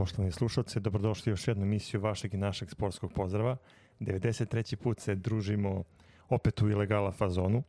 Poštovani 0.00 0.32
slušalci, 0.32 0.80
dobrodošli 0.80 1.30
u 1.30 1.32
još 1.32 1.48
jednu 1.48 1.64
emisiju 1.64 2.00
vašeg 2.00 2.34
i 2.34 2.36
našeg 2.36 2.70
sportskog 2.70 3.12
pozdrava. 3.12 3.56
93. 4.00 4.76
put 4.76 5.00
se 5.00 5.14
družimo 5.14 5.84
opet 6.28 6.62
u 6.62 6.70
ilegala 6.70 7.12
fazonu. 7.12 7.62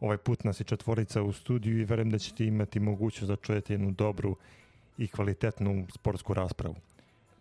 Ovaj 0.00 0.16
put 0.16 0.44
nas 0.44 0.60
je 0.60 0.64
četvorica 0.64 1.22
u 1.22 1.32
studiju 1.32 1.80
i 1.80 1.84
verujem 1.84 2.10
da 2.10 2.18
ćete 2.18 2.46
imati 2.46 2.80
mogućnost 2.80 3.28
da 3.28 3.36
čujete 3.36 3.74
jednu 3.74 3.90
dobru 3.90 4.36
i 4.98 5.08
kvalitetnu 5.08 5.86
sportsku 5.94 6.34
raspravu. 6.34 6.74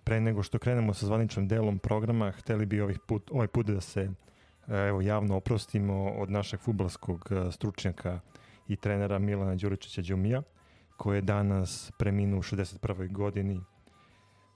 Pre 0.03 0.21
nego 0.21 0.43
što 0.43 0.59
krenemo 0.59 0.93
sa 0.93 1.05
zvaničnim 1.05 1.47
delom 1.47 1.79
programa, 1.79 2.31
hteli 2.31 2.65
bi 2.65 2.81
ovih 2.81 2.99
put, 2.99 3.31
ovaj 3.31 3.47
put 3.47 3.65
da 3.65 3.81
se 3.81 4.11
evo, 4.67 5.01
javno 5.01 5.37
oprostimo 5.37 6.09
od 6.09 6.31
našeg 6.31 6.59
futbalskog 6.59 7.31
e, 7.31 7.51
stručnjaka 7.51 8.19
i 8.67 8.75
trenera 8.75 9.19
Milana 9.19 9.55
Đuričića 9.55 10.01
Đumija, 10.01 10.41
koji 10.97 11.17
je 11.17 11.21
danas 11.21 11.91
preminuo 11.97 12.39
u 12.39 12.43
61. 12.43 13.11
godini. 13.11 13.61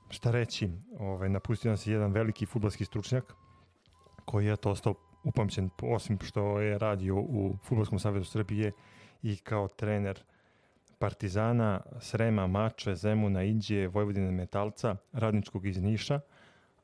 Šta 0.09 0.31
reći, 0.31 0.69
ovaj, 0.99 1.29
napustio 1.29 1.71
nas 1.71 1.87
je 1.87 1.93
jedan 1.93 2.11
veliki 2.11 2.45
futbalski 2.45 2.85
stručnjak, 2.85 3.33
koji 4.25 4.45
je 4.45 4.55
to 4.55 4.71
ostao 4.71 4.93
upamćen, 5.23 5.69
osim 5.81 6.17
što 6.21 6.59
je 6.59 6.77
radio 6.77 7.15
u 7.15 7.55
Futbolskom 7.63 7.99
savjetu 7.99 8.25
Srbije 8.25 8.71
i 9.23 9.37
kao 9.37 9.67
trener 9.67 10.23
Partizana, 10.99 11.81
Srema, 11.99 12.47
Mače, 12.47 12.95
Zemuna, 12.95 13.43
Inđije, 13.43 13.87
Vojvodine 13.87 14.31
Metalca, 14.31 14.95
Radničkog 15.13 15.65
iz 15.65 15.81
Niša, 15.81 16.19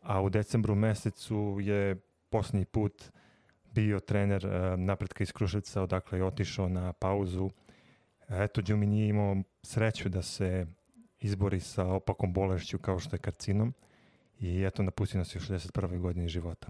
a 0.01 0.21
u 0.21 0.29
decembru 0.29 0.76
mesecu 0.76 1.57
je 1.62 1.95
posljednji 2.29 2.65
put 2.65 3.03
bio 3.71 3.99
trener 3.99 4.45
uh, 4.45 4.79
napretka 4.79 5.23
iz 5.23 5.31
Kruševca, 5.31 5.81
odakle 5.81 6.20
je 6.20 6.26
otišao 6.26 6.70
na 6.70 6.93
pauzu. 6.93 7.49
Eto, 8.29 8.62
Đumi 8.62 8.85
nije 8.85 9.07
imao 9.07 9.35
sreću 9.63 10.09
da 10.09 10.21
se 10.21 10.65
izbori 11.26 11.59
sa 11.59 11.85
opakom 11.87 12.34
bolešću 12.34 12.77
kao 12.77 12.99
što 12.99 13.15
je 13.15 13.20
karcinom 13.20 13.73
i 14.40 14.63
eto, 14.63 14.84
napustio 14.84 15.18
nas 15.18 15.35
je 15.35 15.40
u 15.40 15.41
61. 15.41 15.99
godini 15.99 16.27
života. 16.27 16.68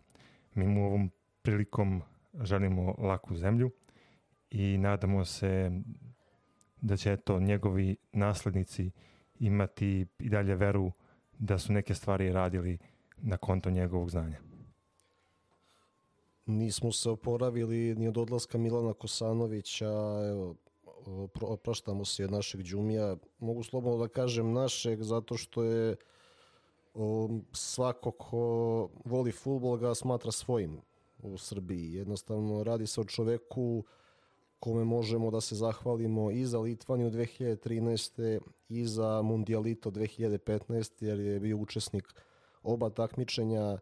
Mi 0.54 0.68
mu 0.68 0.86
ovom 0.86 1.12
prilikom 1.42 2.02
želimo 2.42 2.96
laku 2.98 3.36
zemlju 3.36 3.72
i 4.52 4.78
nadamo 4.78 5.26
se 5.26 5.72
da 6.82 6.98
će 6.98 7.12
eto 7.14 7.40
njegovi 7.40 7.96
naslednici 8.12 8.92
imati 9.40 10.06
i 10.20 10.30
dalje 10.30 10.56
veru 10.56 10.92
da 11.40 11.58
su 11.60 11.74
neke 11.74 11.94
stvari 11.94 12.32
radili 12.32 12.78
na 13.18 13.38
konto 13.38 13.70
njegovog 13.70 14.10
znanja. 14.10 14.40
Nismo 16.46 16.92
se 16.92 17.10
oporavili 17.10 17.96
ni 17.96 18.08
od 18.08 18.18
odlaska 18.18 18.58
Milana 18.58 18.94
Kosanovića, 18.94 19.90
evo, 20.30 20.56
opraštamo 21.42 22.06
se 22.06 22.26
od 22.26 22.32
našeg 22.32 22.62
džumija. 22.62 23.16
Mogu 23.40 23.64
slobodno 23.64 23.98
da 23.98 24.08
kažem 24.08 24.54
našeg, 24.54 25.04
zato 25.04 25.38
što 25.38 25.64
je 25.64 25.96
o, 26.94 27.30
svako 27.52 28.12
ko 28.12 28.90
voli 29.06 29.32
futbol 29.32 29.78
ga 29.78 29.96
smatra 29.96 30.32
svojim 30.32 30.82
u 31.20 31.38
Srbiji. 31.38 31.94
Jednostavno 31.94 32.64
radi 32.64 32.88
se 32.88 33.02
o 33.02 33.04
čoveku 33.04 33.84
kome 34.60 34.84
možemo 34.84 35.32
da 35.32 35.42
se 35.42 35.56
zahvalimo 35.56 36.32
i 36.32 36.46
za 36.46 36.60
Litvaniju 36.60 37.10
2013. 37.12 38.40
i 38.70 38.86
za 38.86 39.22
Mundialito 39.22 39.92
2015. 39.92 41.04
jer 41.04 41.20
je 41.20 41.40
bio 41.40 41.58
učesnik 41.58 42.14
oba 42.64 42.90
takmičenja. 42.90 43.78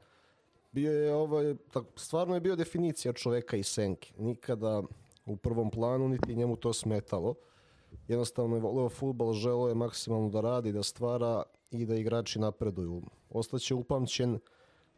Bio 0.72 0.92
je 0.92 1.14
ovaj, 1.14 1.56
stvarno 1.96 2.34
je 2.36 2.42
bio 2.42 2.56
definicija 2.56 3.14
čoveka 3.14 3.58
i 3.58 3.64
senke. 3.64 4.14
Nikada 4.18 4.84
u 5.26 5.38
prvom 5.38 5.72
planu, 5.72 6.08
niti 6.08 6.36
njemu 6.36 6.56
to 6.56 6.74
smetalo. 6.74 7.36
Jednostavno 8.08 8.56
je 8.56 8.62
voleo 8.62 8.90
futbol, 8.90 9.34
želeo 9.34 9.68
je 9.68 9.76
maksimalno 9.76 10.30
da 10.30 10.42
radi, 10.42 10.72
da 10.72 10.84
stvara 10.84 11.44
i 11.72 11.86
da 11.86 11.96
igrači 11.96 12.40
napreduju. 12.40 13.02
Ostaće 13.30 13.76
upamćen 13.76 14.40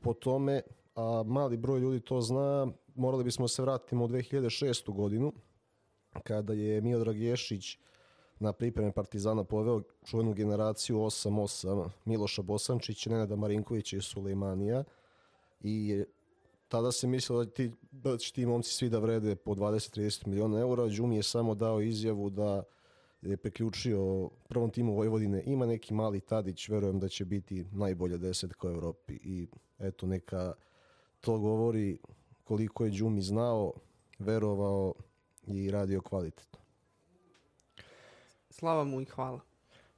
po 0.01 0.13
tome, 0.13 0.61
a 0.95 1.23
mali 1.25 1.57
broj 1.57 1.79
ljudi 1.79 1.99
to 1.99 2.21
zna, 2.21 2.67
morali 2.95 3.23
bismo 3.23 3.47
se 3.47 3.61
vratiti 3.61 3.95
u 3.95 3.99
2006. 3.99 4.93
godinu, 4.93 5.33
kada 6.23 6.53
je 6.53 6.81
Miodrag 6.81 7.17
Ješić 7.17 7.77
na 8.39 8.53
pripreme 8.53 8.91
Partizana 8.91 9.43
poveo 9.43 9.81
čuvenu 10.05 10.33
generaciju 10.33 10.97
8-8 10.97 11.89
Miloša 12.05 12.41
Bosančića, 12.41 13.09
Nenada 13.09 13.35
Marinkovića 13.35 13.97
i 13.97 14.01
Sulejmanija 14.01 14.83
i 15.61 16.03
tada 16.75 16.91
se 16.91 17.07
mislilo 17.07 17.45
da, 17.45 17.51
ti, 17.51 17.71
da 17.91 18.17
će 18.17 18.33
ti 18.33 18.45
momci 18.45 18.73
svi 18.73 18.89
da 18.89 18.99
vrede 18.99 19.35
po 19.35 19.55
20-30 19.55 20.27
miliona 20.27 20.59
eura. 20.59 20.87
Đumi 20.87 21.15
je 21.15 21.23
samo 21.23 21.55
dao 21.55 21.81
izjavu 21.81 22.29
da 22.29 22.63
je 23.21 23.37
preključio 23.37 24.29
prvom 24.47 24.69
timu 24.69 24.95
Vojvodine. 24.95 25.43
Ima 25.45 25.65
neki 25.65 25.93
mali 25.93 26.19
Tadić, 26.19 26.69
verujem 26.69 26.99
da 26.99 27.09
će 27.09 27.25
biti 27.25 27.65
najbolja 27.71 28.17
desetka 28.17 28.67
u 28.67 28.71
Evropi 28.71 29.13
i 29.13 29.47
eto 29.79 30.07
neka 30.07 30.53
to 31.21 31.39
govori 31.39 31.97
koliko 32.43 32.85
je 32.85 32.91
Đumi 32.91 33.21
znao, 33.21 33.73
verovao 34.19 34.93
i 35.47 35.71
radio 35.71 36.01
kvalitetno. 36.01 36.59
Slava 38.49 38.83
mu 38.83 39.01
i 39.01 39.05
hvala. 39.05 39.39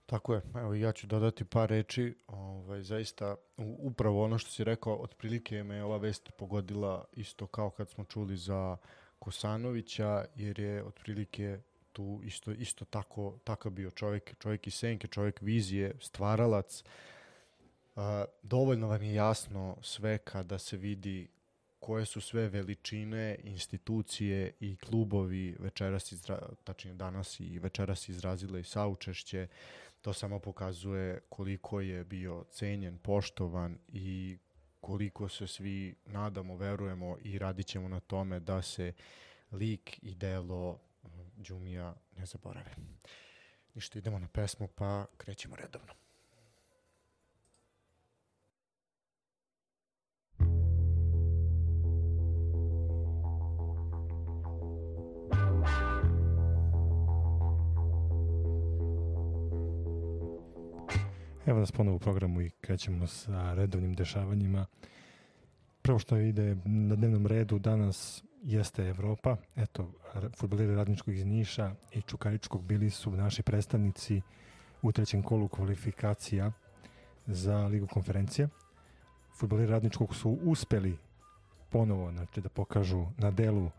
Tako 0.08 0.34
je, 0.34 0.42
evo 0.56 0.74
ja 0.74 0.92
ću 0.92 1.08
dodati 1.08 1.46
par 1.46 1.70
reči, 1.70 2.16
ovaj, 2.28 2.82
zaista 2.82 3.36
upravo 3.58 4.24
ono 4.24 4.38
što 4.38 4.52
si 4.52 4.64
rekao, 4.64 4.96
otprilike 4.96 5.64
me 5.64 5.84
ova 5.84 5.98
vest 5.98 6.32
pogodila 6.38 7.06
isto 7.14 7.48
kao 7.48 7.70
kad 7.70 7.90
smo 7.90 8.04
čuli 8.04 8.38
za 8.38 8.78
Kosanovića, 9.20 10.26
jer 10.36 10.60
je 10.60 10.84
otprilike 10.84 11.60
tu 11.94 12.22
isto, 12.24 12.52
isto 12.52 12.86
tako, 12.86 13.38
tako 13.44 13.70
bio 13.70 13.92
čovjek, 13.92 14.36
čovjek 14.40 14.68
iz 14.68 14.74
senke, 14.74 15.08
čovjek 15.08 15.42
vizije, 15.42 15.94
stvaralac. 16.02 16.84
Uh, 17.96 18.04
dovoljno 18.44 18.88
vam 18.88 19.04
je 19.04 19.14
jasno 19.14 19.78
sve 19.82 20.18
kada 20.18 20.60
se 20.60 20.78
vidi 20.78 21.28
koje 21.80 22.06
su 22.06 22.22
sve 22.22 22.50
veličine, 22.50 23.38
institucije 23.44 24.52
i 24.60 24.76
klubovi 24.76 25.56
večeras, 25.60 26.12
izra, 26.12 26.40
tačnije 26.64 26.94
danas 26.94 27.40
i 27.40 27.60
večeras 27.60 28.10
izrazile 28.10 28.60
i 28.60 28.64
saučešće, 28.64 29.48
to 30.08 30.14
samo 30.14 30.40
pokazuje 30.40 31.20
koliko 31.30 31.82
je 31.82 32.04
bio 32.04 32.46
cenjen, 32.50 32.98
poštovan 32.98 33.78
i 33.88 34.38
koliko 34.82 35.30
se 35.30 35.48
svi 35.48 35.96
nadamo, 36.06 36.56
verujemo 36.56 37.18
i 37.22 37.40
radit 37.40 37.68
ćemo 37.68 37.88
na 37.88 38.00
tome 38.00 38.40
da 38.40 38.62
se 38.62 38.94
lik 39.52 40.00
i 40.02 40.16
delo 40.16 40.80
Đumija 41.36 41.96
ne 42.18 42.26
zaborave. 42.26 42.76
Ništa, 43.74 44.00
idemo 44.00 44.20
na 44.20 44.28
pesmu 44.28 44.68
pa 44.68 45.06
krećemo 45.18 45.56
redovno. 45.56 45.94
Evo 61.48 61.60
nas 61.60 61.72
ponovo 61.72 61.96
u 61.96 62.00
programu 62.00 62.42
i 62.42 62.50
krećemo 62.50 63.08
sa 63.08 63.54
redovnim 63.54 63.94
dešavanjima. 63.94 64.66
Prvo 65.82 66.00
što 66.00 66.18
ide 66.18 66.56
na 66.66 66.96
dnevnom 66.96 67.28
redu 67.28 67.60
danas 67.60 68.24
jeste 68.44 68.88
Evropa. 68.88 69.38
Eto, 69.56 69.92
futboleri 70.38 70.76
Radničkog 70.76 71.14
iz 71.14 71.26
Niša 71.26 71.72
i 71.92 72.02
Čukaričkog 72.02 72.64
bili 72.64 72.90
su 72.90 73.12
naši 73.12 73.44
predstavnici 73.44 74.22
u 74.82 74.92
trećem 74.92 75.24
kolu 75.24 75.48
kvalifikacija 75.48 76.52
za 77.28 77.68
Ligu 77.68 77.88
konferencija. 77.88 78.48
Futboleri 79.40 79.72
Radničkog 79.72 80.16
su 80.16 80.38
uspeli 80.44 80.98
ponovo 81.70 82.12
znači, 82.12 82.42
da 82.42 82.50
pokažu 82.50 83.06
na 83.18 83.32
delu 83.32 83.70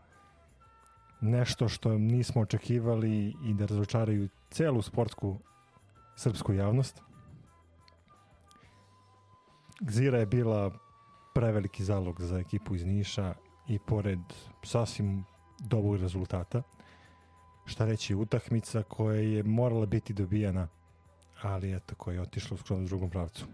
nešto 1.21 1.69
što 1.69 1.97
nismo 1.97 2.41
očekivali 2.41 3.35
i 3.45 3.53
da 3.53 3.65
razočaraju 3.65 4.29
celu 4.49 4.81
sportsku 4.81 5.37
srpsku 6.15 6.53
javnost. 6.53 7.08
Gzira 9.79 10.17
je 10.17 10.25
bila 10.25 10.71
preveliki 11.33 11.83
zalog 11.83 12.21
za 12.21 12.39
ekipu 12.39 12.75
iz 12.75 12.85
Niša 12.85 13.33
i 13.67 13.79
pored 13.79 14.19
sasvim 14.63 15.23
dobrog 15.59 16.01
rezultata, 16.01 16.63
šta 17.65 17.85
reći, 17.85 18.15
utakmica 18.15 18.83
koja 18.83 19.19
je 19.19 19.43
morala 19.43 19.85
biti 19.85 20.13
dobijana, 20.13 20.67
ali 21.41 21.75
eto, 21.75 21.95
koja 21.95 22.13
je 22.13 22.21
otišla 22.21 22.57
skroz 22.57 22.81
u 22.81 22.85
drugom 22.85 23.09
pravcu. 23.09 23.45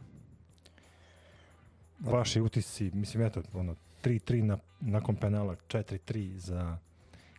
Vaši 2.00 2.42
utisci, 2.42 2.92
mislim, 2.94 3.24
eto, 3.24 3.42
ono, 3.54 3.76
3-3 4.04 4.42
na, 4.42 4.58
nakon 4.80 5.16
penala, 5.16 5.56
4-3 5.68 6.38
za 6.38 6.78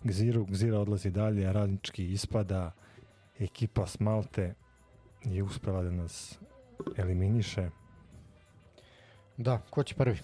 Gziru, 0.05 0.45
Gzira 0.45 0.79
odlazi 0.79 1.11
dalje, 1.11 1.53
radnički 1.53 2.13
ispada, 2.13 2.73
ekipa 3.39 3.87
Smalte 3.87 4.55
je 5.25 5.43
uspela 5.43 5.83
da 5.83 5.91
nas 5.91 6.39
eliminiše. 6.97 7.71
Da, 9.37 9.63
ko 9.71 9.83
će 9.83 9.95
prvi? 9.95 10.19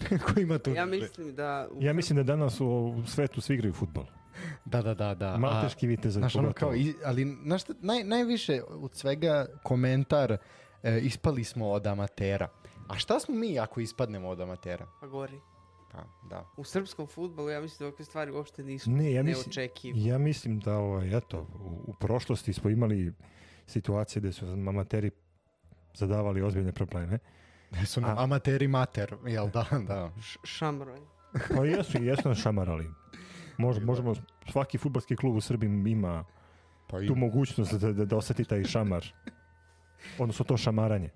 ko 0.26 0.40
ima 0.40 0.58
tu? 0.58 0.70
Ja 0.70 0.86
mislim 0.86 1.34
da... 1.34 1.68
U... 1.72 1.82
Ja 1.82 1.92
mislim 1.92 2.16
da 2.16 2.22
danas 2.22 2.60
u 2.60 3.02
svetu 3.06 3.40
svi 3.40 3.54
igraju 3.54 3.72
futbol. 3.72 4.04
Da, 4.64 4.82
da, 4.82 4.94
da. 4.94 5.14
da. 5.14 5.36
Malteški 5.38 5.86
vitez. 5.86 6.12
Znaš, 6.12 6.36
ono 6.36 6.52
kao, 6.52 6.72
ali 7.04 7.36
znaš 7.44 7.62
šta, 7.62 7.72
naj, 7.80 8.04
najviše 8.04 8.62
od 8.68 8.94
svega 8.94 9.46
komentar 9.62 10.36
e, 10.82 11.00
ispali 11.00 11.44
smo 11.44 11.70
od 11.70 11.86
amatera. 11.86 12.48
A 12.88 12.98
šta 12.98 13.20
smo 13.20 13.34
mi 13.34 13.58
ako 13.58 13.80
ispadnemo 13.80 14.28
od 14.28 14.40
amatera? 14.40 14.86
Pa 15.00 15.06
gori. 15.06 15.40
Pa, 15.92 16.04
da. 16.30 16.46
U 16.56 16.64
srpskom 16.64 17.06
futbolu 17.06 17.50
ja 17.50 17.60
mislim 17.60 17.78
da 17.78 17.86
ovakve 17.86 18.04
stvari 18.04 18.30
uopšte 18.30 18.62
nisu 18.62 18.90
Ne, 18.90 19.12
ja 19.12 19.22
mislim, 19.22 19.44
neočekivane. 19.46 20.04
ja 20.04 20.18
mislim 20.18 20.60
da 20.60 20.76
ovaj, 20.76 21.16
eto, 21.16 21.40
u, 21.40 21.90
u 21.90 21.94
prošlosti 22.00 22.52
smo 22.52 22.70
imali 22.70 23.12
situacije 23.66 24.20
gde 24.20 24.32
su 24.32 24.46
amateri 24.46 25.10
zadavali 25.94 26.42
ozbiljne 26.42 26.72
probleme. 26.72 27.18
Su 27.86 28.00
nam 28.00 28.18
A- 28.18 28.22
amateri 28.22 28.68
mater, 28.68 29.14
jel 29.26 29.50
da, 29.50 29.64
da. 29.88 30.10
Šamroj. 30.44 31.00
Pa 31.56 31.64
jesu, 31.64 32.02
i 32.02 32.06
jesu 32.06 32.28
nas 32.28 32.38
šamarali. 32.38 32.90
Mož, 33.58 33.78
možemo, 33.78 34.14
svaki 34.50 34.78
futbolski 34.78 35.16
klub 35.16 35.36
u 35.36 35.40
Srbiji 35.40 35.70
ima 35.86 36.24
Pa 36.86 37.00
i, 37.00 37.06
tu 37.06 37.14
mogućnost 37.14 37.72
da, 37.74 37.92
da, 37.92 38.04
da 38.04 38.16
oseti 38.16 38.44
taj 38.44 38.64
šamar. 38.64 39.06
Odnosno 40.18 40.44
to 40.44 40.56
šamaranje. 40.56 41.10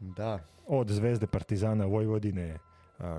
da. 0.00 0.38
Od 0.66 0.88
Zvezde, 0.88 1.26
Partizana, 1.26 1.84
Vojvodine, 1.84 2.58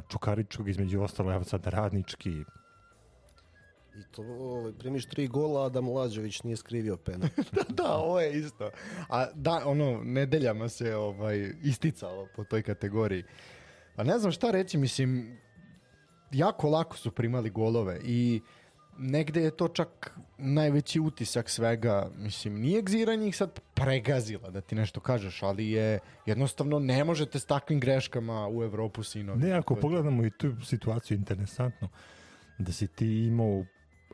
Čukaričkog 0.10 0.70
između 0.70 1.02
ostalo, 1.02 1.34
evo 1.34 1.44
sad 1.44 1.68
Radnički. 1.68 2.44
I 3.96 4.04
to 4.12 4.22
ovaj, 4.22 4.74
primiš 4.74 5.06
tri 5.06 5.28
gola, 5.28 5.66
a 5.66 5.70
da 5.70 5.82
Mlađević 5.82 6.44
nije 6.44 6.58
skrivio 6.58 6.98
penal. 6.98 7.30
da, 7.78 7.94
ovo 7.94 8.20
je 8.20 8.40
isto. 8.40 8.70
A 9.10 9.28
da, 9.34 9.62
ono, 9.66 10.02
nedeljama 10.04 10.70
se 10.70 10.96
ovaj, 10.96 11.54
isticalo 11.64 12.28
po 12.36 12.44
toj 12.44 12.62
kategoriji. 12.62 13.24
A 13.96 14.04
ne 14.04 14.20
znam 14.20 14.32
šta 14.32 14.52
reći, 14.52 14.78
mislim, 14.78 15.38
jako 16.32 16.70
lako 16.70 16.98
su 16.98 17.12
primali 17.12 17.50
golove 17.50 18.00
i 18.04 18.42
negde 18.98 19.42
je 19.42 19.58
to 19.58 19.68
čak 19.68 20.14
najveći 20.38 21.00
utisak 21.00 21.50
svega. 21.50 22.10
Mislim, 22.18 22.60
nije 22.60 22.82
Gzira 22.82 23.16
njih 23.16 23.38
sad 23.38 23.60
pregazila, 23.74 24.50
da 24.50 24.62
ti 24.62 24.76
nešto 24.76 25.00
kažeš, 25.00 25.44
ali 25.44 25.72
je 25.72 26.00
jednostavno 26.26 26.80
ne 26.80 27.04
možete 27.04 27.40
s 27.40 27.46
takvim 27.46 27.80
greškama 27.80 28.48
u 28.48 28.64
Evropu 28.64 29.04
sinovi. 29.04 29.40
Ne, 29.40 29.52
ako 29.52 29.76
pogledamo 29.76 30.26
i 30.26 30.30
tu 30.30 30.56
situaciju, 30.66 31.18
interesantno, 31.18 31.90
da 32.58 32.72
si 32.72 32.88
ti 32.88 33.26
imao 33.26 33.66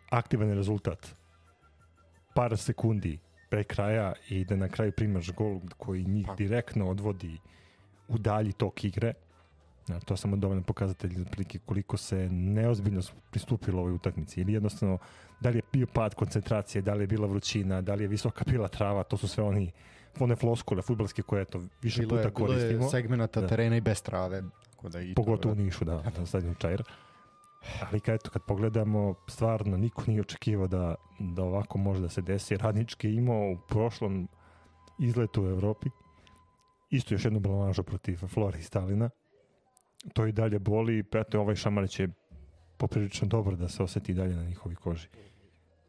aktivan 0.10 0.54
rezultat 0.54 1.16
par 2.36 2.58
sekundi 2.58 3.20
pre 3.50 3.64
kraja 3.64 4.14
i 4.30 4.46
da 4.46 4.56
na 4.56 4.70
kraju 4.70 4.92
primaš 4.92 5.32
gol 5.32 5.60
koji 5.78 6.06
njih 6.06 6.28
Pa. 6.28 6.36
direktno 6.36 6.90
odvodi 6.90 7.38
u 8.08 8.18
dalji 8.18 8.52
tok 8.54 8.84
igre. 8.84 9.14
Ja, 9.88 10.00
to 10.00 10.14
je 10.14 10.18
samo 10.18 10.38
dovoljno 10.38 10.64
pokazatelj 10.64 11.22
otprilike 11.22 11.60
koliko 11.66 11.98
se 11.98 12.30
neozbiljno 12.30 13.02
pristupilo 13.32 13.82
ovoj 13.82 13.94
utakmici. 13.94 14.42
Ili 14.42 14.54
jednostavno, 14.54 14.98
da 15.40 15.50
li 15.50 15.58
je 15.58 15.62
bio 15.72 15.88
pad 15.94 16.16
koncentracije, 16.16 16.82
da 16.82 16.94
li 16.94 17.04
je 17.04 17.08
bila 17.08 17.28
vrućina, 17.28 17.82
da 17.82 17.96
li 17.96 18.04
je 18.04 18.08
visoka 18.08 18.46
bila 18.48 18.68
trava, 18.68 19.04
to 19.04 19.18
su 19.18 19.28
sve 19.28 19.44
oni 19.44 19.72
one 20.20 20.36
floskule 20.36 20.82
futbalske 20.82 21.22
koje 21.22 21.42
eto, 21.42 21.64
više 21.82 22.02
bilo 22.02 22.18
je, 22.18 22.24
puta 22.24 22.36
bilo 22.36 22.54
je 22.54 22.60
koristimo. 22.60 22.90
segmenata 22.90 23.42
Da. 23.42 23.48
terena 23.48 23.78
i 23.78 23.82
bez 23.82 24.02
trave. 24.02 24.44
Tako 24.72 24.90
da 24.90 25.02
i 25.02 25.14
to, 25.14 25.24
Pogotovo 25.24 25.52
u 25.54 25.56
Nišu, 25.56 25.86
da, 25.86 26.04
na 26.18 26.26
stadionu 26.26 26.56
Čair. 26.56 26.84
Ali 27.88 28.00
kad, 28.00 28.16
eto, 28.16 28.30
kad 28.30 28.42
pogledamo, 28.48 29.16
stvarno 29.28 29.78
niko 29.78 30.04
nije 30.08 30.22
očekivao 30.22 30.68
da, 30.68 30.96
da 31.20 31.44
ovako 31.44 31.78
može 31.78 32.02
da 32.02 32.10
se 32.10 32.22
desi. 32.22 32.58
Radnički 32.58 33.08
je 33.08 33.16
imao 33.16 33.52
u 33.52 33.58
prošlom 33.68 34.28
izletu 35.00 35.44
u 35.44 35.48
Evropi 35.48 35.90
isto 36.90 37.14
još 37.14 37.26
jednu 37.26 37.40
blamažu 37.40 37.84
protiv 37.84 38.18
Flori 38.18 38.60
i 38.60 38.64
Stalina. 38.64 39.10
To 40.14 40.26
i 40.28 40.32
dalje 40.32 40.60
boli. 40.60 41.04
Eto, 41.14 41.40
ovaj 41.40 41.56
Šamarić 41.56 42.00
je 42.00 42.10
poprilično 42.78 43.28
dobro 43.28 43.56
da 43.56 43.68
se 43.70 43.84
oseti 43.84 44.14
dalje 44.14 44.36
na 44.36 44.44
njihovi 44.44 44.76
koži. 44.76 45.08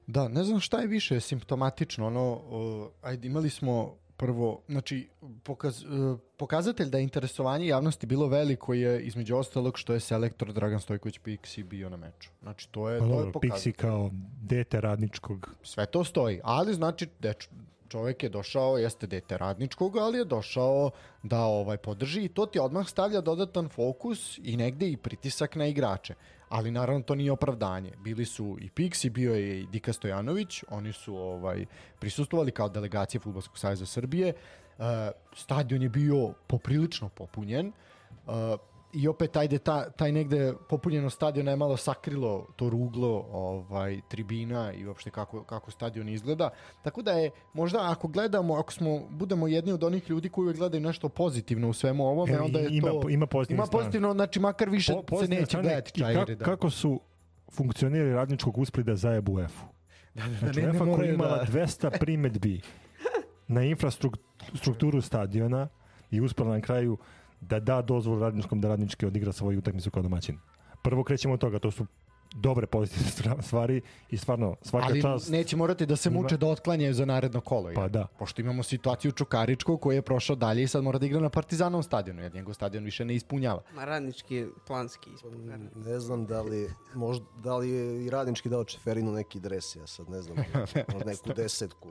Da, 0.06 0.28
ne 0.28 0.44
znam 0.44 0.60
šta 0.60 0.80
je 0.80 0.86
više 0.86 1.20
simptomatično, 1.20 2.06
ono, 2.06 2.32
uh, 2.32 2.88
ajde, 3.02 3.26
imali 3.26 3.50
smo 3.50 3.96
prvo, 4.20 4.60
znači, 4.68 5.08
pokaz, 5.42 5.84
uh, 5.84 6.18
pokazatelj 6.36 6.88
da 6.88 6.98
je 6.98 7.04
interesovanje 7.04 7.66
javnosti 7.66 8.06
bilo 8.06 8.26
veliko 8.28 8.74
je 8.74 9.00
između 9.02 9.36
ostalog 9.36 9.78
što 9.78 9.92
je 9.92 10.00
selektor 10.00 10.52
Dragan 10.52 10.80
Stojković 10.80 11.20
Pixi 11.24 11.64
bio 11.64 11.88
na 11.88 11.96
meču. 11.96 12.30
Znači, 12.42 12.68
to 12.68 12.88
je, 12.88 12.98
Pa 12.98 13.06
to 13.06 13.20
je 13.20 13.32
pokazatelj. 13.32 13.72
Pixi 13.72 13.76
kao 13.76 14.10
dete 14.42 14.80
radničkog 14.80 15.54
Sve 15.62 15.86
to 15.86 16.04
stoji, 16.04 16.40
ali 16.44 16.74
znači 16.74 17.08
da 17.18 17.32
č- 17.32 17.48
čovjek 17.88 18.22
je 18.22 18.28
došao, 18.28 18.78
jeste 18.78 19.06
dete 19.06 19.38
radničkog, 19.38 19.96
ali 19.96 20.18
je 20.18 20.24
došao 20.24 20.90
da 21.22 21.40
ovaj 21.40 21.76
podrži 21.76 22.24
i 22.24 22.28
to 22.28 22.46
ti 22.46 22.58
odmah 22.58 22.88
stavlja 22.88 23.20
dodatan 23.20 23.68
fokus 23.68 24.38
i 24.42 24.56
negde 24.56 24.90
i 24.90 24.96
pritisak 24.96 25.56
na 25.56 25.66
igrače. 25.66 26.14
Ali 26.50 26.70
naravno 26.70 27.02
to 27.02 27.14
nije 27.14 27.32
opravdanje. 27.32 27.92
Bili 27.98 28.24
su 28.24 28.56
i 28.60 28.70
Pixi, 28.70 29.10
bio 29.10 29.34
je 29.34 29.60
i 29.60 29.66
Dika 29.66 29.92
Stojanović, 29.92 30.64
oni 30.68 30.92
su 30.92 31.16
ovaj 31.16 31.66
prisustvovali 31.98 32.50
kao 32.50 32.68
delegacija 32.68 33.20
Fudbalskog 33.20 33.58
saveza 33.58 33.86
Srbije. 33.86 34.28
E, 34.28 34.34
stadion 35.36 35.82
je 35.82 35.88
bio 35.88 36.32
poprilično 36.46 37.08
popunjen. 37.08 37.66
E, 37.66 37.72
i 38.92 39.08
opet 39.08 39.36
ajde 39.36 39.58
ta, 39.58 39.90
taj 39.90 40.12
negde 40.12 40.54
popunjeno 40.68 41.10
stadiona 41.10 41.50
je 41.50 41.56
malo 41.56 41.76
sakrilo 41.76 42.46
to 42.56 42.70
ruglo 42.70 43.26
ovaj 43.30 44.00
tribina 44.08 44.72
i 44.72 44.86
uopšte 44.86 45.10
kako, 45.10 45.42
kako 45.44 45.70
stadion 45.70 46.08
izgleda. 46.08 46.50
Tako 46.82 47.02
da 47.02 47.12
je 47.12 47.30
možda 47.52 47.90
ako 47.90 48.08
gledamo, 48.08 48.54
ako 48.54 48.72
smo 48.72 49.00
budemo 49.10 49.48
jedni 49.48 49.72
od 49.72 49.84
onih 49.84 50.10
ljudi 50.10 50.28
koji 50.28 50.44
uvek 50.44 50.56
gledaju 50.56 50.80
nešto 50.80 51.08
pozitivno 51.08 51.68
u 51.68 51.72
svemu 51.72 52.04
ovome, 52.04 52.32
Evo, 52.32 52.44
onda 52.44 52.58
je 52.58 52.68
ima, 52.70 52.88
to 52.92 53.08
ima 53.08 53.26
pozitivne 53.26 53.56
ima 53.56 53.66
pozitivno, 53.68 54.12
znači 54.12 54.40
makar 54.40 54.68
više 54.68 54.92
Po- 55.06 55.18
se 55.18 55.28
neće 55.28 55.60
gledati 55.60 55.92
i 55.94 56.00
čajire. 56.00 56.20
kako, 56.20 56.34
Da. 56.34 56.44
kako 56.44 56.70
su 56.70 57.00
funkcionirali 57.50 58.12
radničkog 58.12 58.58
usplida 58.58 58.96
za 58.96 59.10
EBU 59.10 59.32
UEFA. 59.32 59.64
Da, 60.14 60.22
da, 60.22 60.34
Znači, 60.34 60.60
ne- 60.60 60.66
ne 60.66 60.72
UEFA 60.72 60.84
koja 60.86 61.04
je 61.04 61.14
imala 61.14 61.36
da- 61.36 61.44
200 61.44 61.98
primetbi 62.00 62.60
na 63.48 63.62
infrastrukturu 63.62 65.00
stadiona 65.00 65.68
i 66.10 66.20
uspela 66.20 66.50
na 66.50 66.60
kraju 66.60 66.98
da 67.40 67.60
da 67.60 67.82
dozvolu 67.82 68.20
radničkom 68.20 68.60
da 68.60 68.68
radnički 68.68 69.06
odigra 69.06 69.32
svoju 69.32 69.58
utakmicu 69.58 69.90
kao 69.90 70.02
domaćin. 70.02 70.38
Prvo 70.82 71.04
krećemo 71.04 71.34
od 71.34 71.40
toga, 71.40 71.58
to 71.58 71.70
su 71.70 71.86
dobre 72.34 72.66
pozitivne 72.66 73.10
stvari 73.42 73.80
i 74.10 74.16
stvarno 74.16 74.56
svaka 74.62 74.86
Ali 74.86 75.02
čast. 75.02 75.30
neće 75.30 75.56
morati 75.56 75.86
da 75.86 75.96
se 75.96 76.10
muče 76.10 76.36
da 76.36 76.46
otklanjaju 76.46 76.94
za 76.94 77.04
naredno 77.04 77.40
kolo. 77.40 77.70
Pa 77.74 77.80
jer- 77.82 77.90
da. 77.90 78.06
Pošto 78.18 78.40
imamo 78.42 78.62
situaciju 78.62 79.12
Čukaričkog 79.12 79.80
koji 79.80 79.96
je 79.96 80.02
prošao 80.02 80.36
dalje 80.36 80.62
i 80.62 80.68
sad 80.68 80.84
mora 80.84 80.98
da 80.98 81.06
igra 81.06 81.20
na 81.20 81.28
Partizanovom 81.28 81.82
stadionu, 81.82 82.22
jer 82.22 82.34
njegov 82.34 82.54
stadion 82.54 82.84
više 82.84 83.04
ne 83.04 83.14
ispunjava. 83.14 83.62
Ma 83.74 83.84
radnički 83.84 84.34
je 84.34 84.48
planski 84.66 85.10
ispod. 85.10 85.32
Ne 85.76 86.00
znam 86.00 86.26
da 86.26 86.42
li, 86.42 86.70
možda, 86.94 87.26
da 87.42 87.56
li 87.56 87.70
je 87.70 88.04
i 88.04 88.10
radnički 88.10 88.48
dao 88.48 88.64
Čeferinu 88.64 89.12
neki 89.12 89.40
dres, 89.40 89.76
ja 89.76 89.86
sad 89.86 90.10
ne 90.10 90.22
znam, 90.22 90.36
možda 90.92 91.10
neku 91.10 91.32
desetku. 91.36 91.88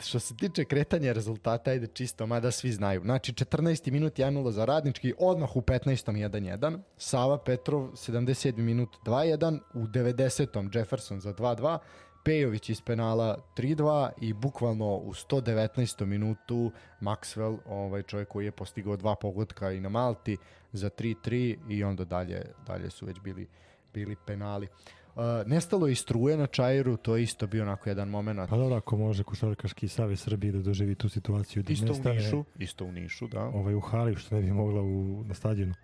Što 0.00 0.18
se 0.18 0.36
tiče 0.36 0.64
kretanja 0.64 1.12
rezultata, 1.12 1.70
ajde 1.70 1.86
čisto, 1.86 2.26
mada 2.26 2.50
svi 2.50 2.72
znaju. 2.72 3.00
Znači, 3.00 3.32
14. 3.32 3.90
minut 3.90 4.18
1-0 4.18 4.50
za 4.50 4.64
radnički, 4.64 5.14
odmah 5.18 5.56
u 5.56 5.60
15. 5.60 6.12
1-1. 6.12 6.78
Sava 6.96 7.38
Petrov, 7.38 7.82
77. 7.82 8.58
minut 8.58 8.88
2-1, 9.04 9.60
u 9.74 9.86
90. 9.86 10.76
Jefferson 10.76 11.20
za 11.20 11.34
2-2, 11.34 11.78
Pejović 12.24 12.68
iz 12.68 12.80
penala 12.80 13.38
3-2 13.56 14.10
i 14.20 14.32
bukvalno 14.32 14.96
u 14.96 15.12
119. 15.14 16.04
minutu 16.04 16.72
Maxwell, 17.00 17.58
ovaj 17.66 18.02
čovjek 18.02 18.28
koji 18.28 18.44
je 18.44 18.52
postigao 18.52 18.96
dva 18.96 19.14
pogotka 19.14 19.72
i 19.72 19.80
na 19.80 19.88
Malti 19.88 20.36
za 20.72 20.90
3-3 20.90 21.56
i 21.68 21.84
onda 21.84 22.04
dalje, 22.04 22.52
dalje 22.66 22.90
su 22.90 23.06
već 23.06 23.20
bili, 23.20 23.46
bili 23.94 24.16
penali. 24.26 24.66
Uh, 24.66 25.03
nestalo 25.46 25.86
je 25.86 25.92
i 25.92 25.96
struje 25.96 26.36
na 26.36 26.46
Čajiru, 26.46 26.96
to 26.96 27.16
je 27.16 27.22
isto 27.22 27.46
bio 27.46 27.62
onako 27.62 27.88
jedan 27.88 28.08
moment. 28.08 28.50
Pa 28.50 28.56
dobro, 28.56 28.76
ako 28.76 28.96
može 28.96 29.22
Košarkaški 29.24 29.88
savez 29.88 30.20
Srbije 30.20 30.52
da 30.52 30.58
doživi 30.58 30.94
tu 30.94 31.08
situaciju 31.08 31.62
da 31.62 31.72
Isto 31.72 31.84
u 31.84 31.88
nestane 31.88 32.14
Nišu, 32.14 32.44
isto 32.58 32.84
u 32.84 32.92
Nišu, 32.92 33.26
da. 33.28 33.42
ovaj, 33.44 33.74
u 33.74 33.80
hali, 33.80 34.16
što 34.16 34.34
ne 34.34 34.40
bi 34.42 34.52
mogla 34.52 34.82
u, 34.82 35.24
na 35.24 35.34
stadionu. 35.34 35.74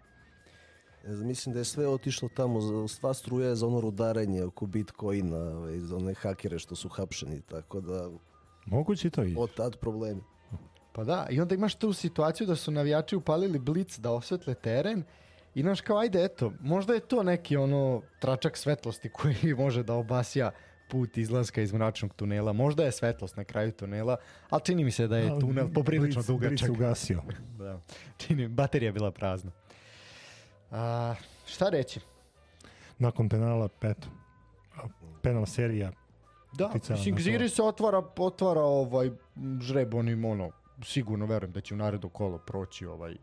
Znam, 1.05 1.27
mislim 1.27 1.53
da 1.53 1.59
je 1.59 1.65
sve 1.65 1.89
otišlo 1.89 2.29
tamo, 2.29 2.61
za- 2.61 2.89
sva 2.89 3.15
struja 3.15 3.49
je 3.49 3.55
za 3.55 3.67
ono 3.67 3.81
rudarenje 3.81 4.45
oko 4.45 4.67
Bitcoina, 4.67 5.37
ovaj, 5.39 5.79
za 5.79 5.97
one 5.97 6.15
hakere 6.15 6.59
što 6.59 6.77
su 6.77 6.89
hapšeni, 6.89 7.41
tako 7.41 7.81
da 7.81 8.11
Moguće 8.67 9.09
i 9.09 9.11
to 9.11 9.25
i. 9.25 9.35
od 9.39 9.55
tad 9.55 9.77
problemi. 9.77 10.21
Pa 10.93 11.05
da, 11.05 11.27
i 11.31 11.41
onda 11.41 11.55
imaš 11.55 11.75
tu 11.75 11.93
situaciju 11.93 12.47
da 12.47 12.57
su 12.57 12.71
navijači 12.71 13.17
upalili 13.17 13.59
blic 13.59 13.99
da 13.99 14.11
osvetle 14.11 14.55
teren 14.55 15.03
i 15.55 15.63
znaš 15.63 15.81
kao 15.81 15.99
ajde 15.99 16.25
eto, 16.25 16.53
možda 16.61 16.95
je 16.95 17.01
to 17.01 17.23
neki 17.23 17.57
ono 17.57 18.03
tračak 18.19 18.57
svetlosti 18.57 19.09
koji 19.17 19.55
može 19.59 19.83
da 19.83 19.95
obasja 19.95 20.51
put 20.91 21.17
izlaska 21.17 21.63
iz 21.63 21.73
mračnog 21.73 22.15
tunela. 22.15 22.53
Možda 22.53 22.85
je 22.85 22.93
svetlost 22.93 23.37
na 23.37 23.45
kraju 23.45 23.73
tunela, 23.73 24.17
ali 24.51 24.63
čini 24.65 24.85
mi 24.85 24.91
se 24.91 25.07
da 25.07 25.19
je 25.19 25.41
tunel 25.41 25.69
poprilično 25.75 26.23
dugačak. 26.23 26.69
Blic 26.69 26.79
ugasio. 26.79 27.23
Da. 27.59 27.81
Čini, 28.17 28.49
baterija 28.49 28.89
je 28.89 28.93
bila 28.93 29.11
prazna. 29.11 29.51
A, 30.71 31.15
šta 31.47 31.69
reći? 31.69 32.01
Nakon 32.99 33.29
penala, 33.29 33.69
a, 33.83 33.93
penal 35.23 35.47
serija, 35.47 35.93
Da, 36.53 36.71
mislim. 36.91 37.15
Gziri 37.15 37.49
se 37.49 37.63
otvara, 37.63 38.03
otvara 38.17 38.61
ovaj 38.61 39.11
žreb 39.61 39.95
onim 39.95 40.25
ono, 40.25 40.51
sigurno 40.85 41.27
verujem 41.27 41.53
da 41.53 41.61
će 41.61 41.75
u 41.75 41.77
naredno 41.77 42.09
kolo 42.09 42.39
proći 42.39 42.87
ovaj, 42.87 43.17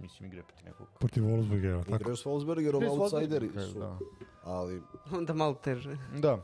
mislim, 0.00 0.26
igre 0.26 0.42
protiv 0.42 0.64
nekog. 0.66 0.86
protiv 0.98 1.24
Wolfsburgera, 1.24 1.84
tako? 1.84 1.96
Igraju 1.96 2.16
s 2.16 2.24
Wolfsburgerom, 2.24 2.88
outsideri 3.00 3.50
su, 3.72 3.78
Da. 3.78 3.98
ali 4.42 4.82
Onda 5.12 5.34
malo 5.34 5.54
teže. 5.54 5.96
da. 6.18 6.38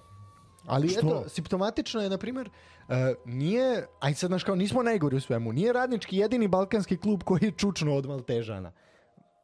Ali 0.66 0.88
Što? 0.88 0.98
eto, 0.98 1.28
simptomatično 1.28 2.00
je, 2.00 2.10
na 2.10 2.18
primjer, 2.18 2.50
e, 2.88 3.14
nije, 3.24 3.86
aj 4.00 4.14
sad, 4.14 4.28
znaš, 4.28 4.44
kao 4.44 4.54
nismo 4.54 4.82
najgori 4.82 5.16
u 5.16 5.20
svemu, 5.20 5.52
nije 5.52 5.72
radnički 5.72 6.16
jedini 6.16 6.48
balkanski 6.48 6.96
klub 6.96 7.22
koji 7.22 7.40
je 7.42 7.50
čučno 7.52 7.94
od 7.94 8.06
Maltežana. 8.06 8.72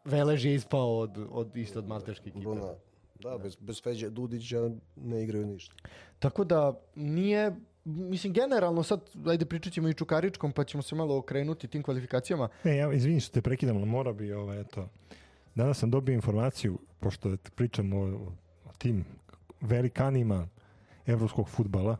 Velež 0.04 0.44
je 0.44 0.54
ispao 0.54 0.98
od, 0.98 1.26
od 1.30 1.56
isto 1.56 1.78
od 1.78 1.88
malteške 1.88 2.28
ekipe. 2.28 2.40
Bruna. 2.44 2.72
Da, 3.20 3.38
bez, 3.38 3.56
bez 3.56 3.82
Feđe 3.82 4.10
Dudića 4.10 4.70
ne 4.96 5.22
igraju 5.22 5.46
ništa. 5.46 5.74
Tako 6.18 6.44
da 6.44 6.74
nije, 6.94 7.56
mislim, 7.86 8.32
generalno 8.32 8.82
sad, 8.82 9.00
ajde 9.26 9.44
pričat 9.44 9.72
ćemo 9.72 9.88
i 9.88 9.94
Čukaričkom, 9.94 10.52
pa 10.52 10.64
ćemo 10.64 10.82
se 10.82 10.94
malo 10.94 11.18
okrenuti 11.18 11.68
tim 11.68 11.82
kvalifikacijama. 11.82 12.48
E, 12.64 12.76
ja, 12.76 12.92
izvini 12.92 13.20
što 13.20 13.34
te 13.34 13.42
prekidam, 13.42 13.76
ali 13.76 13.86
mora 13.86 14.12
bi, 14.12 14.32
ovaj, 14.32 14.60
eto, 14.60 14.88
danas 15.54 15.78
sam 15.78 15.90
dobio 15.90 16.12
informaciju, 16.12 16.78
pošto 17.00 17.36
pričamo 17.54 17.98
o, 17.98 18.32
o 18.64 18.72
tim 18.78 19.04
velikanima 19.60 20.48
evropskog 21.06 21.48
futbala, 21.48 21.96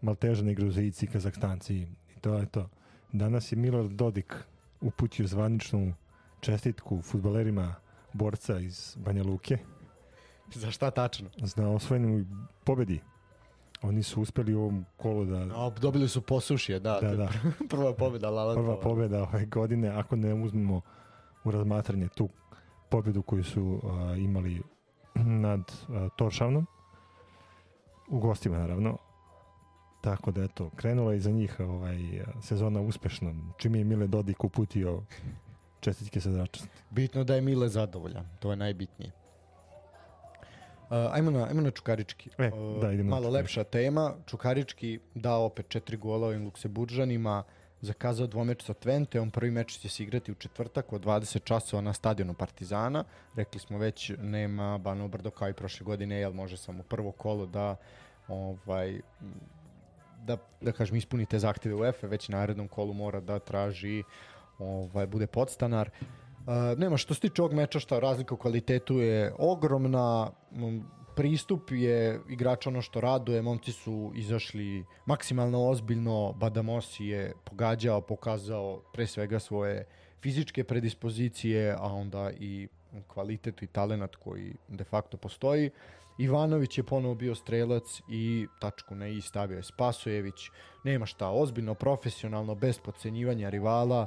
Maltežani, 0.00 0.54
Gruzijci, 0.54 1.06
Kazahstanci 1.06 1.74
i 2.16 2.20
to 2.20 2.34
je 2.34 2.46
to. 2.46 2.68
Danas 3.12 3.52
je 3.52 3.56
Milorad 3.56 3.90
Dodik 3.90 4.34
uputio 4.80 5.26
zvaničnu 5.26 5.94
čestitku 6.40 7.02
futbalerima 7.02 7.74
borca 8.12 8.58
iz 8.58 8.96
Banja 8.98 9.22
Luke 9.22 9.58
Za 10.54 10.70
šta 10.70 10.90
tačno? 10.90 11.30
na 11.56 11.70
osvojenoj 11.70 12.24
pobedi. 12.64 13.00
Oni 13.82 14.02
su 14.02 14.22
uspeli 14.22 14.54
u 14.54 14.60
ovom 14.60 14.84
kolu 14.96 15.24
da 15.24 15.36
A, 15.36 15.70
dobili 15.80 16.08
su 16.08 16.22
posušje, 16.22 16.80
da. 16.80 16.98
Da, 17.00 17.16
da. 17.16 17.28
Prva 17.70 17.94
pobjeda 17.94 18.30
Lalatova. 18.30 18.66
prva 18.66 18.80
pobjeda 18.80 19.22
ove 19.22 19.46
godine, 19.46 19.88
ako 19.88 20.16
ne 20.16 20.34
uzmemo 20.34 20.80
u 21.44 21.50
razmatranje 21.50 22.08
tu 22.08 22.28
pobjedu 22.88 23.22
koju 23.22 23.44
su 23.44 23.80
a, 23.84 24.14
imali 24.16 24.62
nad 25.14 25.60
a, 25.88 26.08
Toršavnom, 26.16 26.66
u 28.08 28.18
gostima 28.18 28.58
naravno. 28.58 28.96
Tako 30.00 30.30
da 30.30 30.42
eto, 30.42 30.70
krenula 30.76 31.12
je 31.12 31.18
iza 31.18 31.30
njih 31.30 31.60
ovaj, 31.60 31.98
sezona 32.42 32.80
uspešno. 32.80 33.34
Čim 33.58 33.74
je 33.74 33.84
Mile 33.84 34.06
Dodik 34.06 34.44
uputio 34.44 35.02
čestitke 35.80 36.20
sa 36.20 36.30
začast. 36.32 36.68
Bitno 36.90 37.24
da 37.24 37.34
je 37.34 37.40
Mile 37.40 37.68
zadovoljan, 37.68 38.24
to 38.38 38.50
je 38.50 38.56
najbitnije. 38.56 39.12
Uh, 40.90 40.96
ajmo, 41.14 41.30
na, 41.30 41.44
ajmo 41.44 41.60
na 41.60 41.70
Čukarički. 41.70 42.30
E, 42.38 42.50
Uh, 42.50 42.80
da, 42.80 42.92
idemo 42.92 43.10
Malo 43.10 43.30
lepša 43.30 43.64
tema. 43.64 44.14
Čukarički 44.26 44.98
dao 45.14 45.44
opet 45.44 45.68
četiri 45.68 45.96
gola 45.96 46.26
ovim 46.26 46.44
Lukseburžanima, 46.44 47.42
zakazao 47.80 48.26
dvomeč 48.26 48.64
sa 48.64 48.74
Twenteom. 48.74 49.30
Prvi 49.30 49.50
meč 49.50 49.78
će 49.78 49.88
se 49.88 50.02
igrati 50.02 50.32
u 50.32 50.34
četvrtak 50.34 50.92
od 50.92 51.04
20 51.04 51.44
časova 51.44 51.82
na 51.82 51.92
stadionu 51.92 52.34
Partizana. 52.34 53.04
Rekli 53.36 53.60
smo 53.60 53.78
već, 53.78 54.12
nema 54.18 54.78
Bano 54.78 55.08
Brdo 55.08 55.30
kao 55.30 55.48
i 55.48 55.52
prošle 55.54 55.84
godine, 55.84 56.16
jel 56.16 56.32
može 56.32 56.56
samo 56.56 56.82
prvo 56.82 57.12
kolo 57.12 57.46
da 57.46 57.76
ovaj, 58.28 59.00
da, 60.26 60.36
da 60.60 60.72
kažem, 60.72 60.96
ispunite 60.96 61.38
zahtjeve 61.38 61.74
UEFA, 61.74 62.06
već 62.06 62.28
na 62.28 62.38
narednom 62.38 62.68
kolu 62.68 62.94
mora 62.94 63.20
da 63.20 63.38
traži 63.38 64.02
ovaj, 64.58 65.06
bude 65.06 65.26
podstanar. 65.26 65.90
Uh, 66.00 66.19
nema 66.76 66.96
što 66.96 67.14
se 67.14 67.20
tiče 67.20 67.42
ovog 67.42 67.54
meča 67.54 67.80
šta 67.80 67.98
razlika 67.98 68.34
u 68.34 68.38
kvalitetu 68.38 69.00
je 69.00 69.32
ogromna 69.38 70.30
pristup 71.16 71.70
je 71.70 72.20
igrača 72.28 72.70
ono 72.70 72.82
što 72.82 73.00
raduje 73.00 73.42
momci 73.42 73.72
su 73.72 74.12
izašli 74.14 74.84
maksimalno 75.06 75.68
ozbiljno 75.68 76.32
Badamosi 76.32 77.04
je 77.04 77.32
pogađao 77.44 78.00
pokazao 78.00 78.82
pre 78.92 79.06
svega 79.06 79.38
svoje 79.38 79.84
fizičke 80.22 80.64
predispozicije 80.64 81.76
a 81.78 81.92
onda 81.92 82.30
i 82.30 82.68
kvalitet 83.08 83.62
i 83.62 83.66
talenat 83.66 84.16
koji 84.16 84.54
de 84.68 84.84
facto 84.84 85.16
postoji. 85.16 85.70
Ivanović 86.18 86.78
je 86.78 86.84
ponovo 86.84 87.14
bio 87.14 87.34
strelac 87.34 88.00
i 88.08 88.46
tačku 88.60 88.94
na 88.94 89.08
i 89.08 89.20
stavio 89.20 89.56
je 89.56 89.62
Spasojević. 89.62 90.50
Nema 90.84 91.06
šta, 91.06 91.30
ozbiljno, 91.30 91.74
profesionalno 91.74 92.54
bez 92.54 92.78
podcenjivanja 92.78 93.50
rivala 93.50 94.06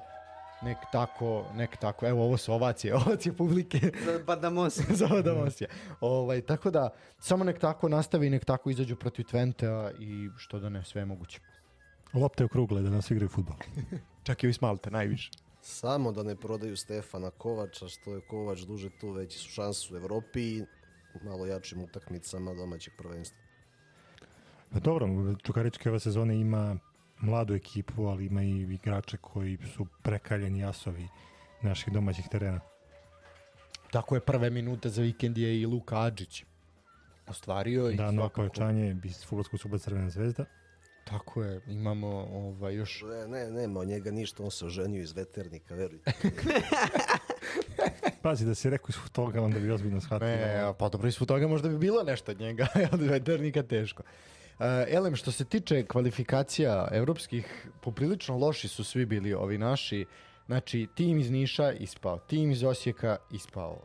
nek 0.63 0.77
tako, 0.91 1.45
nek 1.53 1.77
tako, 1.77 2.07
evo 2.07 2.23
ovo 2.23 2.37
su 2.37 2.53
ovacije, 2.53 2.95
ovacije 3.05 3.33
publike 3.33 3.79
Za 4.05 4.19
Badamos. 4.25 4.79
za 4.99 5.07
Adamosija. 5.11 5.69
Ovaj, 6.01 6.41
tako 6.41 6.71
da, 6.71 6.89
samo 7.19 7.43
nek 7.43 7.59
tako 7.59 7.89
nastavi, 7.89 8.29
nek 8.29 8.45
tako 8.45 8.69
izađu 8.69 8.95
protiv 8.95 9.25
Twentea 9.25 9.91
i 9.99 10.29
što 10.37 10.59
da 10.59 10.69
ne, 10.69 10.83
sve 10.83 11.01
je 11.01 11.05
moguće. 11.05 11.39
Lopte 12.13 12.45
okrugle 12.45 12.81
da 12.81 12.89
nas 12.89 13.11
igraju 13.11 13.29
futbol. 13.29 13.55
Čak 14.25 14.43
i 14.43 14.47
ovi 14.47 14.53
smalte, 14.53 14.91
najviše. 14.91 15.31
Samo 15.61 16.11
da 16.11 16.23
ne 16.23 16.35
prodaju 16.35 16.77
Stefana 16.77 17.29
Kovača, 17.29 17.87
što 17.87 18.15
je 18.15 18.21
Kovač 18.21 18.59
duže 18.59 18.89
tu, 18.89 19.11
veći 19.11 19.39
su 19.39 19.49
šanse 19.49 19.93
u 19.93 19.97
Evropi 19.97 20.41
i 20.41 20.63
malo 21.23 21.45
jačim 21.45 21.83
utakmicama 21.83 22.53
domaćeg 22.53 22.93
prvenstva. 22.97 23.37
Pa 24.73 24.79
dobro, 24.79 25.07
Čukarički 25.43 25.89
ove 25.89 25.99
sezone 25.99 26.39
ima 26.39 26.77
mladu 27.23 27.55
ekipu, 27.55 28.05
ali 28.05 28.25
ima 28.25 28.43
i 28.43 28.61
igrače 28.61 29.17
koji 29.17 29.57
su 29.75 29.87
prekaljeni 30.01 30.59
jasovi 30.59 31.07
naših 31.61 31.93
domaćih 31.93 32.25
terena. 32.31 32.59
Tako 33.91 34.15
je 34.15 34.21
prve 34.21 34.49
minute 34.49 34.89
za 34.89 35.01
vikend 35.01 35.37
je 35.37 35.61
i 35.61 35.65
Luka 35.65 35.99
Adžić 36.01 36.43
ostvario. 37.27 37.91
Da, 37.91 38.11
novo 38.11 38.29
svakako- 38.29 38.35
povećanje 38.35 38.95
iz 39.03 39.25
Futbolskog 39.25 39.59
suba 39.59 39.77
Crvena 39.77 40.09
zvezda. 40.09 40.45
Tako 41.03 41.43
je, 41.43 41.61
imamo 41.67 42.07
ovaj, 42.31 42.75
još... 42.75 43.01
Ne, 43.03 43.27
ne, 43.27 43.51
nema 43.51 43.79
od 43.79 43.87
njega 43.87 44.11
ništa, 44.11 44.43
on 44.43 44.51
se 44.51 44.65
oženio 44.65 45.01
iz 45.01 45.11
veternika, 45.11 45.75
verujte. 45.75 46.11
Pazi, 48.21 48.45
da 48.45 48.55
si 48.55 48.69
rekao 48.69 48.87
iz 48.89 49.11
toga, 49.11 49.41
onda 49.41 49.59
bi 49.59 49.71
ozbiljno 49.71 50.01
shvatio. 50.01 50.27
Ne, 50.27 50.73
pa 50.79 50.89
dobro, 50.89 51.07
ispod 51.07 51.27
toga 51.27 51.47
možda 51.47 51.69
bi 51.69 51.77
bilo 51.77 52.03
nešto 52.03 52.31
od 52.31 52.39
njega, 52.39 52.67
od 52.93 53.01
veternika 53.01 53.63
teško. 53.63 54.03
Uh, 54.59 54.65
Elem, 54.87 55.15
što 55.15 55.31
se 55.31 55.45
tiče 55.45 55.85
kvalifikacija 55.85 56.87
evropskih, 56.91 57.67
poprilično 57.81 58.37
loši 58.37 58.67
su 58.67 58.83
svi 58.83 59.05
bili 59.05 59.33
ovi 59.33 59.57
naši. 59.57 60.05
Znači, 60.45 60.87
tim 60.95 61.19
iz 61.19 61.31
Niša 61.31 61.71
ispao, 61.71 62.19
tim 62.19 62.51
iz 62.51 62.63
Osijeka 62.63 63.17
ispao, 63.31 63.79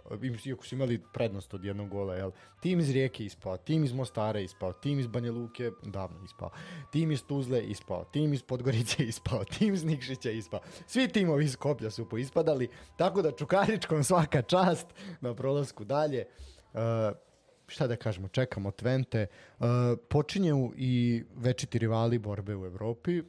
iako 0.45 0.65
su 0.65 0.75
imali 0.75 1.03
prednost 1.13 1.55
od 1.55 1.65
jednog 1.65 1.89
gola, 1.89 2.15
jel? 2.15 2.31
Tim 2.61 2.81
iz 2.81 2.91
Rijeke 2.91 3.25
ispao, 3.25 3.57
tim 3.57 3.85
iz 3.85 3.93
Mostara 3.93 4.41
ispao, 4.41 4.73
tim 4.73 4.99
iz 4.99 5.07
Banja 5.07 5.33
Luke 5.33 5.71
davno 5.83 6.25
ispao, 6.25 6.51
tim 6.93 7.11
iz 7.11 7.25
Tuzle 7.25 7.63
ispao, 7.63 8.05
tim 8.05 8.33
iz 8.33 8.43
Podgorice 8.43 9.05
ispao, 9.13 9.45
tim 9.45 9.75
iz 9.75 9.85
Nikšića 9.85 10.31
ispao. 10.31 10.61
Svi 10.87 11.09
timovi 11.09 11.45
iz 11.45 11.57
Koplja 11.57 11.91
su 11.91 12.09
poispadali, 12.09 12.69
tako 12.97 13.23
da 13.23 13.33
Čukaričkom 13.33 14.05
svaka 14.05 14.43
čast 14.43 14.87
na 15.21 15.35
prolasku 15.35 15.85
dalje. 15.85 16.25
Uh, 16.73 17.28
šta 17.69 17.87
da 17.87 17.97
kažemo, 17.97 18.29
čekamo 18.29 18.71
Twente. 18.71 19.27
Uh, 19.59 19.67
počinju 20.09 20.73
i 20.77 21.25
večiti 21.37 21.79
rivali 21.79 22.19
borbe 22.19 22.57
u 22.57 22.67
Evropi. 22.67 23.21
Uh, 23.21 23.25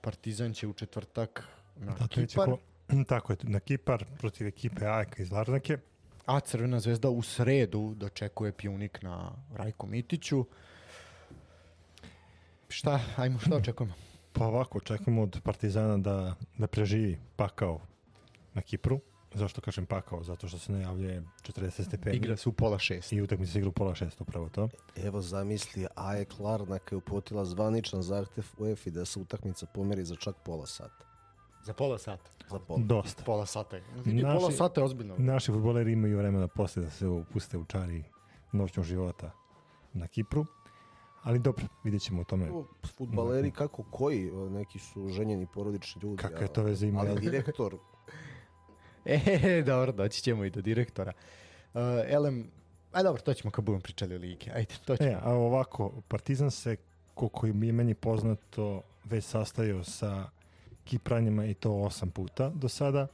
Partizan 0.00 0.52
će 0.52 0.66
u 0.66 0.72
četvrtak 0.72 1.44
na 1.76 1.92
Da, 1.92 2.08
Kipar, 2.08 2.48
ko- 2.48 2.58
Tako 3.08 3.32
je, 3.32 3.36
na 3.42 3.60
Kipar 3.60 4.04
protiv 4.18 4.46
ekipe 4.46 4.86
Ajka 4.86 5.22
iz 5.22 5.30
Larnake. 5.30 5.78
a 6.26 6.40
Crvena 6.40 6.80
zvezda 6.80 7.10
u 7.10 7.22
sredu 7.22 7.94
dočekuje 7.94 8.52
pjunik 8.52 9.02
na 9.02 9.32
Rajku 9.54 9.86
Mitiću. 9.86 10.44
Šta, 12.68 13.00
ajmo, 13.16 13.38
šta 13.38 13.56
očekujemo? 13.56 13.94
Pa 14.32 14.46
ovako, 14.46 14.78
očekujemo 14.78 15.22
od 15.22 15.40
Partizana 15.44 15.98
da, 15.98 16.34
da 16.58 16.66
preživi 16.66 17.18
pakao 17.36 17.80
na 18.54 18.62
Kipru. 18.62 19.00
Zašto 19.34 19.60
kažem 19.60 19.86
pakao? 19.86 20.22
Zato 20.22 20.48
što 20.48 20.58
se 20.58 20.72
najavljuje 20.72 21.22
40 21.42 21.84
stepeni. 21.84 22.16
Igra 22.16 22.36
se 22.36 22.48
u 22.48 22.52
pola 22.52 22.78
šest. 22.78 23.12
I 23.12 23.22
utakmica 23.22 23.52
se 23.52 23.58
igra 23.58 23.68
u 23.68 23.72
pola 23.72 23.94
šest, 23.94 24.20
upravo 24.20 24.48
to. 24.48 24.68
Evo 24.96 25.20
zamisli, 25.20 25.86
AEK 25.96 26.38
Larnaka 26.38 26.94
je 26.94 26.98
uputila 26.98 27.44
zvaničan 27.44 28.02
zahtev 28.02 28.44
UEFA 28.58 28.90
da 28.90 29.04
se 29.04 29.20
utakmica 29.20 29.66
pomeri 29.66 30.04
za 30.04 30.16
čak 30.16 30.36
pola 30.44 30.66
sata. 30.66 31.04
Za 31.64 31.72
pola 31.74 31.98
sata. 31.98 32.30
Za 32.50 32.58
pola. 32.58 32.80
Dosta. 32.82 33.24
Pola 33.24 33.46
sata 33.46 33.76
je. 33.76 33.82
Vidi, 33.96 34.22
Naši- 34.22 34.38
Pola 34.38 34.50
sata 34.52 34.80
je 34.80 34.84
ozbiljno. 34.84 35.14
Naši 35.18 35.52
futboleri 35.52 35.92
imaju 35.92 36.18
vremena 36.18 36.48
posle 36.48 36.82
da 36.82 36.90
se 36.90 37.06
upuste 37.06 37.58
u 37.58 37.64
čari 37.64 38.04
noćnog 38.52 38.84
života 38.86 39.30
na 39.92 40.06
Kipru. 40.06 40.46
Ali 41.22 41.38
dobro, 41.38 41.64
vidjet 41.84 42.02
ćemo 42.02 42.20
o 42.20 42.24
tome. 42.24 42.50
Futbaleri 42.96 43.50
kako 43.50 43.82
koji, 43.82 44.30
neki 44.32 44.78
su 44.78 45.08
ženjeni 45.08 45.46
porodični 45.54 46.02
ljudi. 46.02 46.16
Kakve 46.16 46.48
to 46.48 46.62
veze 46.62 46.86
ima? 46.86 47.00
Ali 47.00 47.20
direktor, 47.20 47.76
E, 49.42 49.62
dobro, 49.62 49.92
doći 49.92 50.22
ćemo 50.22 50.44
i 50.44 50.50
do 50.50 50.60
direktora. 50.60 51.12
Uh, 51.74 51.80
Elem, 52.06 52.50
aj 52.92 53.02
dobro, 53.02 53.22
to 53.22 53.34
ćemo 53.34 53.50
kad 53.50 53.64
budemo 53.64 53.82
pričali 53.82 54.14
o 54.14 54.18
ligi. 54.18 54.50
Ajde, 54.54 54.74
to 54.84 54.96
ćemo. 54.96 55.10
E, 55.10 55.16
a 55.22 55.30
ovako, 55.30 55.92
Partizan 56.08 56.50
se, 56.50 56.76
koliko 57.14 57.46
je 57.46 57.52
meni 57.52 57.94
poznato, 57.94 58.82
već 59.04 59.24
sastajao 59.24 59.84
sa 59.84 60.30
Kipranjima 60.84 61.44
i 61.44 61.54
to 61.54 61.72
osam 61.72 62.10
puta 62.10 62.48
do 62.48 62.68
sada. 62.68 63.06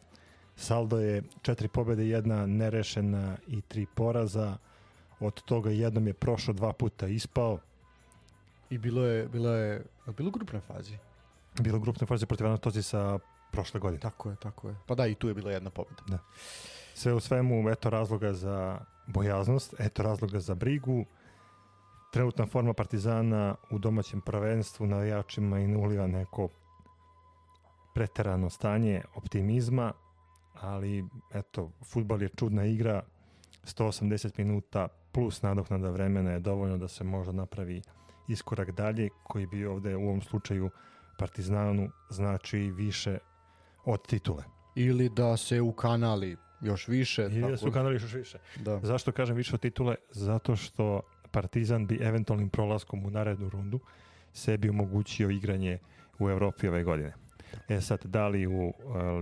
Saldo 0.56 0.98
je 0.98 1.22
četiri 1.42 1.68
pobjede, 1.68 2.06
jedna 2.06 2.46
nerešena 2.46 3.36
i 3.46 3.60
tri 3.60 3.86
poraza. 3.94 4.56
Od 5.20 5.42
toga 5.42 5.70
jednom 5.70 6.06
je 6.06 6.12
prošao 6.12 6.54
dva 6.54 6.72
puta 6.72 7.06
ispao. 7.06 7.58
I 8.70 8.78
bilo 8.78 9.04
je, 9.04 9.28
bilo 9.28 9.50
je, 9.50 9.84
bilo 10.16 10.28
u 10.28 10.32
grupnoj 10.32 10.60
fazi. 10.60 10.96
Bilo 11.60 11.78
u 11.78 11.80
grupnoj 11.80 12.06
fazi 12.06 12.26
protiv 12.26 12.46
Anatozisa 12.46 13.18
prošle 13.56 13.80
godine. 13.80 14.00
Tako 14.00 14.30
je, 14.30 14.36
tako 14.36 14.68
je. 14.68 14.76
Pa 14.86 14.94
da, 14.94 15.06
i 15.06 15.14
tu 15.14 15.28
je 15.28 15.34
bila 15.34 15.50
jedna 15.50 15.70
pobjeda. 15.70 16.18
Sve 16.94 17.14
u 17.14 17.20
svemu, 17.20 17.70
eto 17.70 17.90
razloga 17.90 18.32
za 18.32 18.78
bojaznost, 19.06 19.74
eto 19.78 20.02
razloga 20.02 20.40
za 20.40 20.54
brigu. 20.54 21.04
trenutna 22.12 22.46
forma 22.46 22.72
Partizana 22.72 23.54
u 23.70 23.78
domaćem 23.78 24.20
prvenstvu 24.20 24.86
navijačima 24.86 25.58
i 25.58 25.66
ne 25.66 25.76
uliva 25.76 26.06
neko 26.06 26.48
preterano 27.94 28.50
stanje 28.50 29.02
optimizma, 29.14 29.92
ali 30.54 31.04
eto, 31.34 31.70
futbal 31.84 32.22
je 32.22 32.28
čudna 32.28 32.64
igra, 32.64 33.02
180 33.64 34.38
minuta 34.38 34.88
plus 35.12 35.42
nadoknada 35.42 35.90
vremena 35.90 36.30
je 36.30 36.40
dovoljno 36.40 36.76
da 36.76 36.88
se 36.88 37.04
možda 37.04 37.32
napravi 37.32 37.82
iskorak 38.28 38.70
dalje, 38.70 39.08
koji 39.22 39.46
bi 39.46 39.66
ovde 39.66 39.96
u 39.96 40.02
ovom 40.02 40.22
slučaju 40.22 40.70
Partizanu 41.18 41.88
znači 42.10 42.58
više 42.58 43.18
od 43.86 44.06
titule. 44.06 44.44
Ili 44.74 45.08
da 45.08 45.36
se 45.36 45.60
u 45.60 45.72
kanali 45.72 46.36
još 46.60 46.88
više. 46.88 47.22
Ili 47.22 47.50
da 47.50 47.56
su 47.56 47.72
kanali 47.72 47.94
još 47.94 48.14
više. 48.14 48.38
Da. 48.56 48.80
Zašto 48.82 49.12
kažem 49.12 49.36
više 49.36 49.54
od 49.54 49.60
titule? 49.60 49.94
Zato 50.10 50.56
što 50.56 51.00
Partizan 51.30 51.86
bi 51.86 51.98
eventualnim 52.02 52.48
prolaskom 52.48 53.06
u 53.06 53.10
narednu 53.10 53.48
rundu 53.48 53.80
sebi 54.32 54.68
omogućio 54.68 55.30
igranje 55.30 55.78
u 56.18 56.30
Evropi 56.30 56.68
ove 56.68 56.84
godine. 56.84 57.12
E 57.68 57.80
sad, 57.80 58.04
da 58.04 58.28
li 58.28 58.46
u 58.46 58.66
uh, 58.66 58.72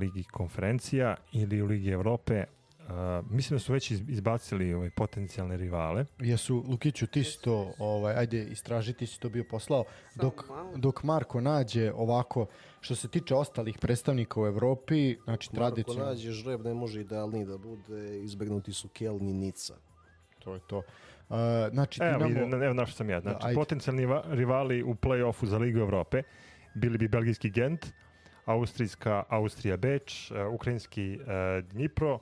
Ligi 0.01 0.25
konferencija 0.25 1.17
ili 1.33 1.63
u 1.63 1.67
Ligi 1.67 1.91
Evrope, 1.91 2.45
uh, 2.85 2.91
mislim 3.31 3.55
da 3.57 3.61
su 3.61 3.73
već 3.73 3.91
iz- 3.91 4.09
izbacili 4.09 4.75
ovaj, 4.75 4.91
potencijalne 4.91 5.57
rivale. 5.57 6.05
Jesu, 6.19 6.65
Lukiću, 6.69 7.07
ti 7.07 7.25
si 7.25 7.43
to, 7.43 7.73
ovaj, 7.79 8.15
ajde, 8.17 8.45
istraži, 8.45 8.93
ti 8.93 9.07
si 9.07 9.21
to 9.21 9.29
bio 9.29 9.45
poslao. 9.45 9.85
Samo 10.11 10.23
Dok, 10.23 10.49
malo. 10.49 10.73
dok 10.77 11.03
Marko 11.03 11.41
nađe 11.41 11.93
ovako, 11.93 12.47
što 12.81 12.95
se 12.95 13.09
tiče 13.09 13.35
ostalih 13.35 13.79
predstavnika 13.79 14.41
u 14.41 14.47
Evropi, 14.47 15.17
znači 15.25 15.49
Marko 15.49 15.57
tradicionalno, 15.57 16.11
nađe 16.11 16.31
žreb, 16.31 16.61
ne 16.61 16.75
može 16.75 17.01
idealniji 17.01 17.45
da 17.45 17.59
bude, 17.59 18.21
izbegnuti 18.21 18.73
su 18.73 18.89
Kelni 18.89 19.33
Nica. 19.33 19.75
to 20.39 20.55
je 20.55 20.61
to. 20.61 20.79
Uh, 21.29 21.37
znači, 21.73 22.01
Evo, 22.03 22.27
imamo... 22.27 22.55
evo, 22.55 22.65
evo 22.65 22.75
na 22.75 22.87
što 22.87 22.97
sam 22.97 23.11
ja. 23.11 23.21
Znači, 23.21 23.47
ajde. 23.47 23.55
potencijalni 23.55 24.07
va- 24.07 24.25
rivali 24.27 24.83
u 24.83 24.95
play-offu 24.95 25.47
za 25.47 25.59
Ligu 25.59 25.79
Evrope 25.79 26.23
bili 26.75 26.99
bi 26.99 27.09
belgijski 27.09 27.51
Gent, 27.51 27.87
austrijska 28.45 29.23
Austrija 29.29 29.77
Beč, 29.77 30.31
uh, 30.31 30.55
ukrajinski 30.55 31.19
uh, 31.21 31.27
Dnipro, 31.65 32.19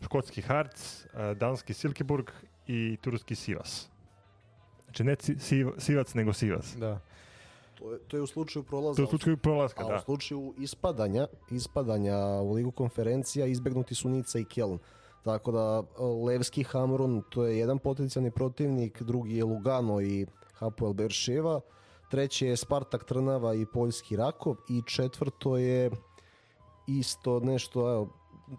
škotski 0.00 0.42
Harc, 0.42 1.04
uh, 1.04 1.36
danski 1.36 1.74
Silkeborg 1.74 2.30
i 2.66 2.96
turski 3.00 3.34
Sivas. 3.34 3.88
Znači 4.84 5.04
ne 5.04 5.16
Sivac, 5.78 6.14
nego 6.14 6.32
Sivas. 6.32 6.76
Da. 6.76 7.00
To 7.74 7.92
je, 7.92 7.98
to 7.98 8.16
je 8.16 8.22
u 8.22 8.26
slučaju 8.26 8.62
prolaza. 8.62 8.96
To 8.96 9.02
je 9.02 9.06
u 9.06 9.08
slučaju 9.08 9.36
prolaska, 9.36 9.84
A 9.84 9.88
da. 9.88 9.96
u 9.96 10.00
slučaju 10.00 10.54
ispadanja, 10.58 11.26
ispadanja 11.50 12.18
u 12.18 12.52
ligu 12.52 12.70
konferencija 12.70 13.46
izbegnuti 13.46 13.94
su 13.94 14.08
Nica 14.08 14.38
i 14.38 14.44
Keln. 14.44 14.78
Tako 15.22 15.52
da 15.52 15.82
e, 15.82 16.02
Levski 16.02 16.62
Hamrun 16.62 17.22
to 17.30 17.44
je 17.44 17.58
jedan 17.58 17.78
potencijalni 17.78 18.30
protivnik, 18.30 19.02
drugi 19.02 19.36
je 19.36 19.44
Lugano 19.44 20.00
i 20.00 20.26
Hapoel 20.54 20.92
Berševa, 20.92 21.60
treći 22.10 22.46
je 22.46 22.56
Spartak 22.56 23.04
Trnava 23.04 23.54
i 23.54 23.66
Poljski 23.66 24.16
Rakov 24.16 24.56
i 24.68 24.82
četvrto 24.86 25.56
je 25.56 25.90
isto 26.86 27.40
nešto, 27.40 27.80
evo, 27.92 28.08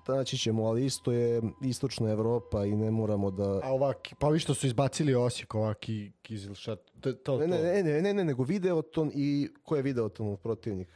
naći 0.07 0.37
ćemo, 0.37 0.65
ali 0.65 0.85
isto 0.85 1.11
je 1.11 1.41
istočna 1.61 2.09
Evropa 2.11 2.65
i 2.65 2.75
ne 2.75 2.91
moramo 2.91 3.31
da... 3.31 3.59
A 3.63 3.73
ovak, 3.73 4.07
pa 4.19 4.29
vi 4.29 4.39
što 4.39 4.53
su 4.53 4.67
izbacili 4.67 5.15
Osijek, 5.15 5.55
ovaki 5.55 6.11
Kizilšat, 6.21 6.79
to, 6.99 7.13
to, 7.13 7.37
Ne, 7.37 7.47
ne, 7.47 7.57
ne, 7.57 7.83
ne, 7.83 8.01
ne, 8.01 8.13
ne, 8.13 8.23
nego 8.23 8.43
Videoton 8.43 9.11
i 9.15 9.49
ko 9.63 9.75
je 9.75 9.81
Videotonov 9.81 10.37
protivnik? 10.37 10.87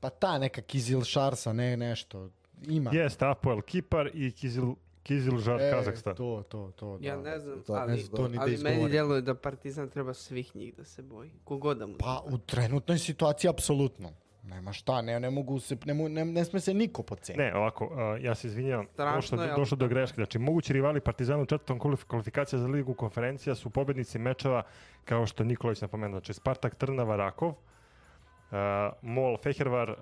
Pa 0.00 0.10
ta 0.10 0.38
neka 0.38 0.60
Kizilšarsa, 0.62 1.52
ne 1.52 1.76
nešto, 1.76 2.30
ima. 2.68 2.90
Jeste, 2.94 3.26
Apoel 3.26 3.60
Kipar 3.60 4.10
i 4.14 4.30
Kizil, 4.30 4.74
Kizilžar 5.02 5.60
E, 5.60 5.70
Kazahstan. 5.70 6.14
To, 6.16 6.42
to, 6.48 6.72
to, 6.76 6.98
da. 6.98 7.06
Ja 7.08 7.16
ne 7.16 7.38
znam, 7.38 7.62
To- 7.62 7.72
ali, 7.72 7.92
ne 7.92 7.98
znam, 7.98 8.16
to 8.16 8.28
ni 8.28 8.36
da 8.36 8.42
ali 8.42 8.56
meni 8.58 8.88
djeluje 8.88 9.20
da 9.22 9.34
Partizan 9.34 9.90
treba 9.90 10.14
svih 10.14 10.56
njih 10.56 10.74
da 10.76 10.84
se 10.84 11.02
boji. 11.02 11.30
Kogod 11.44 11.78
da 11.78 11.86
mu 11.86 11.94
Pa 11.98 12.22
u 12.26 12.38
trenutnoj 12.38 12.98
situaciji 12.98 13.48
apsolutno. 13.48 14.12
Nema 14.42 14.72
šta, 14.72 15.02
ne, 15.02 15.20
ne 15.20 15.30
mogu 15.30 15.60
se, 15.60 15.76
ne, 15.84 15.94
ne, 15.94 16.24
ne 16.24 16.44
sme 16.44 16.60
se 16.60 16.74
niko 16.74 17.02
poceniti. 17.02 17.42
Ne, 17.44 17.54
ovako, 17.54 17.84
uh, 17.86 18.24
ja 18.24 18.34
se 18.34 18.46
izvinjam, 18.46 18.86
Strašno 18.92 19.36
došlo, 19.36 19.42
je, 19.42 19.56
došlo 19.56 19.76
do 19.76 19.88
greške. 19.88 20.14
Znači, 20.14 20.38
mogući 20.38 20.72
rivali 20.72 21.00
Partizanu 21.00 21.42
u 21.42 21.46
četvrtom 21.46 21.80
kvalif- 21.80 22.04
kvalifikacija 22.04 22.58
za 22.58 22.66
ligu 22.66 22.94
konferencija 22.94 23.54
su 23.54 23.70
pobednici 23.70 24.18
mečeva, 24.18 24.62
kao 25.04 25.26
što 25.26 25.44
Nikolić 25.44 25.80
napomenuo. 25.80 26.18
Znači, 26.20 26.32
Spartak 26.32 26.74
Trnava 26.74 27.16
Rakov, 27.16 27.48
uh, 27.48 27.56
Mol 29.02 29.36
Fehervar, 29.36 29.90
uh, 29.90 29.96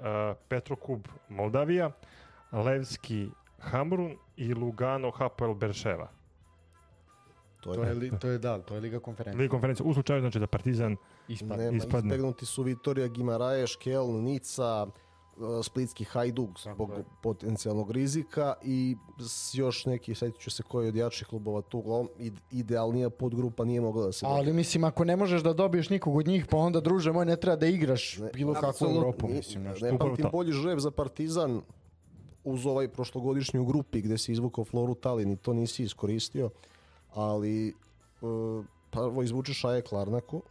Petrokub 0.49 1.09
Moldavija, 1.29 1.91
Levski 2.53 3.29
Hamrun 3.59 4.17
i 4.37 4.55
Lugano 4.55 5.11
Hapoel 5.11 5.55
Berševa. 5.55 6.09
To 7.61 7.75
To 7.75 7.85
je, 7.85 7.95
li, 7.95 8.11
to 8.19 8.29
je 8.29 8.39
da, 8.39 8.59
to 8.59 8.75
je 8.75 8.81
Liga 8.81 9.01
konferencija. 9.01 9.39
Liga 9.39 9.51
konferencija 9.51 9.87
u 9.87 9.95
slučaju 9.95 10.21
znači 10.21 10.39
da 10.39 10.47
Partizan 10.47 10.97
Ispadne. 11.29 11.65
Nema, 11.65 11.77
ispadne. 11.77 12.09
izbegnuti 12.09 12.47
su 12.47 12.63
Vitorija 12.63 13.09
Gimaraješ, 13.09 13.77
Keln, 13.77 14.23
Nica, 14.23 14.83
uh, 14.83 14.91
Splitski 15.63 16.05
Hajduk 16.05 16.51
zbog 16.61 16.91
je. 16.91 17.05
potencijalnog 17.23 17.91
rizika 17.91 18.55
i 18.63 18.97
još 19.55 19.87
neki, 19.87 20.15
sjetit 20.15 20.41
ću 20.41 20.51
se 20.51 20.63
koji 20.63 20.89
od 20.89 20.97
jačih 20.97 21.27
klubova 21.27 21.61
tu, 21.63 21.79
uglavnom 21.79 22.09
ide- 22.19 22.41
idealnija 22.51 23.11
podgrupa 23.11 23.65
nije 23.65 23.81
mogla 23.81 24.07
da 24.07 24.13
se. 24.13 24.27
Ali 24.27 24.53
mislim, 24.53 24.85
ako 24.85 25.05
ne 25.05 25.17
možeš 25.17 25.43
da 25.43 25.53
dobiješ 25.53 25.91
nikog 25.91 26.17
od 26.17 26.27
njih, 26.27 26.47
pa 26.47 26.57
onda, 26.57 26.81
druže 26.81 27.13
moj, 27.13 27.27
ne 27.27 27.37
treba 27.37 27.57
da 27.57 27.67
igraš 27.67 28.19
Ne, 28.19 28.31
bilo 28.35 28.55
kakvu 28.55 28.87
Europu, 28.87 29.29
mislim. 29.29 29.63
Ne 29.63 29.71
upravo 29.73 29.99
pamtim 29.99 30.25
to. 30.25 30.31
bolji 30.31 30.53
žreb 30.53 30.79
za 30.79 30.91
Partizan 30.91 31.61
uz 32.45 32.67
ovaj 32.67 32.89
prošlogodišnju 32.89 33.65
grupi 33.65 34.01
gde 34.01 34.19
si 34.19 34.33
izvukao 34.33 34.65
Floru 34.65 34.95
Talin 34.95 35.31
i 35.31 35.37
to 35.37 35.53
nisi 35.53 35.83
iskoristio, 35.83 36.51
ali 37.15 37.75
uh, 38.21 38.65
prvo 38.91 39.23
izvučeš 39.23 39.63
Ajax 39.65 39.93
Larnaku, 39.93 40.43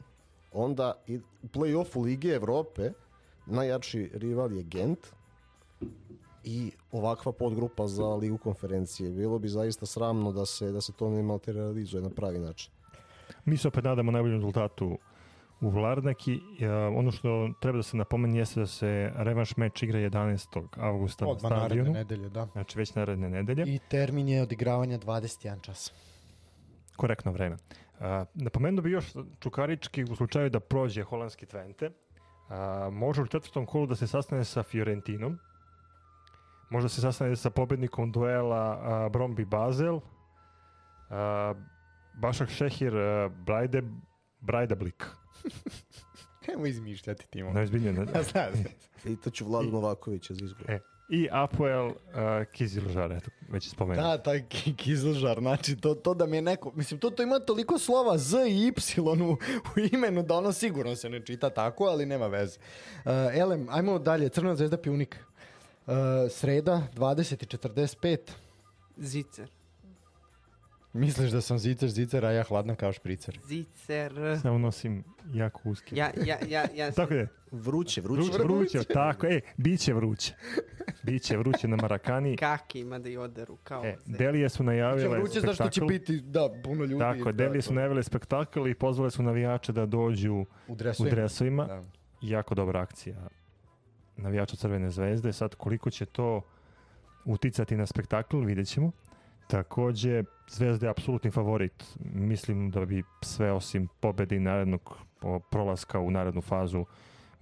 onda 0.51 0.93
i 1.07 1.17
u 1.17 1.47
play-offu 1.53 2.03
Lige 2.03 2.29
Evrope 2.29 2.91
najjači 3.45 4.09
rival 4.13 4.53
je 4.53 4.63
Gent 4.63 4.99
i 6.43 6.71
ovakva 6.91 7.31
podgrupa 7.31 7.87
za 7.87 8.07
Ligu 8.07 8.37
konferencije. 8.37 9.11
Bilo 9.11 9.39
bi 9.39 9.47
zaista 9.47 9.85
sramno 9.85 10.31
da 10.31 10.45
se, 10.45 10.71
da 10.71 10.81
se 10.81 10.93
to 10.93 11.09
ne 11.09 11.23
materializuje 11.23 12.03
na 12.03 12.09
pravi 12.09 12.39
način. 12.39 12.71
Mi 13.45 13.57
se 13.57 13.67
opet 13.67 13.83
nadamo 13.83 14.11
najboljem 14.11 14.37
rezultatu 14.37 14.97
u 15.61 15.69
Vlarnaki. 15.69 16.39
E, 16.59 16.71
ono 16.71 17.11
što 17.11 17.49
treba 17.59 17.77
da 17.77 17.83
se 17.83 17.97
napomeni 17.97 18.37
jeste 18.37 18.59
da 18.59 18.67
se 18.67 19.11
revanš 19.15 19.57
meč 19.57 19.83
igra 19.83 19.99
11. 19.99 20.67
avgusta 20.77 21.25
na 21.25 21.31
Odmah 21.31 21.51
naredne 21.51 21.67
stadionu. 21.67 21.93
nedelje, 21.93 22.29
da. 22.29 22.47
Znači 22.51 22.77
već 22.77 22.95
naredne 22.95 23.29
nedelje. 23.29 23.63
I 23.67 23.79
termin 23.89 24.29
je 24.29 24.41
odigravanja 24.41 24.99
21 24.99 25.61
čas. 25.61 25.93
Korektno 26.99 27.31
vreme. 27.31 27.57
A, 27.99 28.25
napomenuo 28.33 28.83
bi 28.83 28.91
još 28.91 29.05
Čukarički 29.39 30.03
u 30.03 30.15
slučaju 30.15 30.49
da 30.49 30.59
prođe 30.59 31.03
holandski 31.03 31.45
Twente. 31.45 31.91
A, 32.49 32.89
može 32.91 33.21
u 33.21 33.27
četvrtom 33.27 33.65
kolu 33.65 33.87
da 33.87 33.95
se 33.95 34.07
sastane 34.07 34.45
sa 34.45 34.63
Fiorentinom. 34.63 35.39
Može 36.69 36.85
da 36.85 36.89
se 36.89 37.01
sastane 37.01 37.35
sa 37.35 37.49
pobednikom 37.49 38.11
duela 38.11 38.79
a, 38.81 39.09
Brombi 39.09 39.45
Basel. 39.45 39.99
A, 41.09 41.53
Bašak 42.21 42.49
Šehir 42.49 42.97
a, 42.97 43.27
Brajde, 43.27 43.83
Brajdablik. 44.39 45.05
Nemo 46.47 46.65
izmišljati 46.65 47.27
Timo. 47.29 47.53
Ne, 47.53 47.63
izbiljno. 47.63 48.05
Ja 48.15 48.23
znam. 48.23 48.63
Pitaću 49.03 49.45
Vladu 49.45 49.71
Novakovića 49.71 50.33
za 50.33 50.45
izgovor. 50.45 50.71
E, 50.71 50.79
I 51.09 51.27
Apoel 51.31 51.87
uh, 51.87 51.93
Kizilžar, 52.51 53.11
eto, 53.11 53.29
već 53.49 53.65
je 53.65 53.69
spomenuo. 53.69 54.03
Da, 54.03 54.17
taj 54.17 54.43
ki- 54.43 54.75
Kizilžar, 54.75 55.39
znači 55.39 55.75
to, 55.75 55.95
to 55.95 56.13
da 56.13 56.25
mi 56.25 56.37
je 56.37 56.41
neko, 56.41 56.71
mislim 56.75 56.99
to, 56.99 57.09
to 57.09 57.23
ima 57.23 57.39
toliko 57.39 57.79
slova 57.79 58.17
Z 58.17 58.37
i 58.39 58.67
Y 58.67 58.73
u, 58.99 59.31
u 59.31 59.37
imenu 59.93 60.23
da 60.23 60.35
ono 60.35 60.51
sigurno 60.51 60.95
se 60.95 61.09
ne 61.09 61.19
čita 61.19 61.49
tako, 61.49 61.83
ali 61.83 62.05
nema 62.05 62.27
veze. 62.27 62.59
Uh, 62.95 63.11
Elem, 63.33 63.67
ajmo 63.69 63.99
dalje, 63.99 64.29
Crna 64.29 64.55
zvezda 64.55 64.77
Pjunik. 64.77 65.17
Uh, 65.87 65.93
sreda, 66.29 66.81
20.45. 66.95 68.17
Zicer. 68.97 69.49
Misliš 70.93 71.31
da 71.31 71.41
sam 71.41 71.59
zicer, 71.59 71.89
zicer, 71.89 72.25
a 72.25 72.31
ja 72.31 72.43
hladna 72.43 72.75
kao 72.75 72.93
špricer. 72.93 73.39
Zicer. 73.43 74.13
Samo 74.41 74.57
nosim 74.57 75.03
jako 75.33 75.61
uski. 75.65 75.95
Ja, 75.95 76.11
ja, 76.17 76.37
ja, 76.47 76.65
ja 76.75 76.91
Tako 76.91 77.13
je, 77.13 77.27
Vruće, 77.51 78.01
vruće. 78.01 78.21
vruće, 78.21 78.43
vruće, 78.43 78.83
tako, 78.83 79.27
e, 79.27 79.41
biće 79.57 79.93
vruće. 79.93 80.33
Biće 81.03 81.37
vruće 81.37 81.67
na 81.67 81.75
Marakani. 81.75 82.37
kaki 82.37 82.79
ima 82.79 82.99
da 82.99 83.09
i 83.09 83.17
oderu 83.17 83.57
kao 83.57 83.85
E. 83.85 83.95
Delije 84.05 84.49
su 84.49 84.63
najavile 84.63 85.17
Vruće 85.17 85.39
zašto 85.39 85.63
će 85.63 85.69
spektakl. 85.71 85.85
biti, 85.87 86.21
da, 86.21 86.49
puno 86.63 86.85
ljudi. 86.85 86.99
Tako, 86.99 87.23
da, 87.23 87.31
Delije 87.33 87.61
su 87.61 87.73
najavile 87.73 88.03
spektakl 88.03 88.67
i 88.67 88.73
pozvale 88.75 89.11
su 89.11 89.23
navijače 89.23 89.71
da 89.71 89.85
dođu 89.85 90.33
U 90.33 90.45
u 90.67 90.75
dresovima. 90.75 91.15
dresovima. 91.15 91.65
Da. 91.65 91.83
Jako 92.21 92.55
dobra 92.55 92.81
akcija 92.81 93.15
navijača 94.17 94.55
Crvene 94.55 94.89
zvezde. 94.89 95.33
Sad 95.33 95.55
koliko 95.55 95.89
će 95.89 96.05
to 96.05 96.41
uticati 97.25 97.75
na 97.75 97.85
spektakl, 97.85 98.37
vidjet 98.39 98.67
ćemo. 98.67 98.91
Takođe, 99.49 100.23
Zvezda 100.49 100.85
je 100.85 100.89
apsolutni 100.89 101.31
favorit. 101.31 101.97
Mislim 101.99 102.71
da 102.71 102.85
bi 102.85 103.03
sve 103.21 103.51
osim 103.51 103.87
pobede 103.99 104.35
i 104.35 104.39
narednog 104.39 104.97
prolaska 105.51 105.99
u 105.99 106.11
narednu 106.11 106.41
fazu 106.41 106.85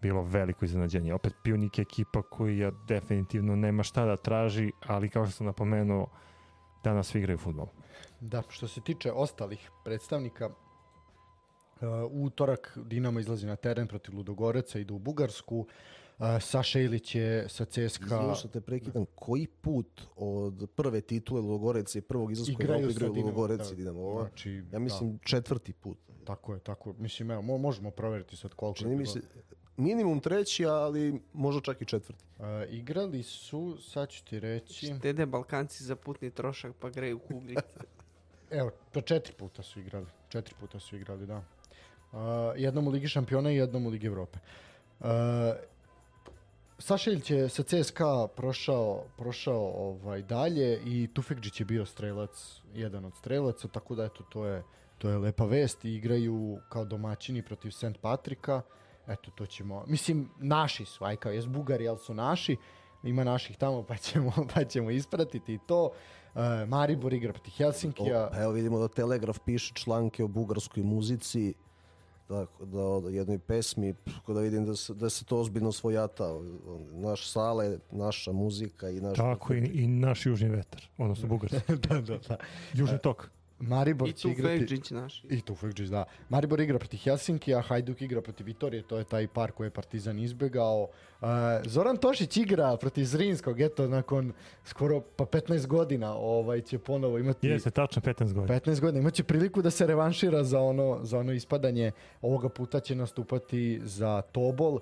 bilo 0.01 0.21
veliko 0.21 0.65
iznenađenje. 0.65 1.13
Opet 1.13 1.33
Pionik 1.43 1.77
je 1.77 1.81
ekipa 1.81 2.21
koja 2.21 2.71
definitivno 2.87 3.55
nema 3.55 3.83
šta 3.83 4.05
da 4.05 4.17
traži, 4.17 4.71
ali 4.85 5.09
kao 5.09 5.25
što 5.25 5.31
sam 5.31 5.45
napomenuo, 5.45 6.07
danas 6.83 7.07
svi 7.07 7.19
igraju 7.19 7.37
futbol. 7.37 7.67
Da, 8.19 8.43
što 8.49 8.67
se 8.67 8.81
tiče 8.81 9.11
ostalih 9.11 9.71
predstavnika, 9.83 10.49
u 12.09 12.23
utorak 12.23 12.77
Dinamo 12.85 13.19
izlazi 13.19 13.47
na 13.47 13.55
teren 13.55 13.87
protiv 13.87 14.15
Ludogoreca, 14.15 14.79
ide 14.79 14.93
u 14.93 14.99
Bugarsku. 14.99 15.67
Saša 16.39 16.79
Ilić 16.79 17.15
je 17.15 17.49
sa 17.49 17.65
CSKA... 17.65 18.35
Što 18.35 18.47
te 18.47 18.61
prekidam, 18.61 19.05
koji 19.15 19.47
put 19.47 20.01
od 20.15 20.69
prve 20.75 21.01
titule 21.01 21.41
Ludogoreca 21.41 21.99
i 21.99 22.01
prvog 22.01 22.31
izlaska 22.31 22.53
u 22.59 22.63
Igraju 22.63 22.89
igraju 22.89 23.13
Ludogorec 23.13 23.67
da. 23.67 23.73
i 23.73 23.75
Dinamo? 23.75 23.99
Ovo, 23.99 24.21
Znači, 24.21 24.63
ja 24.73 24.79
mislim 24.79 25.19
četvrti 25.23 25.73
put. 25.73 25.97
Tako 26.25 26.53
je, 26.53 26.59
tako. 26.59 26.93
Mislim, 26.97 27.31
evo, 27.31 27.41
mo- 27.41 27.57
možemo 27.57 27.91
proveriti 27.91 28.37
sad 28.37 28.53
koliko 28.53 28.77
Čini 28.77 28.91
je 28.91 28.97
mi 28.97 29.03
bilo. 29.03 29.13
se 29.13 29.21
minimum 29.77 30.19
treći, 30.19 30.65
ali 30.65 31.21
možda 31.33 31.61
čak 31.61 31.81
i 31.81 31.85
četvrti. 31.85 32.23
Uh, 32.37 32.45
igrali 32.69 33.23
su, 33.23 33.77
sad 33.81 34.09
ću 34.09 34.25
ti 34.25 34.39
reći, 34.39 34.85
Štede 34.85 35.25
Balkanci 35.25 35.83
za 35.83 35.95
putni 35.95 36.31
trošak 36.31 36.73
pa 36.79 36.89
greju 36.89 37.19
kuglice. 37.19 37.79
evo, 38.59 38.71
pa 38.93 39.01
četiri 39.01 39.33
puta 39.33 39.63
su 39.63 39.79
igrali. 39.79 40.05
Četiri 40.29 40.55
puta 40.59 40.79
su 40.79 40.95
igrali, 40.95 41.25
da. 41.25 41.37
Uh, 41.37 42.19
jednom 42.55 42.87
u 42.87 42.91
Ligi 42.91 43.07
šampiona 43.07 43.51
i 43.51 43.55
jednom 43.55 43.85
u 43.85 43.89
Ligi 43.89 44.07
Evrope. 44.07 44.39
Uh, 44.99 45.07
Saša 46.79 47.11
Ilić 47.11 47.31
je 47.31 47.49
sa 47.49 47.63
CSKA 47.63 48.27
prošao, 48.35 49.03
prošao 49.17 49.71
ovaj, 49.75 50.21
dalje 50.21 50.81
i 50.85 51.07
Tufekđić 51.13 51.59
je 51.59 51.65
bio 51.65 51.85
strelac, 51.85 52.61
jedan 52.73 53.05
od 53.05 53.15
strelaca, 53.15 53.67
tako 53.67 53.95
da 53.95 54.05
eto, 54.05 54.23
to 54.29 54.45
je, 54.45 54.63
to 54.97 55.09
je 55.09 55.17
lepa 55.17 55.45
vest. 55.45 55.85
I 55.85 55.95
igraju 55.95 56.59
kao 56.69 56.85
domaćini 56.85 57.41
protiv 57.41 57.71
St. 57.71 57.97
Patrika. 58.01 58.61
Eto, 59.07 59.31
to 59.31 59.45
ćemo... 59.45 59.83
Mislim, 59.87 60.29
naši 60.39 60.85
su, 60.85 61.05
aj 61.05 61.15
kao, 61.15 61.31
jes 61.31 61.45
Bugari, 61.45 61.87
ali 61.87 61.97
su 61.97 62.13
naši. 62.13 62.57
Ima 63.03 63.23
naših 63.23 63.57
tamo, 63.57 63.83
pa 63.83 63.97
ćemo, 63.97 64.31
pa 64.53 64.63
ćemo 64.63 64.91
ispratiti 64.91 65.53
i 65.53 65.59
to. 65.67 65.85
Uh, 65.85 66.41
Maribor 66.67 67.13
igra 67.13 67.33
protiv 67.33 67.53
Helsinkija. 67.57 68.29
O, 68.33 68.41
evo 68.41 68.51
vidimo 68.51 68.79
da 68.79 68.87
Telegraf 68.87 69.39
piše 69.45 69.73
članke 69.73 70.23
o 70.23 70.27
bugarskoj 70.27 70.83
muzici, 70.83 71.53
da, 72.29 72.45
da 72.59 72.79
o 72.79 73.09
jednoj 73.09 73.39
pesmi, 73.39 73.93
tako 74.05 74.33
da 74.33 74.41
vidim 74.41 74.65
da 74.65 74.75
se, 74.75 74.93
da 74.93 75.09
se 75.09 75.25
to 75.25 75.39
ozbiljno 75.39 75.71
svojata. 75.71 76.23
Naš 76.91 77.31
sale, 77.31 77.79
naša 77.91 78.31
muzika 78.31 78.89
i 78.89 79.01
naš... 79.01 79.17
Tako 79.17 79.53
i, 79.53 79.59
i 79.59 79.87
naš 79.87 80.25
južni 80.25 80.49
vetar, 80.49 80.81
odnosno 80.97 81.27
bugarski. 81.27 81.75
da, 81.89 82.01
da, 82.01 82.17
da. 82.27 82.37
Južni 82.73 82.97
tok. 82.97 83.29
Maribor 83.59 84.09
I 84.09 84.13
će 84.13 84.21
tu 84.21 84.29
igrati... 84.29 84.57
Fejđić 84.57 84.91
naši. 84.91 85.27
I 85.29 85.41
tu 85.41 85.55
Fekđić, 85.55 85.89
da. 85.89 86.03
Maribor 86.29 86.59
igra 86.59 86.79
protiv 86.79 86.99
Helsinki, 87.03 87.55
a 87.55 87.61
Hajduk 87.61 88.01
igra 88.01 88.21
protiv 88.21 88.45
Vitorije, 88.45 88.83
to 88.83 88.97
je 88.97 89.03
taj 89.03 89.27
par 89.27 89.51
koji 89.51 89.67
je 89.67 89.71
Partizan 89.71 90.19
izbegao. 90.19 90.81
Uh, 91.21 91.27
Zoran 91.65 91.97
Tošić 91.97 92.37
igra 92.37 92.77
protiv 92.77 93.03
Zrinskog, 93.03 93.61
eto, 93.61 93.87
nakon 93.87 94.33
skoro 94.63 95.01
pa 95.01 95.25
15 95.25 95.67
godina 95.67 96.15
ovaj, 96.15 96.61
će 96.61 96.79
ponovo 96.79 97.17
imati... 97.17 97.47
Jeste, 97.47 97.71
tačno 97.71 98.01
15 98.01 98.33
godina. 98.33 98.59
15 98.59 98.79
godina, 98.79 99.01
imaće 99.01 99.23
priliku 99.23 99.61
da 99.61 99.71
se 99.71 99.87
revanšira 99.87 100.43
za 100.43 100.59
ono, 100.59 100.99
za 101.03 101.19
ono 101.19 101.31
ispadanje. 101.31 101.91
Ovoga 102.21 102.49
puta 102.49 102.79
će 102.79 102.95
nastupati 102.95 103.81
za 103.83 104.21
Tobol. 104.21 104.79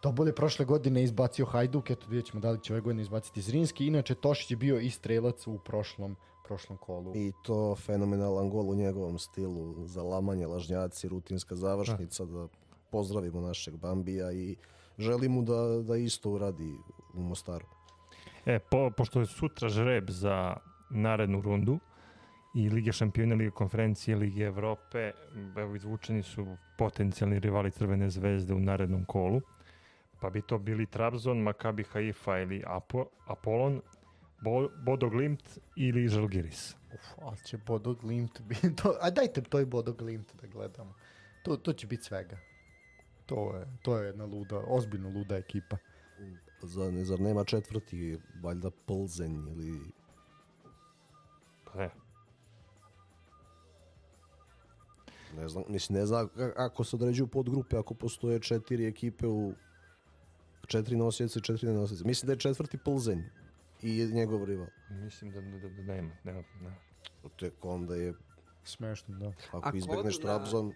Tobol 0.00 0.26
je 0.26 0.34
prošle 0.34 0.64
godine 0.64 1.02
izbacio 1.02 1.46
Hajduk, 1.46 1.90
eto 1.90 2.06
vidjet 2.08 2.26
ćemo 2.26 2.40
da 2.40 2.50
li 2.50 2.60
će 2.62 2.72
ove 2.72 2.80
godine 2.80 3.02
izbaciti 3.02 3.42
Zrinski. 3.42 3.86
Inače, 3.86 4.14
Tošić 4.14 4.50
je 4.50 4.56
bio 4.56 4.78
i 4.80 4.90
strelac 4.90 5.46
u 5.46 5.58
prošlom, 5.58 6.16
prošlom 6.46 6.78
kolu. 6.78 7.12
I 7.16 7.32
to 7.42 7.76
fenomenalan 7.76 8.50
gol 8.50 8.70
u 8.70 8.74
njegovom 8.74 9.18
stilu, 9.18 9.86
za 9.86 10.02
lamanje, 10.02 10.46
lažnjaci, 10.46 11.08
rutinska 11.08 11.54
završnica, 11.54 12.24
da 12.24 12.48
pozdravimo 12.90 13.40
našeg 13.40 13.76
Bambija 13.76 14.32
i 14.32 14.56
želim 14.98 15.32
mu 15.32 15.42
da, 15.42 15.82
da 15.82 15.96
isto 15.96 16.30
uradi 16.30 16.74
u 17.14 17.20
Mostaru. 17.20 17.66
E, 18.46 18.58
po, 18.58 18.90
pošto 18.90 19.20
je 19.20 19.26
sutra 19.26 19.68
žreb 19.68 20.10
za 20.10 20.56
narednu 20.90 21.40
rundu 21.40 21.78
i 22.54 22.70
Lige 22.70 22.92
šampiona, 22.92 23.34
Lige 23.34 23.50
konferencije, 23.50 24.16
Lige 24.16 24.44
Evrope, 24.44 25.12
evo 25.56 25.76
izvučeni 25.76 26.22
su 26.22 26.46
potencijalni 26.78 27.38
rivali 27.38 27.70
Crvene 27.70 28.10
zvezde 28.10 28.54
u 28.54 28.60
narednom 28.60 29.04
kolu, 29.04 29.40
pa 30.20 30.30
bi 30.30 30.42
to 30.42 30.58
bili 30.58 30.86
Trabzon, 30.86 31.42
Maccabi 31.42 31.84
Haifa 31.84 32.38
ili 32.38 32.62
Apo, 32.66 33.06
Apolon, 33.26 33.80
Bo, 34.40 34.68
Bodo 34.84 35.08
Glimt 35.08 35.58
ili 35.76 36.08
Žalgiris. 36.08 36.74
Uf, 36.94 37.22
ali 37.22 37.36
će 37.44 37.58
Bodo 37.58 37.94
Glimt 37.94 38.40
biti... 38.48 38.76
To, 38.76 38.96
a 39.00 39.10
dajte 39.10 39.42
toj 39.42 39.66
Bodo 39.66 39.92
Glimt 39.92 40.34
da 40.40 40.46
gledamo. 40.46 40.94
To, 41.42 41.56
to 41.56 41.72
će 41.72 41.86
biti 41.86 42.04
svega. 42.04 42.38
To 43.26 43.56
je, 43.56 43.66
to 43.82 43.98
je 43.98 44.06
jedna 44.06 44.24
luda, 44.24 44.62
ozbiljno 44.68 45.08
luda 45.10 45.36
ekipa. 45.36 45.76
Zar, 46.62 46.92
ne- 46.92 47.04
zar 47.04 47.20
nema 47.20 47.44
četvrti, 47.44 48.18
valjda 48.42 48.70
Plzenj 48.86 49.48
ili... 49.48 49.80
Pa 51.64 51.78
ne, 51.78 51.90
Ne 55.36 55.48
znam, 55.48 55.64
mislim, 55.68 55.98
ne 55.98 56.06
znam 56.06 56.28
ako 56.56 56.84
se 56.84 56.96
određuju 56.96 57.26
podgrupe, 57.26 57.76
ako 57.76 57.94
postoje 57.94 58.40
četiri 58.40 58.86
ekipe 58.86 59.26
u 59.26 59.52
četiri 60.66 60.96
nosioca 60.96 61.38
i 61.38 61.42
četiri 61.42 61.72
nosioca. 61.72 62.04
Mislim 62.04 62.26
da 62.26 62.32
je 62.32 62.38
četvrti 62.38 62.78
Plzenj 62.78 63.22
i 63.82 64.06
njegov 64.12 64.44
rival. 64.44 64.66
mislim 64.90 65.30
da, 65.30 65.40
da, 65.40 65.68
da 65.68 65.82
nema, 65.82 66.10
nema, 66.24 66.42
nema. 66.60 66.76
Tek 67.38 67.64
onda 67.64 67.94
je, 67.94 68.14
Smešno, 68.64 69.18
da. 69.18 69.32
ako 69.52 69.68
A 69.68 69.72
izbegneš 69.74 70.20
Trabzon, 70.20 70.72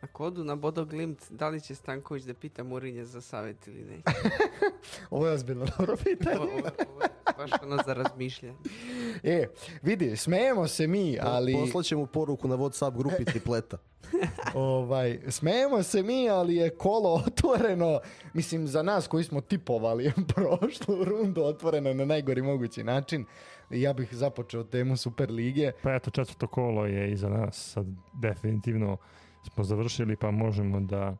Ako 0.00 0.24
odu 0.24 0.44
na 0.44 0.56
Bodo 0.56 0.84
Glimt, 0.84 1.30
da 1.30 1.48
li 1.48 1.60
će 1.60 1.74
Stanković 1.74 2.22
da 2.24 2.34
pita 2.34 2.64
Murinje 2.64 3.04
za 3.04 3.20
savjet 3.20 3.66
ili 3.66 3.84
neće? 3.84 4.18
Ovo 5.10 5.26
je 5.26 5.32
ozbiljno 5.32 5.66
dobro 5.78 5.96
pitanje. 5.96 6.36
Ovo, 6.36 6.52
ovo 6.88 7.02
je 7.02 7.10
baš 7.36 7.50
ono 7.62 7.78
za 7.86 7.92
razmišljanje. 7.92 8.56
E, 9.34 9.46
vidi, 9.82 10.16
smejemo 10.16 10.68
se 10.68 10.86
mi, 10.86 11.18
ali... 11.20 11.52
poslaćemo 11.52 12.06
poruku 12.06 12.48
na 12.48 12.56
Whatsapp 12.56 12.96
grupi 12.96 13.24
tripleta. 13.32 13.78
ovaj, 14.54 15.18
smejemo 15.28 15.82
se 15.82 16.02
mi, 16.02 16.30
ali 16.30 16.56
je 16.56 16.70
kolo 16.70 17.14
otvoreno, 17.26 18.00
mislim, 18.34 18.66
za 18.66 18.82
nas 18.82 19.06
koji 19.06 19.24
smo 19.24 19.40
tipovali 19.40 20.12
prošlu 20.34 21.04
rundu 21.04 21.42
otvoreno 21.42 21.94
na 21.94 22.04
najgori 22.04 22.42
mogući 22.42 22.84
način. 22.84 23.24
Ja 23.70 23.92
bih 23.92 24.08
započeo 24.14 24.64
temu 24.64 24.96
Super 24.96 25.30
lige. 25.30 25.72
Pa 25.82 25.94
eto, 25.94 26.10
četvrto 26.10 26.46
kolo 26.46 26.86
je 26.86 27.12
iza 27.12 27.28
nas, 27.28 27.72
sad 27.72 27.86
definitivno 28.22 28.96
smo 29.52 29.64
završili, 29.64 30.16
pa 30.16 30.30
možemo 30.30 30.80
da 30.80 31.16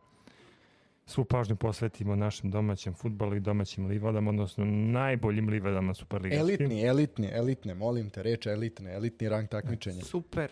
svu 1.06 1.24
pažnju 1.24 1.56
posvetimo 1.56 2.16
našem 2.16 2.50
domaćem 2.50 2.94
futbalu 2.94 3.36
i 3.36 3.40
domaćim 3.40 3.86
livadama, 3.86 4.30
odnosno 4.30 4.64
najboljim 4.64 5.48
livadama 5.48 5.94
Superligaškim. 5.94 6.40
Elitni, 6.48 6.84
elitni, 6.86 7.30
elitne, 7.32 7.74
molim 7.74 8.10
te, 8.10 8.22
reče 8.22 8.50
elitne, 8.50 8.94
elitni 8.94 9.28
rang 9.28 9.48
takmičenja. 9.48 10.02
Super. 10.02 10.50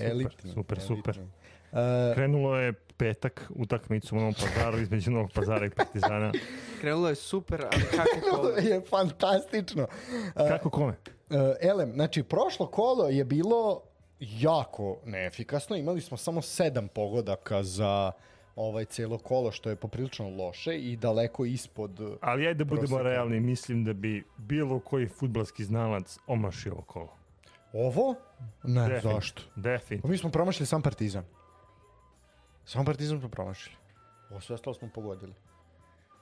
elitni, 0.00 0.50
super, 0.52 0.80
super. 0.80 1.18
elitni. 1.18 1.38
E, 1.72 2.14
Krenulo 2.14 2.56
je 2.56 2.72
petak 2.72 3.50
utakmicu 3.54 4.16
u 4.16 4.18
Novom 4.18 4.34
pazaru 4.34 4.78
između 4.78 5.10
Novog 5.10 5.30
pazara 5.34 5.66
i 5.66 5.70
Partizana. 5.70 6.32
Krenulo 6.80 7.08
je 7.08 7.14
super, 7.14 7.64
ali 7.72 7.82
kako 7.96 8.20
kolo? 8.30 8.48
je 8.48 8.80
fantastično. 8.80 9.86
E, 10.36 10.48
Kako 10.48 10.70
kome? 10.70 10.94
E, 11.30 11.68
Elem, 11.68 11.92
znači 11.92 12.22
prošlo 12.22 12.66
kolo 12.66 13.08
je 13.08 13.24
bilo 13.24 13.82
jako 14.20 15.00
neefikasno. 15.04 15.76
Imali 15.76 16.00
smo 16.00 16.16
samo 16.16 16.42
sedam 16.42 16.88
pogodaka 16.88 17.62
za 17.62 18.12
ovaj 18.58 18.84
celo 18.84 19.18
kolo, 19.18 19.50
što 19.52 19.70
je 19.70 19.76
poprilično 19.76 20.28
loše 20.28 20.78
i 20.78 20.96
daleko 20.96 21.44
ispod... 21.44 22.00
Ali 22.20 22.46
ajde 22.46 22.58
da 22.58 22.64
budemo 22.64 22.86
proseka. 22.86 23.02
realni, 23.02 23.40
mislim 23.40 23.84
da 23.84 23.92
bi 23.92 24.24
bilo 24.36 24.80
koji 24.80 25.08
futbalski 25.08 25.64
znalac 25.64 26.18
omašio 26.26 26.72
ovo 26.72 26.82
kolo. 26.82 27.08
Ovo? 27.72 28.14
Ne, 28.62 28.80
Definitivno. 28.80 29.14
zašto? 29.14 29.42
Definitivno. 29.56 30.02
Pa 30.02 30.08
mi 30.08 30.18
smo 30.18 30.30
promašili 30.30 30.66
sam 30.66 30.82
Partizan. 30.82 31.24
Sam 32.64 32.84
Partizan 32.84 33.20
smo 33.20 33.28
promašili. 33.28 33.76
Ovo 34.30 34.40
sve 34.40 34.54
ostalo 34.54 34.74
smo 34.74 34.88
pogodili. 34.94 35.34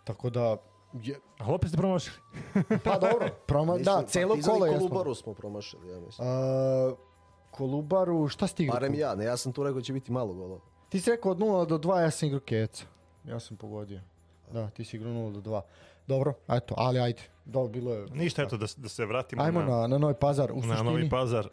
Tako 0.04 0.30
da... 0.30 0.56
Je, 1.02 1.18
Ali 1.38 1.54
opet 1.54 1.68
ste 1.68 1.78
promašili. 1.78 2.16
pa 2.84 2.98
dobro, 2.98 3.28
proma, 3.46 3.72
da, 3.72 3.78
Mislim, 3.78 4.06
celo 4.06 4.34
Partizan 4.34 4.54
kolo 4.54 4.66
i 4.66 4.70
je... 4.70 4.78
Kolubaru 4.78 5.14
smo 5.14 5.34
promašili, 5.34 5.88
ja 5.88 6.00
mislim. 6.00 6.28
A, 6.28 6.94
Kolubaru, 7.50 8.28
šta 8.28 8.46
ste 8.46 8.62
igrali? 8.62 8.80
Barem 8.80 8.94
ja, 8.94 9.14
ne, 9.14 9.24
ja 9.24 9.36
sam 9.36 9.52
tu 9.52 9.62
rekao 9.62 9.80
da 9.80 9.84
će 9.84 9.92
biti 9.92 10.12
malo 10.12 10.34
golova. 10.34 10.75
Ti 10.88 11.00
si 11.00 11.10
rekao 11.10 11.30
od 11.30 11.38
0 11.38 11.66
do 11.66 11.78
2, 11.78 12.00
ja 12.00 12.10
sam 12.10 12.26
igrao 12.26 12.40
keca. 12.40 12.84
Ja 13.24 13.40
sam 13.40 13.56
pogodio. 13.56 14.00
Da, 14.52 14.70
ti 14.70 14.84
si 14.84 14.96
igrao 14.96 15.12
0 15.12 15.32
do 15.32 15.50
2. 15.50 15.60
Dobro, 16.06 16.34
eto, 16.48 16.74
ali 16.78 17.00
ajde. 17.00 17.22
Dobro, 17.44 17.72
bilo 17.72 17.94
je... 17.94 18.06
Ništa, 18.14 18.42
eto, 18.42 18.56
da, 18.56 18.66
da 18.76 18.88
se 18.88 19.06
vratimo 19.06 19.42
Ajmo 19.42 19.60
na, 19.60 19.66
na, 19.66 19.86
na 19.86 19.98
Novi 19.98 20.14
Pazar. 20.14 20.52
U 20.52 20.60
na 20.62 20.82
Novi 20.82 21.10
Pazar. 21.10 21.48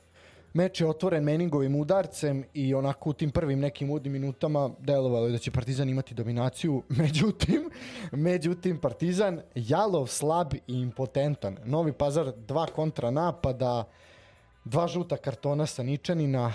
meč 0.53 0.81
je 0.81 0.87
otvoren 0.87 1.23
meningovim 1.23 1.75
udarcem 1.75 2.43
i 2.53 2.73
onako 2.73 3.09
u 3.09 3.13
tim 3.13 3.31
prvim 3.31 3.59
nekim 3.59 3.89
udnim 3.89 4.13
minutama 4.13 4.69
delovalo 4.79 5.25
je 5.25 5.31
da 5.31 5.37
će 5.37 5.51
Partizan 5.51 5.89
imati 5.89 6.13
dominaciju. 6.13 6.83
Međutim, 7.01 7.69
međutim 8.11 8.77
Partizan 8.77 9.41
jalov, 9.55 10.07
slab 10.07 10.53
i 10.53 10.61
impotentan. 10.67 11.57
Novi 11.65 11.93
Pazar 11.93 12.31
dva 12.47 12.65
kontra 12.65 13.11
napada, 13.11 13.83
dva 14.65 14.87
žuta 14.87 15.17
kartona 15.17 15.65
sa 15.65 15.83
Ničanina, 15.83 16.51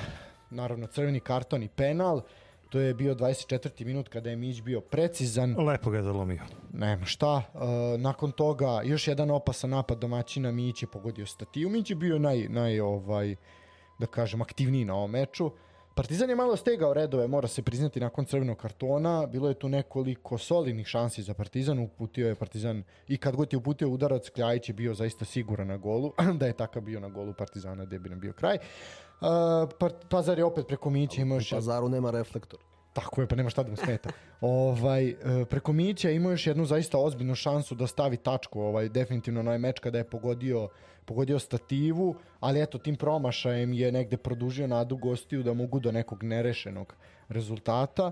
naravno 0.51 0.87
crveni 0.87 1.21
karton 1.21 1.63
i 1.63 1.69
penal. 1.69 2.21
To 2.69 2.81
je 2.81 2.95
bio 2.95 3.15
24. 3.15 3.85
minut 3.85 4.09
kada 4.09 4.31
je 4.31 4.37
Mić 4.37 4.63
bio 4.63 4.81
precizan. 4.81 5.57
Lepo 5.67 5.91
ga 5.91 5.97
je 5.97 6.03
zalomio. 6.03 6.43
Nema 6.73 7.05
šta. 7.05 7.43
E, 7.55 7.99
nakon 7.99 8.33
toga 8.33 8.83
još 8.85 9.09
jedan 9.09 9.31
opasan 9.31 9.71
napad 9.71 9.99
domaćina 9.99 10.53
Mić 10.53 10.83
je 10.83 10.89
pogodio 10.89 11.27
statiju. 11.27 11.69
Mić 11.69 11.91
je 11.91 11.97
bio 11.97 12.19
naj, 12.19 12.49
naj 12.49 12.81
ovaj, 12.81 13.37
da 13.99 14.07
kažem, 14.07 14.43
aktivniji 14.43 14.85
na 14.85 14.95
ovom 14.95 15.11
meču. 15.11 15.51
Partizan 15.99 16.31
je 16.31 16.37
malo 16.37 16.57
stegao 16.57 16.95
redove, 16.95 17.29
mora 17.29 17.49
se 17.49 17.63
priznati 17.63 18.01
nakon 18.01 18.25
crvenog 18.25 18.57
kartona. 18.57 19.27
Bilo 19.27 19.49
je 19.49 19.55
tu 19.55 19.69
nekoliko 19.69 20.39
solidnih 20.39 20.87
šansi 20.87 21.23
za 21.23 21.35
Partizan. 21.35 21.79
Uputio 21.79 22.29
je 22.29 22.35
Partizan 22.35 22.83
i 23.09 23.17
kad 23.17 23.37
god 23.37 23.53
je 23.53 23.57
uputio 23.57 23.89
udarac, 23.89 24.29
Kljajić 24.31 24.69
je 24.69 24.75
bio 24.75 24.95
zaista 24.95 25.25
siguran 25.25 25.67
na 25.67 25.77
golu. 25.77 26.13
da 26.41 26.47
je 26.47 26.53
takav 26.53 26.83
bio 26.83 27.01
na 27.01 27.09
golu 27.09 27.35
Partizana, 27.39 27.85
gde 27.85 27.99
bi 27.99 28.09
nam 28.09 28.21
bio 28.21 28.33
kraj. 28.33 28.59
Uh, 29.21 29.91
Pazar 30.09 30.39
je 30.39 30.45
opet 30.45 30.67
preko 30.67 30.91
Mića 30.91 31.21
imao 31.23 31.37
još... 31.37 31.53
U 31.53 31.55
pazaru 31.55 31.89
nema 31.89 32.11
reflektor. 32.11 32.61
Tako 32.93 33.21
je, 33.21 33.27
pa 33.27 33.37
nema 33.37 33.51
šta 33.51 33.63
da 33.63 33.71
mu 33.71 33.77
smeta. 33.77 34.11
ovaj, 34.41 35.09
e, 35.09 35.15
preko 35.51 35.73
Mića 35.73 36.11
imao 36.11 36.33
još 36.33 36.47
jednu 36.47 36.65
zaista 36.67 36.99
ozbiljnu 36.99 37.35
šansu 37.35 37.75
da 37.75 37.87
stavi 37.87 38.17
tačku, 38.17 38.61
ovaj, 38.61 38.89
definitivno 38.89 39.43
na 39.43 39.59
meč 39.59 39.79
kada 39.79 39.99
je 39.99 40.05
pogodio, 40.05 40.69
pogodio 41.05 41.39
stativu, 41.39 42.17
ali 42.41 42.63
eto, 42.63 42.79
tim 42.79 42.97
promašajem 42.97 43.73
je 43.73 43.93
negde 43.93 44.17
produžio 44.17 44.67
nadu 44.67 44.97
gostiju 44.97 45.43
da 45.43 45.55
mogu 45.55 45.81
do 45.81 45.93
nekog 45.93 46.23
nerešenog 46.23 46.95
rezultata, 47.29 48.11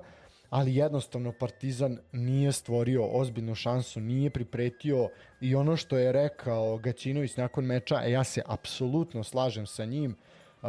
ali 0.51 0.77
jednostavno 0.77 1.33
Partizan 1.33 1.99
nije 2.12 2.53
stvorio 2.53 3.07
ozbiljnu 3.07 3.55
šansu, 3.55 4.01
nije 4.01 4.31
pripretio 4.31 5.09
i 5.40 5.55
ono 5.55 5.77
što 5.77 5.99
je 5.99 6.12
rekao 6.12 6.79
Gaćinović 6.79 7.37
nakon 7.37 7.64
meča, 7.64 8.03
e, 8.05 8.11
ja 8.11 8.25
se 8.25 8.42
apsolutno 8.47 9.25
slažem 9.25 9.66
sa 9.66 9.85
njim, 9.85 10.16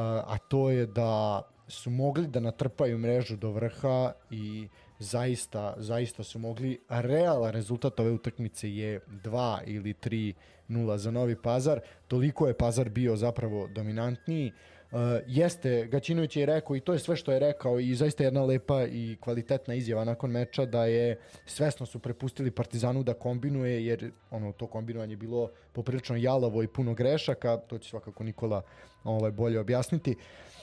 a 0.02 0.38
to 0.48 0.70
je 0.70 0.86
da 0.86 1.42
su 1.68 1.90
mogli 1.90 2.28
da 2.28 2.40
natrpaju 2.40 2.98
mrežu 2.98 3.36
do 3.36 3.52
vrha 3.52 4.12
i 4.32 4.68
zaista, 5.00 5.74
zaista 5.78 6.24
su 6.24 6.40
mogli. 6.40 6.80
Realan 6.90 7.52
rezultat 7.52 8.00
ove 8.00 8.12
utakmice 8.12 8.76
je 8.76 9.00
2 9.24 9.60
ili 9.66 9.94
3 9.94 10.34
0 10.70 10.98
za 10.98 11.12
Novi 11.12 11.36
Pazar. 11.36 11.80
Toliko 12.08 12.48
je 12.48 12.58
Pazar 12.58 12.90
bio 12.90 13.16
zapravo 13.16 13.68
dominantniji. 13.68 14.48
Uh, 14.52 14.77
jeste, 15.28 15.88
Gaćinović 15.88 16.36
je 16.36 16.46
rekao 16.46 16.76
i 16.76 16.80
to 16.80 16.94
je 16.94 17.00
sve 17.00 17.16
što 17.16 17.32
je 17.32 17.40
rekao 17.40 17.80
i 17.80 17.96
zaista 17.96 18.24
jedna 18.24 18.44
lepa 18.44 18.84
i 18.84 19.18
kvalitetna 19.20 19.74
izjava 19.74 20.04
nakon 20.04 20.32
meča 20.32 20.66
da 20.66 20.86
je 20.86 21.20
svesno 21.46 21.86
su 21.86 22.00
prepustili 22.00 22.52
Partizanu 22.52 23.04
da 23.04 23.14
kombinuje 23.14 23.86
jer 23.86 24.12
ono 24.32 24.52
to 24.52 24.68
kombinovanje 24.68 25.14
je 25.14 25.18
bilo 25.18 25.52
poprilično 25.74 26.16
jalavo 26.16 26.64
i 26.64 26.68
puno 26.68 26.94
grešaka, 26.94 27.58
to 27.58 27.78
će 27.78 27.90
svakako 27.90 28.24
Nikola 28.24 28.62
ovaj 29.04 29.32
bolje 29.32 29.60
objasniti. 29.60 30.12
Uh, 30.12 30.57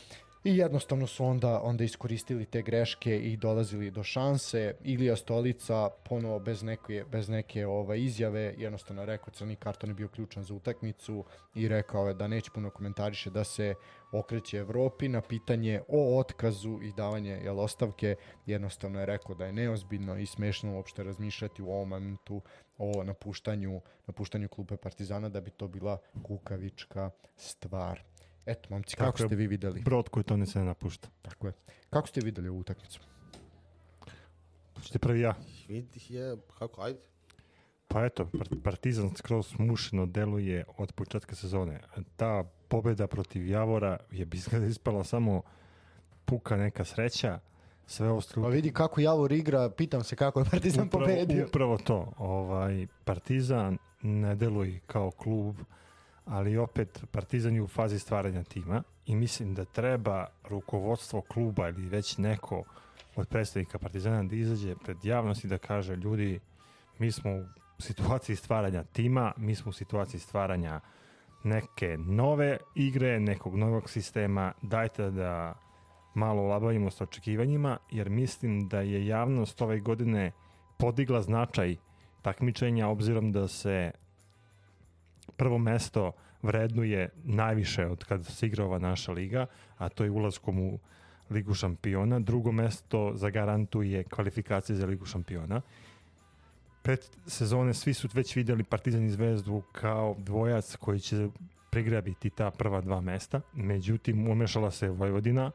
I 0.44 0.56
jednostavno 0.56 1.06
su 1.06 1.24
onda, 1.24 1.60
onda 1.62 1.84
iskoristili 1.84 2.46
te 2.46 2.62
greške 2.62 3.18
i 3.18 3.36
dolazili 3.36 3.90
do 3.90 4.02
šanse. 4.02 4.74
Ilija 4.82 5.16
Stolica 5.16 5.90
ponovo 6.08 6.38
bez 6.38 6.62
neke, 6.62 7.04
bez 7.12 7.28
neke 7.28 7.66
ovaj, 7.66 7.98
izjave 7.98 8.54
jednostavno 8.58 9.04
rekao 9.04 9.30
crni 9.30 9.56
karton 9.56 9.90
je 9.90 9.94
bio 9.94 10.08
ključan 10.08 10.44
za 10.44 10.54
utakmicu 10.54 11.24
i 11.54 11.68
rekao 11.68 12.08
je 12.08 12.14
da 12.14 12.28
neće 12.28 12.50
puno 12.54 12.70
komentariše 12.70 13.30
da 13.30 13.44
se 13.44 13.74
okreće 14.12 14.56
Evropi 14.58 15.08
na 15.08 15.20
pitanje 15.20 15.80
o 15.88 16.18
otkazu 16.18 16.78
i 16.82 16.92
davanje 16.92 17.40
jel, 17.44 17.60
ostavke. 17.60 18.16
Jednostavno 18.46 19.00
je 19.00 19.06
rekao 19.06 19.34
da 19.34 19.46
je 19.46 19.52
neozbiljno 19.52 20.18
i 20.18 20.26
smešno 20.26 20.74
uopšte 20.74 21.04
razmišljati 21.04 21.62
u 21.62 21.70
ovom 21.70 21.88
momentu 21.88 22.42
o 22.78 23.04
napuštanju, 23.04 23.80
napuštanju 24.06 24.48
klupe 24.48 24.76
Partizana 24.76 25.28
da 25.28 25.40
bi 25.40 25.50
to 25.50 25.68
bila 25.68 25.98
kukavička 26.22 27.10
stvar. 27.36 28.13
Eto, 28.46 28.68
momci, 28.70 28.96
kako, 28.96 29.12
kako 29.12 29.28
ste 29.28 29.36
vi 29.36 29.46
videli? 29.46 29.80
Brod 29.80 30.08
koji 30.08 30.24
to 30.24 30.36
ne 30.36 30.46
se 30.46 30.58
ne 30.58 30.64
napušta. 30.64 31.08
Tako 31.22 31.46
je. 31.46 31.52
Kako 31.90 32.08
ste 32.08 32.20
videli 32.20 32.48
ovu 32.48 32.58
utakmicu? 32.58 33.00
Ćete 34.82 34.98
prvi 34.98 35.20
ja. 35.20 35.34
Vidih 35.68 36.10
je, 36.10 36.36
kako, 36.58 36.82
ajde. 36.82 37.00
Pa 37.88 38.04
eto, 38.04 38.30
Partizan 38.64 39.10
skroz 39.16 39.46
smušeno 39.46 40.06
deluje 40.06 40.64
od 40.76 40.92
početka 40.92 41.34
sezone. 41.34 41.80
Ta 42.16 42.44
pobeda 42.68 43.06
protiv 43.06 43.48
Javora 43.48 43.98
je 44.10 44.24
bizgleda 44.24 44.66
ispala 44.66 45.04
samo 45.04 45.42
puka 46.24 46.56
neka 46.56 46.84
sreća. 46.84 47.38
Sve 47.86 48.10
ostalo... 48.10 48.46
Pa 48.46 48.50
vidi 48.50 48.72
kako 48.72 49.00
Javor 49.00 49.32
igra, 49.32 49.70
pitam 49.70 50.04
se 50.04 50.16
kako 50.16 50.40
je 50.40 50.44
Partizan 50.50 50.86
upravo, 50.86 51.04
pobedio. 51.04 51.46
Upravo 51.46 51.78
to. 51.78 52.12
Ovaj, 52.18 52.86
Partizan 53.04 53.78
ne 54.02 54.34
deluje 54.34 54.80
kao 54.86 55.10
klub 55.10 55.56
ali 56.24 56.56
opet 56.56 57.04
Partizan 57.10 57.54
je 57.54 57.62
u 57.62 57.68
fazi 57.68 57.98
stvaranja 57.98 58.42
tima 58.42 58.82
i 59.06 59.16
mislim 59.16 59.54
da 59.54 59.64
treba 59.64 60.26
rukovodstvo 60.48 61.20
kluba 61.20 61.68
ili 61.68 61.88
već 61.88 62.18
neko 62.18 62.64
od 63.16 63.28
predstavnika 63.28 63.78
Partizana 63.78 64.22
da 64.22 64.36
izađe 64.36 64.74
pred 64.84 65.04
javnost 65.04 65.44
i 65.44 65.48
da 65.48 65.58
kaže 65.58 65.96
ljudi, 65.96 66.40
mi 66.98 67.12
smo 67.12 67.30
u 67.78 67.82
situaciji 67.82 68.36
stvaranja 68.36 68.84
tima, 68.84 69.32
mi 69.36 69.54
smo 69.54 69.70
u 69.70 69.72
situaciji 69.72 70.20
stvaranja 70.20 70.80
neke 71.44 71.96
nove 71.98 72.58
igre, 72.74 73.20
nekog 73.20 73.56
novog 73.56 73.90
sistema, 73.90 74.52
dajte 74.62 75.10
da 75.10 75.54
malo 76.14 76.42
labavimo 76.42 76.90
s 76.90 77.00
očekivanjima, 77.00 77.78
jer 77.90 78.10
mislim 78.10 78.68
da 78.68 78.80
je 78.80 79.06
javnost 79.06 79.62
ove 79.62 79.80
godine 79.80 80.32
podigla 80.78 81.22
značaj 81.22 81.76
takmičenja 82.22 82.88
obzirom 82.88 83.32
da 83.32 83.48
se 83.48 83.90
prvo 85.36 85.58
mesto 85.58 86.12
vrednuje 86.42 87.08
najviše 87.24 87.86
od 87.86 88.04
kada 88.04 88.24
se 88.24 88.46
igra 88.46 88.64
ova 88.64 88.78
naša 88.78 89.12
liga, 89.12 89.46
a 89.78 89.88
to 89.88 90.04
je 90.04 90.10
ulazkom 90.10 90.58
u 90.58 90.78
Ligu 91.30 91.54
šampiona. 91.54 92.20
Drugo 92.20 92.52
mesto 92.52 93.12
zagarantuje 93.14 94.04
kvalifikacije 94.04 94.76
za 94.76 94.86
Ligu 94.86 95.06
šampiona. 95.06 95.60
Pet 96.82 97.10
sezone 97.26 97.74
svi 97.74 97.94
su 97.94 98.08
već 98.14 98.36
videli 98.36 98.64
Partizan 98.64 99.04
i 99.04 99.10
Zvezdu 99.10 99.62
kao 99.72 100.16
dvojac 100.18 100.76
koji 100.76 101.00
će 101.00 101.28
prigrabiti 101.70 102.30
ta 102.30 102.50
prva 102.50 102.80
dva 102.80 103.00
mesta. 103.00 103.40
Međutim, 103.52 104.28
umešala 104.28 104.70
se 104.70 104.88
Vojvodina, 104.88 105.50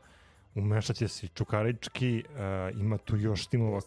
umešaće 0.56 1.08
se 1.08 1.28
Čukarički, 1.28 2.24
uh, 2.26 2.80
ima 2.80 2.98
tu 2.98 3.18
još 3.18 3.48
timova 3.48 3.80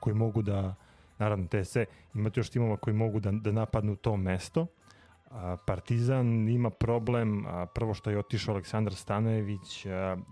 koji 0.00 0.14
mogu 0.16 0.42
da, 0.42 0.74
naravno 1.18 1.46
TSC, 1.46 1.76
ima 2.14 2.30
tu 2.30 2.40
još 2.40 2.50
timova 2.50 2.76
koji 2.76 2.94
mogu 2.94 3.20
da, 3.20 3.32
da 3.32 3.52
napadnu 3.52 3.96
to 3.96 4.16
mesto. 4.16 4.66
Partizan 5.66 6.48
ima 6.48 6.70
problem, 6.70 7.44
prvo 7.74 7.94
što 7.94 8.10
je 8.10 8.18
otišao 8.18 8.54
Aleksandar 8.54 8.94
Stanojević, 8.94 9.86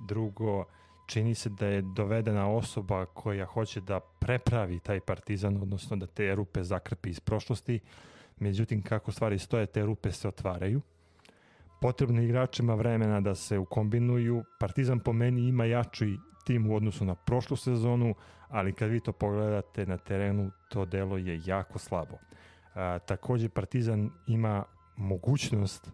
drugo 0.09 0.65
čini 1.07 1.35
se 1.35 1.49
da 1.51 1.67
je 1.67 1.83
dovedena 1.83 2.51
osoba 2.51 3.07
koja 3.07 3.47
hoće 3.47 3.81
da 3.81 4.01
prepravi 4.01 4.79
taj 4.79 5.01
Partizan, 5.01 5.57
odnosno 5.57 5.97
da 5.97 6.07
te 6.07 6.35
rupe 6.35 6.63
zakrpi 6.63 7.11
iz 7.11 7.21
prošlosti. 7.21 7.81
Međutim, 8.39 8.83
kako 8.83 9.13
stvari 9.13 9.39
stoje, 9.39 9.67
te 9.67 9.83
rupe 9.83 10.13
se 10.13 10.29
otvaraju. 10.29 10.81
Potrebno 11.81 12.23
igračima 12.23 12.75
vremena 12.75 13.21
da 13.21 13.35
se 13.35 13.59
ukombinuju. 13.59 14.45
Partizan 14.61 15.01
po 15.01 15.13
meni 15.13 15.49
ima 15.49 15.65
jači 15.65 16.17
tim 16.45 16.71
u 16.71 16.77
odnosu 16.77 17.05
na 17.05 17.15
prošlu 17.15 17.57
sezonu, 17.57 18.15
ali 18.49 18.73
kad 18.73 18.91
vi 18.91 19.01
to 19.01 19.13
pogledate 19.13 19.87
na 19.87 19.99
terenu, 19.99 20.51
to 20.69 20.85
delo 20.85 21.17
je 21.19 21.41
jako 21.47 21.79
slabo. 21.79 22.19
A, 22.75 22.99
takođe 22.99 23.49
Partizan 23.49 24.11
ima 24.27 24.65
mogućnost 25.03 25.91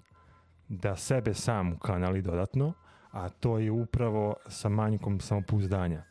da 0.69 0.97
sebe 0.97 1.35
sam 1.35 1.79
kanali 1.79 2.23
dodatno, 2.23 2.73
a 3.11 3.29
to 3.29 3.59
je 3.59 3.71
upravo 3.71 4.35
sa 4.49 4.69
manjkom 4.69 5.21
samopouzdanja. 5.21 6.03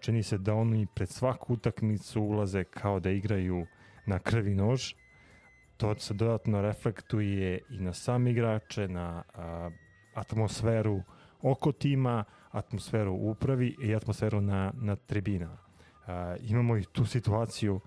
Čini 0.00 0.22
se 0.22 0.38
da 0.38 0.54
oni 0.54 0.86
pred 0.94 1.08
svaku 1.08 1.52
utakmicu 1.54 2.22
ulaze 2.22 2.64
kao 2.64 3.00
da 3.00 3.10
igraju 3.10 3.66
na 4.06 4.18
krvi 4.18 4.54
nož. 4.54 4.92
To 5.76 5.94
se 5.98 6.14
dodatno 6.14 6.62
reflektuje 6.62 7.60
i 7.70 7.80
na 7.80 7.92
sam 7.92 8.26
igrače, 8.26 8.88
na 8.88 9.22
atmosferu 10.14 11.02
oko 11.42 11.72
tima, 11.72 12.24
atmosferu 12.50 13.12
u 13.12 13.30
upravi 13.30 13.76
i 13.82 13.94
atmosferu 13.94 14.40
na, 14.40 14.72
na 14.74 14.96
tribinama. 14.96 15.58
Imamo 16.40 16.76
i 16.76 16.84
tu 16.92 17.06
situaciju 17.06 17.80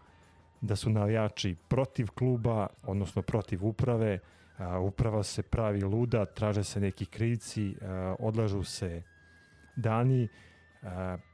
da 0.61 0.75
su 0.75 0.89
navijači 0.89 1.55
protiv 1.67 2.07
kluba, 2.15 2.67
odnosno 2.83 3.21
protiv 3.21 3.65
uprave, 3.65 4.19
a, 4.57 4.79
uprava 4.79 5.23
se 5.23 5.43
pravi 5.43 5.81
luda, 5.81 6.25
traže 6.25 6.63
se 6.63 6.79
neki 6.79 7.05
krivci, 7.05 7.75
odlažu 8.19 8.63
se 8.63 9.01
dani, 9.75 10.27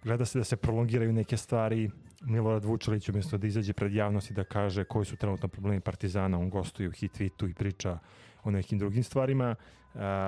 gleda 0.04 0.26
se 0.26 0.40
da 0.40 0.44
se 0.44 0.56
prolongiraju 0.56 1.14
neke 1.14 1.38
stvari, 1.38 1.90
Milorad 2.22 2.66
Vučelić 2.66 3.10
umjesto 3.10 3.38
da 3.38 3.48
izađe 3.48 3.74
pred 3.74 3.94
javnost 3.94 4.32
i 4.32 4.34
da 4.34 4.44
kaže 4.44 4.84
koji 4.84 5.06
su 5.06 5.16
trenutno 5.16 5.48
problemi 5.48 5.80
Partizana, 5.80 6.40
on 6.40 6.50
gostuje 6.50 6.90
u 6.90 6.92
hit 6.92 7.20
tweetu 7.20 7.50
i 7.50 7.54
priča 7.54 8.00
o 8.44 8.52
nekim 8.52 8.80
drugim 8.80 9.04
stvarima. 9.04 9.56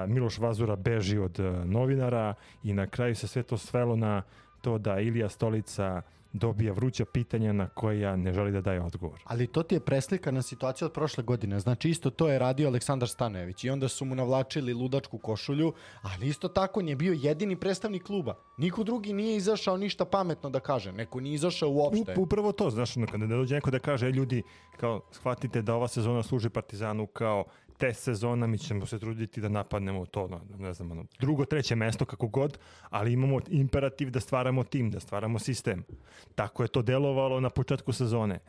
Miloš 0.08 0.38
Vazura 0.38 0.76
beži 0.76 1.18
od 1.18 1.40
novinara 1.66 2.34
i 2.64 2.74
na 2.74 2.88
kraju 2.88 3.16
se 3.16 3.28
sve 3.28 3.44
to 3.44 3.58
svelo 3.58 3.96
na 3.96 4.24
to 4.62 4.78
da 4.78 5.00
Ilija 5.00 5.30
Stolica 5.30 6.02
dobija 6.34 6.74
vruća 6.74 7.06
pitanja 7.06 7.54
na 7.54 7.70
koja 7.70 8.16
ne 8.16 8.34
želi 8.34 8.52
da 8.52 8.62
daje 8.62 8.82
odgovor. 8.82 9.22
Ali 9.26 9.48
to 9.48 9.64
ti 9.64 9.76
je 9.76 9.80
preslikana 9.80 10.42
situacija 10.42 10.86
od 10.86 10.94
prošle 10.94 11.24
godine. 11.24 11.60
Znači 11.60 11.90
isto 11.90 12.10
to 12.10 12.30
je 12.30 12.40
radio 12.40 12.68
Aleksandar 12.68 13.10
Stanojević 13.10 13.64
i 13.64 13.70
onda 13.70 13.88
su 13.88 14.06
mu 14.06 14.16
navlačili 14.16 14.74
ludačku 14.74 15.18
košulju, 15.18 15.74
ali 16.02 16.28
isto 16.28 16.48
tako 16.48 16.80
on 16.80 16.88
je 16.88 16.96
bio 16.96 17.14
jedini 17.14 17.56
predstavnik 17.56 18.04
kluba. 18.04 18.36
Niko 18.58 18.84
drugi 18.84 19.14
nije 19.14 19.38
izašao 19.38 19.78
ništa 19.78 20.06
pametno 20.06 20.50
da 20.50 20.60
kaže. 20.60 20.92
Neko 20.92 21.20
nije 21.20 21.34
izašao 21.34 21.70
uopšte. 21.70 22.16
Upravo 22.18 22.52
to, 22.52 22.70
znaš, 22.70 22.94
kada 22.94 23.26
ne 23.26 23.36
dođe 23.36 23.56
neko 23.56 23.72
da 23.72 23.80
kaže, 23.80 24.08
e, 24.08 24.12
ljudi, 24.12 24.44
kao, 24.78 25.02
shvatite 25.12 25.62
da 25.62 25.76
ova 25.76 25.88
sezona 25.88 26.24
služi 26.24 26.50
Partizanu 26.50 27.08
kao 27.08 27.46
test 27.84 28.04
sezona, 28.04 28.48
mi 28.48 28.58
ćemo 28.58 28.86
se 28.86 29.00
truditi 29.00 29.42
da 29.42 29.50
napadnemo 29.50 30.06
to, 30.06 30.28
no, 30.28 30.42
ne 30.58 30.74
znam, 30.74 30.92
ono, 30.92 31.06
drugo, 31.20 31.46
treće 31.46 31.76
mesto, 31.76 32.06
kako 32.06 32.28
god, 32.28 32.58
ali 32.90 33.14
imamo 33.14 33.40
imperativ 33.50 34.10
da 34.10 34.20
stvaramo 34.20 34.64
tim, 34.64 34.92
da 34.92 35.00
stvaramo 35.00 35.40
sistem. 35.40 35.84
Tako 36.36 36.64
je 36.64 36.68
to 36.68 36.82
delovalo 36.82 37.40
na 37.40 37.50
početku 37.50 37.92
sezone. 37.92 38.40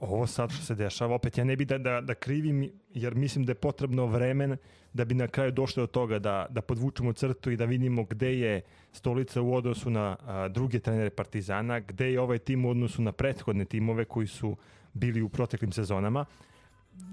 Ovo 0.00 0.26
sad 0.26 0.50
što 0.50 0.62
se 0.64 0.74
dešava, 0.74 1.14
opet 1.14 1.38
ja 1.38 1.44
ne 1.44 1.56
bi 1.56 1.64
da, 1.64 1.78
da, 1.78 2.00
da 2.00 2.14
krivim, 2.14 2.70
jer 2.94 3.14
mislim 3.14 3.44
da 3.44 3.50
je 3.50 3.54
potrebno 3.54 4.06
vremen 4.06 4.56
da 4.92 5.04
bi 5.04 5.14
na 5.14 5.28
kraju 5.28 5.52
došlo 5.52 5.82
do 5.82 5.86
toga 5.86 6.18
da, 6.18 6.46
da 6.50 6.60
podvučemo 6.60 7.12
crtu 7.12 7.50
i 7.50 7.56
da 7.56 7.64
vidimo 7.64 8.04
gde 8.04 8.38
je 8.38 8.60
stolica 8.92 9.42
u 9.42 9.54
odnosu 9.54 9.90
na 9.90 10.16
a, 10.26 10.48
druge 10.48 10.78
trenere 10.78 11.10
Partizana, 11.10 11.80
gde 11.80 12.12
je 12.12 12.20
ovaj 12.20 12.38
tim 12.38 12.64
u 12.64 12.70
odnosu 12.70 13.02
na 13.02 13.12
prethodne 13.12 13.64
timove 13.64 14.04
koji 14.04 14.26
su 14.26 14.56
bili 14.92 15.22
u 15.22 15.28
proteklim 15.28 15.72
sezonama 15.72 16.24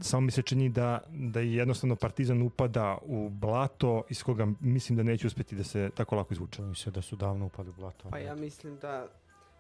samo 0.02 0.22
mi 0.22 0.32
se 0.32 0.42
čini 0.42 0.70
da, 0.70 1.00
da 1.10 1.40
je 1.40 1.54
jednostavno 1.54 1.96
Partizan 1.96 2.42
upada 2.42 2.98
u 3.02 3.30
blato 3.30 4.04
iz 4.10 4.24
koga 4.24 4.48
mislim 4.60 4.98
da 4.98 5.04
neće 5.04 5.28
uspeti 5.28 5.56
da 5.56 5.64
se 5.64 5.90
tako 5.96 6.16
lako 6.16 6.34
izvuče. 6.34 6.56
Čini 6.56 6.76
se 6.76 6.92
da 6.92 7.02
su 7.02 7.16
davno 7.16 7.46
upali 7.46 7.70
u 7.70 7.74
blato. 7.74 8.10
Pa 8.10 8.18
ja 8.18 8.36
mislim 8.36 8.78
da 8.78 9.08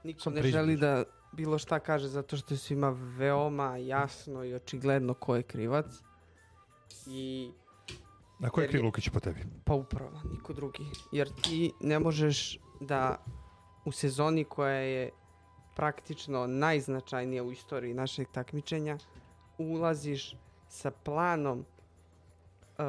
niko 0.03 0.19
Sam 0.21 0.34
ne 0.34 0.41
priznaš. 0.41 0.62
želi 0.62 0.77
da 0.77 1.03
bilo 1.32 1.58
šta 1.58 1.80
kaže 1.80 2.08
zato 2.08 2.38
što 2.38 2.53
je 2.53 2.58
svima 2.58 2.89
veoma 3.17 3.77
jasno 3.77 4.43
i 4.43 4.53
očigledno 4.53 5.13
ko 5.13 5.36
je 5.36 5.43
krivac. 5.43 5.86
I 7.08 7.51
Na 8.39 8.49
ko 8.49 8.62
je 8.62 8.67
kriv 8.67 8.86
Lukić 8.86 9.10
po 9.10 9.19
tebi? 9.19 9.39
pa 9.65 9.73
upravo, 9.73 10.21
niko 10.32 10.53
drugi. 10.53 10.86
Jer 11.12 11.30
ti 11.41 11.71
ne 11.82 11.99
možeš 11.99 12.60
da 12.82 13.23
u 13.86 13.91
sezoni 13.91 14.43
koja 14.43 14.77
je 14.77 15.10
praktično 15.75 16.47
najznačajnija 16.47 17.43
u 17.43 17.51
istoriji 17.51 17.93
našeg 17.93 18.27
takmičenja 18.32 18.97
ulaziš 19.58 20.36
sa 20.70 20.91
planom 20.91 21.65
uh, 22.78 22.86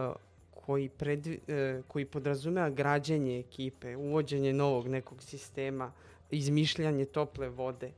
koji, 0.51 0.89
predvi, 0.89 1.41
uh, 1.49 1.85
koji 1.85 2.05
podrazumeva 2.05 2.71
građenje 2.71 3.39
ekipe, 3.39 3.97
uvođenje 3.97 4.53
novog 4.53 4.89
nekog 4.89 5.23
sistema, 5.23 5.93
izmišljanje 6.31 7.05
tople 7.05 7.49
vode. 7.49 7.93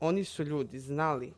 Oni 0.00 0.24
su 0.24 0.42
ljudi 0.44 0.78
znali 0.78 1.32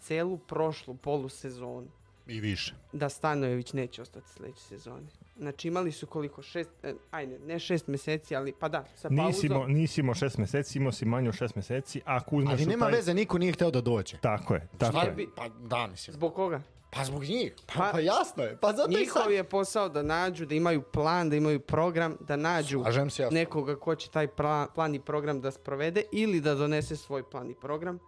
celu 0.00 0.38
prošlu 0.38 0.94
polusezonu 0.94 1.88
I 2.26 2.40
više. 2.40 2.74
da 2.92 3.08
Stanojević 3.08 3.72
neće 3.72 4.02
ostati 4.02 4.28
sledeće 4.28 4.60
sezone. 4.60 5.06
Znači 5.38 5.68
imali 5.68 5.92
su 5.92 6.06
koliko? 6.06 6.42
Šest, 6.42 6.70
e, 6.82 6.94
ajde, 7.10 7.38
ne 7.38 7.58
šest 7.58 7.86
meseci, 7.86 8.36
ali 8.36 8.52
pa 8.52 8.68
da, 8.68 8.84
sa 8.94 9.08
Nisi 9.08 9.46
imao, 9.46 9.58
pauzom. 9.58 9.74
nisi 9.74 10.00
imao 10.00 10.14
šest 10.14 10.38
meseci, 10.38 10.78
imao 10.78 10.92
si 10.92 11.04
manje 11.04 11.28
od 11.28 11.34
šest 11.34 11.54
meseci, 11.54 12.00
a 12.00 12.16
ako 12.16 12.36
uzmeš 12.36 12.52
Ali 12.52 12.66
nema 12.66 12.84
taj... 12.84 12.94
veze, 12.94 13.14
niko 13.14 13.38
nije 13.38 13.52
hteo 13.52 13.70
da 13.70 13.80
dođe. 13.80 14.16
Tako 14.18 14.54
je, 14.54 14.68
tako 14.78 14.92
Šta 14.92 15.02
je. 15.02 15.12
bi- 15.12 15.28
Pa 15.36 15.48
da, 15.48 15.86
mislim. 15.86 16.14
Zbog 16.14 16.34
koga? 16.34 16.60
Pa 16.90 17.04
zbog 17.04 17.22
njih. 17.22 17.54
Pa, 17.66 17.72
Pa- 17.74 17.90
pa 17.92 18.00
jasno 18.00 18.42
je. 18.42 18.56
Pa 18.56 18.72
zato 18.72 18.90
i 18.90 18.92
sad. 18.92 19.00
Njihov 19.00 19.32
je 19.32 19.44
posao 19.44 19.88
da 19.88 20.02
nađu, 20.02 20.46
da 20.46 20.54
imaju 20.54 20.82
plan, 20.82 21.30
da 21.30 21.36
imaju 21.36 21.60
program, 21.60 22.16
da 22.20 22.36
nađu 22.36 22.84
se 23.10 23.28
nekoga 23.30 23.76
ko 23.76 23.94
će 23.94 24.10
taj 24.10 24.26
pra- 24.28 24.66
plan 24.68 24.94
i 24.94 25.00
program 25.00 25.40
da 25.40 25.50
sprovede 25.50 26.02
ili 26.12 26.40
da 26.40 26.54
donese 26.54 26.96
svoj 26.96 27.22
plan 27.24 27.50
i 27.50 27.54
program. 27.54 27.98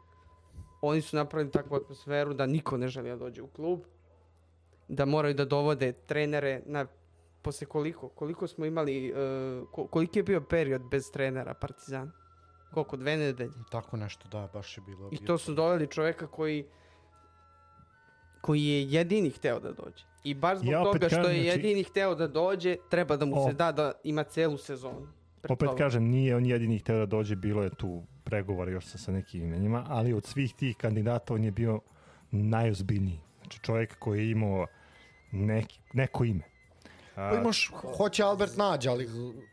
Oni 0.80 1.00
su 1.00 1.16
napravili 1.16 1.50
takvu 1.52 1.76
atmosferu 1.76 2.34
da 2.34 2.46
niko 2.46 2.76
ne 2.76 2.88
želi 2.88 3.08
da 3.08 3.16
dođe 3.16 3.42
u 3.42 3.46
klub, 3.46 3.80
da 4.88 5.04
moraju 5.04 5.34
da 5.34 5.44
dovode 5.44 5.92
trenere 5.92 6.62
na 6.66 6.86
posle 7.48 7.66
koliko, 7.66 8.08
koliko 8.11 8.46
smo 8.46 8.64
imali, 8.64 9.12
uh, 9.12 9.16
ko- 9.70 9.87
koliki 9.87 10.18
je 10.18 10.22
bio 10.22 10.40
period 10.42 10.82
bez 10.82 11.11
trenera 11.11 11.54
Partizan? 11.54 12.11
Koliko, 12.70 12.96
dve 12.96 13.16
nedelje? 13.16 13.52
Tako 13.70 13.96
nešto, 13.96 14.28
da, 14.28 14.48
baš 14.52 14.76
je 14.76 14.82
bilo. 14.82 15.08
I 15.12 15.18
to 15.18 15.38
su 15.38 15.54
doveli 15.54 15.87
čoveka 15.88 16.26
koji 16.28 16.66
koji 18.40 18.64
je 18.64 18.84
jedini 18.84 19.30
hteo 19.30 19.61
da 19.61 19.72
dođe. 19.72 20.04
I 20.24 20.34
baš 20.34 20.58
zbog 20.58 20.72
Ja 20.72 20.82
toga 20.84 21.08
što 21.08 21.16
kažem, 21.16 21.37
je 21.37 21.42
znači- 21.42 21.58
jedini 21.58 21.82
hteo 21.84 22.14
da 22.14 22.28
dođe, 22.28 22.76
treba 22.90 23.16
da 23.16 23.24
mu 23.24 23.37
O. 23.37 23.46
se 23.46 23.52
da 23.54 23.72
da 23.72 23.92
ima 24.04 24.22
celu 24.24 24.58
sezonu. 24.58 25.06
pred 25.40 25.52
Opet 25.52 25.66
sobom. 25.66 25.78
kažem, 25.78 26.04
nije 26.04 26.37
on 26.37 26.46
jedini 26.46 26.78
hteo 26.78 26.98
da 26.98 27.06
dođe, 27.08 27.37
bilo 27.37 27.62
je 27.62 27.70
tu 27.70 27.90
pregovora 28.24 28.70
još 28.70 28.87
sa, 28.87 28.98
sa 28.98 29.12
nekim 29.12 29.42
imenima, 29.42 29.84
ali 29.88 30.12
od 30.12 30.24
svih 30.24 30.54
tih 30.54 30.76
kandidata 30.76 31.34
on 31.34 31.44
je 31.44 31.50
bio 31.52 31.80
najozbiljniji. 32.30 33.20
Znači 33.40 33.61
čovjek 33.61 33.98
koji 33.98 34.18
je 34.20 34.30
imao 34.30 34.66
neki, 35.32 35.80
neko 35.92 36.24
ime. 36.24 36.44
A, 37.18 37.31
Pa 37.31 37.37
imaš, 37.37 37.70
hoće 37.96 38.22
Albert 38.22 38.57
nađe, 38.57 38.88
ali 38.88 39.09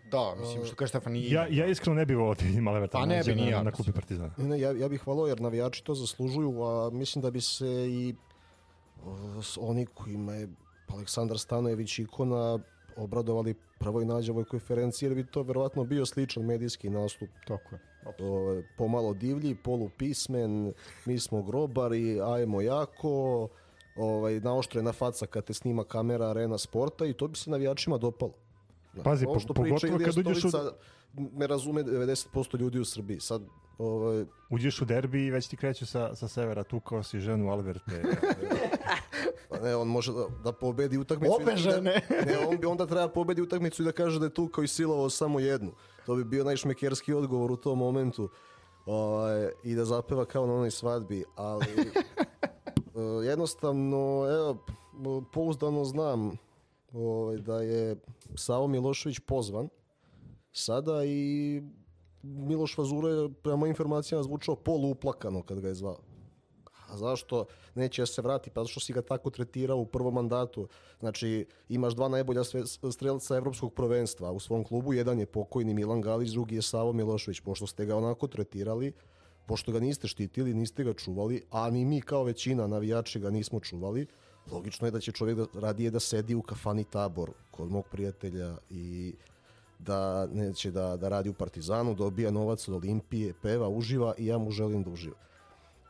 da, 0.05 0.35
mislim, 0.37 0.65
što 0.65 0.75
kaže 0.75 0.89
Stefan, 0.89 1.13
nije. 1.13 1.31
ja, 1.31 1.47
ja 1.49 1.65
iskreno 1.65 1.95
ne 1.95 2.05
bih 2.05 2.17
volao 2.17 2.35
da 2.35 2.45
vidim 2.45 2.67
Alberta 2.67 2.97
Pa 2.97 3.05
ne 3.05 3.15
Nađa 3.15 3.33
bi 3.33 3.41
na, 3.41 3.47
ja, 3.47 3.63
na 3.63 3.71
klupi 3.71 3.91
Partizana. 3.91 4.31
Ne, 4.37 4.59
ja, 4.59 4.71
ja 4.71 4.89
bih 4.89 5.07
volao 5.07 5.27
jer 5.27 5.41
navijači 5.41 5.83
to 5.83 5.95
zaslužuju, 5.95 6.63
a 6.63 6.89
mislim 6.89 7.21
da 7.21 7.31
bi 7.31 7.41
se 7.41 7.67
i 7.87 8.15
s- 9.41 9.57
oni 9.59 9.85
kojima 9.85 10.33
je 10.33 10.47
Aleksandar 10.87 11.39
Stanojević 11.39 11.99
ikona 11.99 12.59
obradovali 12.97 13.53
prvoj 13.79 14.05
nađavoj 14.05 14.45
konferenciji 14.45 15.07
jer 15.07 15.15
bi 15.15 15.25
to 15.25 15.43
verovatno 15.43 15.83
bio 15.83 16.05
sličan 16.05 16.43
medijski 16.43 16.89
nastup. 16.89 17.29
Tako 17.47 17.75
je. 17.75 17.81
O, 18.19 18.61
pomalo 18.77 19.13
divlji, 19.13 19.55
polupismen, 19.55 20.73
mi 21.05 21.19
smo 21.19 21.43
grobari, 21.43 22.21
ajmo 22.23 22.61
jako, 22.61 23.47
ovaj, 23.95 24.39
naoštrena 24.39 24.91
faca 24.93 25.25
kad 25.25 25.43
te 25.43 25.53
snima 25.53 25.83
kamera 25.83 26.25
arena 26.25 26.57
sporta 26.57 27.05
i 27.05 27.13
to 27.13 27.27
bi 27.27 27.37
se 27.37 27.49
navijačima 27.49 27.97
dopalo. 27.97 28.31
Pazi, 29.03 29.25
ovo 29.25 29.33
po- 29.33 29.39
što 29.39 29.53
pogotovo 29.53 29.79
priča 29.79 29.87
Ilija 29.87 30.05
kad 30.05 30.17
uđeš 30.17 30.43
u- 30.45 30.49
ne 31.33 31.47
razume 31.47 31.83
90% 31.83 32.57
ljudi 32.57 32.79
u 32.79 32.85
Srbiji. 32.85 33.19
Sad, 33.19 33.41
ovaj, 33.77 34.25
Uđeš 34.49 34.81
u 34.81 34.85
derbi 34.85 35.25
i 35.25 35.31
već 35.31 35.47
ti 35.47 35.57
kreću 35.57 35.85
sa, 35.85 36.15
sa 36.15 36.27
severa, 36.27 36.63
tukao 36.63 37.03
si 37.03 37.19
ženu 37.19 37.49
Alberte. 37.49 38.03
Pa 39.49 39.59
ne, 39.59 39.75
on 39.75 39.87
može 39.87 40.13
da, 40.13 40.25
da 40.43 40.51
pobedi 40.51 40.97
utakmicu. 40.97 41.33
Obe 41.35 41.45
da- 41.45 41.57
žene. 41.57 42.01
Ne, 42.25 42.47
on 42.47 42.57
bi 42.57 42.67
onda 42.67 42.85
treba 42.85 43.07
pobedi 43.09 43.41
utakmicu 43.41 43.81
i 43.81 43.85
da 43.85 43.91
kaže 43.91 44.19
da 44.19 44.25
je 44.25 44.33
tu 44.33 44.47
kao 44.47 44.63
i 44.63 44.67
silovao 44.67 45.09
samo 45.09 45.39
jednu. 45.39 45.71
To 46.05 46.15
bi 46.15 46.23
bio 46.23 46.43
najšmekerski 46.43 47.13
odgovor 47.13 47.51
u 47.51 47.57
tom 47.57 47.77
momentu. 47.77 48.29
Ovaj, 48.85 49.49
I 49.63 49.75
da 49.75 49.85
zapeva 49.85 50.25
kao 50.25 50.45
na 50.47 50.53
onoj 50.53 50.71
svadbi. 50.71 51.23
Ali 51.35 51.65
jednostavno, 53.23 54.25
evo, 54.29 54.57
pouzdano 55.33 55.85
znam 55.85 56.37
ovaj, 56.93 57.37
da 57.37 57.61
je 57.61 57.95
Savo 58.35 58.67
Milošević 58.67 59.19
pozvan 59.19 59.69
sada 60.51 61.05
i 61.05 61.61
Miloš 62.23 62.77
Vazura 62.77 63.09
je 63.09 63.29
prema 63.43 63.67
informacijama 63.67 64.23
zvučao 64.23 64.55
poluuplakano 64.55 65.41
kad 65.43 65.59
ga 65.59 65.67
je 65.67 65.75
zvao. 65.75 65.97
A 66.87 66.97
zašto 66.97 67.45
neće 67.75 68.01
da 68.01 68.05
se 68.05 68.21
vrati? 68.21 68.49
Pa 68.49 68.61
zato 68.61 68.71
što 68.71 68.79
si 68.79 68.93
ga 68.93 69.01
tako 69.01 69.29
tretirao 69.29 69.77
u 69.77 69.85
prvom 69.85 70.13
mandatu. 70.13 70.67
Znači, 70.99 71.45
imaš 71.69 71.93
dva 71.93 72.07
najbolja 72.07 72.41
strelca 72.91 73.35
evropskog 73.35 73.73
prvenstva 73.73 74.31
u 74.31 74.39
svom 74.39 74.63
klubu. 74.63 74.93
Jedan 74.93 75.19
je 75.19 75.25
pokojni 75.25 75.73
Milan 75.73 76.01
Galić, 76.01 76.29
drugi 76.29 76.55
je 76.55 76.61
Savo 76.61 76.93
Milošević. 76.93 77.39
Pošto 77.39 77.67
ste 77.67 77.85
ga 77.85 77.97
onako 77.97 78.27
tretirali, 78.27 78.93
pošto 79.45 79.71
ga 79.71 79.79
niste 79.79 80.07
štitili, 80.07 80.53
niste 80.53 80.83
ga 80.83 80.93
čuvali, 80.93 81.43
a 81.51 81.69
ni 81.69 81.85
mi 81.85 82.01
kao 82.01 82.23
većina 82.23 82.67
navijači 82.67 83.19
ga 83.19 83.29
nismo 83.29 83.59
čuvali, 83.59 84.07
logično 84.51 84.87
je 84.87 84.91
da 84.91 84.99
će 84.99 85.11
čovjek 85.11 85.37
da, 85.37 85.59
radije 85.59 85.91
da 85.91 85.99
sedi 85.99 86.35
u 86.35 86.41
kafani 86.41 86.83
tabor 86.83 87.31
kod 87.51 87.71
mog 87.71 87.85
prijatelja 87.91 88.57
i 88.69 89.13
da 89.79 90.27
neće 90.33 90.71
da, 90.71 90.97
da 90.97 91.09
radi 91.09 91.29
u 91.29 91.33
Partizanu, 91.33 91.93
dobija 91.93 92.31
novac 92.31 92.67
od 92.67 92.73
Olimpije, 92.73 93.33
peva, 93.41 93.69
uživa 93.69 94.13
i 94.17 94.25
ja 94.25 94.37
mu 94.37 94.51
želim 94.51 94.83
da 94.83 94.89
uživa. 94.89 95.15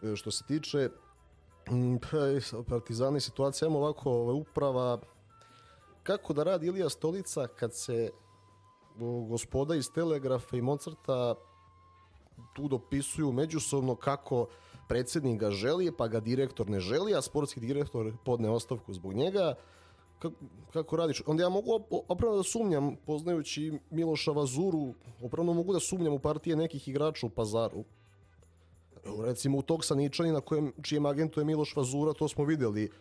E, 0.03 0.15
Što 0.15 0.31
se 0.31 0.43
tiče 0.47 0.89
mm, 1.71 1.95
pa, 1.97 2.63
Partizana 2.69 3.17
i 3.17 3.21
situacija, 3.21 3.67
imamo 3.67 3.79
ovako 3.79 4.33
uprava 4.33 4.99
kako 6.03 6.33
da 6.33 6.43
radi 6.43 6.67
Ilija 6.67 6.89
Stolica 6.89 7.47
kad 7.47 7.73
se 7.73 8.09
gospoda 9.29 9.75
iz 9.75 9.91
Telegrafa 9.91 10.57
i 10.57 10.61
Mozarta 10.61 11.35
tu 12.53 12.67
dopisuju 12.67 13.31
međusobno 13.31 13.95
kako 13.95 14.47
predsjednik 14.87 15.39
ga 15.39 15.51
želi, 15.51 15.91
pa 15.97 16.07
ga 16.07 16.19
direktor 16.19 16.69
ne 16.69 16.79
želi, 16.79 17.15
a 17.15 17.21
sportski 17.21 17.59
direktor 17.59 18.13
podne 18.25 18.49
ostavku 18.49 18.93
zbog 18.93 19.13
njega. 19.13 19.53
Kako, 20.19 20.36
kako 20.73 20.95
radiš? 20.95 21.21
Onda 21.25 21.43
ja 21.43 21.49
mogu 21.49 21.71
op- 21.71 22.03
opravno 22.07 22.38
da 22.38 22.43
sumnjam, 22.43 22.95
poznajući 23.05 23.79
Miloša 23.89 24.31
Vazuru, 24.31 24.93
opravno 25.21 25.53
mogu 25.53 25.73
da 25.73 25.79
sumnjam 25.79 26.13
u 26.13 26.19
partije 26.19 26.55
nekih 26.55 26.88
igrača 26.88 27.27
u 27.27 27.29
pazaru. 27.29 27.83
Recimo 29.25 29.57
u 29.57 29.61
tog 29.61 29.86
Saničanina 29.86 30.41
kojem, 30.41 30.73
čijem 30.81 31.05
agentu 31.05 31.39
je 31.39 31.45
Miloš 31.45 31.75
Vazura, 31.75 32.13
to 32.13 32.27
smo 32.27 32.45
vidjeli 32.45 32.91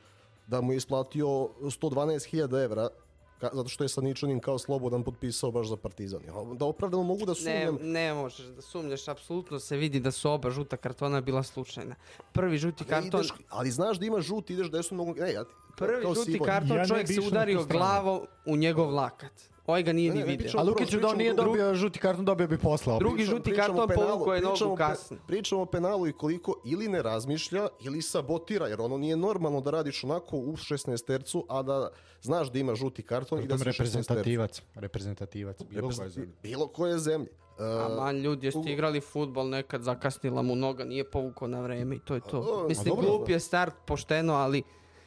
da 0.47 0.61
mu 0.61 0.73
je 0.73 0.77
isplatio 0.77 1.27
112.000 1.27 2.65
evra 2.65 2.89
ka, 3.35 3.51
zato 3.53 3.69
što 3.69 3.85
je 3.85 3.89
Saničanin 3.89 4.41
kao 4.41 4.59
slobodan 4.59 5.03
potpisao 5.03 5.51
baš 5.51 5.69
za 5.69 5.77
Partizan. 5.77 6.21
Ja, 6.23 6.33
Da 6.55 6.65
opravdano 6.65 7.03
mogu 7.03 7.27
da 7.27 7.33
Ne, 7.35 7.37
sumnjam. 7.67 7.79
ne 7.83 8.15
možeš 8.15 8.47
da 8.47 8.63
sumnjaš, 8.63 9.09
apsolutno 9.09 9.59
se 9.61 9.77
vidi 9.77 10.01
da 10.01 10.11
su 10.11 10.31
oba 10.31 10.51
žuta 10.51 10.77
kartona 10.77 11.21
bila 11.21 11.43
slučajna. 11.43 11.95
Prvi 12.33 12.59
žuti 12.59 12.85
Ne, 12.85 12.91
karton, 12.91 13.21
ideš, 13.21 13.33
ali 13.49 13.71
znaš 13.71 13.99
da 13.99 14.07
imaš 14.07 14.25
žuti, 14.25 14.53
ideš 14.53 14.71
desnom 14.71 14.99
nogom. 14.99 15.17
Ne, 15.17 15.33
ja 15.33 15.45
Prvi 15.77 16.03
žuti 16.05 16.21
Simon. 16.23 16.47
karton, 16.47 16.71
Ja 16.71 16.83
ne 16.83 16.89
čovjek 16.89 17.09
se 17.09 17.21
udario 17.23 17.65
glavom 17.65 18.21
u 18.47 18.57
njegov 18.57 18.91
lakat. 18.91 19.33
Ovaj 19.67 19.83
ga 19.83 19.93
nije 19.93 20.09
Ne, 20.09 20.15
ni 20.15 20.21
ne, 20.21 20.27
ne 20.27 20.31
vidio. 20.31 20.45
pričamo- 20.45 20.61
A 20.61 20.65
Lukiću 20.65 21.01
da 21.01 21.09
on 21.09 21.17
nije 21.17 21.35
dobio 21.35 21.75
žuti 21.75 21.99
karton, 21.99 22.25
dobio 22.25 22.47
bi 22.47 22.59
posla. 22.59 22.95
opet. 22.95 23.01
Drugi 23.01 23.17
Pričamo- 23.17 23.31
žuti 23.31 23.43
pričamo 23.45 23.77
karton 23.79 23.97
povukao 23.97 24.35
je 24.35 24.41
nogu 24.41 24.53
pričamo 24.53 24.73
o 24.73 24.77
pe- 24.77 24.79
kasno. 24.79 25.17
Pričamo 25.27 25.63
o 25.63 25.67
penalu 25.67 26.07
i 26.07 26.13
koliko 26.15 26.55
ili 26.65 26.89
ne 26.89 27.03
razmišlja 27.03 27.69
ili 27.81 28.03
sabotira, 28.03 28.67
jer 28.67 28.81
ono 28.81 28.99
nije 28.99 29.17
normalno 29.19 29.61
da 29.61 29.71
radiš 29.73 30.05
onako 30.05 30.37
u 30.39 30.57
16 30.59 31.05
tercu, 31.05 31.47
a 31.49 31.63
da 31.63 31.89
znaš 32.23 32.49
da 32.49 32.59
ima 32.59 32.75
žuti 32.75 33.03
karton 33.03 33.39
i 33.39 33.43
da 33.43 33.55
Pritom 33.55 33.59
si 33.59 33.63
u 33.63 33.73
16 33.75 34.09
tercu. 34.09 34.15
reprezentativac. 34.15 34.63
Reprezentativac. 34.75 35.63
Bilo 35.63 35.91
koje 35.91 36.09
zemlje. 36.11 36.33
Bilo 36.43 36.67
koje 36.69 36.99
zemlje. 36.99 37.29
Uh, 37.51 37.65
Aman 37.87 38.17
ljudi, 38.17 38.47
jeste 38.47 38.61
u- 38.61 38.69
igrali 38.69 39.01
futbol 39.03 39.49
nekad, 39.49 39.83
zakasnila 39.83 40.43
mu 40.43 40.57
noga, 40.57 40.85
nije 40.85 41.05
povukao 41.07 41.49
na 41.49 41.61
vreme 41.61 41.97
i 41.97 42.01
to 42.01 42.15
je 42.15 42.21
A, 42.21 42.31
to. 42.31 42.67
Mislim, 42.69 42.95
glup 42.97 43.29
je 43.29 43.41
start, 43.41 43.75
pošteno, 43.87 44.35
ali 44.35 44.63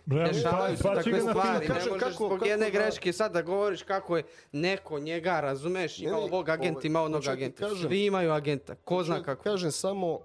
dešavaju 0.07 0.77
se 0.77 0.83
pa- 0.83 0.89
pa 0.89 0.95
takve 0.95 1.19
stvari. 1.21 1.67
Ne 1.67 1.75
možeš 1.75 1.99
kako- 1.99 2.11
zbog 2.13 2.31
kako 2.31 2.45
jedne 2.45 2.65
da- 2.65 2.71
greške 2.71 3.13
sad 3.13 3.31
da 3.31 3.41
govoriš 3.41 3.83
kako 3.83 4.17
je 4.17 4.23
neko 4.51 4.99
njega, 4.99 5.39
razumeš, 5.39 5.97
Ne, 5.97 6.03
ima 6.03 6.11
ne, 6.11 6.23
ovog 6.23 6.49
agenta, 6.49 6.73
ovaj, 6.73 6.87
ima 6.87 7.01
onog 7.01 7.21
da 7.21 7.25
ti 7.25 7.29
agenta. 7.31 7.59
kažem- 7.59 7.87
Svi 7.89 8.05
imaju 8.05 8.31
agenta, 8.31 8.75
ko 8.75 9.03
zna 9.03 9.23
kako. 9.23 9.43
Kažem 9.43 9.71
samo, 9.71 10.13
uh, 10.13 10.19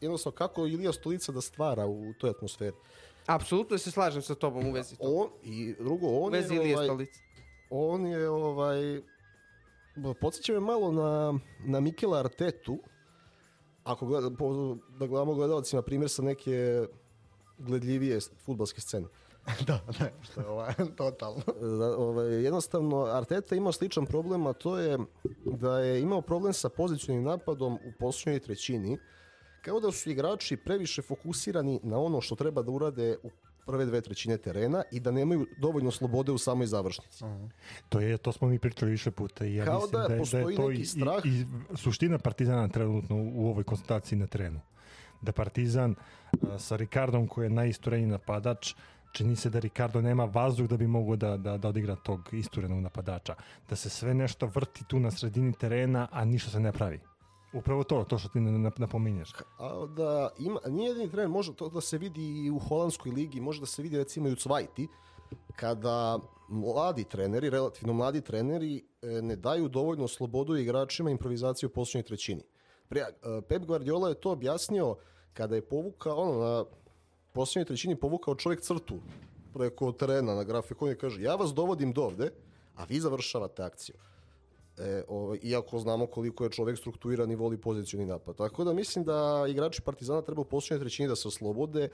jednostavno, 0.00 0.34
kako 0.34 0.66
Ilija 0.66 0.92
Stolica 0.92 1.32
da 1.32 1.40
stvara 1.40 1.86
u 1.86 2.12
toj 2.14 2.30
atmosferi. 2.30 2.76
Apsolutno 3.26 3.78
se 3.78 3.90
slažem 3.90 4.22
sa 4.22 4.34
tobom 4.34 4.66
u 4.66 4.72
vezi 4.72 4.96
toga. 4.96 5.10
On, 5.10 5.28
I 5.44 5.74
drugo, 5.74 6.06
on 6.08 6.32
vezi 6.32 6.54
je, 6.54 6.60
Ilije 6.60 6.74
ovaj, 6.74 6.86
Stolice. 6.86 7.20
on 7.70 8.06
je 8.06 8.28
ovaj 8.28 9.00
podsjeća 10.14 10.52
me 10.52 10.60
malo 10.60 10.92
na, 10.92 11.34
na 11.60 11.80
Mikela 11.80 12.18
Artetu 12.18 12.78
ako 13.84 14.06
gleda, 14.06 14.30
po, 14.30 14.54
da 14.90 15.06
gledamo 15.06 15.34
gledalcima 15.34 15.82
primjer 15.82 16.10
sa 16.10 16.22
neke 16.22 16.86
gledljivije 17.58 18.20
futbalske 18.44 18.80
scene. 18.80 19.06
da, 19.66 19.80
ne, 20.00 20.12
što 20.22 20.40
je 20.40 20.46
ovo, 20.46 20.66
totalno. 20.96 21.42
Da, 21.78 21.96
ovaj, 21.96 22.44
jednostavno 22.44 23.04
Arteta 23.04 23.54
ima 23.54 23.72
sličan 23.72 24.06
problem, 24.06 24.46
a 24.46 24.52
to 24.52 24.78
je 24.78 24.98
da 25.44 25.78
je 25.78 26.00
imao 26.00 26.20
problem 26.20 26.52
sa 26.52 26.68
pozicionim 26.68 27.22
napadom 27.22 27.74
u 27.74 27.92
posljednjoj 27.98 28.40
trećini, 28.40 28.98
kao 29.62 29.80
da 29.80 29.92
su 29.92 30.10
igrači 30.10 30.56
previše 30.56 31.02
fokusirani 31.02 31.80
na 31.82 31.98
ono 31.98 32.20
što 32.20 32.34
treba 32.34 32.62
da 32.62 32.70
urade 32.70 33.16
u 33.22 33.30
prve 33.66 33.86
dve 33.86 34.00
trećine 34.00 34.36
terena 34.38 34.82
i 34.92 35.00
da 35.00 35.10
nemaju 35.10 35.46
dovoljno 35.58 35.90
slobode 35.90 36.32
u 36.32 36.38
samoj 36.38 36.66
završnici. 36.66 37.24
To 37.88 38.00
je, 38.00 38.18
to 38.18 38.32
smo 38.32 38.48
mi 38.48 38.58
pričali 38.58 38.90
više 38.90 39.10
puta 39.10 39.46
i 39.46 39.54
ja 39.54 39.64
Kao 39.64 39.80
mislim 39.80 39.92
da 39.92 40.08
da, 40.08 40.14
je, 40.14 40.22
da 40.32 40.38
je 40.38 40.56
to 40.56 40.68
neki 40.68 40.82
i, 40.82 40.84
strah. 40.84 41.24
i, 41.24 41.28
i 41.28 41.46
suština 41.76 42.18
Partizana 42.18 42.68
trenutno 42.68 43.16
u 43.16 43.48
ovoj 43.48 43.64
konstataciji 43.64 44.18
na 44.18 44.26
terenu. 44.26 44.60
Da 45.24 45.32
Partizan 45.32 45.94
a, 46.42 46.58
sa 46.58 46.76
Ricardom 46.76 47.28
koji 47.28 47.46
je 47.46 47.50
najistureniji 47.50 48.06
napadač 48.10 48.74
čini 49.12 49.36
se 49.36 49.50
da 49.50 49.58
Ricardo 49.58 50.00
nema 50.02 50.24
vazduh 50.24 50.66
da 50.68 50.76
bi 50.76 50.86
mogao 50.86 51.16
da, 51.16 51.36
da, 51.36 51.56
da 51.58 51.68
odigra 51.68 51.96
tog 51.96 52.28
isturenog 52.32 52.80
napadača. 52.82 53.34
Da 53.70 53.76
se 53.76 53.90
sve 53.90 54.14
nešto 54.14 54.46
vrti 54.46 54.84
tu 54.88 55.00
na 55.00 55.10
sredini 55.10 55.52
terena, 55.52 56.08
a 56.12 56.24
ništa 56.24 56.50
se 56.50 56.60
ne 56.60 56.72
pravi. 56.72 57.00
Upravo 57.52 57.84
to, 57.84 58.04
to 58.04 58.18
što 58.18 58.28
ti 58.28 58.40
na- 58.40 58.58
na- 58.58 58.70
napominješ. 58.76 59.32
A 59.58 59.86
da 59.96 60.30
ima, 60.38 60.60
nije 60.68 60.88
jedini 60.88 61.10
trener, 61.10 61.28
može 61.28 61.54
to 61.54 61.68
da 61.68 61.80
se 61.80 61.98
vidi 61.98 62.44
i 62.44 62.50
u 62.50 62.58
holandskoj 62.58 63.12
ligi, 63.12 63.40
može 63.40 63.60
da 63.60 63.66
se 63.66 63.82
vidi 63.82 63.96
recimo 63.98 64.28
i 64.28 64.32
u 64.32 64.36
Cvajti, 64.36 64.88
kada 65.56 66.18
mladi 66.48 67.04
treneri, 67.04 67.50
relativno 67.50 67.92
mladi 67.92 68.20
treneri, 68.20 68.82
e, 69.02 69.06
ne 69.22 69.36
daju 69.36 69.68
dovoljno 69.68 70.08
slobodu 70.08 70.56
igračima 70.56 71.10
improvizaciju 71.10 71.68
u 71.68 71.72
posljednjoj 71.72 72.02
trećini. 72.02 72.42
E, 72.90 73.04
Pep 73.48 73.62
Guardiola 73.64 74.08
je 74.08 74.20
to 74.20 74.30
objasnio 74.30 74.96
kada 75.34 75.54
je 75.54 75.62
povukao, 75.62 76.16
ono, 76.16 76.38
na 76.38 76.64
posljednjoj 77.32 77.64
trećini 77.64 77.96
povukao 77.96 78.34
čovjek 78.34 78.60
crtu 78.60 78.98
preko 79.54 79.92
terena 79.92 80.34
na 80.34 80.44
grafikonu 80.44 80.92
i 80.92 80.98
kaže, 80.98 81.22
ja 81.22 81.34
vas 81.34 81.54
dovodim 81.54 81.92
do 81.92 82.02
ovde, 82.02 82.30
a 82.76 82.84
vi 82.84 83.00
završavate 83.00 83.62
akciju. 83.62 83.94
E, 84.78 85.02
ovaj, 85.08 85.38
iako 85.42 85.78
znamo 85.78 86.06
koliko 86.06 86.44
je 86.44 86.50
čovjek 86.50 86.78
strukturiran 86.78 87.30
i 87.30 87.36
voli 87.36 87.56
pozicioni 87.56 88.06
napad. 88.06 88.36
Tako 88.36 88.64
da 88.64 88.72
mislim 88.72 89.04
da 89.04 89.44
igrači 89.48 89.82
Partizana 89.82 90.22
treba 90.22 90.40
u 90.40 90.44
posljednjoj 90.44 90.80
trećini 90.80 91.08
da 91.08 91.16
se 91.16 91.28
oslobode, 91.28 91.88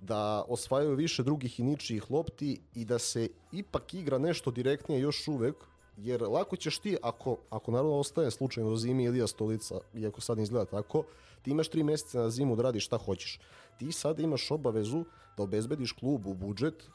da 0.00 0.44
osvajaju 0.48 0.94
više 0.94 1.22
drugih 1.22 1.60
i 1.60 1.62
ničijih 1.62 2.10
lopti 2.10 2.60
i 2.74 2.84
da 2.84 2.98
se 2.98 3.28
ipak 3.52 3.94
igra 3.94 4.18
nešto 4.18 4.50
direktnije 4.50 5.00
još 5.00 5.28
uvek, 5.28 5.54
jer 5.96 6.22
lako 6.22 6.56
ćeš 6.56 6.78
ti, 6.78 6.96
ako, 7.02 7.36
ako 7.50 7.70
naravno 7.70 7.98
ostane 7.98 8.30
slučajno 8.30 8.76
zimi 8.76 9.04
Ilija 9.04 9.26
Stolica, 9.26 9.80
iako 9.94 10.20
sad 10.20 10.36
ne 10.36 10.42
izgleda 10.42 10.64
tako, 10.64 11.04
ti 11.42 11.50
imaš 11.50 11.68
tri 11.68 11.82
mjeseca 11.82 12.20
na 12.20 12.30
zimu 12.30 12.56
da 12.56 12.62
radiš 12.62 12.86
šta 12.86 12.98
hoćeš. 12.98 13.40
Ti 13.78 13.92
sad 13.92 14.20
imaš 14.20 14.50
obavezu 14.50 15.04
da 15.36 15.42
obezbediš 15.42 15.92
klubu 15.92 16.34
budžet 16.34 16.90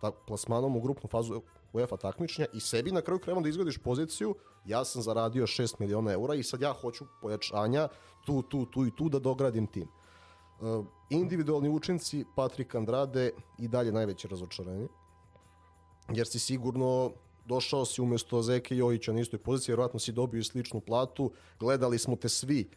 ta, 0.00 0.10
plasmanom 0.26 0.76
u 0.76 0.80
grupnu 0.80 1.10
fazu 1.10 1.42
UEFA 1.72 1.96
takmičenja 1.96 2.46
i 2.54 2.60
sebi 2.60 2.92
na 2.92 3.00
kraju 3.00 3.20
krajeva 3.20 3.42
da 3.42 3.48
izgradiš 3.48 3.78
poziciju 3.78 4.34
ja 4.64 4.84
sam 4.84 5.02
zaradio 5.02 5.46
6 5.46 5.74
miliona 5.78 6.12
eura 6.12 6.34
i 6.34 6.42
sad 6.42 6.60
ja 6.60 6.72
hoću 6.72 7.04
pojačanja 7.22 7.88
tu, 8.26 8.42
tu, 8.42 8.66
tu 8.66 8.86
i 8.86 8.90
tu 8.96 9.08
da 9.08 9.18
dogradim 9.18 9.66
tim. 9.66 9.88
Uh, 10.60 10.86
individualni 11.10 11.68
učinci 11.68 12.24
Patrik 12.36 12.74
Andrade 12.74 13.30
i 13.58 13.68
dalje 13.68 13.92
najveće 13.92 14.28
razočaranje 14.28 14.88
jer 16.08 16.26
si 16.26 16.38
sigurno 16.38 17.10
došao 17.44 17.84
si 17.84 18.02
umjesto 18.02 18.42
Zeke 18.42 18.76
Jojića 18.76 19.12
na 19.12 19.20
istoj 19.20 19.38
poziciji, 19.38 19.72
vjerojatno 19.72 20.00
si 20.00 20.12
dobio 20.12 20.38
i 20.38 20.44
sličnu 20.44 20.80
platu, 20.80 21.32
gledali 21.60 21.98
smo 21.98 22.16
te 22.16 22.28
svi, 22.28 22.70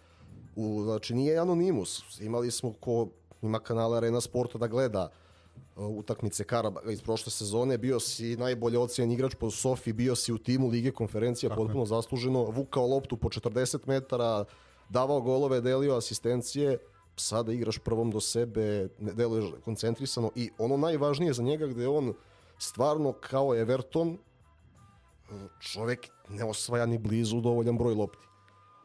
u, 0.56 0.84
znači 0.84 1.14
nije 1.16 1.38
anonimus, 1.38 2.20
imali 2.22 2.52
smo 2.52 2.74
ko 2.74 3.08
ima 3.42 3.60
kanala 3.60 3.98
Arena 3.98 4.22
Sporta 4.22 4.58
da 4.58 4.68
gleda 4.68 5.10
uh, 5.76 5.88
utakmice 5.88 6.44
Karaba 6.44 6.82
iz 6.92 7.02
prošle 7.02 7.32
sezone, 7.32 7.78
bio 7.78 8.00
si 8.00 8.36
najbolje 8.36 8.80
ocjen 8.80 9.12
igrač 9.12 9.36
po 9.36 9.52
Sofi, 9.52 9.94
bio 9.94 10.16
si 10.16 10.34
u 10.34 10.38
timu 10.38 10.68
Lige 10.68 10.92
konferencija, 10.92 11.56
potpuno 11.56 11.86
zasluženo, 11.86 12.44
vukao 12.44 12.88
loptu 12.88 13.18
po 13.18 13.30
40 13.30 13.88
metara, 13.88 14.46
davao 14.90 15.22
golove, 15.22 15.62
delio 15.62 15.98
asistencije, 15.98 16.78
sada 17.16 17.54
igraš 17.54 17.78
prvom 17.78 18.12
do 18.12 18.20
sebe, 18.20 18.90
ne 19.00 19.14
deluješ 19.14 19.46
koncentrisano. 19.66 20.32
I 20.36 20.50
ono 20.58 20.78
najvažnije 20.78 21.34
za 21.34 21.44
njega 21.44 21.68
gde 21.68 21.82
je 21.82 21.88
on 21.88 22.14
stvarno 22.58 23.14
kao 23.14 23.56
Everton 23.56 24.18
čovjek 25.60 26.08
ne 26.30 26.44
osvaja 26.44 26.86
ni 26.86 26.98
blizu 26.98 27.42
dovoljan 27.42 27.78
broj 27.78 27.94
lopti. 27.94 28.26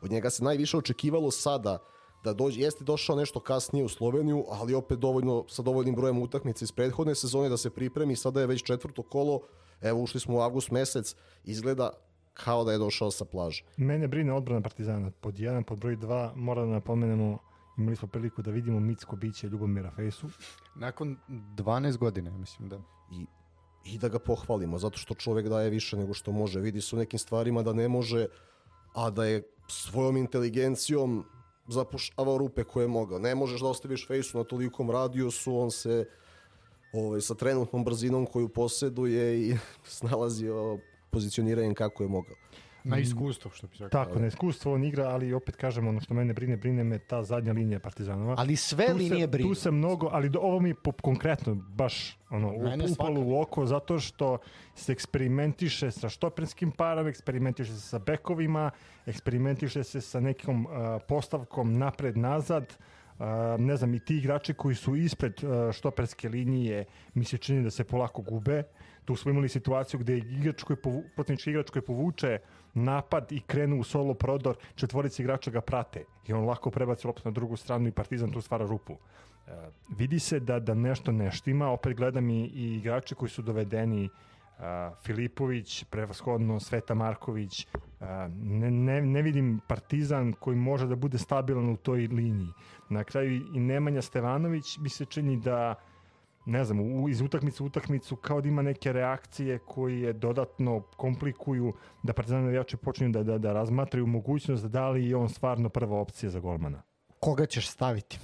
Od 0.03 0.11
njega 0.11 0.31
se 0.31 0.45
najviše 0.45 0.77
očekivalo 0.77 1.31
sada 1.31 1.79
da 2.25 2.33
dođe, 2.33 2.61
jeste 2.61 2.85
došao 2.85 3.17
nešto 3.17 3.41
kasnije 3.41 3.85
u 3.85 3.89
Sloveniju, 3.89 4.45
ali 4.49 4.75
opet 4.75 4.99
dovoljno, 4.99 5.45
sa 5.49 5.63
dovoljnim 5.63 5.95
brojem 5.95 6.19
utakmica 6.19 6.65
iz 6.65 6.73
prethodne 6.73 7.15
sezone 7.15 7.49
da 7.49 7.57
se 7.57 7.71
pripremi, 7.71 8.17
sada 8.17 8.41
je 8.41 8.47
već 8.47 8.63
četvrto 8.63 9.03
kolo, 9.03 9.41
evo 9.81 10.03
ušli 10.03 10.21
smo 10.21 10.37
u 10.37 10.41
avgust 10.41 10.71
mesec, 10.71 11.17
izgleda 11.45 11.91
kao 12.35 12.65
da 12.65 12.73
je 12.73 12.79
došao 12.79 13.11
sa 13.11 13.25
plaže. 13.25 13.65
Mene 13.77 14.09
brine 14.09 14.33
odbrana 14.33 14.61
Partizana. 14.61 15.11
Pod 15.11 15.39
jedan, 15.39 15.65
pod 15.65 15.79
broj 15.79 15.97
dva, 15.97 16.33
mora 16.37 16.65
da 16.65 16.73
napomenemo, 16.73 17.39
imali 17.79 17.97
smo 17.97 18.09
priliku 18.09 18.43
da 18.43 18.51
vidimo 18.51 18.81
mitsko 18.81 19.17
biće 19.17 19.49
Ljubomira 19.49 19.91
Fejsu. 19.97 20.29
Nakon 20.75 21.17
12 21.29 21.97
godina, 21.97 22.31
mislim 22.31 22.69
da. 22.69 22.77
i, 23.13 23.27
i 23.85 23.99
da 23.99 24.09
ga 24.09 24.19
pohvalimo, 24.19 24.79
zato 24.79 24.99
što 24.99 25.15
čovjek 25.15 25.49
daje 25.49 25.71
više 25.71 25.97
nego 25.97 26.15
što 26.15 26.33
može. 26.33 26.61
Vidi 26.61 26.81
se 26.81 26.97
u 26.97 26.99
nekim 26.99 27.19
stvarima 27.19 27.63
da 27.63 27.73
ne 27.73 27.89
može, 27.89 28.27
a 28.95 29.11
da 29.11 29.25
je 29.25 29.43
svojom 29.71 30.17
inteligencijom 30.17 31.25
zapušavao 31.69 32.39
rupe 32.39 32.65
koje 32.65 32.85
je 32.85 32.89
mogao. 32.89 33.19
Ne 33.19 33.35
možeš 33.35 33.61
da 33.61 33.67
ostaviš 33.67 34.07
fejsu 34.07 34.39
na 34.39 34.45
tolikom 34.45 34.91
radijusu, 34.91 35.57
on 35.57 35.71
se 35.71 36.09
ovaj, 36.93 37.21
sa 37.21 37.35
trenutnom 37.35 37.85
brzinom 37.85 38.27
koju 38.27 38.49
posjeduje 38.49 39.41
i 39.41 39.57
snalazio 39.99 40.79
pozicioniranjem 41.11 41.75
kako 41.75 42.03
je 42.03 42.09
mogao. 42.09 42.37
Na 42.85 42.99
iskustvo, 42.99 43.51
što 43.51 43.67
bi 43.67 43.77
se 43.77 43.85
rekao. 43.85 44.05
Tako, 44.05 44.19
na 44.19 44.27
iskustvo 44.27 44.75
on 44.75 44.85
igra, 44.85 45.09
ali 45.09 45.33
opet 45.33 45.57
kažem 45.57 45.89
ono 45.89 46.01
što 46.01 46.15
mene 46.15 46.33
brine, 46.35 46.57
brine 46.57 46.85
me 46.85 46.99
ta 46.99 47.23
zadnja 47.23 47.53
linija 47.53 47.81
Partizanova. 47.81 48.35
Ali 48.39 48.57
sve 48.57 48.87
tu 48.87 48.97
linije 48.97 49.21
se, 49.21 49.27
brinu. 49.27 49.49
Tu 49.49 49.55
se 49.55 49.71
mnogo, 49.71 50.09
ali 50.13 50.29
do, 50.29 50.39
ovo 50.39 50.61
mi 50.61 50.69
je 50.69 50.75
po, 50.75 50.93
konkretno 50.93 51.55
baš 51.55 52.19
ono, 52.31 52.55
upalo 52.93 53.21
u 53.21 53.41
oko 53.41 53.67
zato 53.67 53.99
što 53.99 54.39
se 54.75 54.93
eksperimentiše 54.93 55.91
sa 55.91 56.09
štoperskim 56.09 56.71
parom, 56.71 57.07
eksperimentiše 57.07 57.73
se 57.73 57.81
sa 57.81 57.99
bekovima, 57.99 58.71
eksperimentiše 59.07 59.85
se 59.85 60.01
sa 60.01 60.21
nekom 60.21 60.67
uh, 60.67 60.73
postavkom 61.09 61.79
napred-nazad. 61.79 62.77
Uh, 63.19 63.27
ne 63.59 63.77
znam, 63.77 63.95
i 63.95 64.01
ti 64.01 64.17
igrači 64.17 64.55
koji 64.55 64.75
su 64.75 64.97
ispred 64.97 65.45
uh, 65.45 65.73
štoperske 65.73 66.29
linije 66.29 66.85
mi 67.15 67.25
se 67.25 67.39
čini 67.39 67.63
da 67.63 67.71
se 67.71 67.85
polako 67.85 68.23
gube. 68.23 68.63
Tu 69.05 69.17
smo 69.17 69.31
imali 69.31 69.49
situaciju 69.49 70.01
gde 70.01 70.19
igrač 70.19 70.63
koji 70.63 70.77
povu, 70.77 71.03
protivnički 71.15 71.51
igrač 71.51 71.71
koji 71.71 71.83
povuče 71.83 72.39
napad 72.75 73.33
i 73.33 73.41
krenu 73.41 73.81
u 73.81 73.85
solo 73.85 74.15
prodor, 74.15 74.57
četvorice 74.75 75.23
igrača 75.23 75.51
ga 75.51 75.61
prate 75.61 76.05
i 76.27 76.33
on 76.33 76.45
lako 76.45 76.71
prebaci 76.71 77.07
loptu 77.07 77.23
na 77.25 77.31
drugu 77.31 77.57
stranu 77.57 77.89
i 77.89 77.93
Partizan 77.93 78.33
tu 78.33 78.41
stvara 78.41 78.67
rupu. 78.67 78.93
E, 79.47 79.53
vidi 79.97 80.19
se 80.19 80.41
da, 80.41 80.59
da 80.61 80.75
nešto 80.75 81.13
ne 81.13 81.31
štima, 81.31 81.71
opet 81.71 81.97
gledam 81.97 82.31
i, 82.31 82.45
i 82.45 82.77
igrači 82.77 83.15
koji 83.15 83.29
su 83.29 83.43
dovedeni 83.43 84.09
a, 84.59 84.91
Filipović, 85.03 85.85
prevashodno 85.85 86.61
Sveta 86.61 86.95
Marković, 86.95 87.67
a, 88.01 88.29
ne, 88.43 88.71
ne, 88.71 89.03
ne 89.03 89.23
vidim 89.23 89.61
Partizan 89.69 90.33
koji 90.33 90.57
može 90.57 90.87
da 90.87 90.97
bude 90.97 91.19
stabilan 91.19 91.71
u 91.71 91.77
toj 91.77 92.07
liniji. 92.07 92.53
Na 92.89 93.05
kraju 93.05 93.43
i 93.55 93.61
Nemanja 93.61 94.03
Stevanović 94.03 94.79
mi 94.79 94.89
se 94.89 95.05
čini 95.05 95.37
da 95.37 95.75
ne 96.47 96.65
znam, 96.65 96.81
u, 96.81 97.09
iz 97.09 97.21
utakmice 97.21 97.63
u 97.63 97.67
utakmicu 97.67 98.17
kao 98.17 98.41
da 98.41 98.49
ima 98.49 98.63
neke 98.63 98.93
reakcije 98.93 99.59
koje 99.59 100.13
dodatno 100.13 100.81
komplikuju 100.97 101.73
da 102.03 102.13
partizan 102.13 102.45
navijači 102.45 102.77
počinju 102.77 103.11
da, 103.11 103.23
da, 103.23 103.39
da 103.39 103.53
razmatraju 103.53 104.07
mogućnost 104.07 104.65
da 104.65 104.89
li 104.89 105.09
je 105.09 105.17
on 105.17 105.29
stvarno 105.29 105.69
prva 105.69 106.01
opcija 106.01 106.31
za 106.31 106.41
golmana. 106.41 106.83
Koga 107.21 107.47
ćeš 107.47 107.69
staviti? 107.69 108.19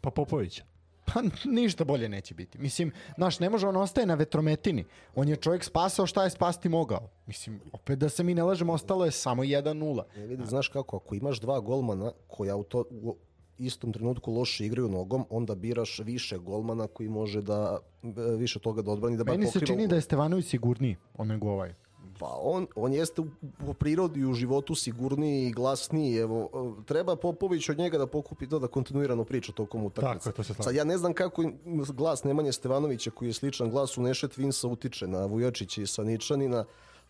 Pa 0.00 0.10
Popovića. 0.10 0.64
Pa 1.04 1.20
ništa 1.44 1.84
bolje 1.84 2.08
neće 2.08 2.34
biti. 2.34 2.58
Mislim, 2.58 2.92
znaš, 3.16 3.40
ne 3.40 3.50
može 3.50 3.66
on 3.66 3.76
ostaje 3.76 4.06
na 4.06 4.14
vetrometini. 4.14 4.84
On 5.14 5.28
je 5.28 5.36
čovjek 5.36 5.64
spasao 5.64 6.06
šta 6.06 6.24
je 6.24 6.30
spasti 6.30 6.68
mogao. 6.68 7.10
Mislim, 7.26 7.60
opet 7.72 7.98
da 7.98 8.08
se 8.08 8.24
mi 8.24 8.34
ne 8.34 8.42
lažemo, 8.42 8.72
ostalo 8.72 9.04
je 9.04 9.10
samo 9.10 9.42
1-0. 9.44 10.02
Ne 10.16 10.26
vidi, 10.26 10.46
znaš 10.46 10.68
kako, 10.68 10.96
ako 10.96 11.14
imaš 11.14 11.40
dva 11.40 11.60
golmana 11.60 12.12
koja 12.28 12.56
u, 12.56 12.64
to, 12.64 12.84
u 12.90 13.16
istom 13.66 13.92
trenutku 13.92 14.32
loše 14.32 14.66
igraju 14.66 14.88
nogom, 14.88 15.24
onda 15.30 15.54
biraš 15.54 15.98
više 16.04 16.38
golmana 16.38 16.86
koji 16.86 17.08
može 17.08 17.42
da 17.42 17.78
e, 18.02 18.08
više 18.36 18.58
toga 18.58 18.82
da 18.82 18.90
odbrani 18.90 19.16
da 19.16 19.24
Meni 19.24 19.46
se 19.46 19.66
čini 19.66 19.86
da 19.86 19.94
je 19.94 20.00
Stevanović 20.00 20.46
sigurniji 20.46 20.96
on 21.18 21.28
nego 21.28 21.50
ovaj. 21.50 21.74
Pa 22.18 22.38
on, 22.42 22.66
on 22.76 22.92
jeste 22.92 23.20
u, 23.20 23.26
u 23.66 23.74
prirodi 23.74 24.20
i 24.20 24.26
u 24.26 24.34
životu 24.34 24.74
sigurniji 24.74 25.46
i 25.46 25.52
glasniji. 25.52 26.16
Evo, 26.16 26.50
e, 26.54 26.84
treba 26.84 27.16
Popović 27.16 27.68
od 27.68 27.78
njega 27.78 27.98
da 27.98 28.06
pokupi 28.06 28.48
to 28.48 28.58
da 28.58 28.66
kontinuirano 28.68 29.24
priča 29.24 29.52
tokom 29.52 29.84
utakmice. 29.84 30.24
Tako 30.24 30.28
je, 30.28 30.44
to 30.46 30.54
se. 30.54 30.62
Sad 30.62 30.74
ja 30.74 30.84
ne 30.84 30.98
znam 30.98 31.12
kako 31.12 31.44
glas 31.94 32.24
Nemanje 32.24 32.52
Stevanovića 32.52 33.10
koji 33.10 33.28
je 33.28 33.32
sličan 33.32 33.70
glasu 33.70 34.02
Nešet 34.02 34.36
Vinsa 34.36 34.68
utiče 34.68 35.06
na 35.06 35.26
Vujačića 35.26 35.82
i 35.82 35.86
Saničanina, 35.86 36.64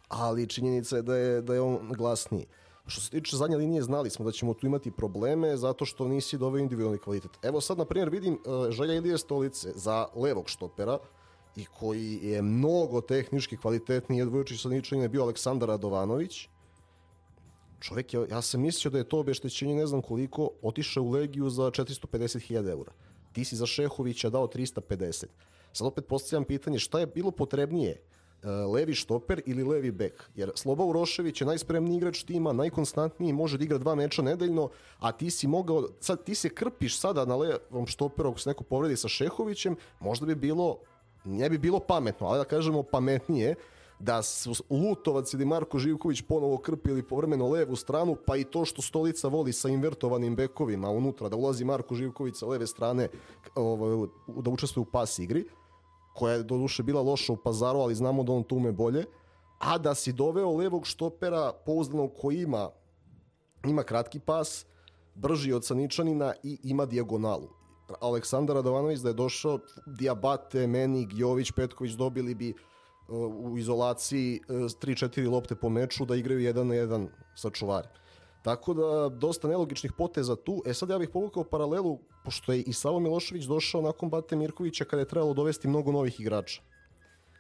ali 0.08 0.46
činjenica 0.46 0.96
je 0.96 1.02
da 1.02 1.16
je, 1.16 1.42
da 1.42 1.54
je 1.54 1.60
on 1.60 1.78
glasniji. 1.92 2.46
Što 2.86 3.00
se 3.00 3.10
tiče 3.10 3.36
zadnje 3.36 3.56
linije, 3.56 3.82
znali 3.82 4.10
smo 4.10 4.24
da 4.24 4.32
ćemo 4.32 4.54
tu 4.54 4.66
imati 4.66 4.90
probleme 4.90 5.56
zato 5.56 5.84
što 5.84 6.08
nisi 6.08 6.38
doveo 6.38 6.58
individualni 6.58 6.98
kvalitet. 6.98 7.30
Evo 7.42 7.60
sad, 7.60 7.78
na 7.78 7.84
primjer, 7.84 8.10
vidim 8.10 8.34
uh, 8.34 8.70
Želja 8.70 8.94
Ilije 8.94 9.18
Stolice 9.18 9.72
za 9.74 10.06
levog 10.14 10.48
štopera 10.48 10.98
i 11.56 11.64
koji 11.64 12.18
je 12.22 12.42
mnogo 12.42 13.00
tehnički 13.00 13.56
kvalitetniji 13.56 14.22
od 14.22 14.28
Vujočića 14.28 14.62
Saničanina 14.62 15.04
je 15.04 15.08
bio 15.08 15.22
Aleksandar 15.22 15.68
Radovanović. 15.68 16.48
Čovjek 17.80 18.14
je, 18.14 18.26
ja 18.30 18.42
sam 18.42 18.60
mislio 18.60 18.90
da 18.90 18.98
je 18.98 19.08
to 19.08 19.18
obeštećenje 19.18 19.74
ne 19.74 19.86
znam 19.86 20.02
koliko, 20.02 20.50
otišao 20.62 21.04
u 21.04 21.10
Legiju 21.10 21.50
za 21.50 21.62
450.000 21.62 22.70
eura. 22.70 22.92
Ti 23.32 23.44
si 23.44 23.56
za 23.56 23.66
Šehovića 23.66 24.30
dao 24.30 24.46
350. 24.46 25.26
Sad 25.72 25.86
opet 25.86 26.06
postavljam 26.06 26.44
pitanje 26.44 26.78
šta 26.78 27.00
je 27.00 27.06
bilo 27.06 27.30
potrebnije, 27.30 27.90
e, 27.90 28.00
levi 28.42 28.94
štoper 28.94 29.42
ili 29.46 29.62
levi 29.62 29.90
bek? 29.90 30.30
Jer 30.34 30.50
Sloba 30.54 30.84
Urošević 30.84 31.40
je 31.40 31.46
najspremniji 31.46 31.96
igrač 31.96 32.22
tima, 32.22 32.52
najkonstantniji, 32.52 33.32
može 33.32 33.58
da 33.58 33.64
igra 33.64 33.78
dva 33.78 33.94
meča 33.94 34.22
nedeljno, 34.22 34.68
a 34.98 35.12
ti 35.12 35.30
si 35.30 35.46
mogao, 35.46 35.88
sad 36.00 36.24
ti 36.24 36.34
se 36.34 36.48
krpiš 36.48 36.98
sada 36.98 37.24
na 37.24 37.36
levom 37.36 37.86
štoperu 37.86 38.30
ako 38.30 38.38
se 38.38 38.50
neko 38.50 38.64
povredi 38.64 38.96
sa 38.96 39.08
Šehovićem, 39.08 39.76
možda 40.00 40.26
bi 40.26 40.34
bilo, 40.34 40.78
ne 41.24 41.50
bi 41.50 41.58
bilo 41.58 41.78
pametno, 41.80 42.26
ali 42.26 42.38
da 42.38 42.44
kažemo 42.44 42.82
pametnije, 42.82 43.54
da 43.98 44.22
su 44.22 44.54
Lutovac 44.70 45.34
ili 45.34 45.44
Marko 45.44 45.78
Živković 45.78 46.22
ponovo 46.22 46.58
krpili 46.58 47.02
povremeno 47.02 47.48
levu 47.48 47.76
stranu, 47.76 48.16
pa 48.26 48.36
i 48.36 48.44
to 48.44 48.64
što 48.64 48.82
Stolica 48.82 49.28
voli 49.28 49.52
sa 49.52 49.68
invertovanim 49.68 50.36
bekovima 50.36 50.90
unutra, 50.90 51.28
da 51.28 51.36
ulazi 51.36 51.64
Marko 51.64 51.94
Živković 51.94 52.36
sa 52.36 52.46
leve 52.46 52.66
strane 52.66 53.08
ovaj, 53.54 54.06
da 54.26 54.50
učestvuje 54.50 54.82
u 54.82 54.90
pas 54.90 55.18
igri, 55.18 55.44
koja 56.14 56.34
je 56.34 56.42
do 56.42 56.56
duše 56.58 56.82
bila 56.82 57.02
loša 57.02 57.32
u 57.32 57.36
pazaru, 57.36 57.78
ali 57.78 57.94
znamo 57.94 58.22
da 58.22 58.32
on 58.32 58.42
to 58.42 58.54
ume 58.54 58.72
bolje, 58.72 59.04
a 59.58 59.78
da 59.78 59.94
si 59.94 60.12
doveo 60.12 60.56
levog 60.56 60.86
štopera 60.86 61.52
pouzdanog 61.66 62.10
koji 62.20 62.42
ima, 62.42 62.70
ima 63.64 63.82
kratki 63.82 64.20
pas, 64.20 64.66
brži 65.14 65.52
od 65.52 65.64
Saničanina 65.64 66.34
i 66.42 66.58
ima 66.62 66.86
dijagonalu. 66.86 67.48
Aleksandar 68.00 68.56
Radovanović 68.56 69.00
da 69.00 69.08
je 69.08 69.14
došao, 69.14 69.58
Diabate, 69.86 70.66
Menig, 70.66 71.12
Jović, 71.12 71.52
Petković 71.52 71.92
dobili 71.92 72.34
bi 72.34 72.54
u 73.44 73.58
izolaciji 73.58 74.40
3-4 74.48 75.30
lopte 75.30 75.54
po 75.54 75.68
meču 75.68 76.04
da 76.04 76.16
igraju 76.16 76.40
jedan 76.40 76.66
na 76.66 76.74
jedan 76.74 77.08
sa 77.34 77.50
čuvari. 77.50 77.88
Tako 78.42 78.74
da 78.74 79.08
dosta 79.08 79.48
nelogičnih 79.48 79.92
poteza 79.98 80.36
tu. 80.36 80.62
E 80.66 80.74
sad 80.74 80.90
ja 80.90 80.98
bih 80.98 81.08
povukao 81.12 81.44
paralelu, 81.44 81.98
pošto 82.24 82.52
je 82.52 82.62
i 82.62 82.72
Savo 82.72 83.00
Milošević 83.00 83.44
došao 83.44 83.82
nakon 83.82 84.10
Bate 84.10 84.36
Mirkovića 84.36 84.84
kada 84.84 85.00
je 85.00 85.08
trebalo 85.08 85.34
dovesti 85.34 85.68
mnogo 85.68 85.92
novih 85.92 86.20
igrača. 86.20 86.62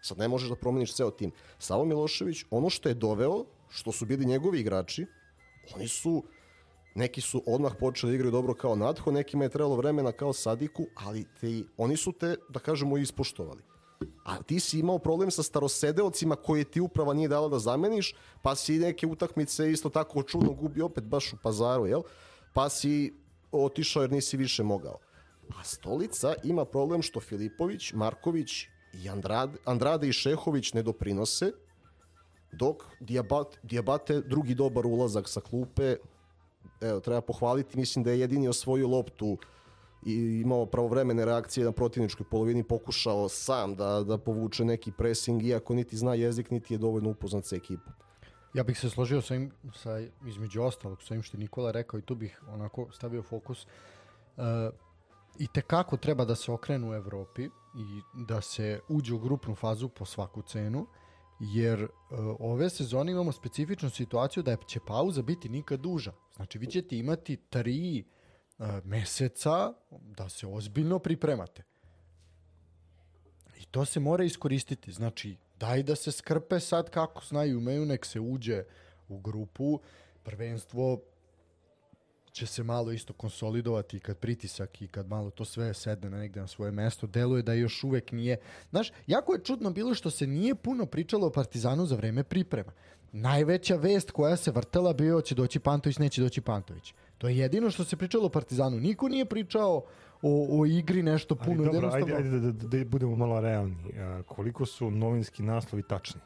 Sad 0.02 0.18
ne 0.18 0.28
možeš 0.28 0.48
da 0.48 0.56
promeniš 0.56 0.94
ceo 0.94 1.10
tim. 1.10 1.32
Savo 1.58 1.84
Milošević, 1.84 2.44
ono 2.50 2.70
što 2.70 2.88
je 2.88 2.94
doveo, 2.94 3.44
što 3.68 3.92
su 3.92 4.06
bili 4.06 4.26
njegovi 4.26 4.60
igrači, 4.60 5.06
oni 5.74 5.88
su 5.88 6.22
neki 6.94 7.20
su 7.20 7.42
odmah 7.46 7.72
počeli 7.80 8.12
da 8.12 8.14
igraju 8.14 8.32
dobro 8.32 8.54
kao 8.54 8.76
Nadho, 8.76 9.10
nekima 9.10 9.44
je 9.44 9.50
trebalo 9.50 9.76
vremena 9.76 10.12
kao 10.12 10.32
Sadiku, 10.32 10.86
ali 10.94 11.24
te, 11.40 11.62
oni 11.76 11.96
su 11.96 12.12
te, 12.12 12.36
da 12.48 12.60
kažemo, 12.60 12.98
ispoštovali. 12.98 13.62
A 14.24 14.42
ti 14.42 14.60
si 14.60 14.78
imao 14.78 14.98
problem 14.98 15.30
sa 15.30 15.42
starosedeocima 15.42 16.36
koje 16.36 16.64
ti 16.64 16.80
uprava 16.80 17.14
nije 17.14 17.28
dala 17.28 17.48
da 17.48 17.58
zameniš, 17.58 18.14
pa 18.42 18.54
si 18.54 18.78
neke 18.78 19.06
utakmice 19.06 19.70
isto 19.70 19.88
tako 19.88 20.22
čudno 20.22 20.52
gubi 20.52 20.82
opet 20.82 21.04
baš 21.04 21.32
u 21.32 21.36
pazaru, 21.42 21.86
jel? 21.86 22.02
Pa 22.52 22.68
si 22.68 23.14
otišao 23.52 24.02
jer 24.02 24.12
nisi 24.12 24.36
više 24.36 24.62
mogao. 24.62 24.98
A 25.58 25.64
Stolica 25.64 26.34
ima 26.44 26.64
problem 26.64 27.02
što 27.02 27.20
Filipović, 27.20 27.92
Marković 27.92 28.50
i 28.94 29.08
Andrade, 29.08 29.58
Andrade 29.64 30.08
i 30.08 30.12
Šehović 30.12 30.72
ne 30.72 30.82
doprinose, 30.82 31.52
dok 32.52 32.84
Diabate, 33.00 33.58
Diabate 33.62 34.20
drugi 34.20 34.54
dobar 34.54 34.86
ulazak 34.86 35.28
sa 35.28 35.40
klupe, 35.40 35.96
evo, 36.80 37.00
treba 37.00 37.20
pohvaliti, 37.20 37.78
mislim 37.78 38.04
da 38.04 38.10
je 38.10 38.20
jedini 38.20 38.48
osvojio 38.48 38.88
loptu 38.88 39.38
i 40.06 40.40
imao 40.44 40.66
pravovremene 40.66 41.24
reakcije 41.24 41.64
na 41.64 41.72
protivničkoj 41.72 42.26
polovini, 42.30 42.62
pokušao 42.62 43.28
sam 43.28 43.74
da, 43.74 44.02
da 44.02 44.18
povuče 44.18 44.64
neki 44.64 44.92
pressing, 44.92 45.42
iako 45.42 45.74
niti 45.74 45.96
zna 45.96 46.14
jezik, 46.14 46.50
niti 46.50 46.74
je 46.74 46.78
dovoljno 46.78 47.10
upoznat 47.10 47.44
sa 47.44 47.56
ekipom. 47.56 47.92
Ja 48.54 48.62
bih 48.62 48.78
se 48.78 48.90
složio 48.90 49.20
sa, 49.22 49.34
im, 49.34 49.50
sa 49.74 50.00
između 50.26 50.62
ostalog, 50.62 51.02
sa 51.02 51.14
im 51.14 51.22
što 51.22 51.36
je 51.36 51.40
Nikola 51.40 51.70
rekao 51.70 51.98
i 51.98 52.02
tu 52.02 52.14
bih 52.14 52.42
onako 52.48 52.88
stavio 52.92 53.22
fokus. 53.22 53.66
Uh, 54.36 54.44
I 55.38 55.46
tekako 55.54 55.96
treba 55.96 56.24
da 56.24 56.34
se 56.34 56.52
okrenu 56.52 56.90
u 56.90 56.94
Evropi 56.94 57.44
i 57.44 58.02
da 58.28 58.40
se 58.40 58.80
uđe 58.88 59.14
u 59.14 59.18
grupnu 59.18 59.54
fazu 59.54 59.88
po 59.88 60.04
svaku 60.04 60.42
cenu, 60.42 60.86
jer 61.40 61.82
uh, 61.82 61.88
ove 62.38 62.70
sezone 62.70 63.12
imamo 63.12 63.32
specifičnu 63.32 63.90
situaciju 63.90 64.42
da 64.42 64.56
će 64.66 64.80
pauza 64.86 65.22
biti 65.22 65.48
nikad 65.48 65.80
duža. 65.80 66.12
Znači 66.36 66.58
vi 66.58 66.66
ćete 66.66 66.98
imati 66.98 67.36
tri 67.36 68.04
meseca 68.84 69.72
da 69.90 70.28
se 70.28 70.46
ozbiljno 70.46 70.98
pripremate. 70.98 71.62
I 73.60 73.64
to 73.64 73.84
se 73.84 74.00
mora 74.00 74.24
iskoristiti. 74.24 74.92
Znači, 74.92 75.36
daj 75.60 75.82
da 75.82 75.96
se 75.96 76.12
skrpe 76.12 76.60
sad 76.60 76.90
kako 76.90 77.24
znaju, 77.24 77.58
umeju, 77.58 77.86
nek 77.86 78.06
se 78.06 78.20
uđe 78.20 78.64
u 79.08 79.18
grupu. 79.18 79.80
Prvenstvo 80.22 81.00
će 82.32 82.46
se 82.46 82.62
malo 82.62 82.92
isto 82.92 83.12
konsolidovati 83.12 84.00
kad 84.00 84.18
pritisak 84.18 84.82
i 84.82 84.88
kad 84.88 85.08
malo 85.08 85.30
to 85.30 85.44
sve 85.44 85.74
sedne 85.74 86.10
na 86.10 86.18
negde 86.18 86.40
na 86.40 86.46
svoje 86.46 86.72
mesto. 86.72 87.06
Deluje 87.06 87.42
da 87.42 87.52
još 87.52 87.84
uvek 87.84 88.12
nije... 88.12 88.36
Znaš, 88.70 88.92
jako 89.06 89.34
je 89.34 89.44
čudno 89.44 89.70
bilo 89.70 89.94
što 89.94 90.10
se 90.10 90.26
nije 90.26 90.54
puno 90.54 90.86
pričalo 90.86 91.26
o 91.26 91.32
Partizanu 91.32 91.86
za 91.86 91.96
vreme 91.96 92.24
priprema. 92.24 92.72
Najveća 93.12 93.76
vest 93.76 94.10
koja 94.10 94.36
se 94.36 94.50
vrtela 94.50 94.92
bio 94.92 95.20
će 95.20 95.34
doći 95.34 95.60
Pantović, 95.60 95.98
neće 95.98 96.22
doći 96.22 96.40
Pantović. 96.40 96.94
To 97.22 97.28
je 97.28 97.36
jedino 97.38 97.70
što 97.70 97.84
se 97.84 97.96
pričalo 97.96 98.26
o 98.26 98.30
Partizanu. 98.30 98.76
Niko 98.78 99.08
nije 99.08 99.24
pričao 99.24 99.82
o, 100.22 100.48
o 100.52 100.66
igri 100.66 101.02
nešto 101.02 101.36
Ali 101.36 101.46
puno. 101.46 101.64
dobro, 101.64 101.78
jednostavno- 101.78 102.16
ajde, 102.16 102.28
ajde 102.28 102.40
da, 102.42 102.52
da, 102.52 102.78
da 102.78 102.84
budemo 102.84 103.16
malo 103.16 103.40
realni. 103.40 103.76
A, 103.94 104.22
koliko 104.24 104.66
su 104.66 104.90
novinski 104.90 105.42
naslovi 105.42 105.82
tačni? 105.84 106.20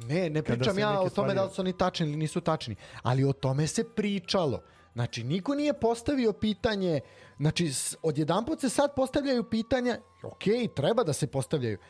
Ne, 0.00 0.30
ne 0.30 0.42
Kada 0.42 0.56
pričam 0.56 0.78
ja 0.78 0.90
o 0.90 0.96
tome 0.96 1.10
stvari- 1.10 1.34
da 1.34 1.44
li 1.44 1.50
su 1.50 1.60
oni 1.60 1.72
tačni 1.74 2.06
ili 2.06 2.16
nisu 2.16 2.40
tačni, 2.40 2.74
ali 3.02 3.24
o 3.24 3.32
tome 3.32 3.66
se 3.66 3.84
pričalo. 3.86 4.62
Znači, 4.92 5.24
niko 5.24 5.54
nije 5.54 5.72
postavio 5.74 6.32
pitanje, 6.34 7.00
znači, 7.38 7.68
s- 7.68 7.96
odjedanput 8.02 8.60
se 8.60 8.68
sad 8.68 8.94
postavljaju 8.94 9.44
pitanja, 9.44 9.98
ok, 10.24 10.42
treba 10.76 11.04
da 11.04 11.12
se 11.12 11.26
postavljaju. 11.26 11.78
E, 11.78 11.82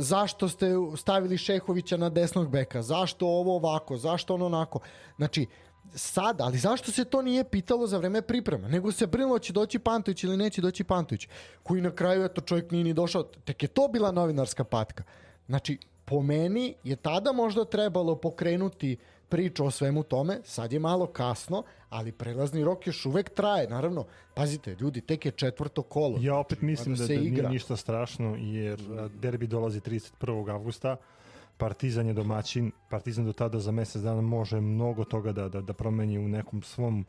zašto 0.00 0.48
ste 0.48 0.66
stavili 0.96 1.38
Šehovića 1.38 1.96
na 1.96 2.08
desnog 2.10 2.50
beka? 2.50 2.82
Zašto 2.82 3.26
ovo 3.28 3.56
ovako? 3.56 3.96
Zašto 3.96 4.34
ono 4.34 4.46
onako? 4.46 4.80
Znači, 5.16 5.46
sad, 5.94 6.40
ali 6.40 6.58
zašto 6.58 6.92
se 6.92 7.04
to 7.04 7.22
nije 7.22 7.44
pitalo 7.44 7.86
za 7.86 7.98
vreme 7.98 8.22
priprema? 8.22 8.68
Nego 8.68 8.92
se 8.92 9.06
brinulo 9.06 9.38
će 9.38 9.52
doći 9.52 9.78
Pantović 9.78 10.24
ili 10.24 10.36
neće 10.36 10.60
doći 10.60 10.84
Pantović, 10.84 11.28
koji 11.62 11.82
na 11.82 11.90
kraju, 11.90 12.24
eto, 12.24 12.40
čovjek 12.40 12.70
nije 12.70 12.84
ni 12.84 12.94
došao. 12.94 13.22
Tek 13.22 13.62
je 13.62 13.68
to 13.68 13.88
bila 13.88 14.12
novinarska 14.12 14.64
patka. 14.64 15.04
Znači, 15.46 15.78
po 16.04 16.22
meni 16.22 16.74
je 16.84 16.96
tada 16.96 17.32
možda 17.32 17.64
trebalo 17.64 18.16
pokrenuti 18.16 18.96
priču 19.28 19.64
o 19.64 19.70
svemu 19.70 20.02
tome, 20.02 20.40
sad 20.44 20.72
je 20.72 20.78
malo 20.78 21.06
kasno, 21.06 21.62
ali 21.88 22.12
prelazni 22.12 22.64
rok 22.64 22.86
još 22.86 23.06
uvek 23.06 23.30
traje, 23.30 23.68
naravno. 23.68 24.04
Pazite, 24.34 24.76
ljudi, 24.80 25.00
tek 25.00 25.26
je 25.26 25.32
četvrto 25.32 25.82
kolo. 25.82 26.18
Ja 26.20 26.36
opet 26.36 26.60
mislim 26.60 26.94
da, 26.94 27.06
se 27.06 27.14
da 27.14 27.20
nije 27.20 27.48
ništa 27.48 27.76
strašno, 27.76 28.36
jer 28.38 28.80
derbi 29.20 29.46
dolazi 29.46 29.80
31. 29.80 30.54
avgusta, 30.54 30.96
Partizan 31.56 32.06
je 32.06 32.12
domaćin, 32.12 32.72
Partizan 32.90 33.24
do 33.24 33.32
tada 33.32 33.60
za 33.60 33.70
mesec 33.72 34.02
dana 34.02 34.20
može 34.20 34.60
mnogo 34.60 35.04
toga 35.04 35.32
da, 35.32 35.48
da, 35.48 35.60
da 35.60 35.72
promeni 35.72 36.18
u 36.18 36.28
nekom 36.28 36.62
svom 36.62 37.06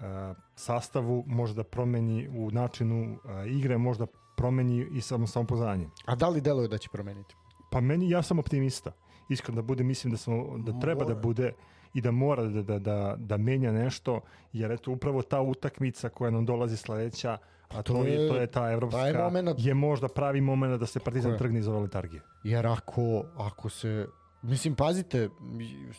a, 0.00 0.34
sastavu, 0.54 1.24
može 1.26 1.54
da 1.54 1.64
promeni 1.64 2.28
u 2.28 2.50
načinu 2.50 3.18
a, 3.24 3.44
igre, 3.44 3.78
možda 3.78 4.06
promeni 4.36 4.86
i 4.92 5.00
samo 5.00 5.26
samopouzdanje. 5.26 5.88
A 6.06 6.14
da 6.14 6.28
li 6.28 6.40
deluje 6.40 6.68
da 6.68 6.78
će 6.78 6.88
promeniti? 6.92 7.34
Pa 7.70 7.80
meni, 7.80 8.10
ja 8.10 8.22
sam 8.22 8.38
optimista. 8.38 8.92
Iskreno 9.28 9.56
da 9.56 9.66
bude, 9.66 9.84
mislim 9.84 10.10
da, 10.10 10.16
smo, 10.16 10.58
da 10.58 10.80
treba 10.80 11.04
da 11.04 11.14
bude 11.14 11.52
i 11.94 12.00
da 12.00 12.10
mora 12.10 12.44
da, 12.44 12.62
da, 12.62 12.78
da, 12.78 13.16
da 13.18 13.36
menja 13.36 13.72
nešto, 13.72 14.20
jer 14.52 14.72
eto 14.72 14.92
upravo 14.92 15.22
ta 15.22 15.40
utakmica 15.40 16.08
koja 16.08 16.30
nam 16.30 16.46
dolazi 16.46 16.76
sledeća, 16.76 17.38
a 17.74 17.82
to, 17.82 17.92
To 17.92 18.04
je, 18.04 18.12
je- 18.12 18.28
to 18.28 18.36
je 18.36 18.46
ta 18.46 18.70
evropska, 18.70 19.00
taj 19.00 19.12
moment. 19.14 19.58
je 19.58 19.74
možda 19.74 20.08
pravi 20.08 20.40
moment 20.40 20.80
da 20.80 20.86
se 20.86 21.00
Partizan 21.00 21.32
je. 21.32 21.38
trgne 21.38 21.58
iz 21.58 21.68
ove 21.68 21.80
letargije. 21.80 22.22
Jer 22.44 22.66
ako, 22.66 23.02
ako 23.38 23.68
se... 23.68 24.06
Mislim, 24.42 24.74
pazite, 24.74 25.28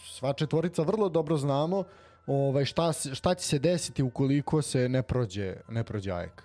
sva 0.08 0.34
četvorica 0.34 0.82
vrlo 0.82 1.10
dobro 1.10 1.38
znamo 1.38 1.84
ovaj, 2.28 2.66
šta, 2.66 2.92
šta 2.94 3.36
će 3.36 3.46
se 3.46 3.60
desiti 3.60 4.04
ukoliko 4.04 4.62
se 4.62 4.90
ne 4.90 5.04
prođe, 5.04 5.56
ne 5.70 5.84
prođe 5.84 6.12
AEK. 6.12 6.44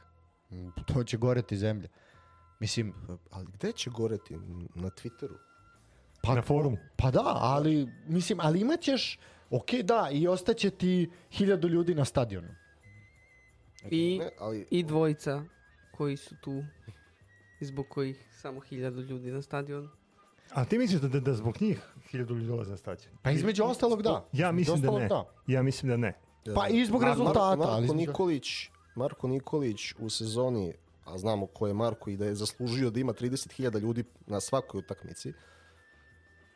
Mm, 0.51 0.69
To 0.87 1.05
će 1.05 1.17
goreti 1.17 1.57
zemlja. 1.57 1.89
Mislim, 2.61 2.95
Ali 3.31 3.47
gde 3.49 3.73
će 3.73 3.91
goreti? 3.91 4.35
Na 4.75 4.91
Twitteru? 4.91 5.37
pa, 6.23 6.35
Na 6.35 6.43
forumu. 6.43 6.77
Pa 6.97 7.11
da, 7.11 7.23
ali, 7.35 7.89
mislim, 8.07 8.39
ali 8.41 8.61
imat 8.61 8.81
ćeš, 8.81 9.19
ok, 9.51 9.73
da, 9.75 10.09
i 10.13 10.29
ostaće 10.29 10.71
ti 10.71 11.11
hiljadu 11.31 11.69
ljudi 11.69 11.95
na 11.95 12.05
stadionu. 12.05 12.49
I, 13.91 14.19
Ne, 14.19 14.31
ali 14.39 14.67
I 14.71 14.83
dvojica 14.83 15.45
koji 15.97 16.17
su 16.17 16.35
tu 16.41 16.65
i 17.61 17.65
zbog 17.65 17.87
kojih 17.89 18.27
samo 18.31 18.61
hiljadu 18.61 19.01
ljudi 19.01 19.31
na 19.31 19.43
stadionu. 19.43 19.89
A 20.51 20.65
ti 20.65 20.79
misliš 20.79 21.01
da, 21.01 21.09
da, 21.09 21.21
da 21.21 21.35
zbog 21.35 21.57
njih 21.61 21.81
hiljadu 22.11 22.35
ljudi 22.35 22.47
dolaze 22.47 22.71
na 22.71 22.77
stadion? 22.77 23.13
Pa 23.23 23.31
između 23.31 23.65
ostalog 23.65 24.03
da. 24.03 24.29
Ja 24.33 24.53
mislim 24.53 24.81
da 24.81 24.91
ne. 24.91 25.09
Ja 25.47 25.63
mislim 25.63 25.91
da 25.91 25.97
ne. 25.97 26.19
Pa 26.55 26.69
i 26.69 26.85
zbog 26.85 27.03
Mar- 27.03 27.09
rezultata, 27.09 27.57
Marko, 27.57 27.73
ali 27.73 27.87
Marko 27.87 27.95
Nikolić, 27.95 28.49
Marko 28.95 29.29
Nikolić 29.29 29.95
u 29.99 30.11
sezoni, 30.11 30.73
a 31.05 31.19
znamo 31.19 31.47
ko 31.47 31.67
je 31.67 31.75
Marko 31.75 32.11
i 32.11 32.17
da 32.17 32.27
je 32.27 32.35
zaslužio 32.35 32.91
da 32.91 33.01
ima 33.01 33.13
30.000 33.13 33.81
ljudi 33.81 34.05
na 34.27 34.41
svakoj 34.41 34.79
utakmici, 34.79 35.33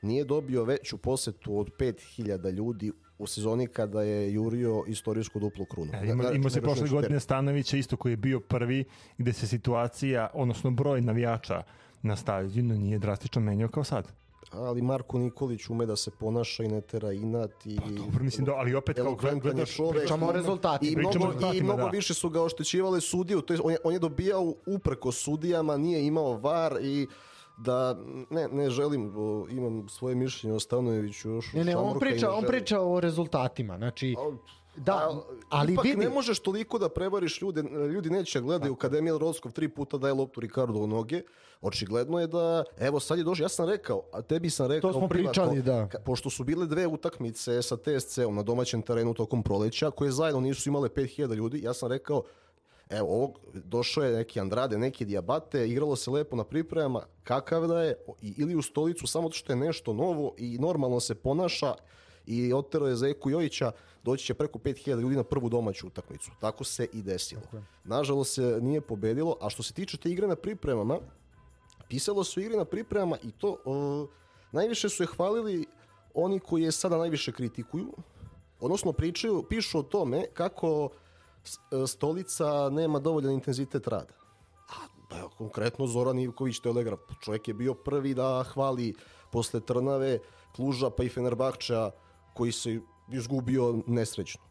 nije 0.03 0.25
dobio 0.25 0.65
veću 0.65 0.99
posetu 0.99 1.59
od 1.59 1.71
5.000 1.79 2.51
ljudi 2.51 2.93
u 3.23 3.27
sezoni 3.27 3.67
kada 3.67 4.03
je 4.03 4.33
jurio 4.33 4.85
istorijsku 4.87 5.41
duplu 5.41 5.65
krunu. 5.65 5.91
E, 5.95 6.07
ima, 6.07 6.23
Znači, 6.23 6.37
ima 6.37 6.51
se 6.51 6.61
nego 6.61 6.67
prošle 6.67 6.89
godine 6.89 7.21
Stanovića 7.21 7.77
isto 7.77 7.97
koji 7.97 8.13
je 8.13 8.17
bio 8.17 8.41
prvi 8.41 8.85
gde 9.19 9.33
se 9.33 9.47
situacija, 9.47 10.31
odnosno 10.35 10.71
broj 10.71 11.01
navijača 11.01 11.63
na 12.03 12.17
stadionu 12.17 12.75
nije 12.75 12.99
drastično 12.99 13.41
menjao 13.41 13.69
kao 13.69 13.85
sad. 13.85 14.13
ali 14.53 14.83
Marko 14.83 15.19
Nikolić 15.19 15.69
ume 15.71 15.87
da 15.87 15.97
se 15.97 16.11
ponaša 16.11 16.65
i 16.65 16.69
ne 16.69 16.81
tera 16.81 17.13
inat 17.13 17.67
i... 17.67 17.77
Pa 17.77 17.89
Dobro, 17.91 18.25
mislim 18.25 18.45
da, 18.47 18.53
ali 18.53 18.75
opet 18.75 18.97
kao 18.97 19.15
gledaš, 19.15 19.75
čovek. 19.77 19.97
Pričamo 19.97 20.27
o 20.27 20.33
rezultatima. 20.33 20.91
I 20.91 20.95
Pričamo 20.95 21.25
o 21.25 21.29
mnogo, 21.29 21.33
i 21.33 21.35
rezultatima, 21.35 21.75
mnogo 21.75 21.83
da. 21.83 21.97
više 21.97 22.15
su 22.15 22.31
ga 22.31 22.43
oštećivale 22.43 23.01
sudije, 23.01 23.43
to 23.47 23.55
je, 23.55 23.61
on, 23.65 23.73
je, 23.73 23.79
on 23.85 23.93
je 23.93 23.99
dobijao 23.99 24.55
upreko 24.67 25.13
sudijama, 25.13 25.77
nije 25.77 26.07
imao 26.07 26.37
var 26.39 26.79
i 26.83 27.07
da 27.57 27.99
ne, 28.31 28.49
ne 28.49 28.71
želim, 28.71 29.13
o, 29.17 29.47
imam 29.51 29.89
svoje 29.89 30.15
mišljenje 30.15 30.57
o 30.57 30.61
Stanojeviću 30.61 31.31
još 31.31 31.53
Ne, 31.53 31.65
ne, 31.65 31.77
on 31.77 31.99
priča, 31.99 32.27
ne 32.27 32.33
on 32.33 32.45
priča 32.47 32.81
o 32.81 33.01
rezultatima. 33.01 33.77
Znači, 33.77 34.17
da, 34.77 34.93
A, 34.93 35.21
ali 35.49 35.73
ipak 35.73 35.85
vidi, 35.85 35.97
ne 35.97 36.09
možeš 36.09 36.39
toliko 36.41 36.79
da 36.79 36.89
prevariš 36.89 37.43
ljude, 37.43 37.63
ljudi 37.63 38.11
neće 38.11 38.41
gledaju 38.41 38.75
kada 38.75 38.99
Emil 38.99 39.19
Rodskov 39.19 39.53
tri 39.53 39.69
puta 39.69 39.99
daje 39.99 40.15
loptu 40.15 40.41
Ricardo 40.41 40.79
u 40.79 40.87
noge, 40.87 41.23
očigledno 41.61 42.21
je 42.21 42.27
da, 42.27 42.65
evo 42.79 43.01
sad 43.01 43.19
je 43.19 43.25
došao, 43.25 43.45
ja 43.45 43.49
sam 43.49 43.69
rekao, 43.69 44.03
a 44.13 44.23
tebi 44.23 44.51
sam 44.51 44.67
rekao 44.67 44.93
smo 44.93 45.09
privatno, 45.09 45.43
pričali, 45.45 45.63
da. 45.63 45.89
ka- 45.93 46.03
pošto 46.05 46.31
su 46.31 46.45
bile 46.45 46.67
dve 46.67 46.87
utakmice 46.87 47.63
sa 47.63 47.77
TSC-om 47.77 48.35
na 48.35 48.43
domaćem 48.43 48.83
terenu 48.83 49.15
tokom 49.15 49.43
proleća, 49.43 49.91
koje 49.91 50.13
zajedno 50.13 50.41
nisu 50.41 50.69
imale 50.69 50.89
5000 50.89 51.35
ljudi, 51.35 51.63
ja 51.63 51.75
sam 51.75 51.89
rekao, 51.89 52.23
evo, 52.93 53.09
ovog, 53.09 53.39
došao 53.55 54.05
je 54.05 54.17
neki 54.17 54.41
Andrade, 54.41 54.79
neki 54.79 55.05
Diabate, 55.05 55.69
igralo 55.69 55.97
se 55.97 56.11
lepo 56.11 56.37
na 56.37 56.45
pripremama, 56.45 57.03
kakav 57.25 57.67
da 57.67 57.83
je, 57.83 57.97
ili 58.21 58.55
u 58.55 58.63
stolicu 58.63 59.07
samo 59.07 59.29
zato 59.29 59.37
što 59.37 59.53
je 59.53 59.57
nešto 59.57 59.93
novo 59.93 60.35
i 60.39 60.59
normalno 60.59 61.01
se 61.01 61.15
ponaša 61.15 61.75
i 62.27 62.53
otero 62.53 62.87
je 62.87 62.97
Zeku 62.97 63.31
Jojića, 63.31 63.73
doći 64.03 64.25
će 64.25 64.35
preko 64.35 64.59
5000 64.59 65.01
ljudi 65.01 65.17
na 65.17 65.25
prvu 65.25 65.49
domaću 65.49 65.87
utakmicu. 65.87 66.31
Tako 66.41 66.65
se 66.65 66.87
i 66.93 67.03
desilo. 67.03 67.43
Nažalost 67.85 68.35
se 68.35 68.59
nije 68.61 68.81
pobedilo, 68.81 69.37
a 69.41 69.51
što 69.51 69.63
se 69.63 69.75
tiče 69.75 69.97
te 69.97 70.11
igre 70.11 70.27
na 70.27 70.37
pripremama, 70.37 70.99
pisalo 71.89 72.25
su 72.25 72.41
igre 72.41 72.57
na 72.57 72.65
pripremama 72.65 73.17
i 73.23 73.31
to 73.31 73.57
o, 73.65 74.07
najviše 74.53 74.89
su 74.89 75.03
je 75.03 75.07
hvalili 75.07 75.67
oni 76.15 76.41
koji 76.41 76.63
je 76.63 76.73
sada 76.73 76.97
najviše 76.97 77.33
kritikuju, 77.33 77.93
odnosno 78.61 78.93
pričaju, 78.93 79.43
pišu 79.49 79.79
o 79.79 79.83
tome 79.83 80.27
kako 80.35 80.91
stolica 81.87 82.71
nema 82.71 82.99
dovoljan 82.99 83.33
intenzitet 83.33 83.87
rada. 83.89 84.15
A 84.69 84.87
pa, 85.11 85.19
evo, 85.19 85.31
konkretno 85.39 85.87
Zoran 85.87 86.19
Ivković 86.19 86.61
Telegraf, 86.61 87.01
čovjek 87.21 87.49
je 87.49 87.55
bio 87.55 87.75
prvi 87.75 88.15
da 88.15 88.45
hvali 88.53 88.95
posle 89.33 89.61
Trnave, 89.61 90.19
Kluža 90.57 90.91
pa 90.91 91.05
i 91.05 91.09
Fenerbahča 91.09 91.91
koji 92.35 92.53
se 92.53 92.81
izgubio 93.13 93.83
nesrećno. 93.87 94.43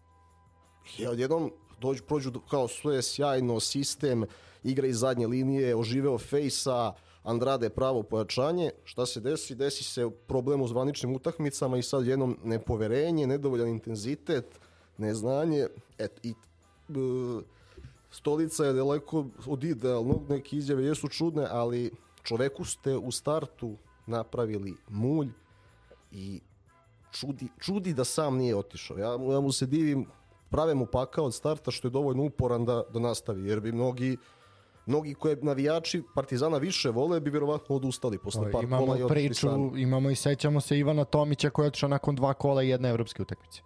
I 0.98 1.08
odjednom 1.08 1.52
dođu, 1.80 2.04
prođu 2.04 2.32
kao 2.50 2.68
sve 2.68 3.02
sjajno, 3.02 3.60
sistem, 3.60 4.26
igra 4.64 4.88
iz 4.88 5.00
zadnje 5.00 5.28
linije, 5.28 5.76
oživeo 5.76 6.18
Fejsa, 6.18 6.94
Andrade 7.24 7.70
pravo 7.70 8.04
pojačanje. 8.04 8.72
Šta 8.84 9.06
se 9.06 9.20
desi? 9.20 9.56
Desi 9.56 9.84
se 9.84 10.10
problem 10.28 10.62
u 10.62 10.68
zvaničnim 10.68 11.16
utakmicama 11.16 11.78
i 11.78 11.84
sad 11.84 12.06
jednom 12.06 12.38
nepoverenje, 12.44 13.28
nedovoljan 13.28 13.68
intenzitet, 13.68 14.60
neznanje. 14.98 15.68
Et, 15.98 16.20
i, 16.24 16.30
e, 16.30 16.34
stolica 18.12 18.66
je 18.66 18.74
daleko 18.74 19.26
od 19.48 19.64
idealnog, 19.64 20.30
neke 20.30 20.56
izjave 20.58 20.84
jesu 20.84 21.08
čudne, 21.08 21.48
ali 21.52 21.92
čoveku 22.24 22.66
ste 22.66 22.98
u 22.98 23.12
startu 23.12 23.78
napravili 24.08 24.76
mulj 24.90 25.30
i 26.12 26.42
čudi, 27.12 27.48
čudi 27.60 27.94
da 27.94 28.04
sam 28.04 28.38
nije 28.38 28.56
otišao. 28.56 28.98
Ja, 28.98 29.18
mu- 29.18 29.32
ja 29.32 29.40
mu 29.40 29.52
se 29.52 29.66
divim, 29.66 30.06
prave 30.50 30.76
mu 30.76 30.86
pakao 30.86 31.26
od 31.26 31.34
starta 31.34 31.72
što 31.72 31.88
je 31.88 31.92
dovoljno 31.92 32.24
uporan 32.24 32.66
da, 32.66 32.84
da 32.94 33.00
nastavi, 33.00 33.50
jer 33.50 33.60
bi 33.60 33.72
mnogi 33.72 34.18
mnogi 34.86 35.14
koje 35.14 35.38
navijači 35.42 36.04
Partizana 36.16 36.58
više 36.58 36.90
vole 36.90 37.20
bi 37.20 37.30
vjerovatno 37.30 37.76
odustali 37.76 38.18
posle 38.18 38.52
par 38.52 38.64
imamo 38.64 38.86
kola 38.86 38.98
i 39.00 39.08
priču, 39.08 39.48
sami. 39.48 39.82
imamo 39.82 40.10
i 40.10 40.16
sećamo 40.16 40.62
se 40.62 40.78
Ivana 40.78 41.06
Tomića 41.06 41.50
koji 41.50 41.66
je 41.66 41.68
otišao 41.68 41.90
nakon 41.90 42.16
dva 42.16 42.34
kola 42.34 42.64
i 42.64 42.70
jedne 42.70 42.90
evropske 42.90 43.22
utakmice. 43.22 43.62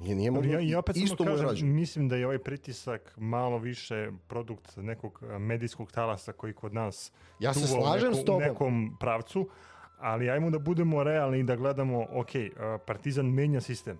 Nije, 0.00 0.14
nije 0.14 0.30
moglo, 0.30 0.52
Ja, 0.52 0.60
I 0.60 0.74
opet 0.74 0.96
isto 0.96 1.24
samo 1.24 1.36
kažem, 1.38 1.68
mislim 1.68 2.08
da 2.08 2.16
je 2.16 2.26
ovaj 2.26 2.38
pritisak 2.38 3.14
malo 3.16 3.58
više 3.58 4.10
produkt 4.26 4.76
nekog 4.76 5.22
a, 5.24 5.38
medijskog 5.38 5.92
talasa 5.92 6.32
koji 6.32 6.52
kod 6.52 6.74
nas 6.74 7.12
Ja 7.40 7.54
se 7.54 7.66
slažem 7.66 8.10
neku- 8.10 8.14
s 8.14 8.24
tobom. 8.24 8.42
nekom 8.42 8.96
pravcu, 9.00 9.48
ali 9.98 10.30
ajmo 10.30 10.50
da 10.50 10.58
budemo 10.58 11.02
realni 11.02 11.38
i 11.38 11.42
da 11.42 11.56
gledamo, 11.56 12.06
ok, 12.12 12.28
a, 12.56 12.78
Partizan 12.78 13.26
menja 13.26 13.60
sistem. 13.60 13.98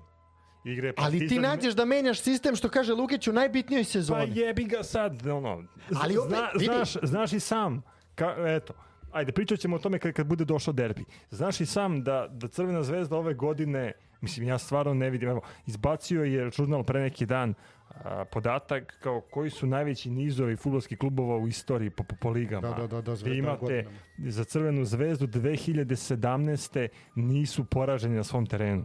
Igre 0.65 0.93
Ali 0.97 1.13
ti 1.13 1.19
Partizan 1.21 1.43
nađeš 1.43 1.75
da 1.75 1.85
menjaš 1.85 2.21
sistem 2.21 2.57
što 2.57 2.69
kaže 2.69 2.93
Lukić 2.93 3.29
u 3.29 3.33
najbitnijoj 3.33 3.83
Pa 3.83 3.85
sezoni. 3.85 4.33
jebi 4.35 4.65
ga 4.65 4.83
sad, 4.83 5.27
ono. 5.27 5.65
Ali 5.95 6.17
opet, 6.17 6.29
zna, 6.29 6.51
vidi. 6.53 6.65
znaš, 6.65 6.97
znaš 7.03 7.33
i 7.33 7.41
sam, 7.41 7.83
ka, 8.15 8.35
eto, 8.39 8.75
ajde, 9.13 9.33
pričat 9.33 9.59
ćemo 9.59 9.77
o 9.77 9.81
tome 9.81 9.99
kad, 9.99 10.13
kad 10.13 10.27
bude 10.27 10.45
došao 10.45 10.75
derbi. 10.75 11.05
Znaš 11.31 11.61
i 11.61 11.67
sam 11.67 12.03
da, 12.03 12.29
da 12.31 12.49
Crvena 12.49 12.83
zvezda 12.83 13.17
ove 13.17 13.35
godine, 13.35 13.93
mislim, 14.21 14.49
ja 14.49 14.59
stvarno 14.59 14.95
ne 14.95 15.11
vidim, 15.11 15.29
evo, 15.29 15.41
izbacio 15.67 16.25
je 16.25 16.51
žurnal 16.51 16.85
pre 16.85 17.01
neki 17.01 17.27
dan 17.27 17.55
a, 17.89 18.25
podatak 18.25 18.99
kao 19.03 19.21
koji 19.21 19.51
su 19.51 19.67
najveći 19.67 20.11
nizovi 20.11 20.57
futbolskih 20.57 20.99
klubova 20.99 21.37
u 21.37 21.49
istoriji 21.49 21.91
po, 21.91 22.05
po, 22.05 22.17
po 22.21 22.31
ligama. 22.31 22.69
Da, 22.69 22.75
da, 22.75 22.87
da, 22.87 23.01
da, 23.01 23.01
Gde 23.01 23.17
Zvezda 23.17 23.39
imate 23.39 23.65
godinama. 23.65 23.97
za 24.19 24.45
Crvenu 24.45 24.85
zvezdu 24.85 25.27
2017. 25.27 26.89
nisu 27.15 27.65
poraženi 27.65 28.17
na 28.17 28.25
svom 28.25 28.47
terenu. 28.47 28.85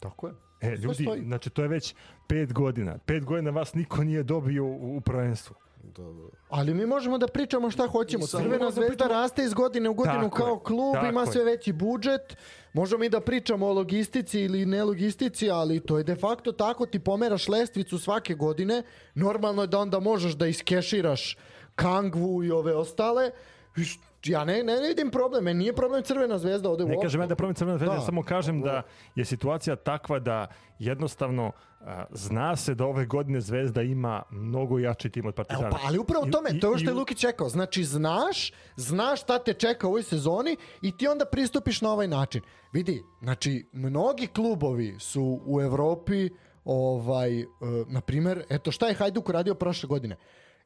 Tako 0.00 0.26
je. 0.26 0.34
E, 0.60 0.76
ljudi, 0.76 1.06
znači 1.24 1.50
to 1.50 1.62
je 1.62 1.68
već 1.68 1.94
pet 2.28 2.52
godina. 2.52 2.98
Pet 2.98 3.24
godina 3.24 3.50
vas 3.50 3.74
niko 3.74 4.04
nije 4.04 4.22
dobio 4.22 4.64
u, 4.64 4.96
u 4.96 5.00
prvenstvu. 5.00 5.56
Da, 5.82 6.02
da. 6.02 6.28
Ali 6.48 6.74
mi 6.74 6.86
možemo 6.86 7.18
da 7.18 7.26
pričamo 7.28 7.70
šta 7.70 7.86
hoćemo. 7.86 8.26
Crvena 8.26 8.58
da 8.58 8.70
zvezda 8.70 8.86
pričamo- 8.88 9.08
raste 9.10 9.44
iz 9.44 9.54
godine 9.54 9.88
u 9.88 9.94
godinu 9.94 10.20
Tako 10.20 10.36
kao 10.36 10.54
je, 10.54 10.60
klub, 10.64 10.96
ima 11.08 11.20
je. 11.20 11.26
sve 11.26 11.44
veći 11.44 11.72
budžet. 11.72 12.36
Možemo 12.72 13.04
i 13.04 13.08
da 13.08 13.20
pričamo 13.20 13.66
o 13.66 13.72
logistici 13.72 14.40
ili 14.40 14.66
ne 14.66 14.84
logistici, 14.84 15.50
ali 15.50 15.80
to 15.80 15.98
je 15.98 16.04
de 16.04 16.16
facto 16.16 16.52
tako, 16.52 16.86
ti 16.86 16.98
pomeraš 16.98 17.48
lestvicu 17.48 17.98
svake 17.98 18.34
godine, 18.34 18.82
normalno 19.14 19.62
je 19.62 19.66
da 19.66 19.78
onda 19.78 20.00
možeš 20.00 20.32
da 20.32 20.46
iskeširaš 20.46 21.36
Kangvu 21.74 22.44
i 22.44 22.50
ove 22.50 22.74
ostale. 22.74 23.30
I 23.76 23.80
Ja 24.24 24.44
ne, 24.44 24.62
ne 24.64 24.80
vidim 24.80 25.10
problem, 25.10 25.44
meni 25.44 25.58
nije 25.58 25.72
problem 25.72 26.02
Crvena 26.02 26.38
zvezda 26.38 26.70
ovde 26.70 26.84
Ne 26.84 26.90
uopšte. 26.90 27.02
kažem 27.02 27.20
ja 27.20 27.26
da 27.26 27.34
problem 27.34 27.54
Crvena 27.54 27.78
zvezda, 27.78 27.94
Da. 27.94 28.00
ja 28.00 28.04
samo 28.04 28.22
kažem 28.22 28.60
da 28.60 28.82
je 29.14 29.24
situacija 29.24 29.76
takva 29.76 30.18
da 30.18 30.46
jednostavno 30.78 31.52
a, 31.80 32.04
zna 32.12 32.56
se 32.56 32.74
da 32.74 32.84
ove 32.86 33.06
godine 33.06 33.40
Zvezda 33.40 33.82
ima 33.82 34.22
mnogo 34.30 34.78
jači 34.78 35.10
tim 35.10 35.22
od 35.22 35.28
Evo, 35.28 35.36
Partizana. 35.36 35.70
pa, 35.70 35.78
ali 35.82 35.98
upravo 35.98 36.26
I- 36.26 36.30
tome, 36.30 36.50
i- 36.50 36.60
to 36.60 36.72
je 36.72 36.78
što 36.78 36.90
je 36.90 36.94
u- 36.94 36.98
Lukić 36.98 37.24
rekao. 37.24 37.48
Znači, 37.48 37.84
znaš, 37.84 38.52
znaš 38.76 39.22
šta 39.22 39.38
te 39.38 39.52
čeka 39.52 39.86
u 39.86 39.90
ovoj 39.90 40.02
sezoni 40.02 40.56
i 40.82 40.96
ti 40.96 41.08
onda 41.08 41.24
pristupiš 41.24 41.80
na 41.80 41.92
ovaj 41.92 42.08
način. 42.08 42.42
Vidi, 42.72 43.02
znači, 43.20 43.66
mnogi 43.72 44.26
klubovi 44.26 44.96
su 45.00 45.40
u 45.46 45.60
Evropi, 45.60 46.28
ovaj, 46.64 47.40
e, 47.40 47.46
na 47.86 48.00
primer, 48.00 48.44
eto 48.50 48.72
šta 48.72 48.88
je 48.88 48.94
Hajduk 48.94 49.28
uradio 49.28 49.54
prošle 49.54 49.86
godine? 49.86 50.16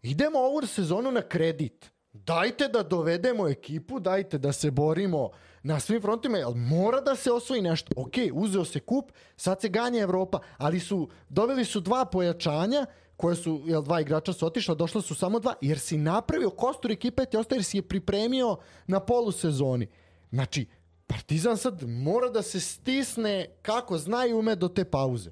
idemo 0.03 0.39
ovu 0.39 0.67
sezonu 0.67 1.11
na 1.13 1.23
kredit. 1.23 1.93
Dajte 2.13 2.69
da 2.69 2.83
dovedemo 2.83 3.49
ekipu, 3.49 4.01
dajte 4.01 4.39
da 4.39 4.53
se 4.53 4.71
borimo 4.71 5.31
na 5.63 5.81
svim 5.81 6.01
frontima, 6.01 6.39
ali 6.45 6.55
mora 6.55 7.01
da 7.01 7.17
se 7.17 7.33
osvoji 7.33 7.63
nešto. 7.63 7.93
Ok, 7.97 8.13
uzeo 8.33 8.65
se 8.65 8.81
kup, 8.81 9.13
sad 9.37 9.61
se 9.61 9.69
ganja 9.69 10.01
Evropa, 10.01 10.39
ali 10.57 10.81
su, 10.81 11.09
doveli 11.29 11.65
su 11.65 11.81
dva 11.81 12.05
pojačanja, 12.05 12.87
koje 13.17 13.37
su, 13.37 13.63
jel, 13.67 13.83
dva 13.83 14.01
igrača 14.01 14.33
su 14.33 14.47
otišla, 14.47 14.75
došla 14.75 15.03
su 15.03 15.15
samo 15.15 15.41
dva, 15.41 15.55
jer 15.61 15.79
si 15.79 15.97
napravio 15.97 16.51
kostur 16.51 16.91
ekipe 16.91 17.25
ti 17.25 17.37
ostaje, 17.37 17.57
jer 17.57 17.65
si 17.65 17.79
je 17.79 17.89
pripremio 17.89 18.57
na 18.87 19.01
polusezoni. 19.01 19.87
Znači, 20.31 20.67
Partizan 21.13 21.57
sad 21.57 21.83
mora 21.83 22.29
da 22.29 22.43
se 22.43 22.61
stisne 22.61 23.47
kako 23.63 23.99
zna 23.99 24.27
i 24.27 24.33
ume 24.33 24.55
do 24.57 24.69
te 24.69 24.85
pauze. 24.85 25.31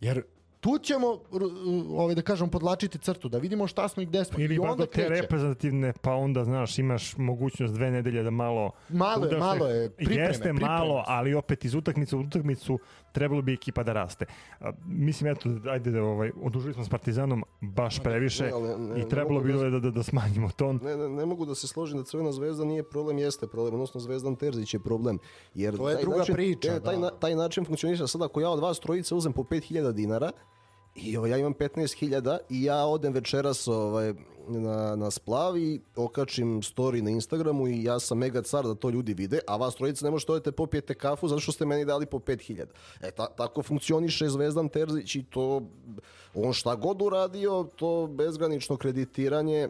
Jer 0.00 0.22
tu 0.60 0.78
ćemo, 0.78 1.06
ovaj, 1.90 2.14
da 2.14 2.22
kažem, 2.22 2.48
podlačiti 2.48 2.98
crtu, 2.98 3.28
da 3.28 3.38
vidimo 3.38 3.66
šta 3.66 3.88
smo 3.88 4.02
i 4.02 4.06
gde 4.06 4.24
smo. 4.24 4.38
Ili 4.38 4.54
I 4.54 4.58
onda 4.58 4.74
do 4.76 4.86
te 4.86 4.92
kreće. 4.92 5.22
reprezentativne, 5.22 5.92
pa 5.92 6.14
onda, 6.14 6.44
znaš, 6.44 6.78
imaš 6.78 7.16
mogućnost 7.16 7.74
dve 7.74 7.90
nedelje 7.90 8.22
da 8.22 8.30
malo... 8.30 8.70
Malo 8.88 9.26
je, 9.26 9.38
malo 9.38 9.66
je, 9.66 9.90
pripreme, 9.90 10.22
Jeste 10.22 10.42
pripreme. 10.42 10.68
malo, 10.68 11.04
ali 11.06 11.34
opet 11.34 11.64
iz 11.64 11.74
utakmice 11.74 12.16
u 12.16 12.20
utakmicu 12.20 12.78
trebalo 13.12 13.42
bi 13.42 13.52
ekipa 13.54 13.82
da 13.82 13.92
raste. 13.92 14.26
A, 14.60 14.70
mislim, 14.86 15.32
eto, 15.32 15.50
ajde 15.66 15.90
da 15.90 16.02
ovaj, 16.02 16.30
odužili 16.42 16.74
smo 16.74 16.84
s 16.84 16.88
Partizanom 16.88 17.44
baš 17.60 18.00
previše 18.00 18.44
ne, 18.44 18.50
ne- 18.60 18.94
ne 18.94 19.00
i 19.00 19.08
trebalo 19.08 19.40
bi 19.40 19.52
da- 19.52 19.70
da, 19.70 19.78
da, 19.80 19.90
da 19.90 20.02
smanjimo 20.02 20.50
ton. 20.50 20.80
Ne, 20.82 20.96
ne, 20.96 21.08
ne 21.08 21.26
mogu 21.26 21.46
da 21.46 21.54
se 21.54 21.68
složim 21.68 21.98
da 21.98 22.04
Crvena 22.04 22.32
zvezda 22.32 22.64
nije 22.64 22.82
problem, 22.82 23.18
jeste 23.18 23.46
problem, 23.46 23.74
odnosno 23.74 24.00
Zvezdan 24.00 24.36
Terzić 24.36 24.74
je 24.74 24.80
problem. 24.80 25.18
Jer 25.54 25.76
To 25.76 25.88
je 25.88 25.94
taj 25.94 26.02
druga 26.02 26.18
način, 26.18 26.34
priča, 26.34 26.68
e, 26.68 26.80
taj, 26.80 26.94
da. 26.94 27.00
na, 27.00 27.10
taj 27.10 27.34
način 27.34 27.64
funkcioniše 27.64 28.06
sad 28.06 28.22
ako 28.22 28.40
ja 28.40 28.50
od 28.50 28.60
vas 28.60 28.80
trojice 28.80 29.14
uzem 29.14 29.32
po 29.32 29.42
5000 29.42 29.92
dinara 29.92 30.30
i 30.94 31.16
ovaj, 31.16 31.30
ja 31.30 31.36
imam 31.36 31.54
15.000 31.54 32.38
i 32.48 32.64
ja 32.64 32.84
odem 32.86 33.12
večeras 33.12 33.68
ovaj, 33.68 34.14
na, 34.48 34.96
na 34.96 35.10
splav 35.10 35.56
i 35.58 35.80
okačim 35.96 36.62
story 36.62 37.02
na 37.02 37.10
Instagramu 37.10 37.68
i 37.68 37.84
ja 37.84 38.00
sam 38.00 38.18
mega 38.18 38.42
car 38.42 38.64
da 38.64 38.74
to 38.74 38.90
ljudi 38.90 39.14
vide, 39.14 39.40
a 39.46 39.56
vas 39.56 39.74
trojice 39.74 40.04
ne 40.04 40.10
možete 40.10 40.32
odete 40.32 40.52
popijete 40.52 40.94
kafu 40.94 41.28
zato 41.28 41.40
što 41.40 41.52
ste 41.52 41.66
meni 41.66 41.84
dali 41.84 42.06
po 42.06 42.18
5000. 42.18 42.66
E, 43.00 43.10
ta, 43.10 43.26
tako 43.26 43.62
funkcioniše 43.62 44.28
Zvezdan 44.28 44.68
Terzić 44.68 45.14
i 45.14 45.22
to, 45.22 45.62
on 46.34 46.52
šta 46.52 46.74
god 46.74 47.02
uradio, 47.02 47.68
to 47.76 48.06
bezgranično 48.10 48.76
kreditiranje 48.76 49.68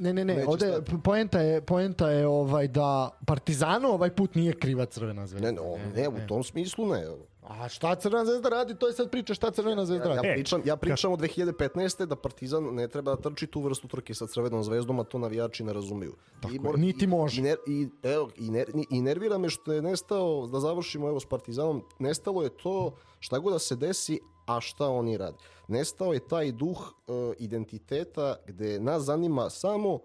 Ne, 0.00 0.12
ne, 0.12 0.24
ne, 0.24 0.44
ovde 0.46 0.80
poenta 1.04 1.40
je, 1.40 1.60
poenta 1.60 2.10
je 2.10 2.26
ovaj 2.26 2.68
da 2.68 3.18
Partizanu 3.26 3.88
ovaj 3.88 4.10
put 4.10 4.34
nije 4.34 4.52
kriva 4.52 4.86
Crvena 4.86 5.26
zvezda. 5.26 5.46
Ne, 5.46 5.52
ne, 5.52 5.60
o, 5.60 5.78
ne, 5.96 6.08
u 6.08 6.26
tom 6.28 6.44
smislu 6.44 6.86
ne. 6.86 7.06
A 7.52 7.68
šta 7.68 7.94
Crvena 7.94 8.24
zvezda 8.24 8.48
radi, 8.48 8.74
to 8.74 8.86
je 8.86 8.92
sad 8.92 9.10
priča 9.10 9.34
šta 9.34 9.50
Crvena 9.50 9.84
zvezda 9.84 10.04
Ja, 10.04 10.14
radi. 10.14 10.26
ja 10.26 10.32
E, 10.32 10.34
pričam, 10.34 10.62
ja 10.64 10.76
pričam 10.76 11.12
od 11.12 11.20
2015. 11.20 12.06
da 12.06 12.16
Partizan 12.16 12.64
ne 12.64 12.88
treba 12.88 13.10
da 13.10 13.22
trči 13.22 13.46
tu 13.46 13.60
vrstu 13.60 13.88
trke 13.88 14.14
sa 14.14 14.26
Crvenom 14.26 14.64
zvezdom, 14.64 15.00
a 15.00 15.04
to 15.04 15.18
navijači 15.18 15.64
ne 15.64 15.72
razumeju. 15.72 16.12
Tako 16.34 16.52
I 16.52 16.56
je, 16.56 16.60
mora- 16.60 16.78
niti 16.78 17.06
može. 17.06 17.40
I, 17.40 17.44
ner, 17.44 17.56
i, 17.68 17.88
evo, 18.04 18.30
i, 18.36 18.50
ner, 18.50 18.70
i 18.90 19.00
nervira 19.00 19.38
me 19.38 19.48
što 19.50 19.72
je 19.72 19.82
nestao, 19.82 20.46
da 20.46 20.60
završimo 20.60 21.08
evo 21.08 21.20
s 21.20 21.26
Partizanom, 21.26 21.82
nestalo 21.98 22.42
je 22.42 22.50
to 22.52 22.90
šta 23.20 23.38
god 23.38 23.52
da 23.52 23.58
se 23.58 23.76
desi, 23.76 24.20
a 24.46 24.60
šta 24.60 24.86
oni 24.86 25.16
rade. 25.16 25.36
Nestao 25.68 26.12
je 26.12 26.20
taj 26.20 26.52
duh 26.52 26.78
e, 27.08 27.12
identiteta 27.38 28.36
gde 28.46 28.80
nas 28.80 29.02
zanima 29.02 29.50
samo 29.50 29.98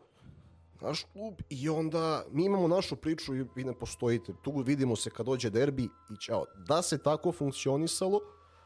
naš 0.86 1.04
klub 1.04 1.34
i 1.50 1.70
onda 1.70 2.24
mi 2.32 2.46
imamo 2.46 2.68
našu 2.68 2.96
priču 2.96 3.36
i 3.36 3.46
vi 3.56 3.64
ne 3.64 3.74
postojite. 3.74 4.34
Tu 4.42 4.52
vidimo 4.52 4.96
se 4.96 5.10
kad 5.10 5.26
dođe 5.26 5.50
derbi 5.50 5.84
i 5.84 6.18
ćao. 6.22 6.46
Da 6.68 6.82
se 6.82 6.98
tako 6.98 7.32
funkcionisalo, 7.32 8.20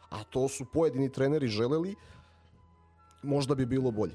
a 0.09 0.23
to 0.23 0.47
su 0.47 0.65
pojedini 0.73 1.11
treneri 1.11 1.47
želeli, 1.47 1.95
možda 3.23 3.55
bi 3.55 3.65
bilo 3.65 3.91
bolje. 3.91 4.13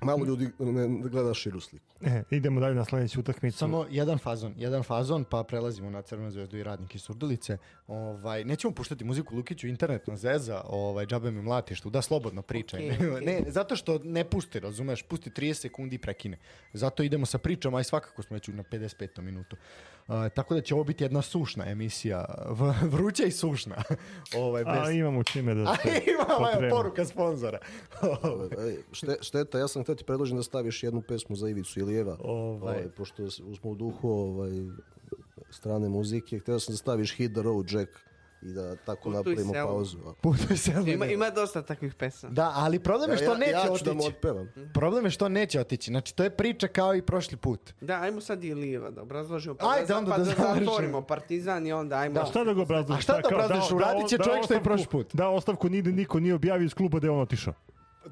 Malo 0.00 0.24
ljudi 0.24 0.50
ne, 0.58 1.08
gleda 1.08 1.34
širu 1.34 1.60
sliku. 1.60 1.86
E, 2.00 2.22
idemo 2.30 2.60
dalje 2.60 2.74
na 2.74 2.84
sledeću 2.84 3.20
utakmicu. 3.20 3.58
Samo 3.58 3.86
jedan 3.90 4.18
fazon, 4.18 4.54
jedan 4.56 4.82
fazon, 4.82 5.24
pa 5.24 5.44
prelazimo 5.44 5.90
na 5.90 6.02
Crvenu 6.02 6.30
zvezdu 6.30 6.56
i 6.56 6.62
radnik 6.62 6.94
iz 6.94 7.02
Surdulice. 7.02 7.58
Ovaj, 7.86 8.44
nećemo 8.44 8.74
puštati 8.74 9.04
muziku 9.04 9.36
Lukiću, 9.36 9.66
internet 9.66 10.06
na 10.06 10.16
zeza, 10.16 10.62
ovaj, 10.68 11.06
džabe 11.06 11.30
mi 11.30 11.42
mlatiš 11.42 11.80
tu, 11.80 11.90
da 11.90 12.02
slobodno 12.02 12.42
pričaj. 12.42 12.90
Okej, 12.90 13.10
okej. 13.10 13.26
ne, 13.26 13.42
zato 13.46 13.76
što 13.76 13.98
ne 14.04 14.24
pusti, 14.24 14.60
razumeš, 14.60 15.02
pusti 15.02 15.30
30 15.30 15.54
sekundi 15.54 15.96
i 15.96 15.98
prekine. 15.98 16.38
Zato 16.72 17.02
idemo 17.02 17.26
sa 17.26 17.38
pričom, 17.38 17.74
a 17.74 17.80
i 17.80 17.84
svakako 17.84 18.22
smo 18.22 18.34
već 18.34 18.48
na 18.48 18.62
55. 18.62 19.20
minutu. 19.20 19.56
Uh, 19.56 19.97
tako 20.34 20.54
da 20.54 20.60
će 20.60 20.74
ovo 20.74 20.84
biti 20.84 21.04
jedna 21.04 21.22
sušna 21.22 21.70
emisija, 21.70 22.24
v, 22.48 22.74
vruća 22.82 23.24
i 23.24 23.30
sušna. 23.30 23.76
ovaj, 24.36 24.64
bez... 24.64 24.88
A 24.88 24.90
imamo 24.90 25.22
čime 25.22 25.54
da 25.54 25.62
A 25.70 25.76
se 25.76 26.02
imamo 26.06 26.66
evo, 26.66 26.76
poruka 26.76 27.04
sponzora. 27.04 27.58
Šte, 28.92 29.16
šteta, 29.20 29.58
ja 29.58 29.68
sam 29.68 29.82
htio 29.82 29.94
ti 29.94 30.04
predložim 30.04 30.36
da 30.36 30.42
staviš 30.42 30.82
jednu 30.82 31.02
pesmu 31.02 31.36
za 31.36 31.48
Ivicu 31.48 31.80
Ilijeva, 31.80 32.16
Ovaj. 32.20 32.74
ovaj, 32.74 32.88
pošto 32.96 33.30
smo 33.30 33.70
u 33.70 33.74
duhu 33.74 34.08
ovaj, 34.10 34.50
strane 35.50 35.88
muzike. 35.88 36.38
Htio 36.38 36.60
sam 36.60 36.72
da 36.72 36.76
staviš 36.76 37.16
Hit 37.16 37.32
the 37.32 37.42
Road 37.42 37.72
Jack 37.72 38.07
i 38.42 38.52
da 38.52 38.76
tako 38.76 39.02
Putuj 39.02 39.16
napravimo 39.16 39.52
selom. 39.52 39.68
pauzu. 39.68 39.98
Putuj 40.20 40.56
se 40.56 40.72
Ima, 40.86 41.06
ima 41.06 41.30
dosta 41.30 41.62
takvih 41.62 41.94
pesama. 41.94 42.32
Da, 42.32 42.52
ali 42.54 42.78
problem 42.78 43.10
je 43.10 43.16
što 43.16 43.32
ja, 43.32 43.38
neće 43.38 43.52
ja 43.52 43.66
ću 43.66 43.72
otići. 43.72 43.84
da 43.84 43.94
mu 43.94 44.04
otpevam. 44.04 44.48
Problem 44.74 45.04
je 45.04 45.10
što 45.10 45.28
neće 45.28 45.60
otići. 45.60 45.90
Znači, 45.90 46.14
to 46.14 46.24
je 46.24 46.30
priča 46.30 46.68
kao 46.68 46.94
i 46.94 47.02
prošli 47.02 47.36
put. 47.36 47.72
Da, 47.80 48.00
ajmo 48.00 48.20
sad 48.20 48.44
i 48.44 48.54
Lijeva 48.54 48.90
da 48.90 49.02
obrazložimo. 49.02 49.54
Pa 49.54 49.70
Ajde, 49.70 49.86
da, 49.86 49.98
onda 49.98 50.10
pa 50.10 50.18
da 50.18 50.24
da, 50.24 50.30
zatvorimo 50.30 51.02
Partizan 51.02 51.66
i 51.66 51.72
onda 51.72 51.96
ajmo... 51.96 52.14
Da. 52.14 52.26
Šta 52.26 52.44
da 52.44 52.52
ga 52.52 52.62
obrazložiš? 52.62 52.98
A 52.98 53.02
šta 53.02 53.20
da 53.20 53.28
obrazložiš? 53.28 53.70
Uradit 53.70 54.08
će 54.08 54.18
čovjek 54.18 54.44
što 54.44 54.54
je 54.54 54.62
prošli 54.62 54.86
put. 54.86 55.14
Dao 55.14 55.34
ostavku, 55.34 55.68
niko, 55.68 55.88
niko 55.88 56.20
nije 56.20 56.34
objavio 56.34 56.64
iz 56.66 56.74
kluba 56.74 56.98
da 57.00 57.06
je 57.06 57.10
on 57.10 57.20
otišao. 57.20 57.54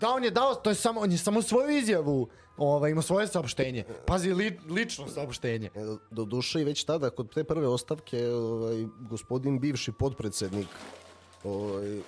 Da, 0.00 0.10
on 0.10 0.24
je 0.24 0.30
dao, 0.30 0.54
to 0.54 0.70
je 0.70 0.74
samo, 0.74 1.00
on 1.00 1.12
je 1.12 1.18
samo 1.18 1.42
svoju 1.42 1.78
izjavu, 1.78 2.28
ovaj, 2.56 2.90
ima 2.90 3.02
svoje 3.02 3.26
saopštenje. 3.26 3.84
Pazi, 4.06 4.32
li, 4.32 4.58
lično 4.68 5.08
saopštenje. 5.08 5.70
E, 5.74 5.80
Do, 6.10 6.24
duše 6.24 6.60
i 6.60 6.64
već 6.64 6.84
tada, 6.84 7.10
kod 7.10 7.34
te 7.34 7.44
prve 7.44 7.68
ostavke, 7.68 8.28
ovaj, 8.28 8.86
gospodin 9.10 9.60
bivši 9.60 9.92
potpredsednik 9.92 10.68
ovaj, 11.44 12.00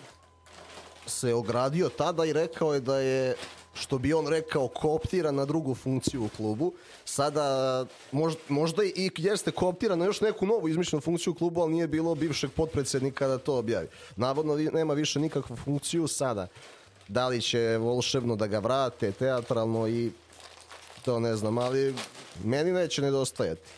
se 1.06 1.34
ogradio 1.34 1.88
tada 1.88 2.24
i 2.24 2.32
rekao 2.32 2.74
je 2.74 2.80
da 2.80 2.98
je 2.98 3.34
što 3.74 3.98
bi 3.98 4.12
on 4.14 4.26
rekao, 4.26 4.68
kooptiran 4.68 5.34
na 5.34 5.44
drugu 5.44 5.74
funkciju 5.74 6.24
u 6.24 6.28
klubu. 6.36 6.72
Sada 7.04 7.86
možda, 8.12 8.40
možda 8.48 8.84
i 8.84 9.10
jeste 9.16 9.50
kooptiran 9.50 9.98
na 9.98 10.04
još 10.04 10.20
neku 10.20 10.46
novu 10.46 10.68
izmišljenu 10.68 11.00
funkciju 11.00 11.32
u 11.32 11.36
klubu, 11.36 11.60
ali 11.60 11.72
nije 11.72 11.86
bilo 11.86 12.14
bivšeg 12.14 12.50
potpredsednika 12.50 13.28
da 13.28 13.38
to 13.38 13.58
objavi. 13.58 13.88
Navodno 14.16 14.56
nema 14.56 14.94
više 14.94 15.20
nikakvu 15.20 15.56
funkciju 15.56 16.08
sada. 16.08 16.48
Da 17.08 17.28
li 17.28 17.40
će 17.40 17.76
volšebno 17.80 18.36
da 18.36 18.46
ga 18.46 18.58
vrate, 18.58 19.12
teatralno 19.12 19.88
i 19.88 20.10
to 21.04 21.20
ne 21.20 21.36
znam, 21.36 21.58
ali 21.58 21.94
meni 22.44 22.72
neće 22.72 23.02
nedostajati. 23.02 23.70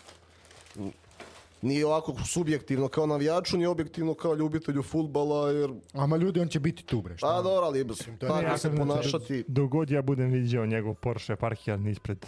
Nije 1.63 1.87
ovako 1.87 2.15
subjektivno 2.27 2.89
kao 2.89 3.07
navijaču, 3.07 3.59
ni 3.59 3.67
objektivno 3.67 4.15
kao 4.15 4.35
ljubitelju 4.35 4.83
futbala, 4.83 5.51
jer 5.51 5.71
Ama 5.93 6.17
ljudi, 6.17 6.41
on 6.41 6.49
će 6.49 6.61
biti 6.61 6.85
tu, 6.85 7.03
bre. 7.03 7.17
Pa 7.21 7.43
dobro, 7.43 7.67
ali 7.67 7.87
tako 8.19 8.37
nekako 8.37 8.59
se 8.59 8.77
ponašati. 8.77 9.45
Dok 9.49 9.71
god 9.71 9.91
ja 9.91 10.03
budem 10.03 10.31
vidio 10.31 10.67
njegov 10.67 10.95
Porsche 10.95 11.37
parkiran 11.37 11.89
ispred 11.89 12.27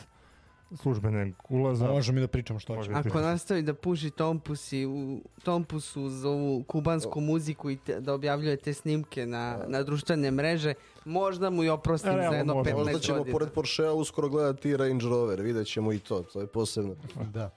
službenog 0.76 1.34
ulaza. 1.48 1.86
Možemo 1.86 2.14
mi 2.14 2.20
da 2.20 2.28
pričamo 2.28 2.58
što 2.58 2.74
Može. 2.74 2.92
hoćemo. 2.92 3.14
Ako 3.14 3.20
nastavi 3.20 3.62
da 3.62 3.74
puši 3.74 4.10
Tompus 4.10 4.72
i 4.72 4.86
u 4.86 5.20
Tompusu 5.42 6.08
za 6.08 6.28
ovu 6.28 6.62
kubansku 6.62 7.20
muziku 7.20 7.70
i 7.70 7.76
te, 7.76 8.00
da 8.00 8.14
objavljuje 8.14 8.56
te 8.56 8.74
snimke 8.74 9.26
na, 9.26 9.58
na 9.66 9.82
društvene 9.82 10.30
mreže, 10.30 10.74
možda 11.04 11.50
mu 11.50 11.64
i 11.64 11.68
oprostim 11.68 12.12
Realno 12.12 12.30
za 12.30 12.36
jedno 12.36 12.54
možda. 12.54 12.70
15 12.72 12.76
Možda 12.76 12.98
ćemo 12.98 13.18
godina. 13.18 13.32
pored 13.32 13.52
Porschea 13.52 13.92
uskoro 13.92 14.28
gledati 14.28 14.76
Range 14.76 15.04
Rover, 15.04 15.40
vidjet 15.40 15.66
ćemo 15.66 15.92
i 15.92 15.98
to, 15.98 16.22
to 16.22 16.40
je 16.40 16.46
posebno. 16.46 16.94
Da. 17.32 17.50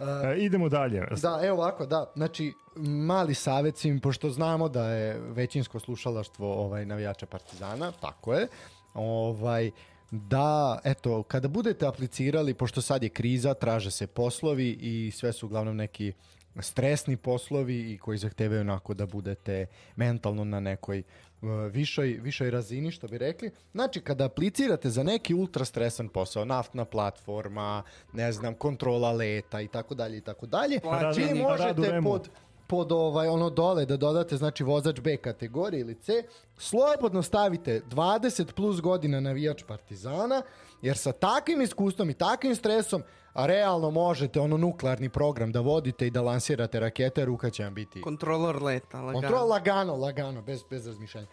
E, 0.00 0.38
idemo 0.38 0.68
dalje. 0.68 1.06
Da, 1.22 1.40
evo 1.42 1.56
ovako, 1.58 1.86
da. 1.86 2.12
Znači, 2.16 2.52
mali 2.76 3.34
savjet 3.34 3.76
svim, 3.76 4.00
pošto 4.00 4.30
znamo 4.30 4.68
da 4.68 4.88
je 4.88 5.20
većinsko 5.20 5.80
slušalaštvo 5.80 6.54
ovaj, 6.64 6.86
navijača 6.86 7.26
Partizana, 7.26 7.92
tako 8.00 8.34
je, 8.34 8.48
ovaj, 8.94 9.70
da, 10.12 10.80
eto, 10.84 11.22
kada 11.22 11.48
budete 11.48 11.86
aplicirali, 11.86 12.54
pošto 12.54 12.82
sad 12.82 13.02
je 13.02 13.08
kriza, 13.08 13.54
traže 13.54 13.90
se 13.90 14.06
poslovi 14.06 14.78
i 14.80 15.10
sve 15.10 15.32
su 15.32 15.46
uglavnom 15.46 15.76
neki 15.76 16.12
stresni 16.60 17.16
poslovi 17.16 17.92
i 17.92 17.98
koji 17.98 18.18
zahtevaju 18.18 18.60
onako 18.60 18.94
da 18.94 19.06
budete 19.06 19.66
mentalno 19.96 20.44
na 20.44 20.60
nekoj 20.60 21.02
uh, 21.42 21.48
višoj, 21.70 22.06
višoj 22.22 22.50
razini, 22.50 22.90
što 22.90 23.08
bi 23.08 23.18
rekli. 23.18 23.50
Znači, 23.72 24.00
kada 24.00 24.24
aplicirate 24.24 24.90
za 24.90 25.02
neki 25.02 25.34
ultra 25.34 25.64
stresan 25.64 26.08
posao, 26.08 26.44
naftna 26.44 26.84
platforma, 26.84 27.82
ne 28.12 28.32
znam, 28.32 28.54
kontrola 28.54 29.12
leta 29.12 29.60
i 29.60 29.68
tako 29.68 29.94
dalje 29.94 30.18
i 30.18 30.20
tako 30.20 30.46
dalje, 30.46 30.80
Plaćeni. 30.80 31.32
vi 31.32 31.38
Rad 31.38 31.78
u 31.78 31.82
možete 31.82 32.00
pod 32.02 32.28
pod 32.72 32.92
ovaj 32.92 33.28
ono 33.28 33.50
dole 33.50 33.86
da 33.86 33.96
dodate 33.96 34.36
znači 34.36 34.64
vozač 34.64 35.00
B 35.00 35.16
kategorije 35.16 35.80
ili 35.80 35.94
C, 35.94 36.22
slobodno 36.56 37.22
stavite 37.22 37.82
20 37.90 38.52
plus 38.52 38.80
godina 38.80 39.20
navijač 39.20 39.62
Partizana, 39.62 40.42
jer 40.82 40.96
sa 40.96 41.12
takvim 41.12 41.60
iskustvom 41.60 42.10
i 42.10 42.14
takvim 42.14 42.54
stresom 42.56 43.02
a 43.32 43.46
realno 43.46 43.90
možete 43.90 44.40
ono 44.40 44.56
nuklearni 44.56 45.08
program 45.08 45.52
da 45.52 45.60
vodite 45.60 46.06
i 46.06 46.10
da 46.10 46.22
lansirate 46.22 46.80
rakete, 46.80 47.24
ruka 47.24 47.50
će 47.50 47.64
vam 47.64 47.74
biti 47.74 48.00
Kontrolor 48.00 48.62
leta, 48.62 49.00
lagano. 49.00 49.20
Kontrola 49.20 49.44
lagano, 49.44 49.96
lagano, 49.96 50.42
bez, 50.42 50.64
bez 50.70 50.86
razmišljanja. 50.86 51.26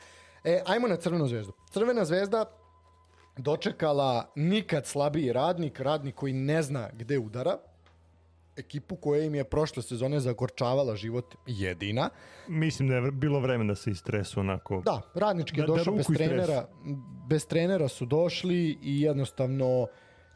E, 0.43 0.61
ajmo 0.65 0.87
na 0.87 0.95
Crvenu 0.95 1.27
zvezdu. 1.27 1.53
Crvena 1.71 2.05
zvezda 2.05 2.45
dočekala 3.37 4.31
nikad 4.35 4.87
slabiji 4.87 5.33
radnik, 5.33 5.79
radnik 5.79 6.15
koji 6.15 6.33
ne 6.33 6.61
zna 6.61 6.89
gde 6.93 7.19
udara, 7.19 7.57
ekipu 8.59 8.95
koja 8.95 9.23
im 9.23 9.35
je 9.35 9.43
prošle 9.43 9.83
sezone 9.83 10.19
zagorčavala 10.19 10.95
život 10.95 11.35
jedina. 11.47 12.09
Mislim 12.47 12.87
da 12.87 12.95
je 12.95 13.11
bilo 13.11 13.39
vremena 13.39 13.71
da 13.71 13.75
se 13.75 13.91
istresu 13.91 14.39
onako. 14.39 14.81
Da, 14.85 15.01
radnički 15.15 15.59
je 15.59 15.61
Da- 15.61 15.67
da 15.67 15.73
došao 15.73 15.93
bez 15.93 15.99
ruku 15.99 16.13
istresu. 16.13 16.29
trenera, 16.29 16.67
bez 17.27 17.47
trenera 17.47 17.87
su 17.87 18.05
došli 18.05 18.77
i 18.83 19.01
jednostavno 19.01 19.87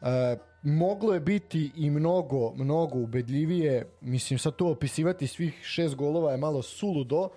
e, 0.02 0.36
moglo 0.62 1.14
je 1.14 1.20
biti 1.20 1.70
i 1.76 1.90
mnogo, 1.90 2.52
mnogo 2.54 2.98
ubedljivije. 2.98 3.90
Mislim, 4.00 4.38
sad 4.38 4.56
to 4.56 4.68
opisivati 4.68 5.26
svih 5.26 5.54
šest 5.62 5.94
golova 5.94 6.30
je 6.32 6.36
malo 6.38 6.62
suludo, 6.62 7.28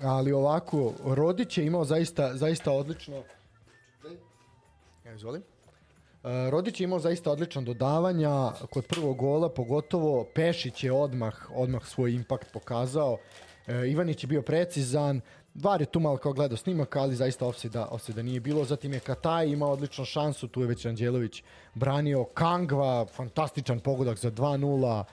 ali 0.00 0.32
ovako, 0.32 0.92
Rodić 1.04 1.58
je 1.58 1.66
imao 1.66 1.84
zaista, 1.84 2.36
zaista 2.36 2.72
odlično... 2.72 3.22
Ja, 5.04 5.14
izvolim. 5.14 5.42
E, 6.24 6.50
Rodić 6.50 6.80
je 6.80 6.84
imao 6.84 6.98
zaista 6.98 7.30
odličan 7.30 7.64
dodavanja 7.64 8.52
kod 8.70 8.86
prvog 8.86 9.16
gola, 9.16 9.48
pogotovo 9.48 10.24
Pešić 10.34 10.84
je 10.84 10.92
odmah, 10.92 11.50
odmah 11.54 11.86
svoj 11.86 12.14
impakt 12.14 12.52
pokazao. 12.52 13.18
E, 13.66 13.90
Ivanić 13.90 14.24
je 14.24 14.28
bio 14.28 14.42
precizan, 14.42 15.20
Var 15.54 15.80
je 15.80 15.86
tu 15.86 16.00
malo 16.00 16.16
kao 16.16 16.32
gledao 16.32 16.56
snimak, 16.56 16.96
ali 16.96 17.16
zaista 17.16 17.46
offside-a 17.46 17.86
offside 17.90 18.22
nije 18.22 18.40
bilo. 18.40 18.64
Zatim 18.64 18.92
je 18.92 19.00
Kataj 19.00 19.48
imao 19.48 19.72
odličnu 19.72 20.04
šansu, 20.04 20.48
tu 20.48 20.60
je 20.60 20.66
već 20.66 20.86
Anđelović 20.86 21.42
branio. 21.74 22.24
Kangva, 22.24 23.06
fantastičan 23.06 23.80
pogodak 23.80 24.18
za 24.18 24.30
2-0. 24.30 25.04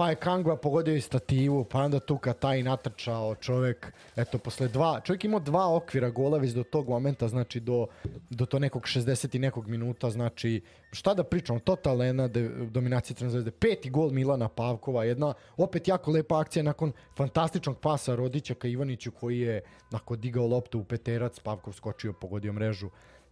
Pa 0.00 0.08
je 0.08 0.16
Kangva 0.16 0.56
pogodio 0.56 0.94
i 0.94 1.00
stativu, 1.00 1.64
pa 1.64 1.78
onda 1.78 2.00
tu 2.00 2.18
Kataj 2.18 2.62
natrčao 2.62 3.34
čovek, 3.34 3.92
eto, 4.16 4.38
posle 4.38 4.68
dva, 4.68 5.00
čovjek 5.04 5.24
imao 5.24 5.40
dva 5.40 5.76
okvira 5.76 6.10
gola 6.10 6.38
već 6.38 6.52
do 6.52 6.62
tog 6.62 6.88
momenta, 6.88 7.28
znači 7.28 7.60
do, 7.60 7.86
do 8.30 8.46
to 8.46 8.58
nekog 8.58 8.82
60 8.82 9.36
i 9.36 9.38
nekog 9.38 9.68
minuta, 9.68 10.10
znači, 10.10 10.60
šta 10.92 11.14
da 11.14 11.24
pričamo, 11.24 11.58
totalna 11.58 12.04
jedna 12.04 12.28
de, 12.28 12.48
dominacija 12.48 13.14
Crvene 13.14 13.30
zvezde, 13.30 13.50
peti 13.50 13.90
gol 13.90 14.10
Milana 14.10 14.48
Pavkova, 14.48 15.04
jedna 15.04 15.34
opet 15.56 15.88
jako 15.88 16.10
lepa 16.10 16.40
akcija 16.40 16.62
nakon 16.62 16.92
fantastičnog 17.16 17.78
pasa 17.78 18.14
Rodića 18.14 18.54
ka 18.54 18.68
Ivaniću 18.68 19.10
koji 19.10 19.40
je 19.40 19.62
nakon 19.90 20.20
digao 20.20 20.46
loptu 20.46 20.78
u 20.78 20.84
peterac, 20.84 21.40
Pavkov 21.40 21.72
skočio, 21.72 22.12
pogodio 22.12 22.52
mrežu, 22.52 22.90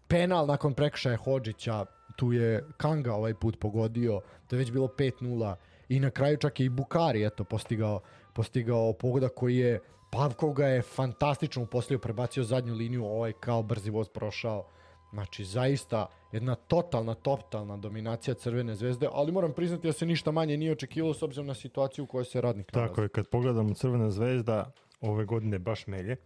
penal 0.09 0.47
nakon 0.47 0.75
prekršaja 0.75 1.17
Hodžića, 1.17 1.85
tu 2.17 2.33
je 2.33 2.65
Kanga 2.77 3.15
ovaj 3.15 3.35
put 3.35 3.59
pogodio, 3.59 4.21
to 4.47 4.57
je 4.57 4.59
već 4.59 4.73
bilo 4.73 4.87
5-0 4.87 5.55
i 5.89 6.01
na 6.01 6.11
kraju 6.11 6.37
čak 6.37 6.61
je 6.61 6.67
i 6.67 6.69
Bukari 6.69 7.27
eto 7.27 7.45
postigao, 7.45 8.01
postigao 8.33 8.93
pogodak 8.93 9.35
koji 9.35 9.57
je 9.57 9.81
Pavkov 10.11 10.53
ga 10.53 10.67
je 10.67 10.83
fantastično 10.83 11.63
uposlio, 11.63 11.99
prebacio 11.99 12.45
zadnju 12.45 12.75
liniju, 12.75 13.05
ovaj 13.05 13.33
kao 13.33 13.63
brzi 13.63 13.91
voz 13.91 14.09
prošao. 14.09 14.65
Znači, 15.13 15.45
zaista 15.45 16.07
jedna 16.33 16.55
totalna, 16.55 17.15
totalna 17.15 17.77
dominacija 17.77 18.35
Crvene 18.35 18.75
zvezde, 18.75 19.09
ali 19.13 19.33
moram 19.33 19.53
priznati 19.53 19.87
da 19.87 19.93
se 19.93 20.07
ništa 20.07 20.31
manje 20.31 20.57
nije 20.57 20.73
očekivalo 20.73 21.15
s 21.15 21.23
obzirom 21.23 21.47
na 21.47 21.55
situaciju 21.55 22.05
u 22.05 22.07
kojoj 22.07 22.25
se 22.25 22.41
radnik 22.41 22.73
Tako 22.73 23.03
je, 23.03 23.09
kad 23.09 23.29
pogledamo 23.29 23.75
Crvena 23.75 24.11
zvezda 24.11 24.73
ove 25.01 25.25
godine 25.25 25.59
baš 25.59 25.87
melje 25.87 26.17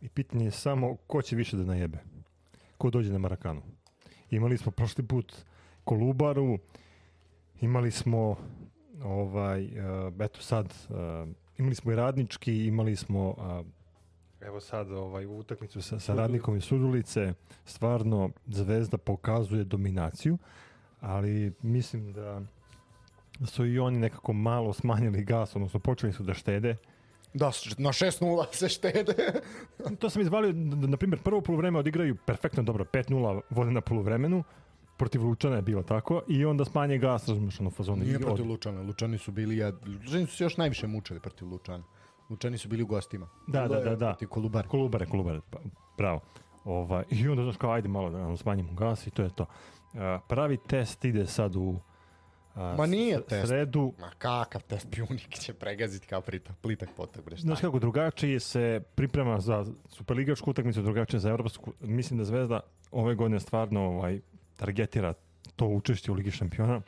i 0.00 0.08
pitanje 0.08 0.44
je 0.44 0.50
samo 0.50 0.96
ko 0.96 1.22
će 1.22 1.36
više 1.36 1.56
da 1.56 1.64
najebe. 1.64 1.98
Ko 2.78 2.90
dođe 2.90 3.12
na 3.12 3.18
Marakanu. 3.18 3.62
Imali 4.30 4.58
smo 4.58 4.72
prošli 4.72 5.06
put 5.06 5.34
Kolubaru, 5.84 6.58
imali 7.60 7.90
smo 7.90 8.36
ovaj, 9.04 9.64
uh, 9.64 10.14
eto 10.20 10.40
sad, 10.40 10.74
uh, 10.88 10.96
imali 11.58 11.74
smo 11.74 11.92
i 11.92 11.96
radnički, 11.96 12.66
imali 12.66 12.96
smo 12.96 13.28
uh, 13.28 13.66
evo 14.40 14.60
sad 14.60 14.92
ovaj, 14.92 15.26
u 15.26 15.38
utakmicu 15.38 15.82
sa, 15.82 16.00
sa 16.00 16.14
radnikom 16.14 16.56
iz 16.56 16.64
Sudulice, 16.64 17.34
stvarno 17.64 18.30
Zvezda 18.46 18.98
pokazuje 18.98 19.64
dominaciju, 19.64 20.38
ali 21.00 21.52
mislim 21.62 22.12
da 22.12 22.42
su 23.46 23.66
i 23.66 23.78
oni 23.78 23.98
nekako 23.98 24.32
malo 24.32 24.72
smanjili 24.72 25.24
gas, 25.24 25.56
odnosno 25.56 25.80
počeli 25.80 26.12
su 26.12 26.22
da 26.22 26.34
štede. 26.34 26.76
Da, 27.34 27.46
na 27.78 27.88
6-0 27.88 28.46
se 28.52 28.68
štede. 28.68 29.14
To 29.98 30.10
sam 30.10 30.22
izvalio, 30.22 30.52
na 30.88 30.96
primjer, 30.96 31.22
prvo 31.22 31.40
polovreme 31.40 31.78
odigraju 31.78 32.16
perfektno 32.26 32.62
dobro, 32.62 32.84
5-0 32.84 33.40
vode 33.50 33.70
na 33.70 33.80
polovremenu, 33.80 34.44
protiv 35.00 35.24
Lučana 35.24 35.56
je 35.56 35.62
bilo 35.62 35.82
tako, 35.82 36.22
i 36.28 36.44
onda 36.44 36.64
smanje 36.64 36.98
gas, 36.98 37.28
razumiješ, 37.28 37.60
ono 37.60 37.70
fazonu. 37.70 38.04
Nije 38.04 38.18
protiv 38.18 38.44
od- 38.44 38.50
Lučana. 38.50 38.82
Lučani 38.82 39.18
su 39.18 39.32
bili, 39.32 39.56
jed... 39.56 39.74
Lučani 39.86 40.26
su 40.26 40.36
se 40.36 40.44
još 40.44 40.56
najviše 40.56 40.86
mučili 40.86 41.20
protiv 41.20 41.48
Lučana. 41.48 41.84
Lučani 42.30 42.58
su 42.58 42.68
bili 42.68 42.82
u 42.82 42.86
gostima. 42.86 43.28
Da, 43.46 43.68
da, 43.68 43.80
da, 43.80 43.96
da. 43.96 44.06
Protiv 44.06 44.28
Kolubare. 44.28 44.68
Kolubare, 44.68 45.06
kolubare, 45.06 45.40
pa, 45.50 45.58
bravo. 45.98 46.20
Ovaj, 46.64 47.04
I 47.10 47.28
onda 47.28 47.42
znaš 47.42 47.56
kao, 47.56 47.72
ajde 47.72 47.88
malo 47.88 48.10
da 48.10 48.36
smanjimo 48.36 48.72
gas 48.72 49.06
i 49.06 49.10
to 49.10 49.22
je 49.22 49.30
to. 49.34 49.42
Uh, 49.42 50.00
pravi 50.28 50.56
test 50.68 51.04
ide 51.04 51.26
sad 51.26 51.56
u 51.56 51.60
uh, 51.60 51.80
Ma 52.76 52.86
nije 52.86 53.22
test. 53.22 53.46
sredu. 53.48 53.92
Ma 54.00 54.10
kakav 54.18 54.62
test 54.62 54.88
pjunik 54.90 55.28
će 55.28 55.54
pregaziti 55.54 56.06
kao 56.06 56.20
pritak, 56.20 56.56
plitak 56.62 56.88
potak, 56.96 57.24
bre, 57.24 57.36
Znaš 57.36 57.60
kako, 57.60 57.78
drugačije 57.78 58.40
se 58.40 58.82
priprema 58.94 59.40
za 59.40 59.66
superligačku 59.88 60.50
utakmicu, 60.50 60.82
drugačije 60.82 61.20
za 61.20 61.30
evropsku. 61.30 61.72
Mislim 61.80 62.18
da 62.18 62.24
Zvezda 62.24 62.60
ove 62.90 63.14
godine 63.14 63.40
stvarno 63.40 63.80
ovaj, 63.80 64.20
targetira 64.60 65.14
to 65.56 65.66
učešće 65.66 66.12
u 66.12 66.14
Ligi 66.14 66.30
šampiona. 66.30 66.80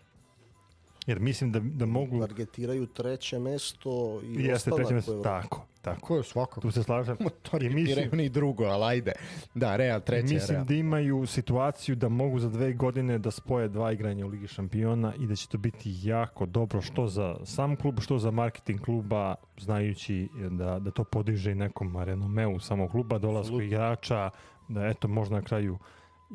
Jer 1.06 1.20
mislim 1.20 1.52
da, 1.52 1.60
da 1.60 1.86
mogu... 1.86 2.20
Targetiraju 2.20 2.86
treće 2.86 3.38
mesto 3.38 4.20
i 4.24 4.44
Jeste 4.44 4.70
treće 4.76 4.94
mesto. 4.94 5.12
Evropi. 5.12 5.28
Tako, 5.28 5.66
tako. 5.82 6.00
Ko 6.00 6.16
je 6.16 6.22
svakako? 6.22 6.60
Tu 6.60 6.70
se 6.70 6.82
slažem. 6.82 7.16
I 7.20 7.50
Targetiraju 7.50 7.74
mislim, 7.74 8.10
ni 8.12 8.28
drugo, 8.28 8.64
ali 8.64 8.84
ajde. 8.84 9.12
Da, 9.54 9.76
Real 9.76 10.00
treće 10.00 10.34
mislim 10.34 10.56
Real. 10.56 10.64
da 10.64 10.74
imaju 10.74 11.26
situaciju 11.26 11.96
da 11.96 12.08
mogu 12.08 12.38
za 12.38 12.48
dve 12.48 12.72
godine 12.72 13.18
da 13.18 13.30
spoje 13.30 13.68
dva 13.68 13.92
igranja 13.92 14.26
u 14.26 14.28
Ligi 14.28 14.46
šampiona 14.46 15.14
i 15.18 15.26
da 15.26 15.36
će 15.36 15.48
to 15.48 15.58
biti 15.58 15.94
jako 16.02 16.46
dobro 16.46 16.82
što 16.82 17.06
za 17.08 17.36
sam 17.44 17.76
klub, 17.76 18.00
što 18.00 18.18
za 18.18 18.30
marketing 18.30 18.80
kluba, 18.80 19.34
znajući 19.58 20.28
da, 20.50 20.78
da 20.78 20.90
to 20.90 21.04
podiže 21.04 21.52
i 21.52 21.54
nekom 21.54 21.96
renomeu 21.96 22.60
samog 22.60 22.90
kluba, 22.90 23.18
dolasku 23.18 23.54
Apsolutno. 23.54 23.66
igrača, 23.66 24.30
da 24.68 24.86
eto 24.86 25.08
možda 25.08 25.36
na 25.36 25.42
kraju 25.42 25.78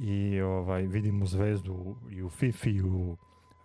i 0.02 0.42
ovaj 0.42 0.82
vidimo 0.82 1.26
zvezdu 1.26 1.96
i 2.12 2.24
u 2.24 2.30
FIFA 2.30 2.70
i 2.70 2.82
u 2.82 3.18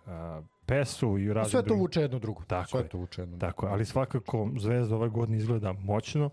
a, 0.05 0.41
PES-u 0.65 1.19
i 1.19 1.29
u 1.29 1.33
raznim 1.33 1.51
Sve 1.51 1.67
to 1.67 1.75
vuče 1.75 2.01
jedno 2.01 2.19
drugo. 2.19 2.43
Tako 2.47 2.69
Sve 2.69 2.79
je. 2.79 2.87
to 2.87 2.97
vuče 2.97 3.21
jedno. 3.21 3.37
Tako, 3.37 3.65
je, 3.65 3.71
ali 3.71 3.85
svakako 3.85 4.49
Zvezda 4.57 4.95
ove 4.95 5.09
godine 5.09 5.37
izgleda 5.37 5.73
moćno 5.73 6.29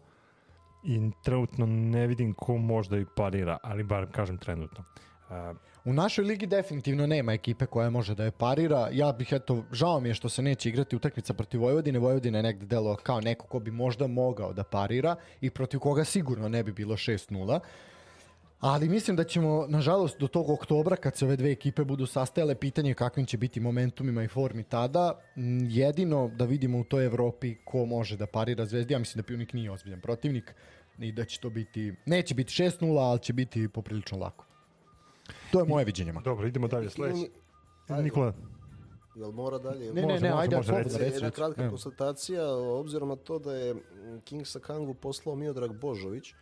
i 0.84 1.10
trenutno 1.24 1.66
ne 1.66 2.06
vidim 2.06 2.34
ko 2.34 2.56
možda 2.56 2.98
i 2.98 3.06
parira, 3.16 3.58
ali 3.62 3.82
bar 3.82 4.06
kažem 4.12 4.38
trenutno. 4.38 4.84
Uh, 5.30 5.56
U 5.84 5.92
našoj 5.92 6.24
ligi 6.24 6.46
definitivno 6.46 7.06
nema 7.06 7.32
ekipe 7.32 7.66
koja 7.66 7.90
može 7.90 8.14
da 8.14 8.24
je 8.24 8.30
parira. 8.30 8.88
Ja 8.92 9.12
bih, 9.12 9.28
eto, 9.32 9.64
žao 9.72 10.00
mi 10.00 10.08
je 10.08 10.14
što 10.14 10.28
se 10.28 10.42
neće 10.42 10.68
igrati 10.68 10.96
utakmica 10.96 11.34
protiv 11.34 11.60
Vojvodine. 11.60 11.98
Vojvodina 11.98 12.38
je 12.38 12.42
negde 12.42 12.66
delo 12.66 12.96
kao 12.96 13.20
neko 13.20 13.46
ko 13.46 13.58
bi 13.58 13.70
možda 13.70 14.06
mogao 14.06 14.52
da 14.52 14.64
parira 14.64 15.16
i 15.40 15.50
protiv 15.50 15.80
koga 15.80 16.04
sigurno 16.04 16.48
ne 16.48 16.62
bi 16.62 16.72
bilo 16.72 16.96
6-0. 16.96 17.60
Ali 18.60 18.88
mislim 18.88 19.16
da 19.16 19.24
ćemo, 19.24 19.66
nažalost, 19.68 20.18
do 20.20 20.28
tog 20.28 20.50
oktobra, 20.50 20.96
kad 20.96 21.16
se 21.16 21.24
ove 21.24 21.36
dve 21.36 21.50
ekipe 21.52 21.84
budu 21.84 22.06
sastajale, 22.06 22.54
pitanje 22.54 22.90
je 22.90 22.94
kakvim 22.94 23.26
će 23.26 23.38
biti 23.38 23.60
momentumima 23.60 24.22
i 24.24 24.28
formi 24.28 24.62
tada. 24.62 25.20
M, 25.36 25.66
Jedino 25.70 26.28
da 26.28 26.44
vidimo 26.44 26.78
u 26.78 26.84
toj 26.84 27.04
Evropi 27.06 27.54
ko 27.64 27.86
može 27.86 28.16
da 28.16 28.26
parira 28.26 28.66
Zvezdi. 28.66 28.94
Ja 28.94 28.98
mislim 28.98 29.22
da 29.22 29.26
Pjunik 29.26 29.52
nije 29.52 29.70
ozbiljan 29.70 30.00
protivnik 30.00 30.54
i 30.98 31.12
da 31.12 31.24
će 31.24 31.40
to 31.40 31.50
biti, 31.50 31.94
neće 32.06 32.34
biti 32.34 32.52
6-0, 32.52 32.98
ali 32.98 33.18
će 33.18 33.32
biti 33.32 33.68
poprilično 33.68 34.18
lako. 34.18 34.44
To 35.52 35.60
je 35.60 35.64
moje 35.64 35.84
viđenje. 35.84 36.12
makar. 36.12 36.24
dobro, 36.24 36.46
idemo 36.48 36.68
dalje. 36.68 36.90
Sledeći. 36.90 37.30
Nikola, 37.88 38.32
Jel 39.14 39.32
mora 39.32 39.58
dalje? 39.58 39.92
Ne, 39.92 40.02
ne, 40.02 40.02
Može, 40.02 40.20
ne, 40.20 40.30
može, 40.30 40.42
ajde, 40.42 40.56
može, 40.56 40.72
reci. 40.72 40.98
reci, 40.98 41.14
Jedna 41.14 41.30
kratka 41.30 41.68
konstatacija, 41.70 42.54
obzirom 42.56 43.08
na 43.08 43.16
to 43.16 43.38
da 43.38 43.54
je 43.54 43.74
mm, 43.74 43.80
Kingsa 44.24 44.58
Kangu 44.60 44.94
poslao 44.94 45.34
Miodrag 45.36 45.80
Božović, 45.80 46.34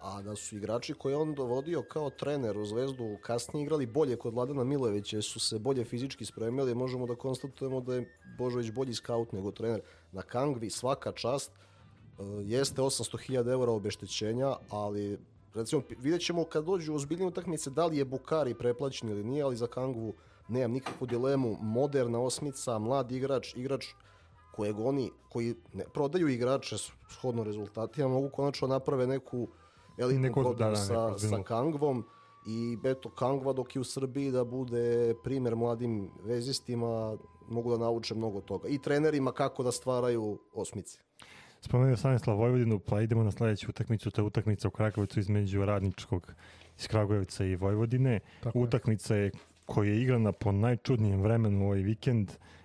a 0.00 0.22
da 0.22 0.36
su 0.36 0.56
igrači 0.56 0.94
koje 0.94 1.16
on 1.16 1.34
dovodio 1.34 1.82
kao 1.82 2.10
trener 2.10 2.58
u 2.58 2.64
Zvezdu 2.64 3.18
kasnije 3.22 3.62
igrali 3.62 3.86
bolje 3.86 4.16
kod 4.16 4.34
Vladana 4.34 4.64
Milojevića, 4.64 5.22
su 5.22 5.40
se 5.40 5.58
bolje 5.58 5.84
fizički 5.84 6.24
spremili, 6.24 6.74
možemo 6.74 7.06
da 7.06 7.14
konstatujemo 7.14 7.80
da 7.80 7.94
je 7.94 8.18
Božović 8.38 8.70
bolji 8.70 8.94
skaut 8.94 9.32
nego 9.32 9.50
trener. 9.50 9.80
Na 10.12 10.22
Kangvi 10.22 10.70
svaka 10.70 11.12
čast, 11.12 11.50
e, 11.50 12.22
jeste 12.44 12.82
800.000 12.82 13.52
eura 13.52 13.72
obeštećenja, 13.72 14.56
ali 14.70 15.18
recimo 15.54 15.82
vidjet 15.98 16.22
ćemo 16.22 16.44
kad 16.44 16.64
dođu 16.64 16.94
ozbiljnije 16.94 17.28
utakmice 17.28 17.70
da 17.70 17.86
li 17.86 17.98
je 17.98 18.04
Bukari 18.04 18.54
preplaćen 18.54 19.08
ili 19.08 19.24
nije, 19.24 19.42
ali 19.42 19.56
za 19.56 19.66
Kangvu 19.66 20.14
nemam 20.48 20.72
nikakvu 20.72 21.06
dilemu, 21.06 21.56
moderna 21.60 22.20
osmica, 22.20 22.78
mlad 22.78 23.12
igrač, 23.12 23.56
igrač 23.56 23.86
kojeg 24.54 24.78
oni, 24.78 25.10
koji 25.28 25.54
ne 25.72 25.84
prodaju 25.94 26.28
igrače 26.28 26.76
shodno 27.10 27.44
rezultatima, 27.44 28.08
mogu 28.08 28.28
konačno 28.28 28.68
naprave 28.68 29.06
neku 29.06 29.48
elitnu 29.98 30.32
godinu 30.32 30.54
da, 30.54 30.70
da, 30.70 31.18
sa, 31.18 31.42
Kangvom 31.44 32.04
i 32.46 32.78
eto 32.84 33.10
Kangva 33.10 33.52
dok 33.52 33.76
je 33.76 33.80
u 33.80 33.84
Srbiji 33.84 34.30
da 34.30 34.44
bude 34.44 35.14
primer 35.24 35.56
mladim 35.56 36.10
vezistima 36.24 37.16
mogu 37.48 37.70
da 37.70 37.78
nauče 37.78 38.14
mnogo 38.14 38.40
toga 38.40 38.68
i 38.68 38.78
trenerima 38.78 39.32
kako 39.32 39.62
da 39.62 39.72
stvaraju 39.72 40.38
osmice. 40.54 40.98
spomenuo 41.60 41.96
Stanislav 41.96 42.36
Vojvodinu, 42.36 42.78
pa 42.78 43.00
idemo 43.00 43.22
na 43.22 43.30
sledeću 43.30 43.66
utakmicu, 43.70 44.10
to 44.10 44.20
je 44.20 44.26
utakmica 44.26 44.68
u 44.68 44.70
Kragovicu 44.70 45.20
između 45.20 45.64
Radničkog 45.64 46.32
iz 46.78 46.88
Kragujevca 46.88 47.44
i 47.44 47.56
Vojvodine. 47.56 48.20
Tako 48.42 48.58
je. 48.58 48.64
Utakmica 48.64 49.16
je 49.16 49.30
koja 49.66 49.90
je 49.90 50.02
igrana 50.02 50.32
po 50.32 50.52
najčudnijem 50.52 51.22
vremenu 51.22 51.64
ovaj 51.64 51.80
vikend 51.80 52.30
uh, 52.30 52.57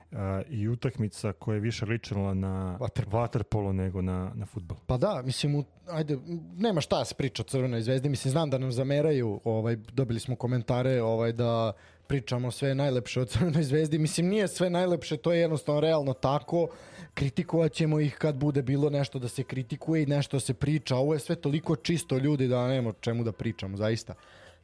i 0.49 0.67
utakmica 0.67 1.33
koja 1.33 1.55
je 1.55 1.61
više 1.61 1.85
ličila 1.85 2.33
na 2.33 2.77
Vaterpolo. 3.07 3.73
nego 3.73 4.01
na, 4.01 4.31
na 4.35 4.45
futbol. 4.45 4.77
Pa 4.87 4.97
da, 4.97 5.21
mislim, 5.25 5.55
u- 5.55 5.63
ajde, 5.87 6.17
nema 6.55 6.81
šta 6.81 6.97
da 6.99 7.05
se 7.05 7.15
priča 7.15 7.41
o 7.41 7.45
Crvenoj 7.45 7.81
zvezdi, 7.81 8.09
mislim, 8.09 8.31
znam 8.31 8.49
da 8.49 8.57
nam 8.57 8.71
zameraju, 8.71 9.41
ovaj, 9.43 9.75
dobili 9.75 10.19
smo 10.19 10.35
komentare 10.35 11.01
ovaj, 11.01 11.31
da 11.31 11.71
pričamo 12.07 12.51
sve 12.51 12.75
najlepše 12.75 13.21
o 13.21 13.25
Crvenoj 13.25 13.63
zvezdi, 13.63 13.97
mislim, 13.97 14.27
nije 14.27 14.47
sve 14.47 14.69
najlepše, 14.69 15.17
to 15.17 15.31
je 15.33 15.39
jednostavno 15.39 15.81
realno 15.81 16.13
tako, 16.13 16.67
kritikovat 17.13 17.71
ćemo 17.71 17.99
ih 17.99 18.15
kad 18.15 18.35
bude 18.35 18.61
bilo 18.61 18.89
nešto 18.89 19.19
da 19.19 19.27
se 19.27 19.43
kritikuje 19.43 20.03
i 20.03 20.05
nešto 20.05 20.37
da 20.37 20.41
se 20.41 20.53
priča, 20.53 20.95
ovo 20.95 21.13
je 21.13 21.19
sve 21.19 21.35
toliko 21.35 21.75
čisto 21.75 22.17
ljudi 22.17 22.47
da 22.47 22.67
nema 22.67 22.93
čemu 22.99 23.23
da 23.23 23.31
pričamo, 23.31 23.77
zaista. 23.77 24.13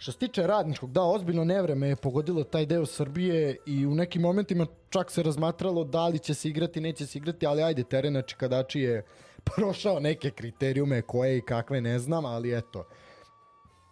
Što 0.02 0.12
se 0.12 0.18
tiče 0.18 0.48
radničkog, 0.48 0.92
da, 0.92 1.04
ozbiljno 1.04 1.44
nevreme 1.44 1.88
je 1.88 1.96
pogodilo 1.96 2.44
taj 2.44 2.66
deo 2.66 2.86
Srbije 2.86 3.58
i 3.66 3.86
u 3.86 3.96
nekim 3.96 4.22
momentima 4.22 4.66
čak 4.90 5.12
se 5.12 5.24
razmatralo 5.24 5.84
da 5.84 6.08
li 6.08 6.20
će 6.20 6.34
se 6.34 6.50
igrati, 6.50 6.82
neće 6.82 7.06
se 7.06 7.18
igrati, 7.18 7.46
ali 7.46 7.64
ajde, 7.64 7.84
teren 7.84 8.14
na 8.14 8.22
Čikadači 8.22 8.80
je 8.80 9.06
prošao 9.56 10.00
neke 10.00 10.32
kriterijume 10.32 11.02
koje 11.02 11.38
i 11.38 11.42
kakve 11.42 11.82
ne 11.82 12.00
znam, 12.00 12.26
ali 12.26 12.58
eto, 12.58 12.88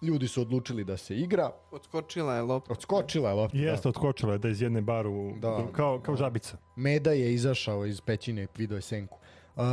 ljudi 0.02 0.28
su 0.28 0.42
odlučili 0.42 0.84
da 0.84 0.98
se 0.98 1.16
igra, 1.16 1.52
Odskočila 1.72 2.36
je 2.36 2.42
lopta. 2.42 2.74
odskočila 2.74 3.30
je 3.30 3.36
lopta. 3.36 3.58
Jeste, 3.58 3.90
odskočila 3.90 4.34
je 4.34 4.40
da 4.40 4.50
iz 4.50 4.62
jedne 4.62 4.82
baru, 4.82 5.32
Da. 5.40 5.68
kao, 5.72 6.00
kao 6.00 6.16
žabica. 6.16 6.58
Meda 6.76 7.12
je 7.12 7.34
izašao 7.34 7.86
iz 7.86 8.02
pećine, 8.02 8.48
video 8.58 8.76
je 8.76 8.82
senku. 8.82 9.18
Uh, 9.56 9.64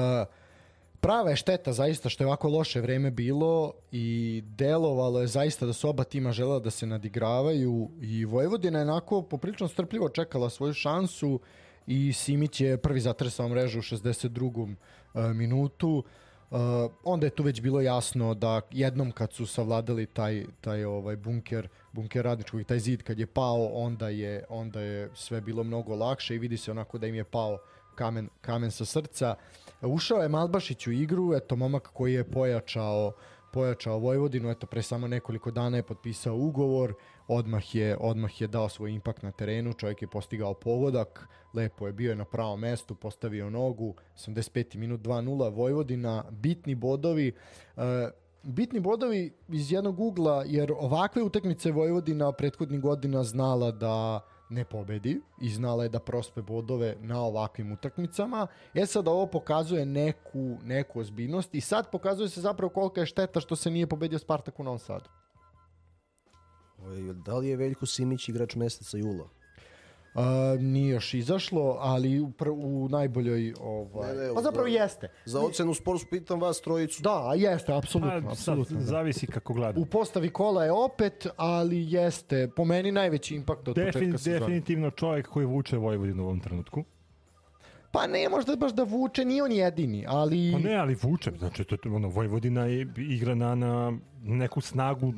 prava 1.04 1.30
je 1.30 1.36
šteta 1.36 1.72
zaista 1.72 2.08
što 2.08 2.24
je 2.24 2.26
ovako 2.26 2.48
loše 2.48 2.80
vreme 2.80 3.10
bilo 3.10 3.72
i 3.92 4.42
delovalo 4.46 5.20
je 5.20 5.26
zaista 5.26 5.66
da 5.66 5.72
su 5.72 5.88
oba 5.88 6.04
tima 6.04 6.32
želela 6.32 6.58
da 6.58 6.70
se 6.70 6.86
nadigravaju 6.86 7.90
i 8.00 8.24
Vojvodina 8.24 8.78
je 8.78 8.82
onako 8.82 9.22
poprilično 9.22 9.68
strpljivo 9.68 10.08
čekala 10.08 10.50
svoju 10.50 10.72
šansu 10.72 11.40
i 11.86 12.12
Simić 12.12 12.60
je 12.60 12.76
prvi 12.76 13.00
zatresao 13.00 13.48
mrežu 13.48 13.78
u 13.78 13.82
62. 13.82 14.74
uh, 15.14 15.24
minutu. 15.34 16.04
Uh, 16.50 16.58
onda 17.04 17.26
je 17.26 17.30
tu 17.30 17.42
već 17.42 17.60
bilo 17.60 17.80
jasno 17.80 18.34
da 18.34 18.60
jednom 18.70 19.12
kad 19.12 19.32
su 19.32 19.46
savladali 19.46 20.06
taj, 20.06 20.44
taj 20.60 20.84
ovaj 20.84 21.16
bunker, 21.16 21.68
bunker 21.92 22.24
radničkog 22.24 22.60
i 22.60 22.64
taj 22.64 22.78
zid 22.78 23.02
kad 23.02 23.18
je 23.18 23.26
pao, 23.26 23.66
onda 23.66 24.08
je, 24.08 24.44
onda 24.48 24.80
je 24.80 25.10
sve 25.14 25.40
bilo 25.40 25.64
mnogo 25.64 25.94
lakše 25.94 26.34
i 26.34 26.38
vidi 26.38 26.56
se 26.56 26.70
onako 26.70 26.98
da 26.98 27.06
im 27.06 27.14
je 27.14 27.24
pao 27.24 27.58
kamen, 27.94 28.28
kamen 28.40 28.70
sa 28.70 28.84
srca. 28.84 29.34
Ušao 29.86 30.22
je 30.22 30.28
Malbašić 30.28 30.86
u 30.86 30.92
igru, 30.92 31.34
eto 31.34 31.56
momak 31.56 31.90
koji 31.92 32.14
je 32.14 32.24
pojačao 32.24 33.12
pojačao 33.54 33.98
Vojvodinu, 33.98 34.50
eto 34.50 34.66
pre 34.66 34.82
samo 34.82 35.08
nekoliko 35.08 35.50
dana 35.50 35.76
je 35.76 35.82
potpisao 35.82 36.36
ugovor, 36.36 36.94
odmah 37.28 37.74
je, 37.74 37.96
odmah 38.00 38.40
je 38.40 38.46
dao 38.46 38.68
svoj 38.68 38.92
impakt 38.92 39.22
na 39.22 39.30
terenu, 39.30 39.72
čovjek 39.72 40.02
je 40.02 40.08
postigao 40.08 40.54
pogodak, 40.54 41.28
lepo 41.54 41.86
je 41.86 41.92
bio 41.92 42.10
je 42.10 42.16
na 42.16 42.24
pravom 42.24 42.60
mestu, 42.60 42.94
postavio 42.94 43.50
nogu, 43.50 43.94
85. 44.16 44.76
minut 44.76 45.00
2-0, 45.00 45.54
Vojvodina, 45.54 46.24
bitni 46.30 46.74
bodovi, 46.74 47.32
e, 47.76 48.10
bitni 48.42 48.80
bodovi 48.80 49.32
iz 49.48 49.72
jednog 49.72 50.00
ugla, 50.00 50.44
jer 50.46 50.72
ovakve 50.72 51.22
utakmice 51.22 51.72
Vojvodina 51.72 52.32
prethodnih 52.32 52.80
godina 52.80 53.24
znala 53.24 53.70
da 53.70 54.20
ne 54.48 54.64
pobedi 54.64 55.20
i 55.40 55.50
znala 55.50 55.82
je 55.82 55.88
da 55.88 55.98
prospe 55.98 56.42
bodove 56.42 56.96
na 57.00 57.20
ovakvim 57.20 57.72
utakmicama. 57.72 58.46
E 58.74 58.86
sad 58.86 59.08
ovo 59.08 59.26
pokazuje 59.26 59.86
neku, 59.86 60.58
neku 60.62 61.00
ozbiljnost 61.00 61.54
i 61.54 61.60
sad 61.60 61.90
pokazuje 61.90 62.28
se 62.28 62.40
zapravo 62.40 62.70
kolika 62.70 63.00
je 63.00 63.06
šteta 63.06 63.40
što 63.40 63.56
se 63.56 63.70
nije 63.70 63.86
pobedio 63.86 64.18
Spartak 64.18 64.60
u 64.60 64.64
Novom 64.64 64.78
Sadu. 64.78 65.10
Da 67.24 67.36
li 67.36 67.48
je 67.48 67.56
Veljko 67.56 67.86
Simić 67.86 68.28
igrač 68.28 68.54
meseca 68.54 68.96
jula? 68.96 69.28
Uh, 70.14 70.20
nije 70.60 70.88
još 70.88 71.14
izašlo, 71.14 71.76
ali 71.80 72.20
u, 72.20 72.30
pr 72.30 72.48
u 72.50 72.88
najboljoj 72.88 73.54
ovaj... 73.60 74.16
Ne, 74.16 74.22
ne, 74.22 74.34
pa 74.34 74.42
zapravo 74.42 74.68
za- 74.68 74.74
jeste. 74.74 75.08
Za 75.24 75.40
ocenu 75.40 75.74
sportsku 75.74 76.10
pitam 76.10 76.40
vas 76.40 76.60
trojicu. 76.60 77.02
Da, 77.02 77.32
jeste, 77.36 77.72
apsolutno, 77.74 78.12
Pa, 78.12 78.20
sad, 78.20 78.30
apsolutno. 78.32 78.76
Da. 78.78 78.84
zavisi 78.84 79.26
kako 79.26 79.54
gleda. 79.54 79.80
U 79.80 79.86
postavi 79.86 80.30
kola 80.30 80.64
je 80.64 80.72
opet, 80.72 81.26
ali 81.36 81.92
jeste, 81.92 82.48
po 82.56 82.64
meni 82.64 82.92
najveći 82.92 83.34
impakt 83.34 83.68
od 83.68 83.74
Defin, 83.74 83.92
početka 83.92 84.18
sezone. 84.18 84.38
definitivno 84.40 84.90
čovjek 84.90 85.28
koji 85.28 85.46
vuče 85.46 85.76
Vojvodinu 85.76 86.22
u 86.22 86.26
ovom 86.26 86.40
trenutku. 86.40 86.84
Pa 87.90 88.06
ne 88.06 88.28
možda 88.28 88.56
baš 88.56 88.72
da 88.72 88.82
vuče, 88.82 89.24
nije 89.24 89.42
on 89.42 89.52
jedini, 89.52 90.04
ali... 90.08 90.50
Pa 90.52 90.58
ne, 90.58 90.74
ali 90.74 90.96
vuče. 91.02 91.32
Znači, 91.38 91.64
to, 91.64 91.76
to, 91.76 91.94
ono, 91.94 92.08
Vojvodina 92.08 92.64
je 92.64 92.86
igra 92.96 93.34
na, 93.34 93.54
na 93.54 93.92
neku 94.22 94.60
snagu 94.60 95.12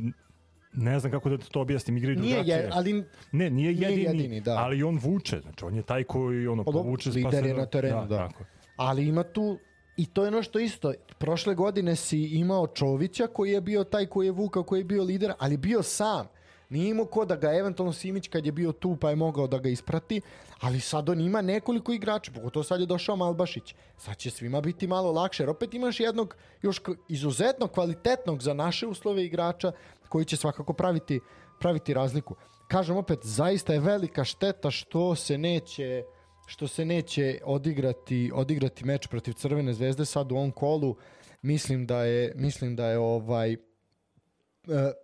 ne 0.76 1.00
znam 1.00 1.12
kako 1.12 1.28
da 1.28 1.38
to 1.38 1.60
objasnim, 1.60 1.96
igraju 1.96 2.18
Nije, 2.18 2.34
drugačije. 2.34 2.56
je, 2.56 2.70
ali 2.72 2.92
Ne, 3.32 3.50
nije 3.50 3.50
Nije 3.50 3.72
jedini, 3.82 4.02
jedini, 4.04 4.40
da. 4.40 4.52
ali 4.54 4.82
on 4.82 4.98
vuče. 4.98 5.40
Znači, 5.40 5.64
on 5.64 5.74
je 5.74 5.82
taj 5.82 6.04
koji 6.04 6.46
ono, 6.46 6.64
povuče 6.64 7.10
lider 7.10 7.34
je 7.34 7.40
spaseno- 7.42 7.56
na 7.56 7.66
terenu, 7.66 8.06
da. 8.06 8.16
tako 8.18 8.42
je. 8.42 8.46
Ali 8.76 9.06
ima 9.06 9.22
tu 9.24 9.58
i 9.96 10.06
to 10.06 10.22
je 10.22 10.28
ono 10.28 10.42
što 10.42 10.58
isto. 10.58 10.92
Prošle 11.18 11.54
godine 11.54 11.96
si 11.96 12.18
imao 12.20 12.66
Čovića 12.66 13.26
koji 13.26 13.50
je 13.50 13.60
bio 13.60 13.84
taj 13.84 14.06
koji 14.06 14.26
je 14.26 14.32
vukao, 14.32 14.62
koji 14.62 14.80
je 14.80 14.84
bio 14.84 15.04
lider, 15.04 15.32
ali 15.38 15.56
bio 15.56 15.82
sam. 15.82 16.26
Nije 16.68 16.90
imao 16.90 17.06
ko 17.06 17.24
da 17.24 17.36
ga, 17.36 17.54
eventualno 17.54 17.92
Simić 17.92 18.28
kad 18.28 18.46
je 18.46 18.52
bio 18.52 18.72
tu 18.72 18.96
pa 18.96 19.10
je 19.10 19.16
mogao 19.16 19.46
da 19.46 19.58
ga 19.58 19.68
isprati, 19.68 20.20
ali 20.60 20.80
sad 20.80 21.08
on 21.08 21.20
ima 21.20 21.42
nekoliko 21.42 21.92
igrača, 21.92 22.32
pogotovo 22.32 22.64
sad 22.64 22.80
je 22.80 22.86
došao 22.86 23.16
Malbašić. 23.16 23.74
Sad 23.96 24.16
će 24.16 24.30
svima 24.30 24.60
biti 24.60 24.86
malo 24.86 25.12
lakše, 25.12 25.42
jer 25.42 25.50
opet 25.50 25.74
imaš 25.74 26.00
jednog 26.00 26.36
još 26.62 26.80
izuzetno 27.08 27.68
kvalitetnog 27.68 28.42
za 28.42 28.54
naše 28.54 28.86
uslove 28.86 29.24
igrača 29.24 29.72
koji 30.08 30.24
će 30.24 30.36
svakako 30.36 30.72
praviti, 30.72 31.20
praviti 31.60 31.94
razliku. 31.94 32.34
Kažem 32.68 32.96
opet, 32.96 33.18
zaista 33.22 33.72
je 33.72 33.80
velika 33.80 34.24
šteta 34.24 34.70
što 34.70 35.14
se 35.14 35.38
neće 35.38 36.02
što 36.46 36.68
se 36.68 36.84
neće 36.84 37.38
odigrati 37.44 38.30
odigrati 38.34 38.84
meč 38.84 39.06
protiv 39.06 39.32
Crvene 39.32 39.72
zvezde 39.72 40.04
sad 40.04 40.32
u 40.32 40.36
ovom 40.36 40.50
kolu 40.50 40.96
mislim 41.42 41.86
da 41.86 42.04
je 42.04 42.32
mislim 42.36 42.76
da 42.76 42.86
je 42.86 42.98
ovaj 42.98 43.56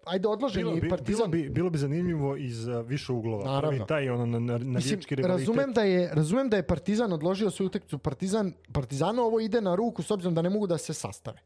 ajde 0.04 0.28
odložen 0.28 0.62
Bilo 0.62 0.72
bi, 0.72 0.78
i 0.78 0.80
bilo, 0.80 0.96
Partizan. 0.96 1.30
bi, 1.30 1.48
bilo 1.48 1.70
bi 1.70 1.78
zanimljivo 1.78 2.36
iz 2.36 2.66
uh, 2.66 2.86
više 2.86 3.12
uglova. 3.12 3.44
Naravno. 3.44 3.78
Prvi 3.78 3.86
taj 3.86 4.10
ono, 4.10 4.26
na, 4.26 4.38
na, 4.38 4.58
Mislim, 4.58 5.00
razumem 5.18 5.72
da 5.72 5.82
je 5.82 6.10
razumem 6.14 6.48
da 6.48 6.56
je 6.56 6.66
Partizan 6.66 7.12
odložio 7.12 7.50
svoju 7.50 7.66
utakmicu. 7.66 7.98
Partizan 7.98 8.52
Partizanu 8.72 9.22
ovo 9.22 9.40
ide 9.40 9.60
na 9.60 9.74
ruku 9.74 10.02
s 10.02 10.10
obzirom 10.10 10.34
da 10.34 10.42
ne 10.42 10.50
mogu 10.50 10.66
da 10.66 10.78
se 10.78 10.94
sastave. 10.94 11.38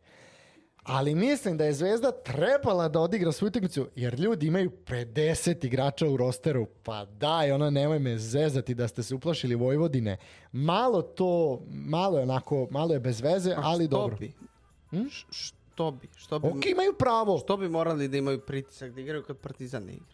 Ali 0.82 1.14
mislim 1.14 1.56
da 1.56 1.64
je 1.64 1.72
Zvezda 1.72 2.12
trebala 2.12 2.88
da 2.88 3.00
odigra 3.00 3.32
svoju 3.32 3.48
utakmicu, 3.48 3.88
jer 3.96 4.20
ljudi 4.20 4.46
imaju 4.46 4.70
50 4.86 5.66
igrača 5.66 6.08
u 6.08 6.16
rosteru. 6.16 6.66
Pa 6.82 7.04
daj, 7.04 7.52
ono, 7.52 7.70
nemoj 7.70 7.98
me 7.98 8.18
zezati 8.18 8.74
da 8.74 8.88
ste 8.88 9.02
se 9.02 9.14
uplašili 9.14 9.54
Vojvodine. 9.54 10.16
Malo 10.52 11.02
to, 11.02 11.62
malo 11.70 12.18
je 12.18 12.22
onako, 12.22 12.68
malo 12.70 12.94
je 12.94 13.00
bez 13.00 13.20
veze, 13.20 13.54
ali 13.56 13.88
dobro. 13.88 14.16
Bi? 14.16 14.32
Što 15.76 15.90
bi? 15.92 16.08
Što 16.16 16.38
bi, 16.38 16.48
Ok, 16.48 16.66
imaju 16.66 16.92
pravo. 16.94 17.38
što 17.38 17.56
bi 17.56 17.68
morali 17.68 18.08
da 18.08 18.16
imaju 18.16 18.40
pritisak 18.40 18.92
da 18.92 19.00
igraju 19.00 19.22
kad 19.22 19.36
Partizan 19.38 19.84
ne 19.84 19.92
igra? 19.92 20.06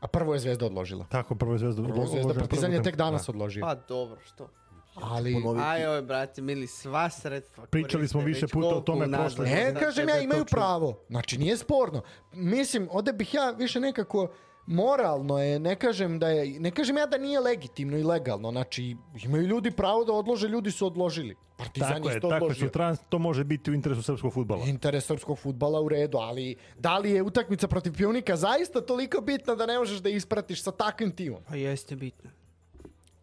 A 0.00 0.06
prvo 0.08 0.34
je 0.34 0.40
Zvezda 0.40 0.66
odložila. 0.66 1.04
Tako, 1.06 1.34
prvo 1.34 1.52
je 1.52 1.58
Zvezda. 1.58 1.82
Prvo 1.82 2.02
je 2.02 2.08
Zvezda, 2.08 2.34
Partizan 2.34 2.72
je 2.72 2.82
tek 2.82 2.96
danas 2.96 3.26
Da. 3.26 3.32
odložio. 3.32 3.60
Pa 3.62 3.74
dobro, 3.76 4.20
što? 4.22 4.48
Ali, 4.94 5.32
Ponovi- 5.34 5.60
Aj, 5.62 5.86
oj, 5.86 6.02
brate, 6.02 6.42
mili, 6.42 6.66
sva 6.66 7.10
sredstva 7.10 7.66
Pričali 7.66 8.08
smo 8.08 8.20
više 8.22 8.46
puta 8.48 8.68
o 8.68 8.80
tome 8.80 9.12
prošle 9.12 9.44
Ne, 9.46 9.64
sad 9.66 9.80
kažem 9.80 10.08
ja, 10.08 10.18
imaju 10.18 10.28
to 10.34 10.44
čudi. 10.44 10.50
pravo. 10.50 10.98
Znači, 11.08 11.38
nije 11.38 11.56
sporno. 11.56 12.02
Mislim, 12.32 12.88
ovde 12.92 13.12
bih 13.12 13.34
ja 13.34 13.50
više 13.50 13.80
nekako 13.80 14.28
moralno 14.66 15.38
je, 15.38 15.58
ne 15.58 15.76
kažem 15.76 16.18
da 16.18 16.28
je, 16.28 16.60
ne 16.60 16.70
kažem 16.70 16.96
ja 16.96 17.06
da 17.06 17.18
nije 17.18 17.40
legitimno 17.40 17.98
i 17.98 18.02
legalno, 18.02 18.50
znači 18.50 18.96
imaju 19.24 19.42
ljudi 19.42 19.70
pravo 19.70 20.04
da 20.04 20.12
odlože, 20.12 20.48
ljudi 20.48 20.70
su 20.70 20.86
odložili. 20.86 21.36
Partizan 21.56 21.88
Tako 21.88 22.08
je, 22.08 22.16
isto 22.16 22.28
tako 22.28 22.44
odložio. 22.44 22.66
su 22.66 22.72
trans, 22.72 22.98
to 23.08 23.18
može 23.18 23.44
biti 23.44 23.70
u 23.70 23.74
interesu 23.74 24.02
srpskog 24.02 24.32
futbala. 24.32 24.64
Interes 24.64 25.04
srpskog 25.04 25.38
futbala 25.38 25.80
u 25.80 25.88
redu, 25.88 26.18
ali 26.18 26.56
da 26.78 26.98
li 26.98 27.10
je 27.10 27.22
utakmica 27.22 27.68
protiv 27.68 27.96
Pionika 27.96 28.36
zaista 28.36 28.80
toliko 28.80 29.20
bitna 29.20 29.54
da 29.54 29.66
ne 29.66 29.78
možeš 29.78 29.98
da 29.98 30.08
je 30.08 30.16
ispratiš 30.16 30.62
sa 30.62 30.70
takvim 30.70 31.12
timom? 31.12 31.40
Pa 31.48 31.56
jeste 31.56 31.96
bitno. 31.96 32.30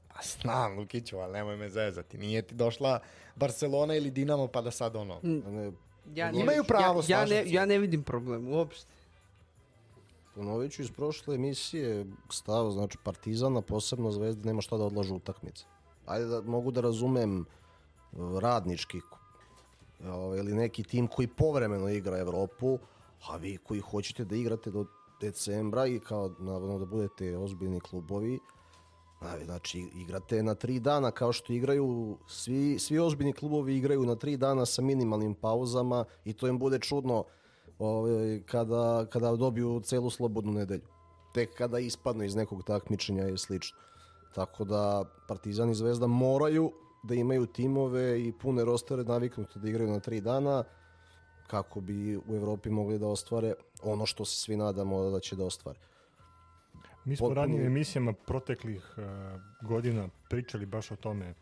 Pa 0.07 0.19
znam, 0.23 0.79
Lukiću, 0.79 1.17
ali 1.17 1.33
nemoj 1.33 1.57
me 1.57 1.69
zezati. 1.69 2.17
Nije 2.17 2.41
ti 2.41 2.55
došla 2.55 2.99
Barcelona 3.35 3.95
ili 3.95 4.11
Dinamo 4.11 4.47
pa 4.47 4.61
da 4.61 4.71
sad 4.71 4.95
ono... 4.95 5.19
Ne, 5.23 5.71
Ja 6.15 6.29
Imaju 6.29 6.45
vidim- 6.47 6.63
pravo, 6.67 7.03
ja, 7.07 7.19
ja, 7.19 7.25
ne, 7.25 7.43
ja 7.45 7.65
ne 7.65 7.79
vidim 7.79 8.03
problem 8.03 8.47
uopšte. 8.47 8.91
Ponovit 10.35 10.71
ću 10.71 10.81
iz 10.81 10.91
prošle 10.91 11.35
emisije 11.35 12.05
stav, 12.29 12.71
znači 12.71 12.97
Partizana, 13.03 13.61
posebno 13.61 14.11
Zvezda, 14.11 14.45
nema 14.45 14.61
šta 14.61 14.77
da 14.77 14.85
odlažu 14.85 15.15
utakmice. 15.15 15.65
Ajde 16.05 16.25
da 16.25 16.41
mogu 16.41 16.71
da 16.71 16.81
razumem 16.81 17.39
uh, 17.39 18.39
radnički 18.39 19.01
ovaj, 20.07 20.39
ili 20.39 20.53
neki 20.53 20.83
tim 20.83 21.07
koji 21.07 21.27
povremeno 21.27 21.89
igra 21.89 22.17
Evropu, 22.17 22.79
a 23.27 23.37
vi 23.37 23.57
koji 23.57 23.79
hoćete 23.79 24.25
da 24.25 24.35
igrate 24.35 24.71
do 24.71 24.85
decembra 25.21 25.87
i 25.87 25.99
kao 25.99 26.31
naravno 26.39 26.79
da 26.79 26.85
budete 26.85 27.37
ozbiljni 27.37 27.79
klubovi, 27.79 28.39
znači 29.45 29.89
igrate 29.95 30.43
na 30.43 30.55
tri 30.55 30.79
dana 30.79 31.11
kao 31.11 31.33
što 31.33 31.53
igraju 31.53 32.17
svi, 32.27 32.79
svi 32.79 32.99
ozbiljni 32.99 33.33
klubovi 33.33 33.77
igraju 33.77 34.05
na 34.05 34.15
tri 34.15 34.37
dana 34.37 34.65
sa 34.65 34.81
minimalnim 34.81 35.33
pauzama 35.33 36.05
i 36.25 36.33
to 36.33 36.47
im 36.47 36.59
bude 36.59 36.79
čudno 36.79 37.23
ovaj, 37.79 38.41
kada, 38.45 39.05
kada 39.09 39.35
dobiju 39.35 39.81
celu 39.83 40.09
slobodnu 40.09 40.51
nedelju. 40.51 40.87
Tek 41.33 41.53
kada 41.57 41.79
ispadnu 41.79 42.23
iz 42.23 42.35
nekog 42.35 42.63
takmičenja 42.63 43.23
je 43.23 43.37
slično. 43.37 43.77
Tako 44.35 44.63
da 44.63 45.03
Partizan 45.27 45.69
i 45.69 45.75
Zvezda 45.75 46.07
moraju 46.07 46.71
da 47.03 47.15
imaju 47.15 47.45
timove 47.45 48.27
i 48.27 48.31
pune 48.31 48.65
rostere 48.65 49.03
naviknuti 49.03 49.59
da 49.59 49.69
igraju 49.69 49.91
na 49.91 49.99
tri 49.99 50.21
dana 50.21 50.63
kako 51.47 51.81
bi 51.81 52.17
u 52.17 52.35
Evropi 52.35 52.69
mogli 52.69 52.99
da 52.99 53.07
ostvare 53.07 53.53
ono 53.83 54.05
što 54.05 54.25
se 54.25 54.35
svi 54.35 54.57
nadamo 54.57 55.09
da 55.09 55.19
će 55.19 55.35
da 55.35 55.45
ostvare. 55.45 55.79
Mi 57.05 57.15
smo 57.15 57.27
Potpuno- 57.27 57.41
radnim 57.41 57.65
emisijama 57.65 58.13
proteklih 58.13 58.95
uh, 58.97 59.03
godina 59.67 60.07
pričali 60.29 60.65
baš 60.65 60.91
o 60.91 60.95
tome 60.95 61.33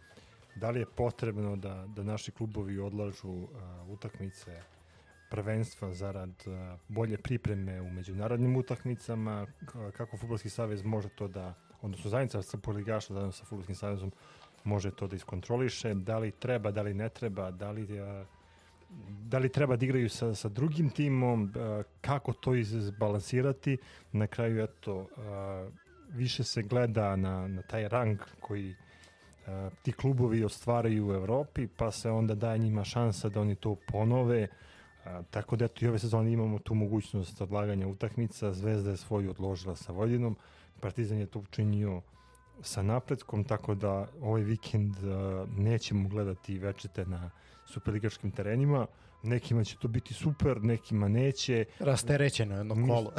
da 0.56 0.70
li 0.70 0.80
je 0.80 0.86
potrebno 0.86 1.56
da, 1.56 1.86
da 1.96 2.04
naši 2.04 2.32
klubovi 2.32 2.80
odlažu 2.80 3.30
uh, 3.30 3.48
utakmice 3.90 4.62
prvenstva 5.32 5.94
zarad 5.94 6.44
uh, 6.46 6.80
bolje 6.88 7.18
pripreme 7.18 7.82
u 7.82 7.90
međunarodnim 7.90 8.56
utakmicama, 8.56 9.48
kako 9.98 10.18
Futbolski 10.18 10.50
savez 10.50 10.84
može 10.84 11.10
to 11.10 11.28
da, 11.28 11.54
odnosno 11.82 12.10
zajednica 12.10 12.42
sa 12.42 12.58
poligaša 12.58 13.14
zajedno 13.14 13.32
sa 13.32 13.46
Futbolskim 13.46 13.76
savezom 13.76 14.12
može 14.64 14.92
to 14.92 15.08
da 15.08 15.16
iskontroliše, 15.16 15.94
da 15.94 16.18
li 16.20 16.32
treba, 16.32 16.72
da 16.72 16.82
li 16.82 16.94
ne 16.94 17.10
treba, 17.10 17.52
da 17.52 17.72
li, 17.72 18.02
uh, 18.02 18.28
da 19.30 19.40
li 19.40 19.50
treba 19.50 19.76
da 19.76 19.86
igraju 19.86 20.10
sa, 20.10 20.36
sa 20.36 20.50
drugim 20.50 20.90
timom, 20.90 21.44
uh, 21.44 21.86
kako 22.02 22.34
to 22.34 22.56
izbalansirati. 22.56 23.78
Na 24.12 24.28
kraju, 24.28 24.64
eto, 24.64 24.96
uh, 24.96 25.08
više 26.14 26.44
se 26.44 26.62
gleda 26.62 27.16
na, 27.16 27.48
na 27.48 27.62
taj 27.62 27.88
rang 27.88 28.20
koji 28.40 28.70
uh, 28.70 29.74
ti 29.84 29.92
klubovi 29.92 30.44
ostvaraju 30.44 31.08
u 31.08 31.14
Evropi, 31.14 31.68
pa 31.68 31.92
se 31.92 32.10
onda 32.10 32.36
daje 32.36 32.58
njima 32.60 32.84
šansa 32.84 33.30
da 33.30 33.42
oni 33.42 33.56
to 33.56 33.76
ponove. 33.88 34.48
A, 35.06 35.22
tako 35.30 35.56
da 35.56 35.66
eto 35.66 35.86
i 35.86 35.88
ove 35.88 36.00
sezone 36.00 36.32
imamo 36.32 36.60
tu 36.60 36.74
mogućnost 36.74 37.42
odlaganja 37.42 37.88
utakmica. 37.88 38.54
Zvezda 38.54 38.90
je 38.92 38.98
svoju 38.98 39.30
odložila 39.30 39.76
sa 39.76 39.92
Vojvodinom, 39.92 40.36
Partizan 40.80 41.18
je 41.18 41.26
to 41.26 41.40
učinio 41.40 42.02
sa 42.62 42.82
napretkom, 42.82 43.44
tako 43.44 43.76
da 43.76 44.08
ovaj 44.22 44.42
vikend 44.42 44.96
a, 45.04 45.46
nećemo 45.58 46.10
gledati 46.10 46.58
večete 46.60 47.06
na 47.06 47.32
superligaškim 47.66 48.32
terenima. 48.32 48.88
Nekima 49.24 49.64
će 49.64 49.78
to 49.78 49.88
biti 49.88 50.14
super, 50.14 50.64
nekima 50.64 51.08
neće. 51.08 51.66
Rasterećeno 51.80 52.58
jedno 52.58 52.76
kolo. 52.88 53.12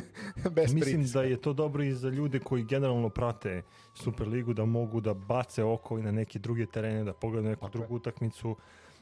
Bez 0.56 0.74
Mislim 0.74 0.94
pritiska. 0.96 1.18
da 1.18 1.24
je 1.24 1.40
to 1.40 1.52
dobro 1.52 1.82
i 1.82 1.92
za 1.92 2.08
ljude 2.08 2.38
koji 2.38 2.64
generalno 2.64 3.08
prate 3.08 3.62
Superligu, 3.94 4.54
da 4.54 4.64
mogu 4.64 5.00
da 5.00 5.14
bace 5.14 5.64
oko 5.64 5.98
i 5.98 6.02
na 6.02 6.12
neke 6.12 6.38
druge 6.38 6.66
terene, 6.66 7.04
da 7.04 7.12
pogledaju 7.12 7.50
neku 7.50 7.60
Tako 7.66 7.78
je. 7.78 7.80
drugu 7.80 7.96
utakmicu. 7.96 8.56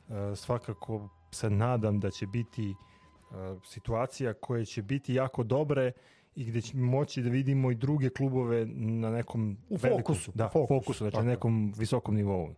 E, 0.08 0.36
svakako 0.36 1.08
se 1.30 1.50
nadam 1.50 2.00
da 2.00 2.10
će 2.10 2.26
biti 2.26 2.70
e, 2.70 2.74
situacija 3.64 4.34
koje 4.34 4.64
će 4.64 4.82
biti 4.82 5.14
jako 5.14 5.42
dobre 5.42 5.92
i 6.36 6.44
gde 6.44 6.60
ćemo 6.60 6.86
moći 6.86 7.22
da 7.22 7.30
vidimo 7.30 7.70
i 7.70 7.74
druge 7.74 8.10
klubove 8.10 8.66
na 8.66 9.10
nekom 9.10 9.56
U 9.68 9.76
velikom- 9.76 9.98
fokusu, 9.98 10.32
da, 10.34 10.48
fokusu, 10.48 10.66
fokusu, 10.80 10.98
znači 10.98 11.12
tako 11.12 11.24
na 11.24 11.30
nekom 11.30 11.72
visokom 11.76 12.14
nivou. 12.14 12.54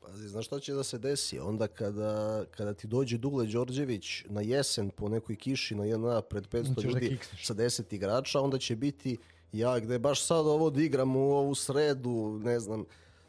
Pazi, 0.00 0.28
znaš 0.28 0.46
šta 0.46 0.60
će 0.60 0.72
da 0.72 0.82
se 0.82 0.98
desi? 0.98 1.38
Onda 1.38 1.66
kada, 1.66 2.44
kada 2.50 2.74
ti 2.74 2.86
dođe 2.86 3.18
Dule 3.18 3.46
Đorđević 3.46 4.24
na 4.28 4.40
jesen 4.40 4.90
po 4.90 5.08
nekoj 5.08 5.36
kiši 5.36 5.74
na 5.74 5.84
jedna 5.84 6.22
pred 6.22 6.48
500 6.48 6.68
Hoćeš 6.68 6.84
da 6.84 6.88
ljudi 6.90 7.08
kiksneš. 7.08 7.46
sa 7.46 7.54
10 7.54 7.94
igrača, 7.94 8.40
onda 8.40 8.58
će 8.58 8.76
biti 8.76 9.18
ja 9.52 9.80
gde 9.80 9.98
baš 9.98 10.26
sad 10.26 10.46
ovo 10.46 10.70
da 10.70 10.82
igram 10.82 11.16
u 11.16 11.32
ovu 11.32 11.54
sredu, 11.54 12.40
ne 12.44 12.60
znam. 12.60 12.84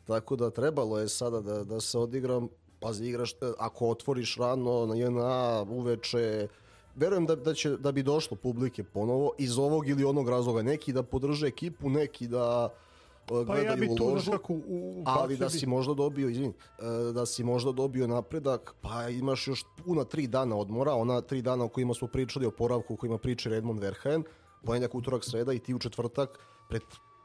Tako 0.06 0.36
da 0.36 0.50
trebalo 0.50 1.00
je 1.00 1.10
sada 1.10 1.42
da, 1.42 1.64
da 1.64 1.82
se 1.82 1.98
odigram. 1.98 2.50
Pazi, 2.82 3.06
igraš, 3.06 3.34
ako 3.58 3.90
otvoriš 3.90 4.38
rano 4.38 4.86
na 4.86 4.96
jedna 4.96 5.62
uveče, 5.70 6.48
verujem 6.96 7.26
da, 7.26 7.36
da, 7.36 7.54
će, 7.54 7.70
da 7.78 7.92
bi 7.92 8.04
došlo 8.04 8.38
publike 8.38 8.84
ponovo 8.84 9.34
iz 9.38 9.58
ovog 9.58 9.90
ili 9.90 10.04
onog 10.04 10.30
razloga. 10.30 10.62
Neki 10.62 10.94
da 10.94 11.04
podrže 11.04 11.48
ekipu, 11.48 11.90
neki 11.90 12.28
da 12.28 12.70
e, 13.32 13.46
Pa 13.48 13.58
ja 13.58 13.76
bi 13.76 13.96
tu 13.96 14.06
ložu. 14.06 14.32
kako 14.32 14.54
u, 14.54 15.04
Ali 15.06 15.38
da 15.38 15.50
si 15.50 15.68
možda 15.68 15.94
dobio, 15.94 16.30
izvini, 16.30 16.54
e, 16.80 17.14
da 17.14 17.26
si 17.26 17.44
možda 17.44 17.72
dobio 17.72 18.08
napredak, 18.08 18.76
pa 18.82 19.10
imaš 19.10 19.48
još 19.48 19.64
puna 19.86 20.04
tri 20.04 20.28
dana 20.28 20.56
odmora, 20.56 20.94
ona 20.94 21.22
tri 21.22 21.42
dana 21.42 21.64
o 21.64 21.70
kojima 21.70 21.94
smo 21.94 22.08
pričali, 22.08 22.46
o 22.46 22.52
poravku 22.52 22.94
o 22.94 22.98
kojima 22.98 23.18
priča 23.18 23.50
Redmond 23.50 23.80
Verheyen, 23.80 24.24
ponedjeljak, 24.66 24.96
utorak, 24.96 25.24
sreda 25.26 25.54
i 25.54 25.60
ti 25.60 25.74
u 25.74 25.80
četvrtak 25.80 26.40
pred 26.70 26.82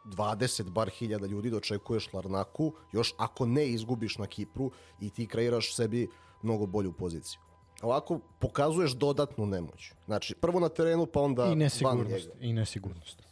20 0.07 0.71
bar 0.71 0.91
hiljada 0.91 1.27
ljudi 1.27 1.51
dočekuješ 1.51 2.13
Larnaku, 2.13 2.73
još 2.93 3.15
ako 3.19 3.47
ne 3.47 3.69
izgubiš 3.69 4.19
na 4.19 4.27
Kipru 4.27 4.71
i 5.01 5.11
ti 5.11 5.27
kreiraš 5.27 5.75
sebi 5.75 6.09
mnogo 6.43 6.67
bolju 6.67 6.93
poziciju. 6.93 7.41
Ovako 7.83 8.21
pokazuješ 8.39 8.93
dodatnu 8.93 9.47
nemoć. 9.47 9.93
Znači, 10.07 10.35
prvo 10.35 10.61
na 10.61 10.69
terenu, 10.69 11.07
pa 11.07 11.21
onda 11.21 11.45
I 11.45 11.49
van 11.49 11.59
nesigurnost. 11.59 12.27
njega. 12.27 12.39
I 12.41 12.53
nesigurnost. 12.53 13.23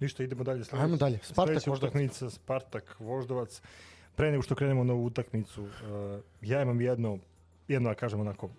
Ništa, 0.00 0.22
idemo 0.22 0.44
dalje. 0.44 0.64
Sledeća- 0.64 0.82
Ajmo 0.82 0.96
dalje. 0.96 1.18
Spartak, 1.18 1.34
sledeća 1.46 1.70
Voždovac. 1.70 1.90
utakmica, 1.90 2.30
Spartak, 2.30 2.96
Voždovac. 3.00 3.62
Pre 4.16 4.30
nego 4.30 4.42
što 4.42 4.54
krenemo 4.54 4.84
na 4.84 4.92
ovu 4.92 5.04
utakmicu, 5.04 5.62
uh, 5.62 5.70
ja 6.42 6.62
imam 6.62 6.80
jedno, 6.80 7.18
jedno, 7.68 7.88
da 7.88 7.94
kažem 7.94 8.20
onako, 8.20 8.50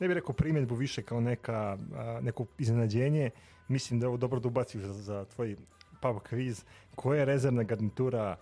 ne 0.00 0.08
bih 0.08 0.14
rekao 0.14 0.34
primjedbu 0.34 0.74
više 0.74 1.02
kao 1.02 1.20
neka, 1.20 1.54
a, 1.94 2.20
neko 2.22 2.46
iznenađenje. 2.58 3.30
Mislim 3.68 4.00
da 4.00 4.04
je 4.04 4.08
ovo 4.08 4.16
dobro 4.16 4.40
da 4.40 4.48
ubaciš 4.48 4.82
za, 4.82 4.92
za 4.92 5.24
tvoj 5.24 5.56
pub 6.00 6.16
quiz. 6.30 6.64
Koja 6.94 7.18
je 7.18 7.24
rezervna 7.24 7.62
garnitura 7.62 8.36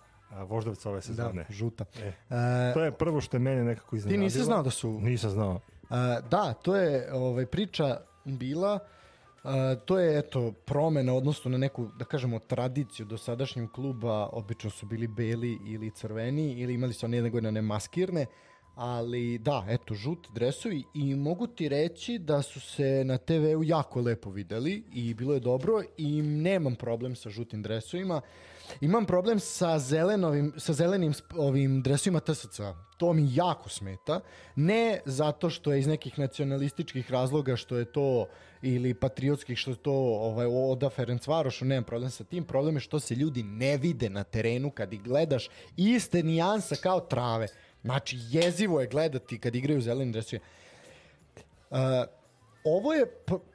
Voždovca 0.47 0.89
ove 0.89 1.01
sezone? 1.01 1.43
Da, 1.49 1.53
žuta. 1.53 1.85
E, 1.97 2.07
E, 2.29 2.73
to 2.73 2.83
je 2.83 2.91
prvo 2.91 3.21
što 3.21 3.37
je 3.37 3.41
mene 3.41 3.63
nekako 3.63 3.89
ti 3.89 3.97
iznenadilo. 3.97 4.23
nisi 4.23 4.43
znao 4.43 4.63
da 4.63 4.69
su... 4.69 4.99
Nisam 5.01 5.29
znao. 5.29 5.59
E, 5.89 6.21
da, 6.31 6.53
to 6.53 6.75
je 6.75 7.13
ovaj, 7.13 7.45
priča 7.45 7.97
bila... 8.25 8.79
e, 9.43 9.75
to 9.85 9.99
je 9.99 10.19
eto 10.19 10.51
promena 10.65 11.13
odnosno 11.13 11.51
na 11.51 11.57
neku 11.57 11.87
da 11.99 12.05
kažemo 12.05 12.39
tradiciju 12.39 13.05
dosadašnjeg 13.05 13.71
kluba 13.71 14.29
obično 14.31 14.69
su 14.69 14.85
bili 14.85 15.07
beli 15.07 15.59
ili 15.65 15.91
crveni 15.91 16.51
ili 16.53 16.73
imali 16.73 16.93
su 16.93 17.05
one 17.05 17.17
jedne 17.17 17.29
godine 17.29 17.49
one 17.49 17.61
maskirne 17.61 18.25
ali 18.75 19.37
da, 19.37 19.65
eto, 19.69 19.93
žuti 19.93 20.29
dresovi 20.33 20.83
i 20.93 21.15
mogu 21.15 21.47
ti 21.47 21.69
reći 21.69 22.17
da 22.17 22.41
su 22.41 22.59
se 22.59 23.03
na 23.05 23.17
TV-u 23.17 23.63
jako 23.63 24.01
lepo 24.01 24.29
videli 24.29 24.83
i 24.93 25.13
bilo 25.13 25.33
je 25.33 25.39
dobro 25.39 25.81
i 25.97 26.21
nemam 26.21 26.75
problem 26.75 27.15
sa 27.15 27.29
žutim 27.29 27.61
dresovima. 27.61 28.21
Imam 28.81 29.05
problem 29.05 29.39
sa, 29.39 29.79
zelenovim, 29.79 30.53
sa 30.57 30.73
zelenim 30.73 31.13
ovim 31.37 31.81
dresovima 31.81 32.19
TSC. 32.19 32.59
To 32.97 33.13
mi 33.13 33.29
jako 33.33 33.69
smeta. 33.69 34.19
Ne 34.55 34.99
zato 35.05 35.49
što 35.49 35.73
je 35.73 35.79
iz 35.79 35.87
nekih 35.87 36.19
nacionalističkih 36.19 37.11
razloga 37.11 37.55
što 37.55 37.77
je 37.77 37.85
to 37.85 38.27
ili 38.61 38.93
patriotskih 38.93 39.57
što 39.57 39.71
je 39.71 39.75
to 39.75 39.93
ovaj, 39.93 40.47
Oda 40.51 40.89
Ferencvarošu, 40.89 41.65
nemam 41.65 41.83
problem 41.83 42.11
sa 42.11 42.23
tim. 42.23 42.43
Problem 42.43 42.75
je 42.75 42.79
što 42.79 42.99
se 42.99 43.15
ljudi 43.15 43.43
ne 43.43 43.77
vide 43.77 44.09
na 44.09 44.23
terenu 44.23 44.71
kad 44.71 44.93
ih 44.93 45.03
gledaš 45.03 45.49
iste 45.77 46.23
nijansa 46.23 46.75
kao 46.75 46.99
trave. 46.99 47.47
Znači, 47.83 48.17
jezivo 48.29 48.81
je 48.81 48.87
gledati 48.87 49.39
kad 49.39 49.55
igraju 49.55 49.81
zeleni 49.81 50.11
dresovi. 50.11 50.41
Uh, 51.69 51.77
ovo 52.63 52.93
je 52.93 53.05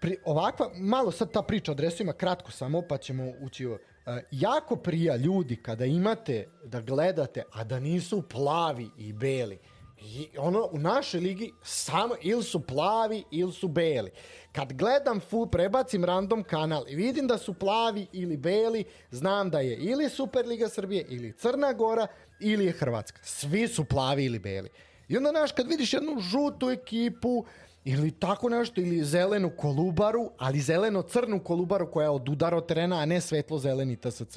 pri, 0.01 0.17
ovakva, 0.25 0.71
malo 0.75 1.11
sad 1.11 1.33
ta 1.33 1.43
priča 1.43 1.73
o 1.73 1.75
dresovima, 1.75 2.13
kratko 2.13 2.51
samo, 2.51 2.83
pa 2.89 2.99
ćemo 2.99 3.33
ući 3.41 3.67
ovo. 3.67 3.75
Uh, 3.75 4.15
jako 4.31 4.77
prija 4.77 5.17
ljudi 5.17 5.57
kada 5.57 5.85
imate 5.85 6.49
da 6.65 6.81
gledate, 6.81 7.43
a 7.53 7.65
da 7.65 7.81
nisu 7.81 8.23
plavi 8.23 8.91
i 8.99 9.13
beli. 9.13 9.59
I 10.07 10.29
ono, 10.39 10.69
u 10.73 10.79
našoj 10.79 11.21
ligi 11.21 11.53
samo 11.63 12.15
ili 12.23 12.43
su 12.43 12.61
plavi 12.61 13.25
ili 13.31 13.53
su 13.53 13.69
beli. 13.69 14.11
Kad 14.53 14.73
gledam 14.73 15.21
fu, 15.21 15.47
prebacim 15.47 16.05
random 16.05 16.43
kanal 16.43 16.85
i 16.89 16.97
vidim 16.97 17.27
da 17.27 17.39
su 17.39 17.55
plavi 17.55 18.07
ili 18.13 18.37
beli, 18.37 18.85
znam 19.11 19.51
da 19.51 19.61
je 19.61 19.77
ili 19.77 20.09
Superliga 20.09 20.69
Srbije, 20.69 21.07
ili 21.09 21.33
Crna 21.33 21.73
Gora, 21.73 22.07
ili 22.41 22.65
je 22.65 22.73
Hrvatska. 22.73 23.21
Svi 23.23 23.69
su 23.69 23.85
plavi 23.85 24.25
ili 24.25 24.39
beli. 24.39 24.69
I 25.09 25.17
onda, 25.17 25.31
znaš, 25.31 25.53
kad 25.53 25.69
vidiš 25.69 25.93
jednu 25.93 26.21
žutu 26.21 26.71
ekipu, 26.71 27.45
ili 27.85 28.11
tako 28.11 28.49
nešto, 28.49 28.81
ili 28.81 29.05
zelenu 29.05 29.51
kolubaru, 29.57 30.31
ali 30.39 30.61
zeleno-crnu 30.61 31.45
kolubaru 31.45 31.91
koja 31.91 32.05
je 32.05 32.11
od 32.11 32.29
udara 32.29 32.57
od 32.57 32.67
terena, 32.67 33.01
a 33.01 33.07
ne 33.07 33.21
svetlo-zeleni 33.21 33.97
TSC, 33.97 34.37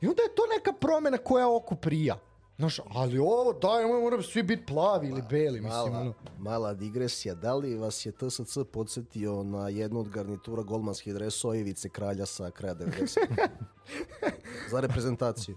i 0.00 0.06
onda 0.06 0.22
je 0.22 0.34
to 0.34 0.42
neka 0.56 0.72
promena 0.72 1.18
koja 1.18 1.56
oku 1.56 1.76
prija. 1.76 2.18
Znaš, 2.58 2.80
ali 2.88 3.18
ovo, 3.18 3.52
daj, 3.52 3.84
ovo 3.84 4.00
moraju 4.00 4.22
svi 4.22 4.42
biti 4.42 4.66
plavi 4.66 5.08
ili 5.08 5.22
beli, 5.30 5.60
mislim, 5.60 5.92
Mala, 5.92 6.00
ono. 6.00 6.14
mala 6.38 6.74
digresija. 6.74 7.34
Da 7.34 7.54
li 7.54 7.74
vas 7.74 8.06
je 8.06 8.12
TSC 8.12 8.58
podsjetio 8.72 9.42
na 9.42 9.68
jednu 9.68 10.00
od 10.00 10.08
garnitura 10.08 10.62
golmanskih 10.62 11.14
dresova 11.14 11.56
Ivice 11.56 11.88
Kralja 11.88 12.26
sa 12.26 12.50
kraja 12.50 12.74
90. 12.74 13.18
Za 14.70 14.80
reprezentaciju. 14.80 15.56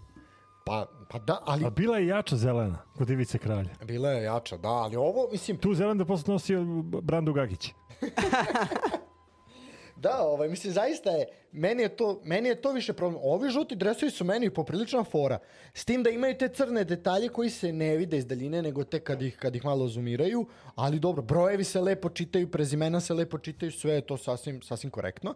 Pa, 0.65 0.85
pa 1.09 1.19
da, 1.19 1.39
ali 1.45 1.65
A 1.65 1.69
bila 1.69 1.97
je 1.97 2.07
jača 2.07 2.35
zelena 2.35 2.77
kod 2.97 3.09
Ivice 3.09 3.37
Kralja. 3.37 3.69
bila 3.85 4.09
je 4.09 4.23
jača, 4.23 4.57
da, 4.57 4.69
ali 4.69 4.95
ovo, 4.95 5.27
mislim, 5.31 5.57
Tu 5.57 5.73
zelenu 5.73 5.97
da 5.97 6.05
posle 6.05 6.33
nosio 6.33 6.63
Brandu 7.01 7.33
Gagić. 7.33 7.73
Da, 10.01 10.21
ovaj, 10.21 10.49
mislim, 10.49 10.73
zaista 10.73 11.09
je, 11.09 11.25
meni 11.51 11.83
je, 11.83 11.89
to, 11.89 12.21
meni 12.23 12.49
je 12.49 12.61
to 12.61 12.71
više 12.71 12.93
problem. 12.93 13.21
Ovi 13.23 13.49
žuti 13.49 13.75
dresovi 13.75 14.11
su 14.11 14.25
meni 14.25 14.49
poprilična 14.49 15.03
fora. 15.03 15.39
S 15.73 15.85
tim 15.85 16.03
da 16.03 16.09
imaju 16.09 16.37
te 16.37 16.47
crne 16.49 16.83
detalje 16.83 17.29
koji 17.29 17.49
se 17.49 17.73
ne 17.73 17.97
vide 17.97 18.17
iz 18.17 18.25
daljine, 18.25 18.61
nego 18.61 18.83
tek 18.83 19.03
kad 19.03 19.21
ih, 19.21 19.37
kad 19.37 19.55
ih 19.55 19.65
malo 19.65 19.87
zoomiraju. 19.87 20.45
Ali 20.75 20.99
dobro, 20.99 21.21
brojevi 21.21 21.63
se 21.63 21.81
lepo 21.81 22.09
čitaju, 22.09 22.51
prezimena 22.51 22.99
se 22.99 23.13
lepo 23.13 23.37
čitaju, 23.37 23.71
sve 23.71 23.93
je 23.93 24.01
to 24.01 24.17
sasvim, 24.17 24.61
sasvim 24.61 24.91
korektno. 24.91 25.35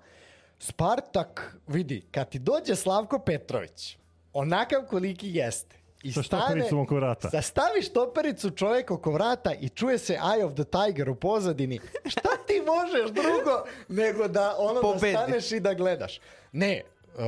Spartak, 0.59 1.57
vidi, 1.67 2.01
kad 2.11 2.29
ti 2.29 2.39
dođe 2.39 2.75
Slavko 2.75 3.19
Petrović, 3.19 3.97
onakav 4.33 4.81
koliki 4.89 5.29
jeste, 5.33 5.75
i 6.05 6.11
Sa 6.11 6.23
štopericom 6.23 6.79
oko 6.79 6.95
vrata. 6.95 7.29
sa 7.29 7.41
staviš 7.41 7.85
štopericu 7.89 8.49
čovjek 8.49 8.91
oko 8.91 9.11
vrata 9.11 9.53
i 9.53 9.69
čuje 9.69 9.97
se 9.97 10.13
Eye 10.13 10.45
of 10.45 10.53
the 10.53 10.63
Tiger 10.63 11.09
u 11.09 11.15
pozadini. 11.15 11.79
Šta 12.05 12.29
ti 12.47 12.61
možeš 12.65 13.11
drugo 13.11 13.63
nego 13.87 14.27
da 14.27 14.55
ono 14.57 14.81
Pobediš. 14.81 15.13
da 15.13 15.23
staneš 15.23 15.51
i 15.51 15.59
da 15.59 15.73
gledaš? 15.73 16.19
Ne, 16.51 16.81
uh, 17.15 17.21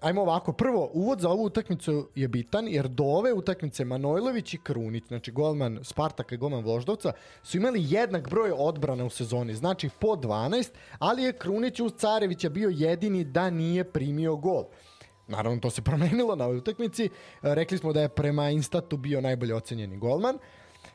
ajmo 0.00 0.22
ovako. 0.22 0.52
Prvo, 0.52 0.90
uvod 0.92 1.20
za 1.20 1.28
ovu 1.28 1.44
utakmicu 1.44 2.08
je 2.14 2.28
bitan 2.28 2.68
jer 2.68 2.88
do 2.88 3.04
ove 3.04 3.32
utakmice 3.32 3.84
Manojlović 3.84 4.54
i 4.54 4.58
Krunić, 4.58 5.04
znači 5.08 5.32
golman 5.32 5.78
Spartaka 5.82 6.34
i 6.34 6.38
golman 6.38 6.64
Voždovca, 6.64 7.12
su 7.42 7.56
imali 7.56 7.84
jednak 7.88 8.28
broj 8.30 8.52
odbrana 8.56 9.04
u 9.04 9.10
sezoni, 9.10 9.54
znači 9.54 9.90
po 9.98 10.08
12, 10.08 10.68
ali 10.98 11.22
je 11.22 11.32
Krunić 11.32 11.80
uz 11.80 11.92
Carevića 11.92 12.48
bio 12.48 12.70
jedini 12.74 13.24
da 13.24 13.50
nije 13.50 13.84
primio 13.84 14.36
gol. 14.36 14.64
Naravno, 15.28 15.60
to 15.60 15.70
se 15.70 15.82
promenilo 15.90 16.36
na 16.36 16.44
ovoj 16.44 16.56
utakmici. 16.56 17.08
Rekli 17.42 17.78
smo 17.78 17.92
da 17.92 18.00
je 18.00 18.08
prema 18.08 18.50
Instatu 18.50 18.96
bio 18.96 19.20
najbolje 19.20 19.54
ocenjeni 19.54 19.98
golman. 19.98 20.38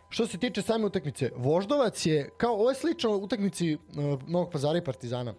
Što 0.10 0.28
se 0.28 0.38
tiče 0.38 0.62
same 0.62 0.86
utakmice, 0.86 1.32
Voždovac 1.36 2.06
je, 2.06 2.30
kao 2.38 2.54
ovo 2.54 2.70
je 2.70 2.76
slično 2.76 3.18
utakmici 3.18 3.76
uh, 3.76 3.80
Novog 4.28 4.52
pazara 4.52 4.78
i 4.78 4.84
Partizana. 4.84 5.34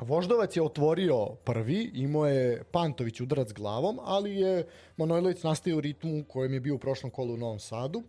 Voždovac 0.00 0.56
je 0.56 0.62
otvorio 0.62 1.26
prvi, 1.44 1.90
imao 1.94 2.26
je 2.26 2.64
Pantović 2.64 3.20
udarac 3.20 3.52
glavom, 3.52 3.98
ali 4.02 4.36
je 4.36 4.66
Manojlović 4.96 5.42
nastavio 5.42 5.80
ritmu 5.80 6.24
kojem 6.28 6.54
je 6.54 6.60
bio 6.60 6.74
u 6.74 6.78
prošlom 6.78 7.10
kolu 7.10 7.34
u 7.34 7.36
Novom 7.36 7.58
Sadu 7.58 8.02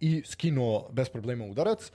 i 0.00 0.22
skinuo 0.26 0.88
bez 0.92 1.08
problema 1.08 1.44
udarac. 1.44 1.90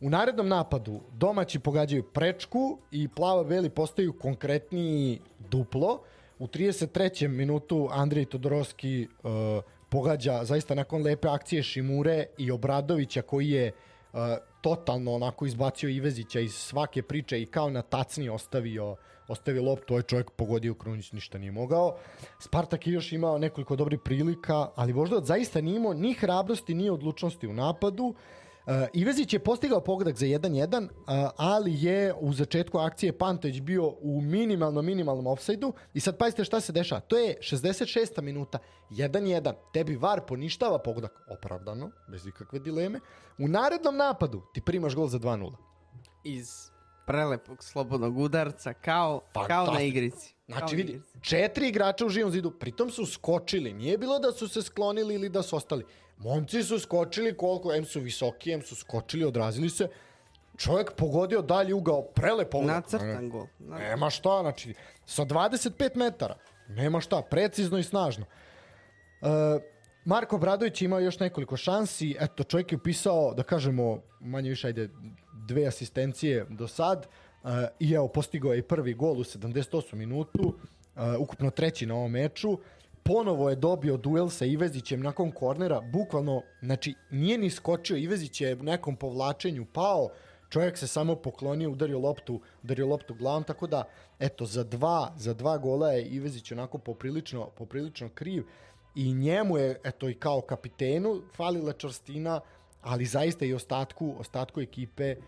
U 0.00 0.10
narednom 0.10 0.48
napadu 0.48 1.00
domaći 1.12 1.58
pogađaju 1.58 2.02
prečku 2.02 2.78
i 2.90 3.08
plava-beli 3.08 3.70
postaju 3.70 4.18
konkretniji 4.18 5.20
duplo. 5.50 6.02
U 6.38 6.46
33. 6.46 7.28
minutu 7.28 7.88
Andrej 7.92 8.24
Todorovski 8.24 9.08
uh, 9.22 9.30
pogađa 9.88 10.44
zaista 10.44 10.74
nakon 10.74 11.02
lepe 11.02 11.28
akcije 11.28 11.62
Šimure 11.62 12.26
i 12.38 12.50
Obradovića 12.50 13.22
koji 13.22 13.50
je 13.50 13.72
uh, 13.72 14.18
totalno 14.60 15.12
onako 15.12 15.46
izbacio 15.46 15.88
Ivezića 15.88 16.40
iz 16.40 16.54
svake 16.54 17.02
priče 17.02 17.42
i 17.42 17.46
kao 17.46 17.70
na 17.70 17.82
tacni 17.82 18.28
ostavio 18.28 18.96
ostavio 19.28 19.62
loptu, 19.62 19.94
ovaj 19.94 20.02
čovjek 20.02 20.30
pogodio 20.30 20.74
Krunić, 20.74 21.12
ništa 21.12 21.38
nije 21.38 21.52
mogao. 21.52 21.96
Spartak 22.38 22.86
je 22.86 22.92
još 22.92 23.12
imao 23.12 23.38
nekoliko 23.38 23.76
dobrih 23.76 24.00
prilika, 24.04 24.70
ali 24.74 24.92
Voždovac 24.92 25.24
zaista 25.24 25.60
nije 25.60 25.76
imao 25.76 25.94
ni 25.94 26.14
hrabrosti, 26.14 26.74
ni 26.74 26.90
odlučnosti 26.90 27.46
u 27.46 27.52
napadu. 27.52 28.04
Uh, 28.04 28.16
Ivezić 28.92 29.32
je 29.32 29.38
postigao 29.38 29.80
pogodak 29.80 30.16
za 30.16 30.26
1-1, 30.26 30.84
uh, 30.84 30.90
ali 31.36 31.84
je 31.84 32.14
u 32.20 32.32
začetku 32.32 32.78
akcije 32.78 33.18
Pantović 33.18 33.60
bio 33.60 33.94
u 34.00 34.20
minimalno 34.20 34.82
minimalnom 34.82 35.26
ofsajdu 35.26 35.72
i 35.94 36.00
sad 36.00 36.18
pazite 36.18 36.44
šta 36.44 36.60
se 36.60 36.72
dešava. 36.72 37.00
To 37.00 37.18
je 37.18 37.36
66. 37.40 38.22
minuta, 38.22 38.58
1-1. 38.90 39.52
Tebi 39.72 39.96
VAR 39.96 40.20
poništava 40.26 40.78
pogodak 40.78 41.12
opravdano, 41.30 41.90
bez 42.08 42.26
ikakve 42.26 42.58
dileme. 42.58 43.00
U 43.38 43.48
narednom 43.48 43.96
napadu 43.96 44.42
ti 44.54 44.60
primaš 44.60 44.94
gol 44.94 45.08
za 45.08 45.18
2-0. 45.18 45.52
Iz 46.24 46.70
prelepog 47.08 47.64
slobodnog 47.64 48.18
udarca, 48.18 48.72
kao, 48.74 49.20
kao 49.32 49.42
na 49.42 49.48
Fantastično. 49.48 49.80
igrici. 49.82 50.34
Znači 50.46 50.62
na 50.66 50.76
vidi, 50.76 50.92
igrici. 50.92 51.18
četiri 51.22 51.68
igrača 51.68 52.06
u 52.06 52.08
živom 52.08 52.30
zidu, 52.30 52.50
pritom 52.50 52.90
su 52.90 53.06
skočili. 53.06 53.72
Nije 53.72 53.98
bilo 53.98 54.18
da 54.18 54.32
su 54.32 54.48
se 54.48 54.62
sklonili 54.62 55.14
ili 55.14 55.28
da 55.28 55.42
su 55.42 55.56
ostali. 55.56 55.84
Momci 56.18 56.62
su 56.62 56.78
skočili 56.78 57.36
koliko, 57.36 57.74
em 57.74 57.84
su 57.84 58.00
visoki, 58.00 58.52
em 58.52 58.62
su 58.62 58.74
skočili, 58.76 59.24
odrazili 59.24 59.70
se. 59.70 59.88
Čovjek 60.56 60.92
pogodio 60.92 61.42
dalje 61.42 61.74
ugao, 61.74 62.02
prelepo. 62.04 62.62
Nacrtan 62.62 63.30
gol. 63.30 63.46
Na- 63.58 63.78
Nema 63.78 64.10
šta, 64.10 64.38
znači, 64.40 64.74
sa 65.06 65.24
25 65.24 65.96
metara. 65.96 66.36
Nema 66.68 67.00
šta, 67.00 67.22
precizno 67.22 67.78
i 67.78 67.82
snažno. 67.82 68.24
E, 69.22 69.26
Marko 70.04 70.38
Bradović 70.38 70.82
imao 70.82 71.00
još 71.00 71.20
nekoliko 71.20 71.56
šansi. 71.56 72.16
Eto, 72.20 72.44
čovjek 72.44 72.72
je 72.72 72.78
upisao, 72.78 73.34
da 73.34 73.42
kažemo, 73.42 73.98
manje 74.20 74.50
više, 74.50 74.66
ajde, 74.66 74.88
dve 75.48 75.66
asistencije 75.66 76.46
do 76.48 76.68
sad. 76.68 77.06
E, 77.06 77.68
I 77.80 77.92
evo, 77.92 78.08
postigao 78.08 78.52
je 78.52 78.58
i 78.58 78.62
prvi 78.62 78.94
gol 78.94 79.20
u 79.20 79.24
78 79.24 79.94
minutu. 79.94 80.54
E, 80.96 81.16
ukupno 81.16 81.50
treći 81.50 81.86
na 81.86 81.94
ovom 81.94 82.10
meču. 82.10 82.58
Ponovo 83.02 83.50
je 83.50 83.56
dobio 83.56 83.96
duel 83.96 84.28
sa 84.28 84.44
Ivezićem 84.44 85.00
nakon 85.00 85.30
kornera. 85.32 85.80
Bukvalno, 85.80 86.42
znači, 86.62 86.94
nije 87.10 87.38
ni 87.38 87.50
skočio. 87.50 87.96
Ivezić 87.96 88.40
je 88.40 88.56
nekom 88.56 88.96
povlačenju 88.96 89.66
pao. 89.72 90.08
Čovjek 90.50 90.78
se 90.78 90.86
samo 90.86 91.16
poklonio, 91.16 91.70
udario 91.70 91.98
loptu, 91.98 92.40
udario 92.62 92.86
loptu 92.86 93.14
glavom, 93.14 93.44
tako 93.44 93.66
da, 93.66 93.84
eto, 94.18 94.46
za 94.46 94.64
dva, 94.64 95.12
za 95.16 95.34
dva 95.34 95.58
gola 95.58 95.92
je 95.92 96.04
Ivezić 96.04 96.52
onako 96.52 96.78
poprilično, 96.78 97.46
poprilično 97.46 98.08
kriv 98.08 98.44
i 98.94 99.12
njemu 99.12 99.58
je, 99.58 99.80
eto, 99.84 100.08
i 100.08 100.14
kao 100.14 100.40
kapitenu 100.40 101.22
falila 101.36 101.72
čvrstina, 101.72 102.40
ali 102.82 103.04
zaista 103.04 103.44
i 103.44 103.54
ostatku, 103.54 104.14
ostatku 104.18 104.60
ekipe 104.60 105.16
uh, 105.18 105.24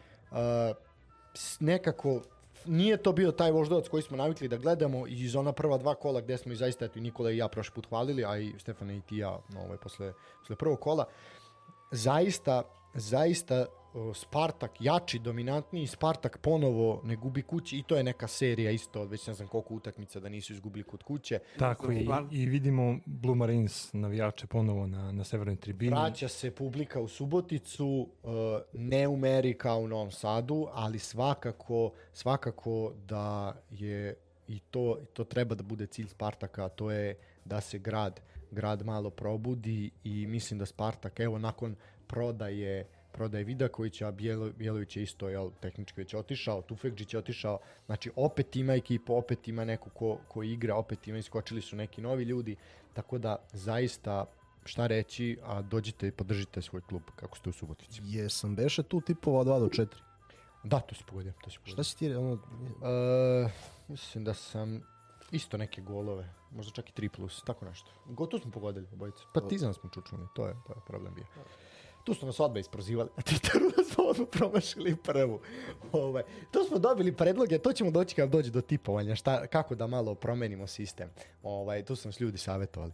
s- 1.34 1.60
nekako 1.60 2.20
nije 2.66 2.96
to 2.96 3.12
bio 3.12 3.32
taj 3.32 3.50
voždovac 3.50 3.88
koji 3.88 4.02
smo 4.02 4.16
navikli 4.16 4.48
da 4.48 4.56
gledamo 4.56 5.06
iz 5.06 5.36
ona 5.36 5.52
prva 5.52 5.78
dva 5.78 5.94
kola 5.94 6.20
gde 6.20 6.36
smo 6.38 6.52
i 6.52 6.56
zaista 6.56 6.84
eto, 6.84 6.98
i 6.98 7.02
Nikola 7.02 7.30
i 7.30 7.36
ja 7.36 7.48
prošli 7.48 7.74
put 7.74 7.88
hvalili, 7.88 8.24
a 8.24 8.38
i 8.38 8.52
Stefana 8.58 8.92
i 8.92 9.00
ti 9.00 9.16
ja 9.16 9.38
ovaj, 9.56 9.78
posle, 9.78 10.12
posle 10.38 10.56
prvog 10.56 10.80
kola. 10.80 11.04
Zaista, 11.90 12.62
zaista 12.94 13.66
Spartak 14.14 14.70
jači, 14.80 15.18
dominantniji, 15.18 15.86
Spartak 15.86 16.38
ponovo 16.38 17.00
ne 17.04 17.16
gubi 17.16 17.42
kući 17.42 17.78
i 17.78 17.82
to 17.82 17.96
je 17.96 18.02
neka 18.02 18.28
serija 18.28 18.70
isto, 18.70 19.04
već 19.04 19.26
ne 19.26 19.34
znam 19.34 19.48
koliko 19.48 19.74
utakmica 19.74 20.20
da 20.20 20.28
nisu 20.28 20.52
izgubili 20.52 20.84
kod 20.84 21.02
kuće. 21.02 21.38
Tako 21.58 21.92
je. 21.92 22.00
I, 22.00 22.08
I 22.30 22.46
vidimo 22.46 22.98
Blue 23.06 23.34
Marines 23.34 23.92
navijače 23.92 24.46
ponovo 24.46 24.86
na, 24.86 25.12
na 25.12 25.24
severnoj 25.24 25.56
tribini. 25.56 25.90
Vraća 25.90 26.28
se 26.28 26.50
publika 26.50 27.00
u 27.00 27.08
Suboticu, 27.08 28.08
e, 28.24 28.28
ne 28.72 29.08
u 29.08 29.16
meri 29.16 29.54
kao 29.54 29.78
u 29.78 29.88
Novom 29.88 30.10
Sadu, 30.10 30.66
ali 30.72 30.98
svakako, 30.98 31.92
svakako 32.12 32.92
da 33.06 33.56
je 33.70 34.14
i 34.48 34.58
to, 34.58 34.98
to 35.12 35.24
treba 35.24 35.54
da 35.54 35.62
bude 35.62 35.86
cilj 35.86 36.08
Spartaka, 36.08 36.68
to 36.68 36.90
je 36.90 37.16
da 37.44 37.60
se 37.60 37.78
grad, 37.78 38.20
grad 38.50 38.86
malo 38.86 39.10
probudi 39.10 39.90
i 40.04 40.26
mislim 40.26 40.58
da 40.58 40.66
Spartak, 40.66 41.20
evo 41.20 41.38
nakon 41.38 41.76
prodaje 42.06 42.86
prodaje 43.12 43.44
Vidakovića, 43.44 44.10
Bijelo, 44.10 44.50
Bjelović 44.58 44.96
je 44.96 45.02
isto 45.02 45.28
jel, 45.28 45.50
tehnički 45.60 46.00
već 46.00 46.14
otišao, 46.14 46.62
Tufekđić 46.62 47.14
je 47.14 47.18
otišao, 47.18 47.58
znači 47.86 48.10
opet 48.16 48.56
ima 48.56 48.72
ekipa, 48.74 49.12
opet 49.12 49.48
ima 49.48 49.64
neko 49.64 49.90
ko, 49.90 50.18
ko 50.28 50.42
igra, 50.42 50.74
opet 50.76 51.08
ima, 51.08 51.18
iskočili 51.18 51.60
su 51.62 51.76
neki 51.76 52.00
novi 52.00 52.24
ljudi, 52.24 52.56
tako 52.94 53.18
da 53.18 53.36
zaista 53.52 54.24
šta 54.64 54.86
reći, 54.86 55.38
a 55.42 55.62
dođite 55.62 56.08
i 56.08 56.12
podržite 56.12 56.62
svoj 56.62 56.80
klub 56.80 57.02
kako 57.16 57.38
ste 57.38 57.50
u 57.50 57.52
Subotici. 57.52 58.00
Jesam 58.04 58.56
beše 58.56 58.82
tu 58.82 59.00
tipova 59.00 59.44
2 59.44 59.60
do 59.60 59.66
4. 59.66 59.86
Da, 60.64 60.80
to 60.80 60.94
si 60.94 61.04
pogodio, 61.04 61.32
to 61.44 61.50
si 61.50 61.56
Šta 61.56 61.64
pogodio. 61.64 61.84
si 61.84 61.98
ti, 61.98 62.14
ono, 62.14 62.38
E, 62.82 63.50
mislim 63.88 64.24
da 64.24 64.34
sam 64.34 64.82
isto 65.30 65.56
neke 65.56 65.80
golove, 65.82 66.34
možda 66.50 66.72
čak 66.72 66.88
i 66.88 66.92
3 66.92 67.08
plus, 67.08 67.42
tako 67.44 67.64
nešto. 67.64 67.90
Gotovo 68.06 68.42
smo 68.42 68.50
pogodili 68.50 68.86
obojice. 68.92 69.22
Partizan 69.34 69.74
smo 69.74 69.90
čučnuli, 69.90 70.26
to 70.34 70.46
je, 70.46 70.54
to 70.66 70.72
je 70.72 70.80
problem 70.86 71.14
bio. 71.14 71.24
Tu 72.04 72.14
su 72.14 72.26
nas 72.26 72.40
odbe 72.40 72.60
isprozivali 72.60 73.08
na 73.16 73.22
Twitteru 73.22 73.76
da 73.76 73.84
smo 73.84 74.04
odmah 74.04 74.28
promašili 74.30 74.96
prvu. 74.96 75.40
Ovaj, 75.92 76.22
tu 76.50 76.64
smo 76.68 76.78
dobili 76.78 77.12
predloge, 77.12 77.58
to 77.58 77.72
ćemo 77.72 77.90
doći 77.90 78.14
kad 78.14 78.30
dođe 78.30 78.50
do 78.50 78.60
tipovanja, 78.60 79.14
šta, 79.14 79.46
kako 79.46 79.74
da 79.74 79.86
malo 79.86 80.14
promenimo 80.14 80.66
sistem. 80.66 81.10
Ovaj, 81.42 81.84
tu 81.84 81.96
su 81.96 82.08
nas 82.08 82.20
ljudi 82.20 82.38
savjetovali. 82.38 82.92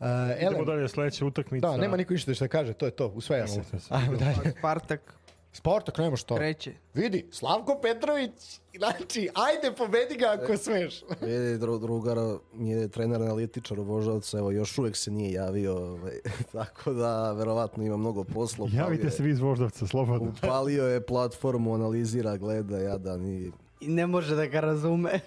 Uh, 0.00 0.06
Idemo 0.36 0.56
Elem, 0.56 0.64
dalje, 0.66 0.88
sledeća 0.88 1.26
utakmica. 1.26 1.66
da, 1.68 1.76
nema 1.76 1.96
niko 1.96 2.12
ništa 2.12 2.34
što 2.34 2.44
da 2.44 2.48
kaže, 2.48 2.72
to 2.72 2.86
je 2.86 2.90
to, 2.90 3.08
usvaja 3.08 3.46
se. 3.46 3.62
Ajmo 3.88 4.16
dalje. 4.16 4.54
Spartak 4.58 5.14
Spartak, 5.56 5.98
nema 5.98 6.16
što. 6.16 6.36
kreće. 6.36 6.72
Vidi, 6.94 7.26
Slavko 7.30 7.78
Petrović, 7.82 8.60
znači, 8.78 9.28
ajde 9.34 9.76
pobedi 9.76 10.16
ga 10.16 10.38
ako 10.40 10.56
smeš. 10.56 11.02
je 11.32 11.58
dru, 11.58 11.78
drugara, 11.78 12.36
je 12.54 12.88
trener 12.88 13.22
analitičar 13.22 13.80
u 13.80 13.82
Voždovca, 13.82 14.38
evo, 14.38 14.50
još 14.50 14.78
uvek 14.78 14.96
se 14.96 15.10
nije 15.10 15.32
javio, 15.32 15.76
ovaj, 15.76 16.18
tako 16.52 16.92
da, 16.92 17.32
verovatno 17.32 17.84
ima 17.84 17.96
mnogo 17.96 18.24
posla. 18.24 18.68
Javite 18.72 19.10
se 19.10 19.22
vi 19.22 19.30
iz 19.30 19.40
Voždovca, 19.40 19.86
slobodno. 19.86 20.32
Upalio 20.42 20.84
je 20.84 21.06
platformu, 21.06 21.74
analizira, 21.74 22.36
gleda, 22.36 22.78
jadan 22.78 23.26
i 23.26 23.50
I 23.80 23.88
ne 23.88 24.06
može 24.06 24.34
da 24.34 24.46
ga 24.46 24.60
razume. 24.60 25.20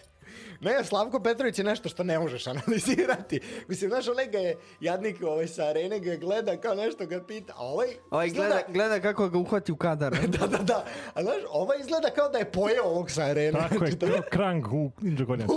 Ne, 0.61 0.83
Slavko 0.83 1.19
Petrović 1.19 1.57
je 1.59 1.63
nešto 1.63 1.89
što 1.89 2.03
ne 2.03 2.19
možeš 2.19 2.47
analizirati. 2.47 3.39
Mislim, 3.69 3.89
znaš, 3.89 4.07
onaj 4.07 4.27
ga 4.27 4.37
je 4.37 4.57
jadnik 4.79 5.17
ovaj, 5.21 5.47
sa 5.47 5.65
arene 5.65 5.99
ga 5.99 6.15
gleda 6.15 6.57
kao 6.57 6.75
nešto 6.75 7.05
ga 7.05 7.23
pita, 7.23 7.53
a 7.57 7.65
ovaj... 7.65 7.87
Ovaj 8.11 8.29
gleda, 8.29 8.61
gleda 8.67 8.99
kako 8.99 9.29
ga 9.29 9.37
uhvati 9.37 9.71
u 9.71 9.75
kadar. 9.75 10.15
da, 10.39 10.47
da, 10.47 10.57
da. 10.57 10.85
A 11.13 11.23
znaš, 11.23 11.41
ovaj 11.49 11.79
izgleda 11.79 12.09
kao 12.09 12.29
da 12.29 12.37
je 12.37 12.51
pojeo 12.51 12.83
ovog 12.83 13.11
sa 13.11 13.23
arene. 13.23 13.59
Tako 13.59 13.85
je, 13.85 13.99
kao 13.99 14.21
krang 14.29 14.73
u 14.73 14.91
Ninja 15.01 15.25
Gornjaca. 15.25 15.53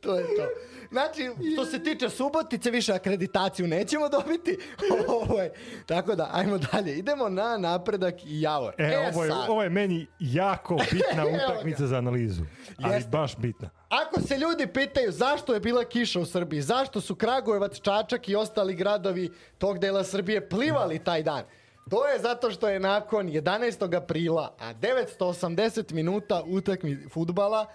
to 0.00 0.18
je 0.18 0.24
to. 0.36 0.71
Znači, 0.92 1.30
što 1.52 1.64
se 1.64 1.82
tiče 1.82 2.08
Subotice, 2.08 2.70
više 2.70 2.92
akreditaciju 2.92 3.66
nećemo 3.66 4.08
dobiti. 4.08 4.58
ovo 5.22 5.40
je. 5.40 5.52
Tako 5.86 6.14
da, 6.14 6.30
ajmo 6.32 6.58
dalje. 6.58 6.98
Idemo 6.98 7.28
na 7.28 7.56
napredak 7.56 8.14
i 8.24 8.40
Javor. 8.40 8.74
E, 8.78 8.98
ovo, 9.12 9.24
je, 9.24 9.30
sad, 9.30 9.50
ovo 9.50 9.62
je 9.62 9.70
meni 9.70 10.06
jako 10.18 10.76
bitna 10.76 11.26
utakmica 11.34 11.86
za 11.86 11.96
analizu. 11.96 12.42
Ali 12.82 12.94
Jeste. 12.94 13.10
baš 13.10 13.36
bitna. 13.36 13.70
Ako 13.88 14.20
se 14.20 14.38
ljudi 14.38 14.66
pitaju 14.66 15.12
zašto 15.12 15.54
je 15.54 15.60
bila 15.60 15.84
kiša 15.84 16.20
u 16.20 16.26
Srbiji, 16.26 16.62
zašto 16.62 17.00
su 17.00 17.14
Kragujevac, 17.14 17.80
Čačak 17.80 18.28
i 18.28 18.34
ostali 18.34 18.74
gradovi 18.74 19.30
tog 19.58 19.78
dela 19.78 20.04
Srbije 20.04 20.48
plivali 20.48 20.98
taj 20.98 21.22
dan, 21.22 21.42
to 21.90 22.06
je 22.06 22.18
zato 22.18 22.50
što 22.50 22.68
je 22.68 22.80
nakon 22.80 23.28
11. 23.28 23.96
aprila, 23.96 24.56
a 24.58 24.74
980 24.74 25.92
minuta 25.92 26.42
utakmi 26.46 26.98
futbala 27.10 27.66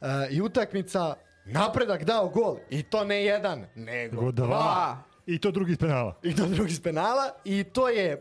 uh, 0.00 0.08
i 0.30 0.40
utakmica 0.40 1.14
napredak 1.46 2.04
dao 2.04 2.28
gol. 2.28 2.56
I 2.70 2.82
to 2.82 3.04
ne 3.04 3.24
jedan, 3.24 3.66
nego 3.74 4.20
Go 4.20 4.32
dva. 4.32 4.46
Dva. 4.46 4.98
I 5.26 5.38
to 5.38 5.50
drugi 5.50 5.72
iz 5.72 5.78
penala. 5.78 6.14
I 6.22 6.36
to 6.36 6.46
drugi 6.46 6.72
iz 6.72 6.82
penala. 6.82 7.30
I 7.44 7.64
to 7.64 7.88
je 7.88 8.12
e, 8.12 8.18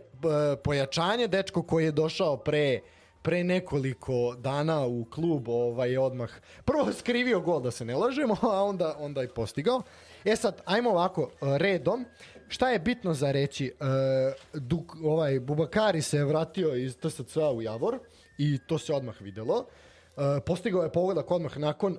pojačanje, 0.64 1.28
dečko 1.28 1.64
koji 1.64 1.86
je 1.86 1.92
došao 1.92 2.38
pre 2.38 2.80
pre 3.22 3.44
nekoliko 3.44 4.36
dana 4.38 4.86
u 4.86 5.06
klub 5.06 5.48
ovaj 5.48 5.98
odmah 5.98 6.30
prvo 6.66 6.94
skrivio 7.00 7.40
gol 7.40 7.62
da 7.62 7.72
se 7.72 7.86
ne 7.86 7.96
lažemo, 7.96 8.38
a 8.42 8.64
onda 8.64 8.96
onda 9.00 9.24
i 9.24 9.28
postigao. 9.28 9.82
E 10.26 10.36
sad 10.36 10.62
ajmo 10.66 10.90
ovako 10.90 11.22
e, 11.22 11.58
redom. 11.58 12.06
Šta 12.48 12.70
je 12.70 12.80
bitno 12.80 13.14
za 13.14 13.32
reći? 13.32 13.66
E, 13.66 13.74
Duk, 14.54 14.96
ovaj 15.04 15.40
Bubakari 15.40 16.02
se 16.02 16.18
je 16.18 16.26
vratio 16.26 16.76
iz 16.76 16.98
TSC-a 16.98 17.52
u 17.52 17.62
Javor 17.62 18.00
i 18.38 18.58
to 18.58 18.78
se 18.78 18.94
odmah 18.94 19.22
videlo. 19.22 19.66
E, 20.18 20.40
postigao 20.40 20.84
je 20.84 20.92
pogodak 20.92 21.32
odmah 21.32 21.58
nakon 21.58 21.94
e, 21.94 21.98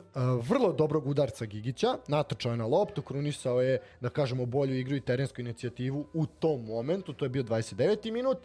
vrlo 0.48 0.72
dobrog 0.72 1.06
udarca 1.06 1.44
Gigića, 1.44 1.96
natočao 2.08 2.50
je 2.50 2.56
na 2.56 2.66
loptu, 2.66 3.02
krunisao 3.02 3.60
je, 3.60 3.80
da 4.00 4.08
kažemo, 4.08 4.46
bolju 4.46 4.74
igru 4.74 4.96
i 4.96 5.00
terensku 5.00 5.40
inicijativu 5.40 6.06
u 6.14 6.26
tom 6.26 6.64
momentu, 6.64 7.12
to 7.12 7.24
je 7.24 7.28
bio 7.28 7.42
29. 7.42 8.12
minut. 8.12 8.38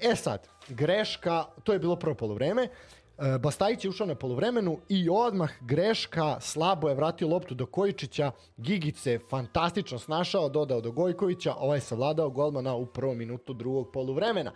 E 0.00 0.16
sad, 0.16 0.48
greška, 0.68 1.44
to 1.64 1.72
je 1.72 1.78
bilo 1.78 1.96
prvo 1.96 2.14
polovreme, 2.14 2.62
e, 2.62 3.38
Bastajić 3.38 3.84
je 3.84 3.90
ušao 3.90 4.06
na 4.06 4.14
polovremenu 4.14 4.78
i 4.88 5.08
odmah 5.10 5.50
greška, 5.60 6.36
slabo 6.40 6.88
je 6.88 6.94
vratio 6.94 7.28
loptu 7.28 7.54
do 7.54 7.66
Kojičića, 7.66 8.30
Gigić 8.56 8.96
se 8.96 9.18
fantastično 9.30 9.98
snašao, 9.98 10.48
dodao 10.48 10.80
do 10.80 10.92
Gojkovića, 10.92 11.54
ovaj 11.54 11.76
je 11.76 11.80
savladao 11.80 12.30
golmana 12.30 12.74
u 12.74 12.86
prvom 12.86 13.18
minutu 13.18 13.52
drugog 13.52 13.92
poluvremena. 13.92 14.52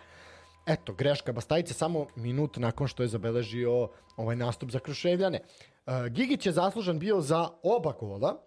Eto, 0.66 0.92
greška 0.92 1.32
Bastajića 1.32 1.74
samo 1.74 2.06
minut 2.16 2.56
nakon 2.56 2.88
što 2.88 3.02
je 3.02 3.08
zabeležio 3.08 3.88
ovaj 4.16 4.36
nastup 4.36 4.70
za 4.70 4.78
Kruševljane. 4.78 5.38
E, 5.38 6.08
Gigić 6.10 6.46
je 6.46 6.52
zaslužan 6.52 6.98
bio 6.98 7.20
za 7.20 7.48
oba 7.62 7.92
gola, 7.92 8.42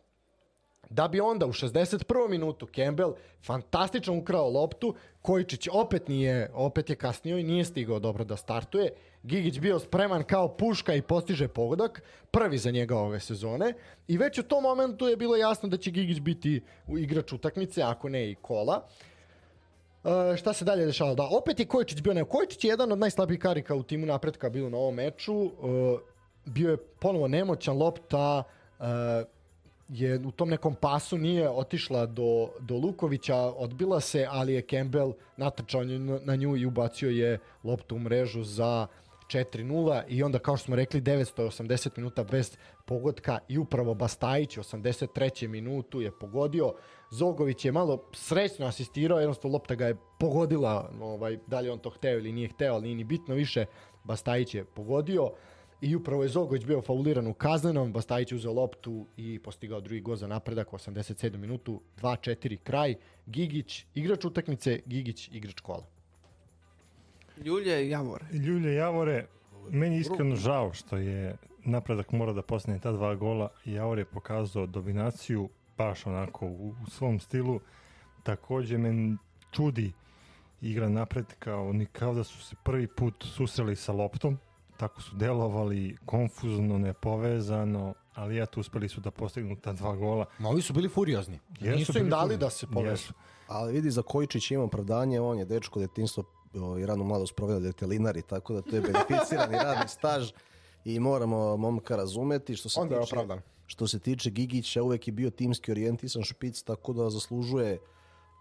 da 0.90 1.08
bi 1.08 1.20
onda 1.20 1.46
u 1.46 1.54
61. 1.54 2.30
minutu 2.30 2.68
Campbell 2.76 3.14
fantastično 3.46 4.18
ukrao 4.18 4.50
loptu, 4.50 4.96
Kojičić 5.22 5.68
opet 5.72 6.08
nije, 6.08 6.52
opet 6.54 6.90
je 6.90 6.96
kasnio 6.96 7.38
i 7.38 7.44
nije 7.44 7.66
stigao 7.66 8.00
dobro 8.00 8.24
da 8.24 8.38
startuje. 8.38 8.94
Gigić 9.24 9.60
bio 9.60 9.80
spreman 9.80 10.24
kao 10.24 10.58
puška 10.58 10.94
i 10.94 11.02
postiže 11.02 11.48
pogodak, 11.48 12.02
prvi 12.32 12.58
za 12.58 12.72
njega 12.72 12.98
ove 12.98 13.20
sezone 13.20 13.74
i 14.08 14.18
već 14.18 14.38
u 14.38 14.44
tom 14.44 14.64
momentu 14.64 15.08
je 15.08 15.18
bilo 15.18 15.36
jasno 15.36 15.70
da 15.70 15.78
će 15.78 15.92
Gigić 15.92 16.20
biti 16.20 16.62
igrač 16.98 17.34
utakmice, 17.34 17.82
ako 17.82 18.10
ne 18.10 18.32
i 18.32 18.36
kola. 18.36 18.88
E, 20.06 20.38
šta 20.38 20.54
se 20.54 20.66
dalje 20.66 20.86
dešavalo? 20.86 21.16
Da, 21.16 21.28
opet 21.32 21.60
je 21.60 21.66
Kojičić 21.66 22.02
bio, 22.02 22.14
ne, 22.14 22.24
Kojičić 22.24 22.64
je 22.64 22.70
jedan 22.70 22.92
od 22.92 23.00
najslabijih 23.00 23.40
karika 23.40 23.76
u 23.76 23.84
timu 23.84 24.06
napretka 24.06 24.50
bio 24.50 24.70
na 24.70 24.78
ovom 24.78 24.96
meču. 24.96 25.46
E, 25.46 25.50
bio 26.46 26.72
je 26.72 26.78
ponovo 26.78 27.28
nemoćan 27.28 27.78
lopta, 27.78 28.44
e, 28.80 28.86
je 29.90 30.20
u 30.26 30.32
tom 30.32 30.50
nekom 30.50 30.76
pasu 30.76 31.18
nije 31.18 31.50
otišla 31.50 32.06
do, 32.06 32.50
do 32.60 32.76
Lukovića, 32.76 33.36
odbila 33.38 34.00
se, 34.00 34.28
ali 34.30 34.54
je 34.54 34.62
Campbell 34.70 35.14
natrčao 35.38 35.84
na 36.24 36.36
nju 36.36 36.58
i 36.58 36.66
ubacio 36.66 37.10
je 37.10 37.40
loptu 37.64 37.96
u 37.96 38.00
mrežu 38.00 38.44
za 38.44 38.88
4-0 39.28 40.04
i 40.08 40.24
onda 40.24 40.40
kao 40.40 40.58
što 40.58 40.66
smo 40.66 40.76
rekli 40.76 41.02
980 41.02 41.90
minuta 41.98 42.24
bez 42.24 42.58
pogotka 42.86 43.40
i 43.48 43.58
upravo 43.58 43.94
Bastajić 43.94 44.58
u 44.58 44.62
83. 44.62 45.48
minutu 45.48 46.02
je 46.02 46.12
pogodio 46.20 46.74
Zogović 47.12 47.66
je 47.66 47.72
malo 47.72 48.10
srećno 48.14 48.66
asistirao, 48.66 49.20
jednostavno 49.20 49.54
lopta 49.54 49.76
ga 49.76 49.88
je 49.88 49.96
pogodila, 50.20 50.92
ovaj, 51.02 51.38
da 51.48 51.60
li 51.60 51.70
on 51.70 51.80
to 51.80 51.90
hteo 51.90 52.18
ili 52.18 52.32
nije 52.32 52.48
hteo, 52.48 52.74
ali 52.74 52.84
nije 52.84 52.96
ni 52.96 53.04
bitno 53.04 53.36
više, 53.36 53.66
Bastajić 54.04 54.56
je 54.56 54.66
pogodio 54.66 55.32
i 55.82 55.96
upravo 55.96 56.24
je 56.24 56.30
Zogović 56.30 56.66
bio 56.66 56.82
fauliran 56.82 57.28
u 57.28 57.34
kaznenom, 57.34 57.94
Bastajić 57.94 58.32
uzeo 58.32 58.54
loptu 58.54 59.08
i 59.18 59.40
postigao 59.40 59.82
drugi 59.82 60.02
gol 60.02 60.16
za 60.16 60.28
napredak 60.28 60.74
u 60.74 60.78
87. 60.78 61.38
minutu, 61.38 61.82
2-4 62.02 62.58
kraj, 62.58 62.96
Gigić, 63.26 63.86
igrač 63.96 64.26
utakmice, 64.26 64.80
Gigić, 64.86 65.30
igrač 65.32 65.60
kola. 65.60 65.95
Ljulje 67.38 67.86
i 67.86 67.90
Javor. 67.90 68.24
Ljulje 68.34 68.76
Javore, 68.76 69.28
meni 69.70 69.96
je 69.96 70.02
iskreno 70.02 70.36
žao 70.36 70.74
što 70.74 70.98
je 70.98 71.38
napredak 71.66 72.12
mora 72.12 72.34
da 72.34 72.42
postane 72.42 72.80
ta 72.80 72.92
dva 72.92 73.16
gola. 73.16 73.50
Javor 73.66 73.98
je 74.00 74.06
pokazao 74.06 74.66
dominaciju 74.66 75.50
baš 75.78 76.06
onako 76.06 76.46
u, 76.46 76.74
u 76.84 76.90
svom 76.90 77.20
stilu. 77.20 77.60
Takođe 78.24 78.78
men 78.78 79.18
čudi 79.52 79.92
igra 80.62 80.90
napredka, 80.90 81.58
oni 81.58 81.86
kao 81.86 82.14
da 82.14 82.24
su 82.24 82.42
se 82.42 82.56
prvi 82.64 82.88
put 82.88 83.24
susreli 83.24 83.76
sa 83.76 83.92
loptom, 83.94 84.38
tako 84.78 85.02
su 85.02 85.16
delovali 85.16 85.98
konfuzno, 86.06 86.78
nepovezano, 86.78 87.94
ali 88.14 88.42
eto 88.42 88.60
uspeli 88.60 88.90
su 88.90 89.02
da 89.02 89.12
postignu 89.12 89.56
ta 89.56 89.74
dva 89.74 89.96
gola. 89.96 90.26
Ma 90.40 90.50
ovi 90.50 90.62
su 90.62 90.74
bili 90.74 90.90
furiozni. 90.90 91.40
Jesu 91.60 91.78
Nisu 91.78 92.00
im 92.00 92.10
dali 92.10 92.22
furiozni. 92.22 92.38
da 92.38 92.50
se 92.50 92.68
povežu. 92.68 92.92
Jesu. 92.92 93.14
Ali 93.48 93.74
vidi, 93.74 93.92
za 93.92 94.02
Kojičić 94.02 94.52
ima 94.52 94.64
opravdanje, 94.64 95.20
on 95.22 95.40
je 95.40 95.46
dečko 95.46 95.80
detinstvo 95.80 96.24
i 96.80 96.86
rano 96.86 97.04
mladost 97.04 97.36
proveo 97.36 97.60
detelinari, 97.60 98.22
tako 98.22 98.54
da 98.54 98.62
to 98.62 98.76
je 98.76 98.82
beneficirani 98.82 99.58
radni 99.58 99.88
staž 99.88 100.32
i 100.86 101.00
moramo 101.00 101.58
momka 101.58 101.96
razumeti. 101.96 102.56
Što 102.56 102.70
se 102.70 102.80
Onda 102.80 102.96
je 102.96 103.02
tiče, 103.02 103.16
opravdan. 103.16 103.42
Što 103.68 103.88
se 103.88 104.00
tiče 104.00 104.30
Gigića, 104.30 104.84
uvek 104.84 105.08
je 105.08 105.14
bio 105.14 105.30
timski 105.30 105.72
orijentisan 105.72 106.24
špic, 106.24 106.64
tako 106.64 106.94
da 106.94 107.10
zaslužuje 107.10 107.78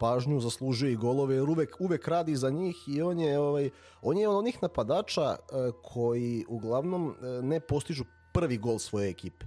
pažnju, 0.01 0.41
zaslužuje 0.41 0.93
i 0.93 0.97
golove, 0.97 1.35
jer 1.35 1.51
uvek, 1.51 1.77
uvek 1.81 2.09
radi 2.09 2.37
za 2.37 2.51
njih 2.51 2.77
i 2.89 3.03
on 3.03 3.21
je, 3.21 3.39
ovaj, 3.39 3.71
on 4.03 4.19
je 4.19 4.29
od 4.29 4.37
onih 4.37 4.59
napadača 4.63 5.23
e, 5.23 5.37
koji 5.83 6.45
uglavnom 6.49 7.11
e, 7.11 7.43
ne 7.43 7.61
postižu 7.61 8.05
prvi 8.33 8.59
gol 8.59 8.79
svoje 8.79 9.11
ekipe 9.11 9.47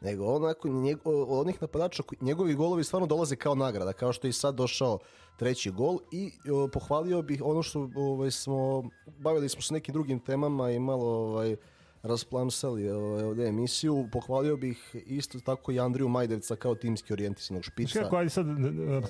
nego 0.00 0.24
onako 0.24 0.68
njeg, 0.68 0.98
od 1.04 1.46
onih 1.46 1.62
napadača 1.62 2.02
njegovi 2.20 2.54
golovi 2.54 2.84
stvarno 2.84 3.06
dolaze 3.06 3.36
kao 3.36 3.54
nagrada 3.54 3.92
kao 3.92 4.12
što 4.12 4.26
je 4.26 4.28
i 4.28 4.32
sad 4.32 4.54
došao 4.54 4.98
treći 5.36 5.70
gol 5.70 5.98
i 6.12 6.32
o, 6.52 6.68
pohvalio 6.68 7.22
bih 7.22 7.42
ono 7.44 7.62
što 7.62 7.90
ovaj, 7.96 8.30
smo 8.30 8.82
bavili 9.18 9.48
smo 9.48 9.62
se 9.62 9.74
nekim 9.74 9.92
drugim 9.92 10.20
temama 10.20 10.70
i 10.70 10.78
malo 10.78 11.06
ovaj, 11.06 11.56
rasplamsali 12.02 12.90
ovaj, 12.90 13.24
ovde 13.24 13.46
emisiju 13.46 14.08
pohvalio 14.12 14.56
bih 14.56 14.96
isto 15.06 15.40
tako 15.40 15.72
i 15.72 15.80
Andriju 15.80 16.08
Majdevca 16.08 16.56
kao 16.56 16.74
timski 16.74 17.12
orijentisanog 17.12 17.64
špica 17.64 18.02
kako, 18.02 18.16
ajde 18.16 18.30
sad, 18.30 18.46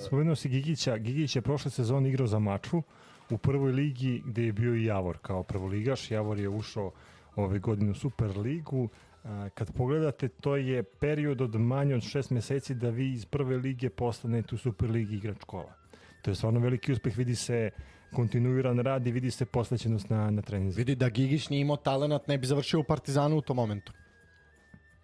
spomenuo 0.05 0.35
si 0.35 0.49
Gigića, 0.49 0.97
Gigić 0.97 1.35
je 1.35 1.41
prošle 1.41 1.71
sezone 1.71 2.09
igrao 2.09 2.27
za 2.27 2.39
Mačvu 2.39 2.83
u 3.29 3.37
prvoj 3.37 3.71
ligi 3.71 4.21
gde 4.25 4.43
je 4.43 4.53
bio 4.53 4.75
i 4.75 4.85
Javor 4.85 5.17
kao 5.21 5.43
prvoligaš. 5.43 6.11
Javor 6.11 6.39
je 6.39 6.49
ušao 6.49 6.91
ove 7.35 7.59
godine 7.59 7.91
u 7.91 7.95
Super 7.95 8.37
ligu. 8.37 8.83
A, 8.83 9.10
Kad 9.53 9.73
pogledate, 9.73 10.27
to 10.27 10.55
je 10.55 10.83
period 10.83 11.41
od 11.41 11.55
manje 11.55 11.95
od 11.95 12.01
šest 12.01 12.31
meseci 12.31 12.75
da 12.75 12.89
vi 12.89 13.13
iz 13.13 13.25
prve 13.25 13.57
lige 13.57 13.89
postanete 13.89 14.55
u 14.55 14.57
Super 14.57 14.89
ligi 14.89 15.15
igrač 15.15 15.43
kola. 15.45 15.73
To 16.21 16.31
je 16.31 16.35
stvarno 16.35 16.59
veliki 16.59 16.91
uspeh, 16.91 17.17
vidi 17.17 17.35
se 17.35 17.69
kontinuiran 18.13 18.79
rad 18.79 19.07
i 19.07 19.11
vidi 19.11 19.31
se 19.31 19.45
posvećenost 19.45 20.09
na, 20.09 20.31
na 20.31 20.41
treningu. 20.41 20.73
Vidi 20.75 20.95
da 20.95 21.09
Gigić 21.09 21.49
nije 21.49 21.61
imao 21.61 21.77
talenat, 21.77 22.27
ne 22.27 22.37
bi 22.37 22.47
završio 22.47 22.79
u 22.79 22.83
Partizanu 22.83 23.37
u 23.37 23.41
tom 23.41 23.55
momentu. 23.55 23.93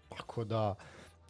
Tako 0.09 0.43
da 0.43 0.75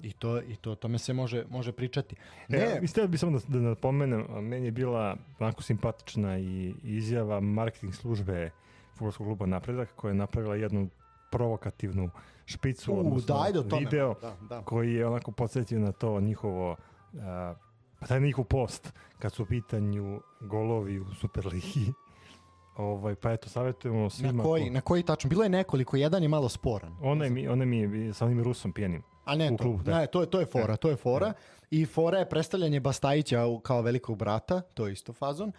i 0.01 0.11
to 0.11 0.41
i 0.41 0.55
to 0.55 0.75
tome 0.75 0.97
se 0.97 1.13
može 1.13 1.45
može 1.49 1.71
pričati. 1.71 2.15
Ne, 2.47 2.57
Ne, 2.57 2.81
mislim 2.81 3.11
bi 3.11 3.17
samo 3.17 3.39
da, 3.39 3.45
da 3.47 3.59
napomenem, 3.59 4.25
meni 4.41 4.65
je 4.65 4.71
bila 4.71 5.17
onako 5.39 5.63
simpatična 5.63 6.37
i 6.39 6.73
izjava 6.83 7.39
marketing 7.39 7.93
službe 7.93 8.49
fudbalskog 8.97 9.27
kluba 9.27 9.45
Napredak 9.45 9.89
koja 9.95 10.09
je 10.09 10.15
napravila 10.15 10.55
jednu 10.55 10.89
provokativnu 11.29 12.09
špicu, 12.45 12.93
u, 12.93 12.99
odnosno 12.99 13.35
daj 13.35 13.51
do 13.51 13.63
tome. 13.63 13.79
video 13.79 14.13
Da, 14.21 14.35
da. 14.41 14.61
koji 14.61 14.93
je 14.93 15.07
onako 15.07 15.31
podsjetio 15.31 15.79
na 15.79 15.91
to 15.91 16.19
njihovo 16.21 16.75
pa 17.99 18.07
taj 18.07 18.19
njihov 18.19 18.43
post 18.45 18.93
kad 19.19 19.33
su 19.33 19.43
u 19.43 19.45
pitanju 19.45 20.21
golovi 20.41 20.99
u 20.99 21.13
Superligi 21.13 21.93
Ovaj, 22.77 23.15
pa 23.15 23.31
eto, 23.31 23.49
savjetujemo 23.49 24.09
svima. 24.09 24.31
Na 24.33 24.43
koji, 24.43 24.63
ko- 24.63 24.73
na 24.73 24.81
koji 24.81 25.03
tačno? 25.03 25.29
Bilo 25.29 25.43
je 25.43 25.49
nekoliko, 25.49 25.97
jedan 25.97 26.23
je 26.23 26.29
malo 26.29 26.49
sporan. 26.49 26.95
Onaj 27.01 27.29
mi, 27.29 27.47
onaj 27.47 27.65
mi 27.65 27.77
je 27.77 28.13
sa 28.13 28.25
onim 28.25 28.43
Rusom 28.43 28.73
pijenim. 28.73 29.03
A 29.25 29.35
ne, 29.35 29.47
U 29.47 29.57
to, 29.57 29.63
klubu, 29.63 29.83
da. 29.83 29.97
ne, 29.97 30.07
to 30.07 30.21
je, 30.21 30.29
to 30.29 30.39
je 30.39 30.45
fora, 30.45 30.75
to 30.75 30.89
je 30.89 30.95
fora. 30.95 31.33
I 31.71 31.85
fora 31.85 32.17
je 32.17 32.29
predstavljanje 32.29 32.79
Bastajića 32.79 33.43
kao 33.63 33.81
velikog 33.81 34.17
brata, 34.17 34.61
to 34.61 34.87
je 34.87 34.93
isto 34.93 35.13
fazon. 35.13 35.51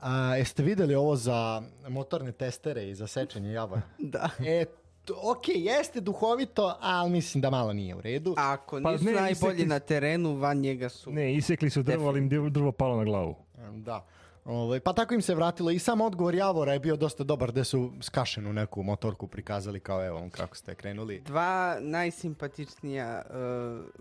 A, 0.00 0.36
jeste 0.36 0.62
videli 0.62 0.94
ovo 0.94 1.16
za 1.16 1.62
motorne 1.88 2.32
testere 2.32 2.88
i 2.90 2.94
za 2.94 3.06
sečenje 3.06 3.52
javora? 3.52 3.82
Da. 3.98 4.28
E, 4.40 4.64
ok, 5.12 5.44
jeste 5.48 6.00
duhovito, 6.00 6.76
ali 6.80 7.10
mislim 7.10 7.40
da 7.40 7.50
malo 7.50 7.72
nije 7.72 7.94
u 7.94 8.00
redu. 8.00 8.34
Ako 8.38 8.80
Pa 8.82 8.92
nisu 8.92 9.04
ne, 9.04 9.12
najbolji 9.12 9.32
isekli- 9.54 9.66
na 9.66 9.78
terenu, 9.78 10.34
van 10.34 10.56
njega 10.56 10.88
su. 10.88 11.10
Ne, 11.12 11.34
isekli 11.34 11.70
su 11.70 11.82
drvo, 11.82 12.08
ali 12.08 12.18
im 12.18 12.28
drvo- 12.30 12.72
palo 12.72 12.96
na 12.96 13.04
glavu. 13.04 13.34
Da. 13.72 14.04
Ovaj, 14.44 14.80
pa 14.80 14.92
tako 14.92 15.14
im 15.14 15.22
se 15.22 15.34
vratilo 15.34 15.70
i 15.70 15.78
sam 15.78 16.00
odgovor 16.00 16.34
Javora 16.34 16.72
je 16.72 16.78
bio 16.80 16.96
dosta 16.96 17.24
dobar 17.24 17.50
gde 17.50 17.64
su 17.64 17.92
skašenu 18.00 18.52
neku 18.52 18.82
motorku 18.82 19.26
prikazali 19.26 19.80
kao 19.80 20.06
evo 20.06 20.28
kako 20.30 20.56
ste 20.56 20.74
krenuli. 20.74 21.20
Dva 21.20 21.76
najsimpatičnija 21.80 23.22
uh, 23.24 23.34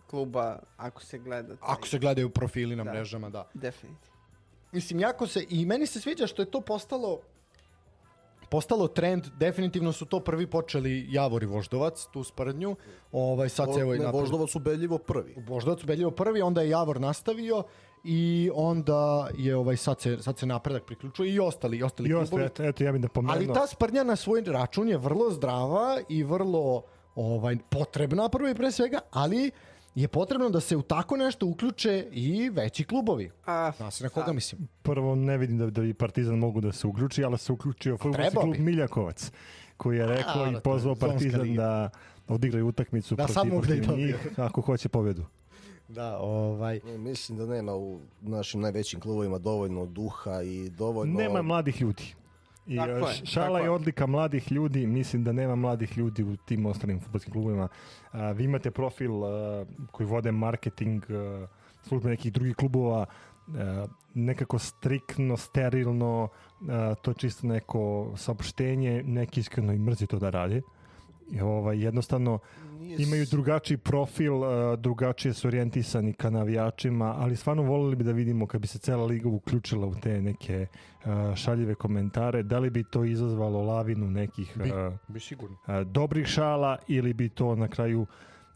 kluba, 0.07 0.59
ako 0.77 1.03
se 1.03 1.17
gleda. 1.17 1.47
taj- 1.49 1.57
Ako 1.63 1.87
se 1.87 1.99
gledaju 1.99 2.29
profili 2.29 2.75
na 2.75 2.83
Da. 2.83 2.91
mrežama, 2.91 3.29
da. 3.29 3.47
Definitivno. 3.53 4.17
Mislim, 4.71 4.99
jako 4.99 5.27
se, 5.27 5.45
i 5.49 5.65
meni 5.65 5.85
se 5.85 6.01
sviđa 6.01 6.27
što 6.27 6.41
je 6.41 6.45
to 6.47 6.61
postalo 6.61 7.19
postalo 8.49 8.87
trend, 8.87 9.27
definitivno 9.37 9.91
su 9.91 10.05
to 10.05 10.19
prvi 10.19 10.47
počeli 10.47 11.07
Javor 11.09 11.43
i 11.43 11.45
Voždovac, 11.45 12.07
tu 12.13 12.23
sprdnju, 12.23 12.75
ovaj, 13.11 13.49
sad 13.49 13.73
se 13.73 13.79
evo 13.79 13.93
i 13.95 13.99
ne, 13.99 14.05
napravi- 14.05 14.21
Voždovac 14.21 14.55
ubedljivo 14.55 14.97
prvi. 14.97 15.35
Voždovac 15.47 15.83
ubedljivo 15.83 16.11
prvi, 16.11 16.41
onda 16.41 16.61
je 16.61 16.69
Javor 16.69 17.01
nastavio 17.01 17.63
i 18.03 18.49
onda 18.53 19.29
je 19.37 19.55
ovaj 19.55 19.77
sad 19.77 20.01
se, 20.01 20.17
sad 20.21 20.37
se 20.37 20.45
napredak 20.45 20.83
priključuje 20.83 21.33
i 21.33 21.39
ostali, 21.39 21.77
i 21.77 21.83
ostali 21.83 22.09
I 22.09 22.11
klubovi. 22.11 22.23
ostaje, 22.23 22.45
eto, 22.45 22.63
eto, 22.63 22.83
ja 22.83 22.91
bih 22.91 23.01
da 23.01 23.07
pomenuo. 23.07 23.35
Ali 23.35 23.53
ta 23.53 23.67
sprdnja 23.67 24.03
na 24.03 24.15
svoj 24.15 24.41
račun 24.41 24.89
je 24.89 24.97
vrlo 24.97 25.31
zdrava 25.31 25.99
i 26.09 26.23
vrlo 26.23 26.83
ovaj 27.15 27.57
potrebna 27.69 28.29
prvo 28.29 28.49
i 28.49 28.55
pre 28.55 28.71
svega, 28.71 28.99
ali 29.11 29.51
je 30.01 30.07
potrebno 30.07 30.49
da 30.49 30.59
se 30.59 30.77
u 30.77 30.81
tako 30.81 31.17
nešto 31.17 31.45
uključe 31.45 32.07
i 32.11 32.49
veći 32.49 32.83
klubovi. 32.83 33.31
A, 33.45 33.71
Zna 33.77 33.91
se 33.91 34.03
na 34.03 34.09
koga 34.09 34.25
da. 34.25 34.33
mislim. 34.33 34.67
Prvo 34.81 35.15
ne 35.15 35.37
vidim 35.37 35.57
da, 35.57 35.69
da 35.69 35.81
bi 35.81 35.93
Partizan 35.93 36.35
mogu 36.37 36.61
da 36.61 36.71
se 36.71 36.87
uključi, 36.87 37.23
ali 37.23 37.37
se 37.37 37.51
uključio 37.51 37.97
futbolski 37.97 38.35
klub 38.35 38.53
bi. 38.53 38.59
Miljakovac, 38.59 39.31
koji 39.77 39.97
je 39.97 40.07
rekao 40.07 40.43
A, 40.43 40.49
i 40.49 40.53
da, 40.53 40.59
pozvao 40.59 40.95
Partizan 40.95 41.55
da 41.55 41.89
odigraju 42.27 42.67
utakmicu 42.67 43.15
Da, 43.15 43.25
protiv, 43.25 43.51
da 43.51 43.75
i 43.75 43.81
protiv 43.81 43.97
njih, 43.97 44.15
ako 44.37 44.61
hoće 44.61 44.89
pobedu. 44.89 45.25
Da, 45.87 46.17
ovaj 46.17 46.79
Ne, 46.85 46.97
Mislim 46.97 47.37
da 47.37 47.45
nema 47.45 47.75
u 47.75 47.99
našim 48.21 48.61
najvećim 48.61 48.99
klubovima 48.99 49.37
dovoljno 49.37 49.85
duha 49.85 50.41
i 50.41 50.69
dovoljno... 50.69 51.19
Nema 51.19 51.41
mladih 51.41 51.81
ljudi. 51.81 52.15
I 52.69 52.77
Tako 52.77 52.91
e, 52.91 52.93
je, 52.93 53.25
šala 53.25 53.47
tako 53.47 53.63
je 53.63 53.69
odlika 53.69 54.07
mladih 54.07 54.51
ljudi, 54.51 54.87
mislim 54.87 55.23
da 55.23 55.31
nema 55.31 55.55
mladih 55.55 55.97
ljudi 55.97 56.23
u 56.23 56.35
tim 56.37 56.65
ostalim 56.65 56.99
futbolskim 56.99 57.33
klubovima. 57.33 57.67
A, 58.11 58.31
vi 58.31 58.43
imate 58.43 58.71
profil 58.71 59.23
a, 59.25 59.65
koji 59.91 60.07
vode 60.07 60.31
marketing 60.31 61.03
a, 61.09 61.47
službe 61.83 62.09
nekih 62.09 62.33
drugih 62.33 62.55
klubova, 62.55 63.05
nekako 64.13 64.59
striktno, 64.59 65.37
sterilno, 65.37 66.27
to 67.01 67.11
je 67.11 67.15
čisto 67.15 67.47
neko 67.47 68.11
saopštenje, 68.15 69.03
neki 69.03 69.39
iskreno 69.39 69.73
i 69.73 69.79
mrzi 69.79 70.07
to 70.07 70.19
da 70.19 70.29
radi. 70.29 70.61
I, 71.31 71.41
ovaj, 71.41 71.83
jednostavno 71.83 72.39
Nije 72.97 73.07
imaju 73.07 73.25
drugačiji 73.25 73.77
profil, 73.77 74.43
a, 74.43 74.75
drugačije 74.75 75.33
su 75.33 75.47
orijentisani 75.47 76.13
ka 76.13 76.29
navijačima, 76.29 77.15
ali 77.17 77.35
stvarno 77.35 77.63
volili 77.63 77.95
bi 77.95 78.03
da 78.03 78.11
vidimo 78.11 78.47
kad 78.47 78.61
bi 78.61 78.67
se 78.67 78.79
cela 78.79 79.05
liga 79.05 79.29
uključila 79.29 79.87
u 79.87 79.95
te 79.95 80.21
neke 80.21 80.67
a, 81.05 81.33
šaljive 81.35 81.75
komentare, 81.75 82.43
da 82.43 82.59
li 82.59 82.69
bi 82.69 82.83
to 82.83 83.03
izazvalo 83.03 83.61
lavinu 83.63 84.09
nekih 84.11 84.57
Bi. 84.57 84.71
a, 84.71 84.97
bi 85.07 85.19
sigurno. 85.19 85.57
dobrih 85.85 86.27
šala 86.27 86.77
ili 86.87 87.13
bi 87.13 87.29
to 87.29 87.55
na 87.55 87.67
kraju 87.67 88.05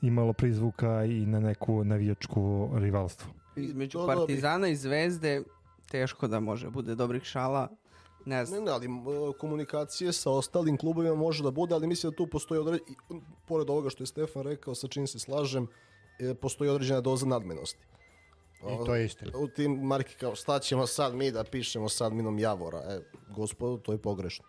imalo 0.01 0.33
prizvuka 0.33 1.05
i 1.05 1.25
na 1.25 1.39
neku 1.39 1.83
navijačku 1.83 2.69
rivalstvo. 2.75 3.31
između 3.55 3.99
Partizana 4.07 4.67
i 4.67 4.75
Zvezde 4.75 5.43
teško 5.91 6.27
da 6.27 6.39
može 6.39 6.69
bude 6.69 6.95
dobrih 6.95 7.23
šala. 7.23 7.67
Ne 8.25 8.35
Ne, 8.35 8.45
znam. 8.45 8.63
ne, 8.63 8.71
ali 8.71 8.85
m, 8.85 9.03
komunikacije 9.39 10.13
sa 10.13 10.31
ostalim 10.31 10.77
klubovima 10.77 11.15
može 11.15 11.43
da 11.43 11.51
bude, 11.51 11.75
ali 11.75 11.87
mislim 11.87 12.11
da 12.11 12.15
tu 12.17 12.27
postoji 12.27 12.59
određen, 12.59 12.85
pored 13.45 13.69
ovoga 13.69 13.89
što 13.89 14.03
je 14.03 14.07
Stefan 14.07 14.43
rekao, 14.43 14.75
sa 14.75 14.87
čim 14.87 15.07
se 15.07 15.19
slažem, 15.19 15.67
e, 16.19 16.33
postoji 16.33 16.69
određena 16.69 17.01
doza 17.01 17.25
nadmenosti. 17.25 17.85
I 18.63 18.85
to 18.85 18.95
je 18.95 19.05
istina. 19.05 19.31
U 19.37 19.47
tim 19.47 19.71
marki 19.71 20.15
kao 20.15 20.35
šta 20.35 20.59
ćemo 20.59 20.87
sad 20.87 21.15
mi 21.15 21.31
da 21.31 21.43
pišemo 21.43 21.89
sad 21.89 22.13
minom 22.13 22.39
Javora. 22.39 22.77
E, 22.79 23.01
gospodo, 23.35 23.77
to 23.77 23.91
je 23.91 23.97
pogrešno. 23.97 24.45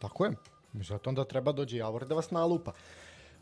Tako 0.00 0.24
je. 0.24 0.32
Zato 0.72 1.10
onda 1.10 1.24
treba 1.24 1.52
dođe 1.52 1.76
Javor 1.76 2.06
da 2.06 2.14
vas 2.14 2.30
nalupa. 2.30 2.72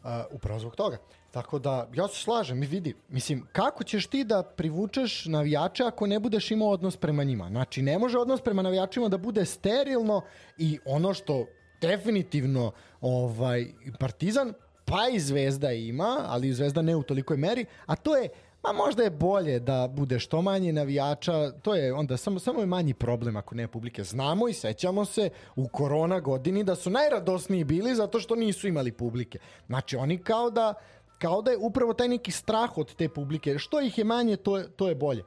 Uh, 0.02 0.10
upravo 0.30 0.58
zbog 0.60 0.76
toga. 0.76 0.98
Tako 1.30 1.58
da, 1.58 1.88
ja 1.94 2.08
se 2.08 2.22
slažem 2.22 2.62
i 2.62 2.66
vidi, 2.66 2.94
mislim, 3.08 3.46
kako 3.52 3.84
ćeš 3.84 4.06
ti 4.06 4.24
da 4.24 4.42
privučeš 4.42 5.24
navijače 5.24 5.84
ako 5.84 6.06
ne 6.06 6.18
budeš 6.20 6.50
imao 6.50 6.68
odnos 6.68 6.96
prema 6.96 7.24
njima? 7.24 7.48
Znači, 7.48 7.82
ne 7.82 7.98
može 7.98 8.18
odnos 8.18 8.40
prema 8.40 8.62
navijačima 8.62 9.08
da 9.08 9.18
bude 9.18 9.44
sterilno 9.44 10.22
i 10.58 10.78
ono 10.84 11.14
što 11.14 11.46
definitivno 11.80 12.72
ovaj, 13.00 13.66
Partizan, 13.98 14.52
pa 14.84 15.08
i 15.12 15.20
Zvezda 15.20 15.72
ima, 15.72 16.24
ali 16.26 16.48
i 16.48 16.52
Zvezda 16.52 16.82
ne 16.82 16.96
u 16.96 17.02
tolikoj 17.02 17.36
meri, 17.36 17.64
a 17.86 17.96
to 17.96 18.16
je 18.16 18.28
Ma 18.62 18.72
možda 18.72 19.02
je 19.02 19.10
bolje 19.10 19.58
da 19.58 19.88
bude 19.92 20.18
što 20.18 20.42
manje 20.42 20.72
navijača, 20.72 21.50
to 21.50 21.74
je 21.74 21.92
onda 21.94 22.16
samo, 22.16 22.38
samo 22.38 22.60
je 22.60 22.66
manji 22.66 22.94
problem 22.94 23.36
ako 23.36 23.54
ne 23.54 23.68
publike. 23.68 24.04
Znamo 24.04 24.48
i 24.48 24.52
sećamo 24.52 25.04
se 25.04 25.30
u 25.56 25.68
korona 25.68 26.20
godini 26.20 26.64
da 26.64 26.74
su 26.74 26.90
najradosniji 26.90 27.64
bili 27.64 27.94
zato 27.94 28.20
što 28.20 28.36
nisu 28.36 28.68
imali 28.68 28.92
publike. 28.92 29.38
Znači 29.66 29.96
oni 29.96 30.18
kao 30.18 30.50
da, 30.50 30.74
kao 31.20 31.42
da 31.42 31.50
je 31.50 31.58
upravo 31.58 31.94
taj 31.94 32.08
neki 32.08 32.30
strah 32.30 32.78
od 32.78 32.94
te 32.94 33.08
publike. 33.08 33.58
Što 33.58 33.80
ih 33.80 33.98
je 33.98 34.04
manje, 34.04 34.36
to 34.36 34.58
je, 34.58 34.68
to 34.76 34.88
je 34.88 34.94
bolje. 34.94 35.24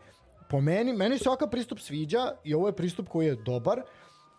Po 0.50 0.62
meni, 0.62 0.94
meni 0.94 1.18
se 1.18 1.30
ovakav 1.30 1.50
pristup 1.50 1.80
sviđa 1.80 2.32
i 2.44 2.54
ovo 2.54 2.68
je 2.68 2.76
pristup 2.76 3.08
koji 3.08 3.28
je 3.28 3.36
dobar. 3.36 3.82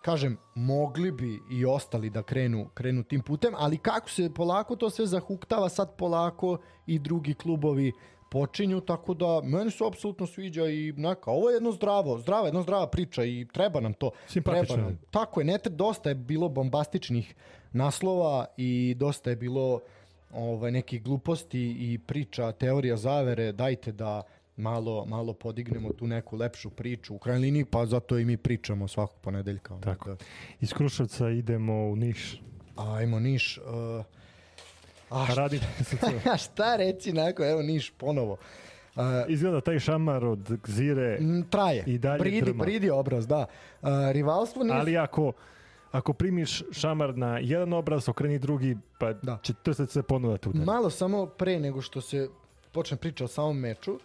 Kažem, 0.03 0.37
mogli 0.55 1.13
bi 1.13 1.41
i 1.51 1.65
ostali 1.65 2.11
da 2.11 2.23
krenu, 2.23 2.69
krenu 2.75 3.03
tim 3.03 3.21
putem, 3.21 3.55
ali 3.57 3.79
kako 3.79 4.11
se 4.11 4.31
polako 4.35 4.77
to 4.77 4.91
sve 4.91 5.07
zahuktava, 5.07 5.69
sad 5.69 5.97
polako 5.97 6.59
i 6.87 6.99
drugi 6.99 7.35
klubovi 7.35 7.93
počinju, 8.31 8.81
tako 8.81 9.15
da 9.15 9.41
meni 9.45 9.71
se 9.71 9.85
apsolutno 9.87 10.27
sviđa 10.27 10.67
i 10.67 10.93
neka, 10.97 11.31
ovo 11.31 11.51
je 11.51 11.55
jedno 11.55 11.73
zdravo, 11.73 12.19
zdrava, 12.19 12.47
jedna 12.47 12.63
zdrava 12.63 12.87
priča 12.87 13.25
i 13.25 13.47
treba 13.53 13.81
nam 13.81 13.93
to. 13.93 14.11
Simpatično 14.27 14.75
Treba 14.75 14.89
nam. 14.89 15.01
Tako 15.11 15.41
je, 15.41 15.45
ne 15.45 15.59
dosta 15.71 16.09
je 16.09 16.15
bilo 16.15 16.49
bombastičnih 16.49 17.35
naslova 17.73 18.47
i 18.57 18.95
dosta 18.99 19.31
je 19.31 19.37
bilo 19.37 19.81
ovaj, 20.35 20.71
nekih 20.71 21.03
gluposti 21.03 21.77
i 21.79 21.99
priča, 21.99 22.53
teorija 22.53 22.97
zavere, 22.97 23.53
dajte 23.53 23.93
da 23.93 24.23
malo, 24.57 25.05
malo 25.05 25.33
podignemo 25.33 25.93
tu 25.93 26.07
neku 26.07 26.37
lepšu 26.37 26.71
priču 26.71 27.15
u 27.15 27.19
krajnjoj 27.19 27.43
liniji, 27.43 27.65
pa 27.65 27.87
zato 27.87 28.19
i 28.19 28.25
mi 28.25 28.37
pričamo 28.37 28.89
svakog 28.89 29.19
ponedeljka. 29.21 29.79
Tako. 29.81 30.11
Da. 30.11 30.17
Iz 30.61 30.73
Kruševca 30.73 31.31
idemo 31.31 31.75
u 31.75 31.97
Niš. 31.97 32.43
Ajmo, 32.77 33.21
Niš. 33.21 33.59
Uh, 33.59 34.05
a 35.11 35.25
šta, 35.25 35.35
Radi 35.35 35.61
se 35.85 35.97
to. 35.97 36.11
a 36.33 36.37
šta 36.37 36.77
reći 36.77 37.13
nakon, 37.13 37.47
evo 37.47 37.63
Niš 37.63 37.91
ponovo. 37.91 38.37
Uh, 38.97 39.03
Izgleda 39.29 39.61
taj 39.61 39.79
šamar 39.79 40.25
od 40.25 40.53
Gzire, 40.63 41.19
traje. 41.51 41.85
I 41.87 41.99
dalje 41.99 42.19
bridi, 42.19 42.41
drma. 42.41 42.65
bridi 42.65 42.91
obraz, 42.91 43.27
da. 43.27 43.47
Uh, 43.83 43.89
rivalstvo 44.11 44.65
nije... 44.65 44.77
ali 44.77 44.97
ako 44.97 45.33
ako 45.95 46.13
primiš 46.13 46.63
šamar 46.73 47.17
na 47.17 47.39
jedan 47.39 47.73
obraz, 47.73 48.09
okreni 48.09 48.39
drugi, 48.39 48.77
pa 48.99 49.13
Da. 49.13 49.39
će 49.43 49.55
trsati 49.63 49.93
se 49.93 50.03
da 50.03 50.39
te 50.39 50.49
udari. 50.49 50.65
Malo 50.65 50.91
samo 50.91 51.27
pre 51.27 51.61
nego 51.61 51.81
što 51.81 52.01
se 52.01 52.29
počne 52.73 52.97
priča 52.97 53.25
o 53.25 53.29
samom 53.29 53.59
meču, 53.59 53.93
uh, 53.93 53.99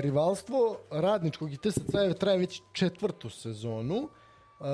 rivalstvo 0.00 0.76
radničkog 0.90 1.52
i 1.52 1.56
TSC 1.56 1.92
traje 2.18 2.38
već 2.38 2.62
četvrtu 2.72 3.30
sezonu. 3.30 3.96
Uh, 3.96 4.66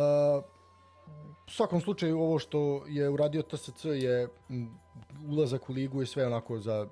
u 1.47 1.51
svakom 1.51 1.81
slučaju 1.81 2.21
ovo 2.21 2.39
što 2.39 2.85
je 2.89 3.09
uradio 3.09 3.43
TSC 3.43 3.85
je 3.85 4.29
ulazak 5.29 5.71
u 5.71 5.73
ligu 5.73 6.03
i 6.03 6.07
sve 6.07 6.27
onako 6.27 6.59
za 6.59 6.87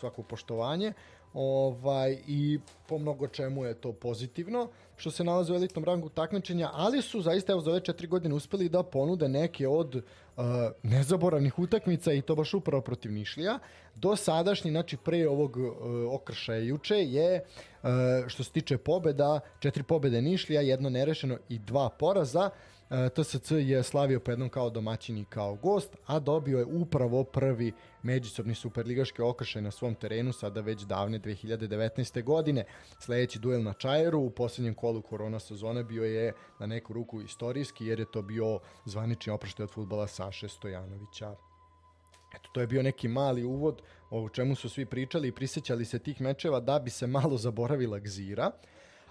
svako 0.00 0.22
poštovanje. 0.22 0.92
Ovaj, 1.34 2.18
I 2.26 2.58
po 2.88 2.98
mnogo 2.98 3.28
čemu 3.28 3.64
je 3.64 3.74
to 3.74 3.92
pozitivno 3.92 4.68
što 4.96 5.10
se 5.10 5.24
nalaze 5.24 5.52
u 5.52 5.56
elitnom 5.56 5.84
rangu 5.84 6.08
takmičenja, 6.08 6.70
ali 6.72 7.02
su 7.02 7.22
zaista 7.22 7.52
evo 7.52 7.60
za 7.60 7.70
ove 7.70 7.80
četiri 7.80 8.06
godine 8.06 8.34
uspeli 8.34 8.68
da 8.68 8.82
ponude 8.82 9.28
neke 9.28 9.68
od 9.68 9.94
uh, 9.94 10.44
nezaboravnih 10.82 11.58
utakmica 11.58 12.12
i 12.12 12.22
to 12.22 12.34
baš 12.34 12.54
upravo 12.54 12.82
protiv 12.82 13.12
Nišlija. 13.12 13.58
Do 13.94 14.16
sadašnji, 14.16 14.70
znači 14.70 14.96
pre 14.96 15.28
ovog 15.28 15.56
uh, 15.56 15.66
okršaja 16.14 16.58
juče 16.58 16.96
je 16.96 17.44
uh, 17.82 17.88
što 18.26 18.44
se 18.44 18.52
tiče 18.52 18.78
pobeda, 18.78 19.40
četiri 19.58 19.82
pobede 19.82 20.22
Nišlija, 20.22 20.60
jedno 20.60 20.90
nerešeno 20.90 21.38
i 21.48 21.58
dva 21.58 21.88
poraza. 21.88 22.50
E, 22.50 22.73
TSC 22.88 23.50
je 23.50 23.82
slavio 23.82 24.20
po 24.20 24.30
jednom 24.30 24.48
kao 24.48 24.70
domaćin 24.70 25.18
i 25.18 25.24
kao 25.24 25.54
gost, 25.54 25.96
a 26.06 26.18
dobio 26.18 26.58
je 26.58 26.64
upravo 26.64 27.24
prvi 27.24 27.72
međusobni 28.02 28.54
superligaški 28.54 29.22
okršaj 29.22 29.62
na 29.62 29.70
svom 29.70 29.94
terenu, 29.94 30.32
sada 30.32 30.60
već 30.60 30.82
davne 30.82 31.18
2019. 31.18 32.22
godine. 32.24 32.64
Sledeći 32.98 33.38
duel 33.38 33.62
na 33.62 33.72
Čajeru 33.72 34.20
u 34.20 34.30
posljednjem 34.30 34.74
kolu 34.74 35.02
korona 35.02 35.40
sezone 35.40 35.84
bio 35.84 36.04
je 36.04 36.32
na 36.60 36.66
neku 36.66 36.92
ruku 36.92 37.22
istorijski, 37.22 37.86
jer 37.86 38.00
je 38.00 38.10
to 38.10 38.22
bio 38.22 38.58
zvanični 38.84 39.32
oproštaj 39.32 39.64
od 39.64 39.70
futbala 39.70 40.06
Saše 40.06 40.48
Stojanovića. 40.48 41.34
Eto, 42.34 42.48
to 42.52 42.60
je 42.60 42.66
bio 42.66 42.82
neki 42.82 43.08
mali 43.08 43.44
uvod 43.44 43.82
o 44.10 44.28
čemu 44.28 44.54
su 44.54 44.68
svi 44.68 44.86
pričali 44.86 45.28
i 45.28 45.32
prisjećali 45.32 45.84
se 45.84 45.98
tih 45.98 46.20
mečeva 46.20 46.60
da 46.60 46.78
bi 46.78 46.90
se 46.90 47.06
malo 47.06 47.36
zaboravila 47.36 47.98
gzira. 47.98 48.50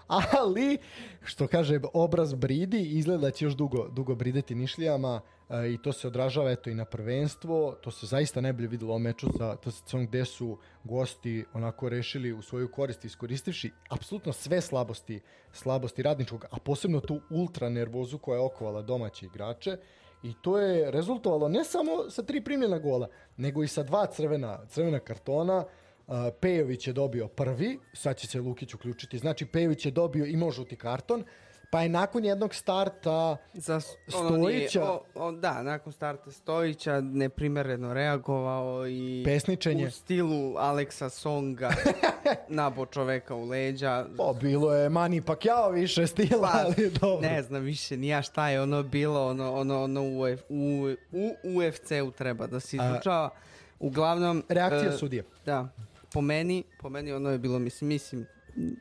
Ali, 0.40 0.78
što 1.24 1.46
kaže, 1.46 1.80
obraz 1.92 2.34
bridi, 2.34 2.82
izgleda 2.82 3.20
da 3.20 3.30
će 3.30 3.44
još 3.44 3.54
dugo, 3.54 3.88
dugo 3.88 4.14
brideti 4.14 4.54
nišlijama 4.54 5.20
e, 5.48 5.72
i 5.72 5.78
to 5.82 5.92
se 5.92 6.06
odražava 6.06 6.50
eto 6.50 6.70
i 6.70 6.74
na 6.74 6.84
prvenstvo. 6.84 7.76
To 7.80 7.90
se 7.90 8.06
zaista 8.06 8.40
najbolje 8.40 8.68
videlo 8.68 8.94
o 8.94 8.98
meču 8.98 9.26
sa 9.38 9.56
TSC-om 9.56 10.06
gde 10.06 10.24
su 10.24 10.58
gosti 10.84 11.44
onako 11.52 11.88
rešili 11.88 12.32
u 12.32 12.42
svoju 12.42 12.68
korist 12.72 13.04
iskoristivši 13.04 13.70
apsolutno 13.88 14.32
sve 14.32 14.60
slabosti, 14.60 15.20
slabosti 15.52 16.02
radničkog, 16.02 16.44
a 16.50 16.58
posebno 16.58 17.00
tu 17.00 17.20
ultra 17.30 17.68
nervozu 17.68 18.18
koja 18.18 18.36
je 18.36 18.44
okovala 18.44 18.82
domaće 18.82 19.26
igrače. 19.26 19.76
I 20.22 20.34
to 20.42 20.58
je 20.58 20.90
rezultovalo 20.90 21.48
ne 21.48 21.64
samo 21.64 22.10
sa 22.10 22.22
tri 22.22 22.44
primljena 22.44 22.78
gola, 22.78 23.08
nego 23.36 23.62
i 23.62 23.68
sa 23.68 23.82
dva 23.82 24.06
crvena, 24.06 24.66
crvena 24.66 24.98
kartona. 24.98 25.64
Uh, 26.06 26.14
Pejović 26.40 26.86
je 26.86 26.92
dobio 26.92 27.28
prvi, 27.28 27.78
sad 27.92 28.16
će 28.16 28.26
se 28.26 28.40
Lukić 28.40 28.74
uključiti, 28.74 29.18
znači 29.18 29.46
Pejović 29.46 29.86
je 29.86 29.90
dobio 29.90 30.26
imao 30.26 30.50
žuti 30.50 30.76
karton, 30.76 31.24
pa 31.70 31.82
je 31.82 31.88
nakon 31.88 32.24
jednog 32.24 32.54
starta 32.54 33.36
Za, 33.54 33.80
Stojića- 33.80 34.18
Ono 34.18 34.48
nije, 34.48 34.68
o, 34.82 35.02
o, 35.14 35.32
da, 35.32 35.62
nakon 35.62 35.92
starta 35.92 36.30
Stojića 36.30 37.00
neprimereno 37.00 37.94
reagovao 37.94 38.88
i 38.88 39.22
Pesničenje. 39.24 39.86
u 39.86 39.90
stilu 39.90 40.56
Aleksa 40.56 41.08
Songa 41.08 41.70
nabo 42.48 42.86
čoveka 42.86 43.34
u 43.34 43.44
leđa. 43.44 44.06
Pa, 44.16 44.32
bilo 44.40 44.74
je 44.74 44.88
Mani 44.88 45.20
Pacquiao 45.22 45.72
više 45.72 46.06
stila, 46.06 46.50
Pa, 46.52 46.58
ali 46.64 46.90
dobro. 46.90 47.28
Ne 47.28 47.42
znam 47.42 47.62
više 47.62 47.96
ni 47.96 48.08
ja 48.08 48.22
šta 48.22 48.48
je 48.48 48.62
ono 48.62 48.82
bilo, 48.82 49.26
ono, 49.28 49.54
ono, 49.54 49.84
ono 49.84 50.02
u, 50.02 50.20
u, 50.48 50.94
u 51.42 51.58
UFC-u 51.58 52.10
treba 52.10 52.46
da 52.46 52.60
se 52.60 52.76
izučava. 52.76 53.30
Uglavnom... 53.78 54.42
Reakcija 54.48 54.92
e, 54.92 54.96
sudije. 54.96 55.24
Da, 55.46 55.68
po 56.14 56.20
meni, 56.20 56.64
po 56.78 56.88
meni 56.88 57.12
ono 57.12 57.30
je 57.30 57.38
bilo, 57.38 57.58
mislim, 57.58 57.88
mislim, 57.88 58.26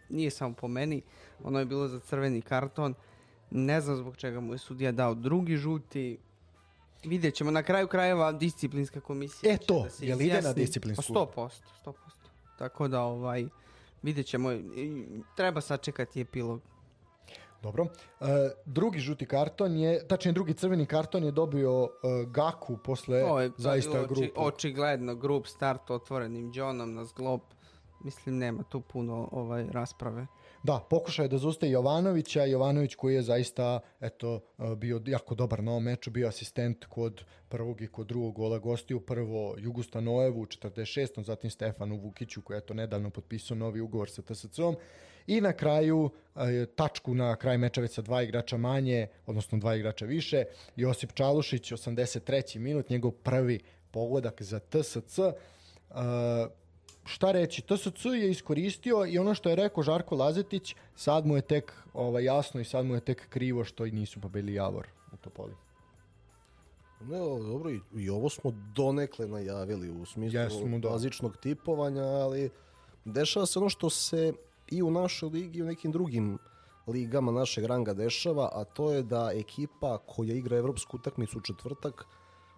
nije 0.10 0.30
samo 0.30 0.54
po 0.56 0.68
meni, 0.68 1.02
ono 1.44 1.60
je 1.60 1.66
bilo 1.66 1.88
za 1.88 2.00
crveni 2.00 2.42
karton. 2.42 2.94
Ne 3.52 3.82
znam 3.82 3.98
zbog 3.98 4.18
čega 4.18 4.40
mu 4.40 4.54
je 4.54 4.58
sudija 4.58 4.92
dao 4.92 5.14
drugi 5.14 5.58
žuti. 5.58 6.18
Vidjet 7.04 7.36
ćemo, 7.36 7.52
na 7.52 7.64
kraju 7.64 7.88
krajeva 7.88 8.32
disciplinska 8.32 9.00
komisija 9.00 9.54
E 9.54 9.58
to, 9.58 9.84
da 9.84 9.90
se 9.90 10.08
jel 10.08 10.22
ide 10.22 10.42
na 10.42 10.54
disciplinsku? 10.54 11.14
Pa 11.14 11.20
100%, 11.20 11.50
100%. 11.86 11.94
Tako 12.58 12.88
da, 12.88 13.02
ovaj, 13.02 13.46
vidjet 14.02 14.26
ćemo, 14.26 14.50
treba 15.36 15.62
sačekati 15.62 16.22
epilog. 16.22 16.62
Dobro. 17.64 17.88
E, 18.22 18.26
drugi 18.66 19.00
žuti 19.00 19.26
karton 19.26 19.78
je, 19.78 20.08
tačnije 20.08 20.34
drugi 20.34 20.54
crveni 20.54 20.86
karton 20.86 21.24
je 21.24 21.32
dobio 21.32 21.84
e, 21.84 21.88
Gaku 22.28 22.78
posle 22.78 23.22
To 23.22 23.40
je 23.42 23.52
zaista 23.58 24.02
oči, 24.02 24.08
grupu. 24.08 24.42
očigledno 24.42 25.16
grup 25.16 25.48
start 25.48 25.90
otvorenim 25.90 26.52
Johnom 26.56 26.94
na 26.94 27.06
zglob. 27.06 27.42
Mislim, 28.04 28.38
nema 28.38 28.64
tu 28.64 28.82
puno 28.82 29.30
ovaj 29.32 29.66
rasprave. 29.72 30.28
Da, 30.64 30.80
pokušao 30.90 31.24
je 31.24 31.30
da 31.30 31.38
zaustavi 31.38 31.72
Jovanovića, 31.72 32.46
Jovanović 32.46 32.96
koji 32.96 33.16
je 33.16 33.22
zaista 33.22 33.80
eto, 34.02 34.40
e, 34.60 34.76
bio 34.76 35.02
jako 35.06 35.36
dobar 35.36 35.64
na 35.64 35.72
ovom 35.72 35.84
meču, 35.84 36.12
bio 36.12 36.28
asistent 36.28 36.86
kod 36.86 37.24
prvog 37.50 37.82
i 37.82 37.88
kod 37.88 38.08
drugog 38.08 38.36
gola 38.36 38.60
gostiju, 38.60 39.00
prvo 39.00 39.56
Jugu 39.58 39.84
Stanojevu 39.84 40.42
u 40.42 40.46
46. 40.46 41.24
zatim 41.24 41.50
Stefanu 41.50 41.98
Vukiću 41.98 42.42
koji 42.42 42.58
je 42.58 42.66
to 42.66 42.74
nedavno 42.74 43.10
potpisao 43.10 43.58
novi 43.58 43.82
ugovor 43.82 44.10
sa 44.10 44.22
TSC-om 44.22 44.76
i 45.28 45.42
na 45.42 45.54
kraju 45.54 46.10
tačku 46.76 47.14
na 47.14 47.36
kraj 47.36 47.58
meča 47.58 47.82
već 47.82 47.94
sa 47.94 48.02
dva 48.02 48.22
igrača 48.22 48.58
manje, 48.58 49.08
odnosno 49.26 49.58
dva 49.58 49.76
igrača 49.76 50.06
više, 50.06 50.44
Josip 50.76 51.14
Čalušić, 51.14 51.72
83. 51.72 52.60
minut, 52.60 52.90
njegov 52.90 53.12
prvi 53.12 53.60
pogodak 53.92 54.42
za 54.42 54.60
TSC. 54.60 55.20
Šta 57.06 57.32
reći, 57.32 57.62
TSC 57.62 58.06
je 58.06 58.32
iskoristio 58.32 59.06
i 59.06 59.18
ono 59.18 59.34
što 59.34 59.50
je 59.50 59.56
rekao 59.56 59.84
Žarko 59.84 60.16
Lazetić, 60.16 60.76
sad 60.96 61.26
mu 61.26 61.36
je 61.36 61.42
tek 61.42 61.74
ovaj, 61.94 62.24
jasno 62.24 62.62
i 62.62 62.66
sad 62.66 62.86
mu 62.86 62.96
je 62.96 63.02
tek 63.02 63.30
krivo 63.30 63.64
što 63.64 63.86
i 63.86 63.92
nisu 63.92 64.22
pobedili 64.22 64.54
Javor 64.54 64.88
u 65.14 65.18
Topoli. 65.18 65.54
Ne, 67.02 67.18
dobro, 67.18 67.72
i, 67.72 67.80
i 67.96 68.10
ovo 68.10 68.30
smo 68.30 68.54
donekle 68.76 69.28
najavili 69.28 69.90
u 69.90 70.06
smislu 70.06 70.40
Jesmo, 70.40 70.80
da. 70.80 70.90
bazičnog 70.90 71.38
tipovanja, 71.38 72.04
ali 72.04 72.50
dešava 73.06 73.46
se 73.46 73.60
ono 73.60 73.70
što 73.70 73.90
se 73.90 74.34
i 74.72 74.84
u 74.84 74.92
našoj 74.92 75.30
ligi 75.30 75.60
i 75.60 75.62
u 75.62 75.66
nekim 75.66 75.92
drugim 75.92 76.38
ligama 76.88 77.32
našeg 77.32 77.66
ranga 77.66 77.94
dešava, 77.94 78.50
a 78.54 78.64
to 78.64 78.92
je 78.92 79.04
da 79.04 79.32
ekipa 79.34 79.98
koja 79.98 80.34
igra 80.36 80.58
evropsku 80.58 80.98
utakmicu 80.98 81.38
u 81.38 81.42
četvrtak 81.42 82.06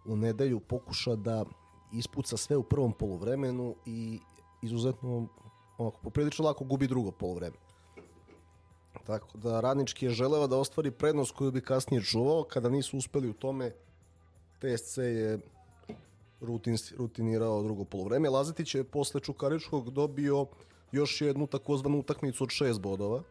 u 0.05 0.15
nedelju 0.15 0.59
pokuša 0.59 1.15
da 1.15 1.45
ispuca 1.93 2.37
sve 2.37 2.57
u 2.57 2.63
prvom 2.63 2.93
poluvremenu 2.93 3.75
i 3.85 4.19
izuzetno 4.61 5.27
onako, 5.77 5.99
poprilično 6.03 6.45
lako 6.45 6.63
gubi 6.63 6.87
drugo 6.87 7.11
poluvreme. 7.11 7.55
Tako 9.05 9.37
da 9.37 9.61
radnički 9.61 10.05
je 10.05 10.11
želeo 10.11 10.47
da 10.47 10.57
ostvari 10.57 10.91
prednost 10.91 11.35
koju 11.35 11.51
bi 11.51 11.61
kasnije 11.61 12.03
čuvao, 12.03 12.43
kada 12.43 12.69
nisu 12.69 12.97
uspeli 12.97 13.29
u 13.29 13.33
tome 13.33 13.71
TSC 14.59 14.97
je 14.97 15.39
rutin, 16.41 16.77
rutinirao 16.97 17.63
drugo 17.63 17.83
polovreme. 17.83 18.29
Lazetić 18.29 18.75
je 18.75 18.83
posle 18.83 19.21
Čukaričkog 19.21 19.89
dobio 19.89 20.45
još 20.91 21.21
jednu 21.21 21.47
takozvanu 21.47 21.99
utakmicu 21.99 22.43
od 22.43 22.49
šest 22.49 22.81
bodova. 22.81 23.23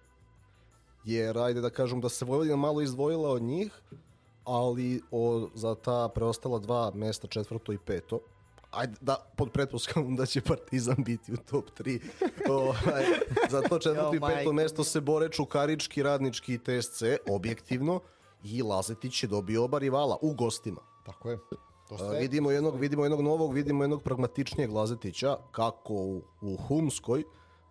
Jer, 1.04 1.38
ajde 1.38 1.60
da 1.60 1.70
kažem 1.70 2.00
da 2.00 2.08
se 2.08 2.24
Vojvodina 2.24 2.56
malo 2.56 2.80
izdvojila 2.80 3.30
od 3.30 3.42
njih, 3.42 3.82
ali 4.44 5.02
o, 5.10 5.48
za 5.54 5.74
ta 5.74 6.08
preostala 6.14 6.58
dva 6.58 6.92
mesta, 6.94 7.26
četvrto 7.26 7.72
i 7.72 7.78
peto, 7.78 8.20
ajde 8.70 8.94
da 9.00 9.16
pod 9.36 9.52
pretpostavkom 9.52 10.16
da 10.16 10.26
će 10.26 10.40
Partizan 10.40 10.96
biti 10.98 11.32
u 11.32 11.36
top 11.36 11.64
3. 11.78 12.00
ovaj, 12.50 13.04
za 13.50 13.60
to 13.60 13.78
četvrto 13.78 14.14
i 14.14 14.20
peto 14.20 14.52
mesto 14.52 14.84
se 14.84 15.00
bore 15.00 15.28
Čukarički, 15.28 16.02
Radnički 16.02 16.54
i 16.54 16.58
TSC, 16.58 17.02
objektivno, 17.30 18.00
i 18.44 18.62
Lazetić 18.62 19.22
je 19.22 19.26
dobio 19.26 19.64
oba 19.64 19.78
rivala 19.78 20.18
u 20.22 20.34
gostima. 20.34 20.80
Tako 21.06 21.30
je. 21.30 21.38
To 21.88 21.94
A, 21.94 21.98
ste... 21.98 22.18
vidimo 22.20 22.50
jednog, 22.50 22.78
vidimo 22.78 23.04
jednog 23.04 23.20
novog, 23.20 23.52
vidimo 23.52 23.84
jednog 23.84 24.02
pragmatičnijeg 24.02 24.72
Lazetića, 24.72 25.36
kako 25.52 25.94
u, 25.94 26.22
u 26.40 26.56
Humskoj, 26.56 27.24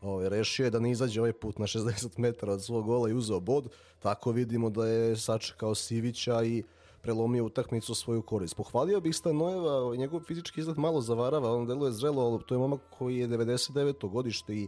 ovaj, 0.04 0.30
rešio 0.30 0.64
je 0.64 0.70
da 0.70 0.80
ne 0.80 0.92
izađe 0.92 1.22
ovaj 1.22 1.34
put 1.34 1.60
na 1.60 1.66
60 1.66 2.20
metara 2.20 2.54
od 2.54 2.64
svog 2.64 2.86
gola 2.86 3.10
i 3.10 3.14
uzeo 3.14 3.40
bod, 3.40 3.68
tako 4.00 4.32
vidimo 4.32 4.70
da 4.70 4.88
je 4.88 5.18
sačekao 5.18 5.76
Sivića 5.76 6.44
i 6.44 6.64
prelomio 7.02 7.46
utakmicu 7.46 7.96
svoju 7.96 8.22
korist. 8.22 8.56
Pohvalio 8.56 9.02
bih 9.02 9.16
Stanojeva, 9.16 9.72
ovaj, 9.72 9.98
njegov 9.98 10.20
fizički 10.20 10.60
izgled 10.60 10.78
malo 10.78 11.02
zavarava, 11.02 11.56
on 11.56 11.68
deluje 11.68 11.92
zrelo, 11.92 12.22
ali 12.22 12.44
to 12.48 12.56
je 12.56 12.60
momak 12.60 12.82
koji 12.90 13.18
je 13.18 13.28
99. 13.28 14.10
godište 14.10 14.56
i 14.56 14.68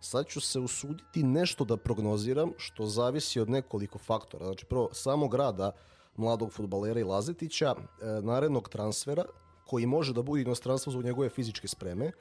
sad 0.00 0.26
ću 0.26 0.40
se 0.40 0.60
usuditi 0.60 1.22
nešto 1.22 1.64
da 1.64 1.76
prognoziram, 1.76 2.52
što 2.56 2.86
zavisi 2.86 3.40
od 3.40 3.50
nekoliko 3.50 3.98
faktora. 3.98 4.44
Znači, 4.44 4.66
prvo, 4.66 4.88
samog 4.92 5.34
rada 5.34 5.72
mladog 6.16 6.52
futbalera 6.52 7.00
i 7.00 7.04
Lazetića, 7.04 7.74
e, 7.74 8.06
narednog 8.22 8.68
transfera, 8.68 9.24
koji 9.66 9.86
može 9.86 10.12
da 10.12 10.22
bude 10.22 10.42
inostranstvo 10.42 10.92
zbog 10.92 11.04
njegove 11.04 11.28
fizičke 11.28 11.68
spreme, 11.68 12.12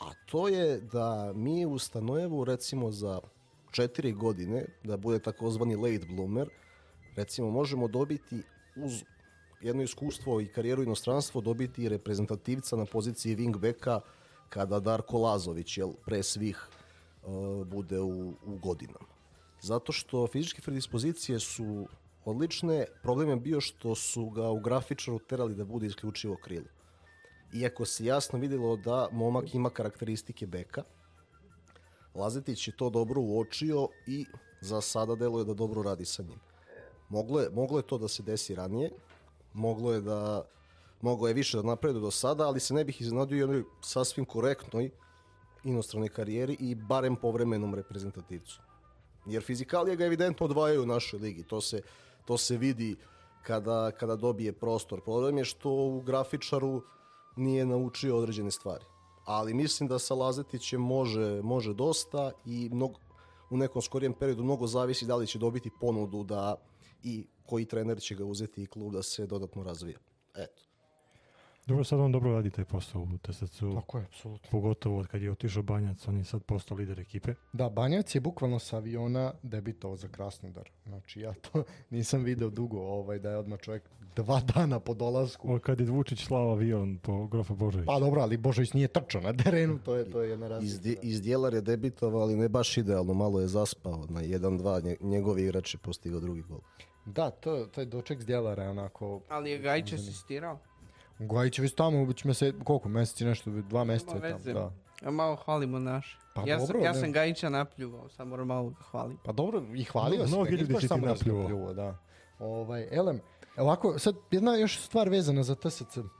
a 0.00 0.12
to 0.26 0.48
je 0.48 0.80
da 0.80 1.32
mi 1.34 1.66
u 1.66 1.78
Stanojevu, 1.78 2.44
recimo 2.44 2.90
za 2.90 3.20
četiri 3.70 4.12
godine, 4.12 4.64
da 4.84 4.96
bude 4.96 5.18
takozvani 5.18 5.76
late 5.76 6.06
bloomer, 6.14 6.48
recimo 7.16 7.50
možemo 7.50 7.88
dobiti 7.88 8.42
uz 8.76 9.04
jedno 9.60 9.82
iskustvo 9.82 10.40
i 10.40 10.46
karijeru 10.46 10.82
inostranstvo 10.82 11.40
dobiti 11.40 11.88
reprezentativca 11.88 12.76
na 12.76 12.84
poziciji 12.84 13.36
wingbacka 13.36 14.00
kada 14.48 14.80
Darko 14.80 15.18
Lazović 15.18 15.78
jel, 15.78 15.92
pre 16.06 16.22
svih 16.22 16.68
uh, 17.22 17.66
bude 17.66 18.00
u, 18.00 18.28
u 18.46 18.58
godinama. 18.62 19.06
Zato 19.60 19.92
što 19.92 20.26
fizičke 20.26 20.62
predispozicije 20.62 21.40
su 21.40 21.86
odlične, 22.24 22.86
problem 23.02 23.28
je 23.28 23.36
bio 23.36 23.60
što 23.60 23.94
su 23.94 24.30
ga 24.30 24.50
u 24.50 24.60
grafičaru 24.60 25.18
terali 25.18 25.54
da 25.54 25.64
bude 25.64 25.86
isključivo 25.86 26.36
krilo. 26.36 26.79
Iako 27.52 27.84
se 27.84 28.04
jasno 28.04 28.38
videlo 28.38 28.76
da 28.76 29.08
momak 29.12 29.54
ima 29.54 29.70
karakteristike 29.70 30.46
beka, 30.46 30.82
Lazetić 32.14 32.68
je 32.68 32.76
to 32.76 32.90
dobro 32.90 33.20
uočio 33.20 33.88
i 34.06 34.26
za 34.60 34.80
sada 34.80 35.14
deluje 35.14 35.44
da 35.44 35.54
dobro 35.54 35.82
radi 35.82 36.04
sa 36.04 36.22
njim. 36.22 36.40
Moglo 37.08 37.40
je, 37.40 37.50
moglo 37.50 37.78
je 37.78 37.86
to 37.86 37.98
da 37.98 38.08
se 38.08 38.22
desi 38.22 38.54
ranije, 38.54 38.90
moglo 39.52 39.92
je 39.92 40.00
da 40.00 40.42
moglo 41.00 41.28
je 41.28 41.34
više 41.34 41.56
da 41.56 41.62
napreduje 41.62 42.00
do 42.00 42.10
sada, 42.10 42.46
ali 42.46 42.60
se 42.60 42.74
ne 42.74 42.84
bih 42.84 43.00
iznenadio 43.00 43.36
i 43.36 43.40
jednoj 43.40 43.64
sasvim 43.80 44.24
korektnoj 44.24 44.90
inostranoj 45.64 46.08
karijeri 46.08 46.56
i 46.60 46.74
barem 46.74 47.16
povremenom 47.16 47.74
reprezentativcu. 47.74 48.60
Jer 49.26 49.42
fizikalije 49.42 49.96
ga 49.96 50.04
evidentno 50.04 50.46
odvajaju 50.46 50.82
u 50.82 50.86
našoj 50.86 51.20
ligi. 51.20 51.42
To 51.42 51.60
se 51.60 51.82
to 52.24 52.38
se 52.38 52.56
vidi 52.56 52.96
kada, 53.42 53.90
kada 53.90 54.16
dobije 54.16 54.52
prostor. 54.52 55.00
Problem 55.00 55.38
je 55.38 55.44
što 55.44 55.70
u 55.70 56.00
grafičaru 56.00 56.82
nije 57.40 57.66
naučio 57.66 58.16
određene 58.16 58.50
stvari. 58.50 58.84
Ali 59.24 59.54
mislim 59.54 59.88
da 59.88 59.98
sa 59.98 60.14
Lazetićem 60.14 60.80
može, 60.80 61.40
može 61.42 61.74
dosta 61.74 62.32
i 62.46 62.68
mnogo, 62.72 62.98
u 63.50 63.56
nekom 63.56 63.82
skorijem 63.82 64.12
periodu 64.12 64.44
mnogo 64.44 64.66
zavisi 64.66 65.06
da 65.06 65.16
li 65.16 65.26
će 65.26 65.38
dobiti 65.38 65.70
ponudu 65.80 66.24
da 66.24 66.54
i 67.02 67.26
koji 67.46 67.64
trener 67.64 68.00
će 68.00 68.14
ga 68.14 68.24
uzeti 68.24 68.62
i 68.62 68.66
klub 68.66 68.92
da 68.92 69.02
se 69.02 69.26
dodatno 69.26 69.62
razvija. 69.62 69.98
Eto. 70.34 70.69
Dobro, 71.70 71.84
sad 71.84 72.00
on 72.00 72.12
dobro 72.12 72.32
radi 72.32 72.50
taj 72.50 72.64
posao 72.64 73.02
u 73.02 73.18
TSC-u. 73.18 73.74
Tako 73.74 73.98
je, 73.98 74.04
apsolutno. 74.04 74.50
Pogotovo 74.50 74.98
od 74.98 75.06
kad 75.06 75.22
je 75.22 75.30
otišao 75.32 75.62
Banjac, 75.62 76.08
on 76.08 76.16
je 76.16 76.24
sad 76.24 76.42
postao 76.42 76.76
lider 76.76 77.00
ekipe. 77.00 77.34
Da, 77.52 77.68
Banjac 77.68 78.14
je 78.14 78.20
bukvalno 78.20 78.58
sa 78.58 78.76
aviona 78.76 79.32
debitovao 79.42 79.96
za 79.96 80.08
Krasnodar. 80.08 80.70
Znači, 80.86 81.20
ja 81.20 81.32
to 81.32 81.64
nisam 81.90 82.22
video 82.22 82.50
dugo, 82.50 82.78
ovaj, 82.78 83.18
da 83.18 83.30
je 83.30 83.36
odmah 83.36 83.58
čovjek 83.60 83.82
dva 84.16 84.40
dana 84.40 84.80
po 84.80 84.94
dolasku. 84.94 85.52
Od 85.52 85.60
kad 85.60 85.80
je 85.80 85.86
Vučić 85.86 86.24
slao 86.24 86.50
avion 86.50 86.98
po 86.98 87.26
Grofa 87.26 87.54
Božović. 87.54 87.86
Pa 87.86 87.98
dobro, 88.00 88.20
ali 88.20 88.36
Božović 88.36 88.72
nije 88.72 88.88
trčao 88.88 89.20
na 89.20 89.32
terenu, 89.32 89.78
to 89.78 89.94
je, 89.96 90.10
to 90.10 90.22
je 90.22 90.30
jedna 90.30 90.46
Iz, 90.46 90.50
razlika. 90.50 91.00
iz 91.02 91.22
Djelar 91.22 91.54
je 91.54 91.60
debitovao, 91.60 92.20
ali 92.20 92.36
ne 92.36 92.48
baš 92.48 92.76
idealno, 92.76 93.14
malo 93.14 93.40
je 93.40 93.48
zaspao 93.48 94.06
na 94.08 94.22
1-2, 94.22 94.82
nje- 94.84 94.96
njegovi 95.00 95.42
igrač 95.42 95.74
je 95.74 95.78
postigao 95.78 96.20
drugi 96.20 96.42
gol. 96.42 96.60
Da, 97.06 97.30
to, 97.30 97.66
taj 97.66 97.84
doček 97.84 98.22
s 98.22 98.26
Djelara 98.26 98.62
je 98.62 98.70
onako... 98.70 99.20
Ali 99.28 99.50
je 99.50 99.58
Gajić 99.58 99.92
asistirao. 99.92 100.58
Gajić 101.20 101.58
je 101.58 101.62
već 101.62 101.74
tamo, 101.74 102.04
već 102.04 102.24
mese, 102.24 102.52
koliko 102.64 102.88
meseci, 102.88 103.24
nešto, 103.24 103.50
dva 103.50 103.84
meseca 103.84 104.14
je 104.14 104.20
tamo. 104.20 104.54
Da. 104.54 104.72
Ja 105.02 105.10
malo 105.10 105.36
hvalimo 105.36 105.78
naš. 105.78 106.18
Pa 106.34 106.42
ja, 106.46 106.58
dobro, 106.58 106.72
sam, 106.72 106.84
ja 106.84 106.92
ne. 106.92 107.00
sam 107.00 107.12
Gajića 107.12 107.48
napljuvao, 107.48 108.08
sad 108.08 108.26
moram 108.28 108.46
malo 108.46 108.70
ga 108.70 108.80
hvalim. 108.90 109.18
Pa 109.24 109.32
dobro, 109.32 109.62
i 109.74 109.84
hvalio 109.84 110.26
se. 110.26 110.34
mnogi 110.34 110.50
ljudi 110.50 110.72
baš 110.72 110.82
si 110.82 110.88
ti 110.88 111.00
da 111.00 111.06
napljuvao. 111.06 111.42
napljuvao, 111.42 111.74
da. 111.74 111.98
Ovaj, 112.38 112.88
elem, 112.92 113.20
ovako, 113.56 113.98
sad 113.98 114.16
jedna 114.30 114.56
još 114.56 114.80
stvar 114.80 115.08
vezana 115.08 115.42
za 115.42 115.54
TSC. 115.54 115.96
Uh, 115.96 116.10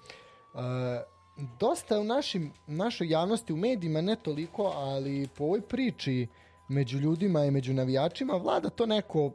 dosta 1.60 1.94
je 1.94 2.01
u 2.01 2.05
našim, 2.05 2.52
našoj 2.66 3.09
javnosti, 3.09 3.52
u 3.52 3.56
medijima, 3.56 4.01
ne 4.01 4.16
toliko, 4.16 4.62
ali 4.62 5.28
po 5.36 5.44
ovoj 5.44 5.60
priči 5.60 6.27
među 6.68 6.98
ljudima 6.98 7.44
i 7.44 7.51
među 7.51 7.72
navijačima 7.72 8.35
vlada 8.35 8.70
to 8.70 8.86
neko 8.86 9.31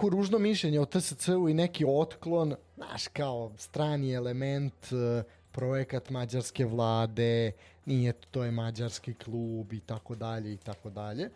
neko 0.00 0.08
ružno 0.08 0.38
mišljenje 0.38 0.80
o 0.80 0.84
TSC-u 0.84 1.48
i 1.48 1.54
neki 1.54 1.84
otklon, 1.88 2.54
znaš, 2.76 3.08
kao 3.08 3.52
strani 3.56 4.12
element, 4.12 4.92
e, 4.92 5.22
projekat 5.52 6.10
mađarske 6.10 6.64
vlade, 6.64 7.52
nije 7.86 8.12
to, 8.12 8.28
to 8.30 8.44
je 8.44 8.50
mađarski 8.50 9.14
klub 9.14 9.72
i 9.72 9.80
tako 9.80 10.14
dalje 10.14 10.52
i 10.52 10.56
tako 10.56 10.90
dalje. 10.90 11.30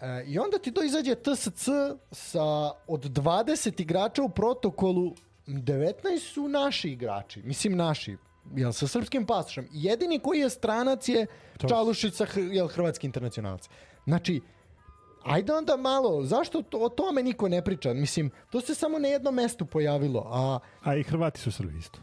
E, 0.00 0.24
I 0.26 0.38
onda 0.38 0.58
ti 0.58 0.72
to 0.72 0.82
izađe 0.82 1.14
TSC 1.14 1.68
sa 2.12 2.72
od 2.86 3.04
20 3.04 3.80
igrača 3.80 4.22
u 4.22 4.28
protokolu 4.28 5.14
19 5.46 6.18
su 6.18 6.48
naši 6.48 6.88
igrači, 6.88 7.42
mislim 7.42 7.76
naši, 7.76 8.16
jel 8.56 8.72
sa 8.72 8.86
srpskim 8.86 9.26
pasošem. 9.26 9.68
Jedini 9.72 10.18
koji 10.18 10.40
je 10.40 10.50
stranac 10.50 11.08
je 11.08 11.26
Čalušić 11.68 12.14
sa 12.14 12.26
jel, 12.52 12.66
hrvatski 12.68 13.06
internacionalac. 13.06 13.68
Znači, 14.04 14.40
Ajde 15.24 15.52
onda 15.52 15.76
malo, 15.76 16.22
zašto 16.24 16.62
to, 16.62 16.78
o 16.78 16.88
tome 16.88 17.22
niko 17.22 17.48
ne 17.48 17.64
priča? 17.64 17.92
Mislim, 17.94 18.30
to 18.50 18.60
se 18.60 18.74
samo 18.74 18.98
na 18.98 19.08
jednom 19.08 19.34
mestu 19.34 19.66
pojavilo, 19.66 20.26
a 20.30 20.58
A 20.84 20.96
i 20.96 21.02
Hrvati 21.02 21.40
su 21.40 21.52
Srbi 21.52 21.78
isto. 21.78 21.98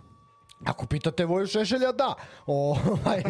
ako 0.65 0.85
pitate 0.85 1.26
Voju 1.26 1.48
Šešelja, 1.48 1.91
da. 1.91 2.14
Ovaj, 2.45 3.23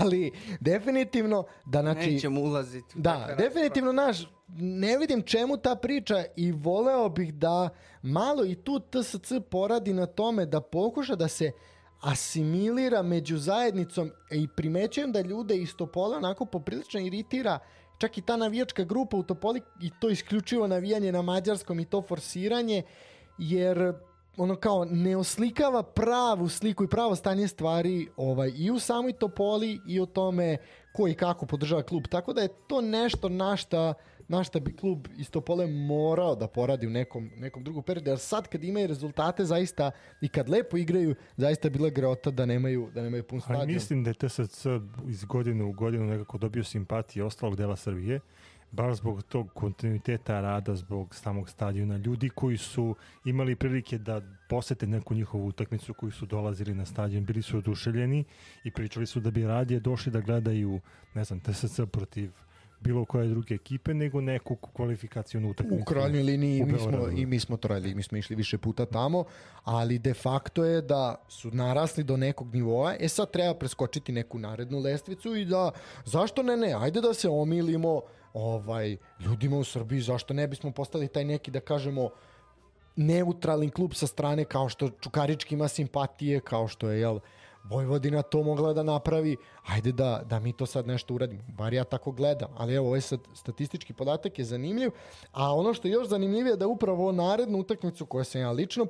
ali 0.00 0.32
definitivno 0.60 1.44
da 1.66 1.80
znači... 1.80 2.10
Nećemo 2.12 2.40
ulaziti. 2.40 2.98
Da, 2.98 3.34
definitivno 3.38 3.92
naš, 3.92 4.28
ne 4.56 4.98
vidim 4.98 5.22
čemu 5.22 5.56
ta 5.56 5.76
priča 5.76 6.24
i 6.36 6.52
voleo 6.52 7.08
bih 7.08 7.34
da 7.34 7.68
malo 8.02 8.44
i 8.44 8.54
tu 8.54 8.80
TSC 8.80 9.32
poradi 9.50 9.92
na 9.92 10.06
tome 10.06 10.46
da 10.46 10.60
pokuša 10.60 11.14
da 11.14 11.28
se 11.28 11.52
asimilira 12.00 13.02
među 13.02 13.38
zajednicom 13.38 14.10
i 14.30 14.48
primećujem 14.56 15.12
da 15.12 15.20
ljude 15.20 15.56
iz 15.56 15.76
Topole 15.76 16.16
onako 16.16 16.44
poprilično 16.44 17.00
iritira 17.00 17.58
čak 17.98 18.18
i 18.18 18.22
ta 18.22 18.36
navijačka 18.36 18.84
grupa 18.84 19.16
u 19.16 19.22
Topoli 19.22 19.62
i 19.80 19.90
to 20.00 20.08
isključivo 20.08 20.66
navijanje 20.66 21.12
na 21.12 21.22
mađarskom 21.22 21.80
i 21.80 21.84
to 21.84 22.02
forsiranje 22.02 22.82
jer 23.38 23.92
ono 24.36 24.56
kao 24.56 24.84
ne 24.84 25.16
oslikava 25.16 25.82
pravu 25.82 26.48
sliku 26.48 26.84
i 26.84 26.88
pravo 26.88 27.16
stanje 27.16 27.48
stvari 27.48 28.08
ovaj, 28.16 28.52
i 28.56 28.70
u 28.70 28.78
samoj 28.78 29.12
Topoli 29.12 29.80
i 29.86 30.00
o 30.00 30.06
tome 30.06 30.56
ko 30.92 31.08
i 31.08 31.14
kako 31.14 31.46
podržava 31.46 31.82
klub. 31.82 32.04
Tako 32.10 32.32
da 32.32 32.42
je 32.42 32.48
to 32.68 32.80
nešto 32.80 33.28
na 33.28 33.56
šta, 33.56 33.94
na 34.28 34.44
šta 34.44 34.60
bi 34.60 34.76
klub 34.76 35.06
iz 35.16 35.30
Topole 35.30 35.66
morao 35.66 36.34
da 36.36 36.48
poradi 36.48 36.86
u 36.86 36.90
nekom, 36.90 37.30
nekom 37.36 37.64
drugom 37.64 37.82
periodu. 37.82 38.10
Jer 38.10 38.18
sad 38.18 38.48
kad 38.48 38.64
imaju 38.64 38.86
rezultate 38.86 39.44
zaista 39.44 39.90
i 40.20 40.28
kad 40.28 40.48
lepo 40.48 40.76
igraju, 40.76 41.14
zaista 41.36 41.68
je 41.68 41.72
bila 41.72 41.90
greota 41.90 42.30
da 42.30 42.46
nemaju, 42.46 42.90
da 42.94 43.02
nemaju 43.02 43.22
pun 43.22 43.40
stadion. 43.40 43.60
Ali 43.60 43.72
mislim 43.72 44.04
da 44.04 44.10
je 44.10 44.14
TSC 44.14 44.66
iz 45.08 45.24
godine 45.24 45.64
u 45.64 45.72
godinu 45.72 46.04
nekako 46.04 46.38
dobio 46.38 46.64
simpatije 46.64 47.24
ostalog 47.24 47.56
dela 47.56 47.76
Srbije, 47.76 48.20
baš 48.70 48.96
zbog 48.96 49.22
tog 49.22 49.50
kontinuiteta 49.54 50.40
rada, 50.40 50.74
zbog 50.74 51.14
samog 51.14 51.48
stadiona. 51.48 51.96
Ljudi 51.96 52.28
koji 52.28 52.56
su 52.56 52.94
imali 53.24 53.56
prilike 53.56 53.98
da 53.98 54.22
posete 54.48 54.86
neku 54.86 55.14
njihovu 55.14 55.46
utakmicu, 55.46 55.94
koji 55.94 56.12
su 56.12 56.26
dolazili 56.26 56.74
na 56.74 56.84
stadion, 56.84 57.24
bili 57.24 57.42
su 57.42 57.58
oduševljeni 57.58 58.24
i 58.64 58.70
pričali 58.70 59.06
su 59.06 59.20
da 59.20 59.30
bi 59.30 59.46
radije 59.46 59.80
došli 59.80 60.12
da 60.12 60.20
gledaju, 60.20 60.80
ne 61.14 61.24
znam, 61.24 61.40
TSC 61.40 61.80
protiv 61.92 62.30
bilo 62.80 63.04
koje 63.04 63.28
druge 63.28 63.54
ekipe, 63.54 63.94
nego 63.94 64.20
neku 64.20 64.56
kvalifikacijonu 64.56 65.50
utakmicu. 65.50 65.82
U 65.82 65.84
krajnjoj 65.84 66.22
liniji 66.22 66.62
u 66.62 66.66
mi 66.66 66.78
smo, 66.78 67.08
i 67.08 67.26
mi 67.26 67.40
smo 67.40 67.56
trojali, 67.56 67.94
mi 67.94 68.02
smo 68.02 68.18
išli 68.18 68.36
više 68.36 68.58
puta 68.58 68.86
tamo, 68.86 69.24
ali 69.64 69.98
de 69.98 70.14
facto 70.14 70.64
je 70.64 70.82
da 70.82 71.14
su 71.28 71.50
narasli 71.50 72.04
do 72.04 72.16
nekog 72.16 72.54
nivoa, 72.54 72.94
e 73.00 73.08
sad 73.08 73.30
treba 73.30 73.54
preskočiti 73.54 74.12
neku 74.12 74.38
narednu 74.38 74.78
lestvicu 74.78 75.34
i 75.36 75.44
da, 75.44 75.70
zašto 76.04 76.42
ne 76.42 76.56
ne, 76.56 76.74
ajde 76.78 77.00
da 77.00 77.14
se 77.14 77.28
omilimo 77.28 78.00
ovaj, 78.32 78.96
ljudima 79.20 79.58
u 79.58 79.64
Srbiji, 79.64 80.00
zašto 80.00 80.34
ne 80.34 80.48
bismo 80.48 80.70
postali 80.70 81.08
taj 81.08 81.24
neki, 81.24 81.50
da 81.50 81.60
kažemo, 81.60 82.10
neutralni 82.96 83.70
klub 83.70 83.94
sa 83.94 84.06
strane 84.06 84.44
kao 84.44 84.68
što 84.68 84.90
Čukarički 84.90 85.54
ima 85.54 85.68
simpatije, 85.68 86.40
kao 86.40 86.68
što 86.68 86.90
je 86.90 87.00
jel, 87.00 87.18
Vojvodina 87.68 88.22
to 88.22 88.42
mogla 88.42 88.72
da 88.72 88.82
napravi, 88.82 89.36
ajde 89.66 89.92
da, 89.92 90.22
da 90.24 90.38
mi 90.40 90.52
to 90.52 90.66
sad 90.66 90.86
nešto 90.86 91.14
uradimo. 91.14 91.42
Bar 91.48 91.72
ja 91.72 91.84
tako 91.84 92.12
gledam, 92.12 92.48
ali 92.56 92.74
evo 92.74 92.86
ovaj 92.86 93.00
sad 93.00 93.20
statistički 93.34 93.92
podatak 93.92 94.38
je 94.38 94.44
zanimljiv, 94.44 94.90
a 95.32 95.54
ono 95.54 95.74
što 95.74 95.88
je 95.88 95.92
još 95.92 96.08
zanimljivije 96.08 96.52
je 96.52 96.56
da 96.56 96.66
upravo 96.66 97.12
narednu 97.12 97.58
utakmicu 97.58 98.06
koju 98.06 98.24
sam 98.24 98.40
ja 98.40 98.50
lično 98.50 98.84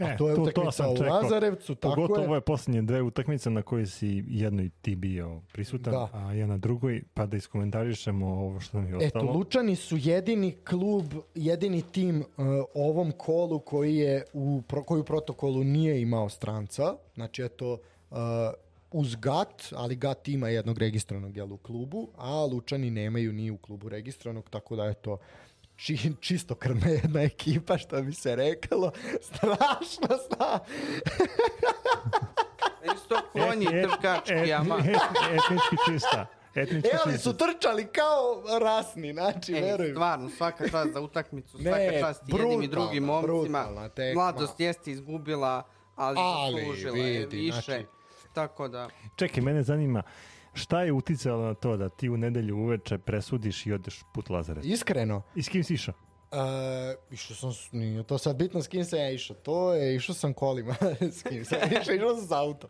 prisustvovao, 0.00 0.08
a 0.08 0.14
E, 0.14 0.16
to 0.16 0.28
je 0.28 0.34
to- 0.34 0.44
to 0.44 0.50
utakmica 0.50 0.72
sam 0.72 0.90
u. 0.90 1.10
Lazarevcu, 1.10 1.74
tako 1.74 1.94
Pogotovo 1.96 2.20
je. 2.20 2.28
ove 2.28 2.40
posljednje 2.40 2.82
dve 2.82 3.02
utakmice 3.02 3.50
na 3.50 3.62
koje 3.62 3.86
si 3.86 4.24
jednoj 4.28 4.70
ti 4.72 4.94
bio 4.96 5.40
prisutan, 5.52 5.92
Da. 5.92 6.08
a 6.14 6.32
ja 6.32 6.46
na 6.46 6.56
drugoj, 6.58 7.02
pa 7.14 7.26
da 7.26 7.36
iskomentarišemo 7.36 8.26
ovo 8.28 8.60
što 8.60 8.76
nam 8.76 8.86
je 8.86 8.96
Eto, 8.96 9.06
ostalo. 9.18 9.32
Lučani 9.32 9.76
su 9.76 9.96
jedini 9.98 10.52
klub, 10.60 11.04
jedini 11.34 11.82
tim 11.82 12.18
uh, 12.20 12.24
ovom 12.74 13.12
kolu 13.12 13.58
koji 13.60 13.96
je 13.96 14.24
u, 14.32 14.62
pro, 14.62 14.82
koji 14.82 15.00
u 15.00 15.04
protokolu 15.04 15.64
nije 15.64 16.00
imao 16.00 16.28
stranca. 16.28 16.82
Znači, 17.14 17.42
eto, 17.42 17.78
uh, 18.10 18.16
uz 18.92 19.16
GAT, 19.16 19.48
ali 19.72 19.96
GAT 19.96 20.28
ima 20.28 20.48
jednog 20.48 20.78
registrovanog 20.78 21.36
jel, 21.36 21.52
u 21.52 21.56
klubu, 21.56 22.08
a 22.16 22.44
Lučani 22.44 22.90
nemaju 22.90 23.32
ni 23.32 23.50
u 23.50 23.56
klubu 23.56 23.88
registrovanog, 23.88 24.50
tako 24.50 24.76
da 24.76 24.84
je 24.84 24.94
to 24.94 25.16
či, 25.80 26.12
čisto 26.20 26.54
krvna 26.54 26.86
jedna 26.88 27.22
ekipa, 27.22 27.78
što 27.78 28.02
bi 28.02 28.12
se 28.14 28.36
rekalo. 28.36 28.92
Strašno 29.28 30.08
zna. 30.28 30.58
Isto 32.94 33.14
konji, 33.32 33.66
Et- 33.66 33.74
et- 33.74 33.90
trkački, 33.90 34.32
et- 34.34 34.52
ama. 34.52 34.76
et- 34.76 34.86
etnički 35.28 35.76
čista. 35.86 36.26
Etnički 36.54 36.88
E, 36.88 36.98
ali 37.00 37.18
su 37.18 37.32
trčali 37.34 37.86
kao 37.86 38.20
rasni, 38.58 39.12
znači, 39.12 39.52
E, 39.52 39.60
verujem. 39.62 39.94
stvarno, 39.94 40.28
svaka 40.30 40.68
čast 40.68 40.92
za 40.92 41.00
utakmicu, 41.00 41.58
Ne, 41.58 41.64
svaka 41.64 42.00
čast 42.00 42.22
i 42.22 42.32
jednim 42.32 42.62
i 42.62 42.68
drugim 42.68 43.04
momcima. 43.04 43.66
Mladost 44.14 44.60
jeste 44.60 44.90
izgubila, 44.90 45.62
ali, 45.96 46.16
Ali, 46.20 46.56
zaslužila 46.56 46.96
je 46.98 47.26
više. 47.26 47.60
znači- 47.62 47.86
Tako 48.32 48.68
da, 48.68 48.88
Čekaj, 49.16 49.42
mene 49.42 49.62
zanima, 49.62 50.02
šta 50.52 50.82
je 50.82 50.92
uticalo 50.92 51.46
na 51.46 51.54
to 51.54 51.76
da 51.76 51.88
ti 51.88 52.08
u 52.08 52.16
nedelju 52.16 52.56
uveče 52.56 52.98
presudiš 52.98 53.66
i 53.66 53.72
odeš 53.72 54.00
put 54.14 54.30
Lazarevac? 54.30 54.66
Iskreno, 54.66 55.22
I 55.34 55.42
s 55.42 55.48
kim 55.48 55.64
si 55.64 55.74
išao? 55.74 55.94
Uh, 56.32 56.36
išao 57.10 57.36
sam, 57.36 57.80
nije 57.80 58.02
to 58.02 58.18
sad 58.18 58.36
bitno 58.36 58.62
s 58.62 58.68
kim 58.68 58.84
sam 58.84 58.98
ja 58.98 59.10
išao, 59.10 59.36
to 59.36 59.74
je, 59.74 59.96
išao 59.96 60.14
sam 60.14 60.34
kolima, 60.34 60.74
s 61.18 61.22
kim 61.22 61.44
sam 61.44 61.58
išao, 61.80 61.94
išao 61.94 62.16
sam 62.16 62.26
s 62.26 62.32
auto. 62.32 62.68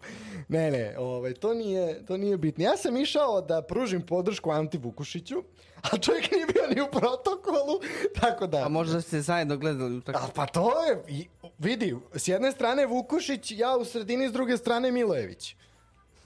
Ne, 0.48 0.70
ne, 0.70 0.94
ovaj, 0.98 1.34
to, 1.34 1.54
nije, 1.54 2.06
to 2.06 2.16
nije 2.16 2.36
bitno. 2.36 2.64
Ja 2.64 2.76
sam 2.76 2.96
išao 2.96 3.40
da 3.40 3.62
pružim 3.62 4.02
podršku 4.06 4.50
Anti 4.50 4.78
Vukušiću, 4.78 5.42
a 5.82 5.98
čovjek 5.98 6.30
nije 6.30 6.46
bio 6.46 6.62
ni 6.74 6.80
u 6.80 6.86
protokolu, 6.90 7.80
tako 8.20 8.46
da... 8.46 8.66
a 8.66 8.68
možda 8.68 9.00
ste 9.00 9.20
zajedno 9.20 9.56
gledali 9.56 9.94
A 9.94 9.98
utakmicu. 9.98 10.32
pa 10.34 10.46
to 10.46 10.84
je, 10.84 11.26
vidi, 11.58 11.96
s 12.14 12.28
jedne 12.28 12.52
strane 12.52 12.86
Vukušić, 12.86 13.52
ja 13.56 13.76
u 13.76 13.84
sredini, 13.84 14.28
s 14.28 14.32
druge 14.32 14.56
strane 14.56 14.92
Milojević. 14.92 15.56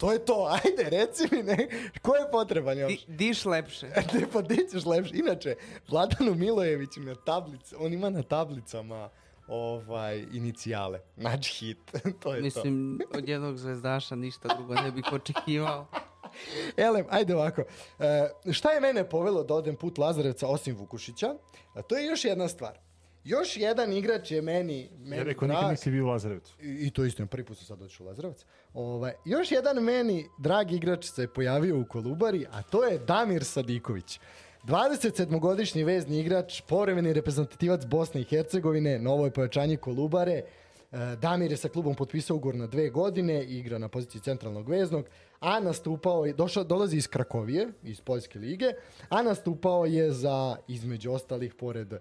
To 0.05 0.12
je 0.12 0.24
to, 0.24 0.48
ajde, 0.51 0.90
reci 0.90 1.28
mi, 1.32 1.43
ne, 1.43 1.68
ko 2.02 2.14
je 2.14 2.31
potreban 2.32 2.78
još? 2.78 3.06
Di, 3.06 3.14
diš 3.14 3.44
lepše. 3.44 3.86
Ne, 4.14 4.26
pa 4.32 4.43
di 4.43 4.66
ćeš 4.72 4.85
lepše. 4.85 5.16
Inače, 5.16 5.55
Vladanu 5.89 6.35
Milojević 6.35 6.90
na 6.97 7.14
tablici, 7.14 7.74
on 7.78 7.93
ima 7.93 8.10
na 8.10 8.22
tablicama 8.22 9.09
ovaj, 9.48 10.24
inicijale. 10.32 11.01
Znači 11.16 11.52
hit, 11.52 11.78
to 12.22 12.35
je 12.35 12.40
to. 12.40 12.44
Mislim, 12.44 13.01
od 13.14 13.28
jednog 13.28 13.56
zvezdaša 13.59 14.14
ništa 14.14 14.48
drugo 14.56 14.74
ne 14.74 14.90
bih 14.90 15.05
očekivao. 15.12 15.86
Elem, 16.76 17.06
ajde 17.10 17.35
ovako. 17.35 17.62
E, 17.98 18.52
šta 18.52 18.70
je 18.70 18.81
mene 18.81 19.09
povelo 19.09 19.44
da 19.44 19.55
odem 19.55 19.76
put 19.76 19.98
Lazarevca 19.98 20.47
osim 20.47 20.76
Vukušića? 20.76 21.35
A 21.74 21.82
to 21.82 21.97
je 21.97 22.06
još 22.06 22.24
jedna 22.24 22.48
stvar. 22.48 22.78
Još 23.25 23.57
jedan 23.57 23.93
igrač 23.93 24.31
je 24.31 24.43
meni, 24.43 24.91
meni 24.99 25.17
Ja 25.17 25.23
rekao, 25.23 25.49
nikad 25.49 25.61
drag. 25.63 25.71
nisi 25.71 25.91
bio 25.91 26.05
u 26.05 26.09
Lazarevcu. 26.09 26.57
I, 26.63 26.87
I 26.87 26.91
to 26.91 27.05
istina, 27.05 27.27
prvi 27.27 27.45
put 27.45 27.57
sam 27.57 27.67
sad 27.67 27.79
došao 27.79 28.05
u 28.05 28.09
Lazarevac. 28.09 28.45
Ovaj, 28.75 29.13
još 29.25 29.53
jedan 29.53 29.77
meni 29.77 30.27
dragi 30.39 30.77
igrač 30.77 31.05
se 31.05 31.29
pojavio 31.29 31.81
u 31.81 31.85
Kolubari, 31.85 32.47
a 32.51 32.63
to 32.63 32.85
je 32.85 32.99
Damir 32.99 33.45
Sadiković. 33.45 34.21
27-godišnji 34.65 35.85
vezni 35.85 36.21
igrač, 36.21 36.61
povremeni 36.61 37.13
reprezentativac 37.13 37.85
Bosne 37.85 38.21
i 38.21 38.25
Hercegovine, 38.25 38.99
novo 38.99 39.25
je 39.25 39.31
pojačanje 39.31 39.77
Kolubare. 39.77 40.33
E, 40.33 41.17
Damir 41.21 41.51
je 41.51 41.57
sa 41.57 41.69
klubom 41.69 41.95
potpisao 41.95 42.37
ugovor 42.37 42.55
na 42.55 42.67
dve 42.67 42.91
godine, 42.91 43.45
igra 43.45 43.79
na 43.79 43.89
poziciji 43.89 44.21
centralnog 44.21 44.69
veznog, 44.69 45.05
a 45.41 45.61
nastupao 45.61 46.25
je, 46.27 46.33
došao, 46.33 46.65
dolazi 46.65 46.97
iz 46.97 47.09
Krakovije, 47.09 47.69
iz 47.83 48.01
Poljske 48.01 48.39
lige, 48.39 48.73
a 49.09 49.23
nastupao 49.23 49.85
je 49.87 50.13
za, 50.13 50.57
između 50.69 51.13
ostalih, 51.13 51.55
pored 51.55 51.95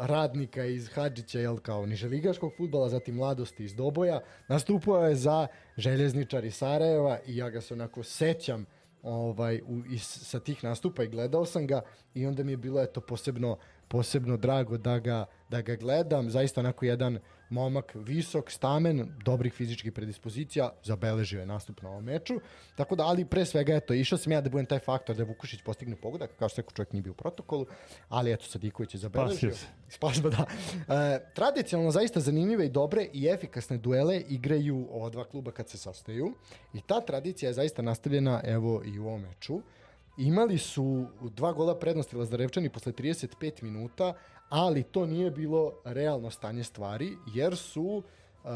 radnika 0.00 0.64
iz 0.64 0.88
Hadžića, 0.94 1.40
jel, 1.40 1.58
kao 1.58 1.86
niželigaškog 1.86 2.52
futbala, 2.56 2.88
zatim 2.88 3.14
mladosti 3.14 3.64
iz 3.64 3.74
Doboja, 3.74 4.20
nastupao 4.48 5.06
je 5.06 5.14
za 5.14 5.46
željezničar 5.76 6.44
iz 6.44 6.54
Sarajeva 6.54 7.18
i 7.26 7.36
ja 7.36 7.50
ga 7.50 7.60
se 7.60 7.74
onako 7.74 8.02
sećam 8.02 8.66
ovaj, 9.02 9.60
u, 9.66 9.82
iz, 9.90 10.02
sa 10.02 10.40
tih 10.40 10.64
nastupa 10.64 11.02
i 11.02 11.08
gledao 11.08 11.46
sam 11.46 11.66
ga 11.66 11.80
i 12.14 12.26
onda 12.26 12.44
mi 12.44 12.52
je 12.52 12.56
bilo 12.56 12.82
eto 12.82 13.00
posebno 13.00 13.58
posebno 13.88 14.36
drago 14.36 14.78
da 14.78 14.98
ga, 14.98 15.24
da 15.48 15.60
ga 15.60 15.76
gledam. 15.76 16.30
Zaista 16.30 16.60
onako 16.60 16.84
jedan 16.84 17.18
momak 17.52 17.92
visok, 17.94 18.50
stamen, 18.50 19.04
dobrih 19.24 19.52
fizičkih 19.52 19.92
predispozicija, 19.92 20.70
zabeležio 20.84 21.40
je 21.40 21.46
nastup 21.46 21.82
na 21.82 21.90
ovom 21.90 22.04
meču. 22.04 22.40
Tako 22.76 22.96
da, 22.96 23.04
ali 23.04 23.24
pre 23.24 23.44
svega, 23.44 23.74
eto, 23.76 23.94
išao 23.94 24.18
sam 24.18 24.32
ja 24.32 24.40
da 24.40 24.50
budem 24.50 24.66
taj 24.66 24.78
faktor 24.78 25.16
da 25.16 25.24
Vukušić 25.24 25.62
postigne 25.62 25.96
pogodak, 25.96 26.30
kao 26.38 26.48
što 26.48 26.60
rekao, 26.60 26.76
čovjek 26.76 26.92
nije 26.92 27.02
bio 27.02 27.12
u 27.12 27.14
protokolu, 27.14 27.66
ali 28.08 28.32
eto, 28.32 28.44
Sadiković 28.44 28.94
je 28.94 28.98
zabeležio. 28.98 29.36
Spasio 29.36 29.54
se. 29.54 29.66
Spasba, 29.96 30.30
da. 30.30 30.46
E, 30.94 31.32
tradicionalno 31.34 31.90
zaista 31.90 32.20
zanimljive 32.20 32.66
i 32.66 32.70
dobre 32.70 33.06
i 33.12 33.26
efikasne 33.26 33.78
duele 33.78 34.20
igraju 34.28 34.88
ova 34.90 35.10
dva 35.10 35.24
kluba 35.24 35.52
kad 35.52 35.68
se 35.68 35.78
sastaju 35.78 36.34
i 36.74 36.80
ta 36.80 37.00
tradicija 37.00 37.48
je 37.48 37.54
zaista 37.54 37.82
nastavljena 37.82 38.40
evo 38.44 38.82
i 38.84 38.98
u 38.98 39.06
ovom 39.06 39.20
meču. 39.20 39.60
Imali 40.16 40.58
su 40.58 41.06
dva 41.20 41.52
gola 41.52 41.78
prednosti 41.78 42.16
Lazarevčani 42.16 42.68
posle 42.68 42.92
35 42.92 43.62
minuta, 43.62 44.14
ali 44.52 44.82
to 44.82 45.06
nije 45.06 45.30
bilo 45.30 45.72
realno 45.84 46.30
stanje 46.30 46.64
stvari, 46.64 47.16
jer 47.34 47.56
su 47.56 48.02
e, 48.02 48.48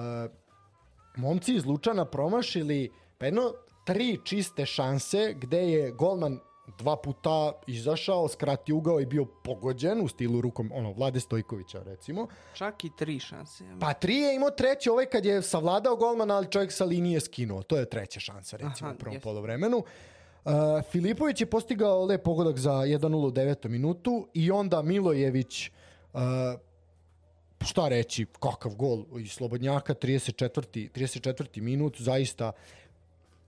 momci 1.16 1.54
iz 1.54 1.66
Lučana 1.66 2.04
promašili 2.04 2.90
pa 3.18 3.24
jedno 3.24 3.52
tri 3.84 4.18
čiste 4.24 4.66
šanse 4.66 5.34
gde 5.40 5.70
je 5.70 5.90
golman 5.90 6.38
dva 6.78 6.96
puta 6.96 7.52
izašao, 7.66 8.28
skratio 8.28 8.76
ugao 8.76 9.00
i 9.00 9.06
bio 9.06 9.24
pogođen 9.24 10.00
u 10.00 10.08
stilu 10.08 10.40
rukom 10.40 10.70
ono 10.74 10.92
Vlade 10.92 11.20
Stojkovića 11.20 11.82
recimo. 11.82 12.26
Čak 12.54 12.84
i 12.84 12.90
tri 12.98 13.18
šanse. 13.18 13.64
Pa 13.80 13.92
tri 13.92 14.16
je 14.16 14.36
imao 14.36 14.50
treći 14.50 14.90
ovaj 14.90 15.06
kad 15.06 15.24
je 15.24 15.42
savladao 15.42 15.96
golmana, 15.96 16.36
ali 16.36 16.50
čovjek 16.50 16.72
sa 16.72 16.84
linije 16.84 17.20
skinuo. 17.20 17.62
To 17.62 17.76
je 17.76 17.90
treća 17.90 18.20
šansa 18.20 18.56
recimo 18.56 18.88
Aha, 18.88 18.94
u 18.94 18.98
prvom 18.98 19.20
polovremenu. 19.20 19.76
Uh, 19.76 20.52
Filipović 20.90 21.40
je 21.40 21.46
postigao 21.46 22.04
lep 22.04 22.22
pogodak 22.22 22.58
za 22.58 22.72
1-0 22.72 23.26
u 23.26 23.30
9. 23.30 23.68
minutu 23.68 24.28
i 24.34 24.50
onda 24.50 24.82
Milojević 24.82 25.68
uh, 25.68 25.85
šta 27.60 27.88
reći, 27.88 28.26
kakav 28.40 28.74
gol 28.74 29.04
iz 29.18 29.32
Slobodnjaka, 29.32 29.94
34. 29.94 30.88
34. 30.90 31.60
minut, 31.60 31.96
zaista 31.98 32.52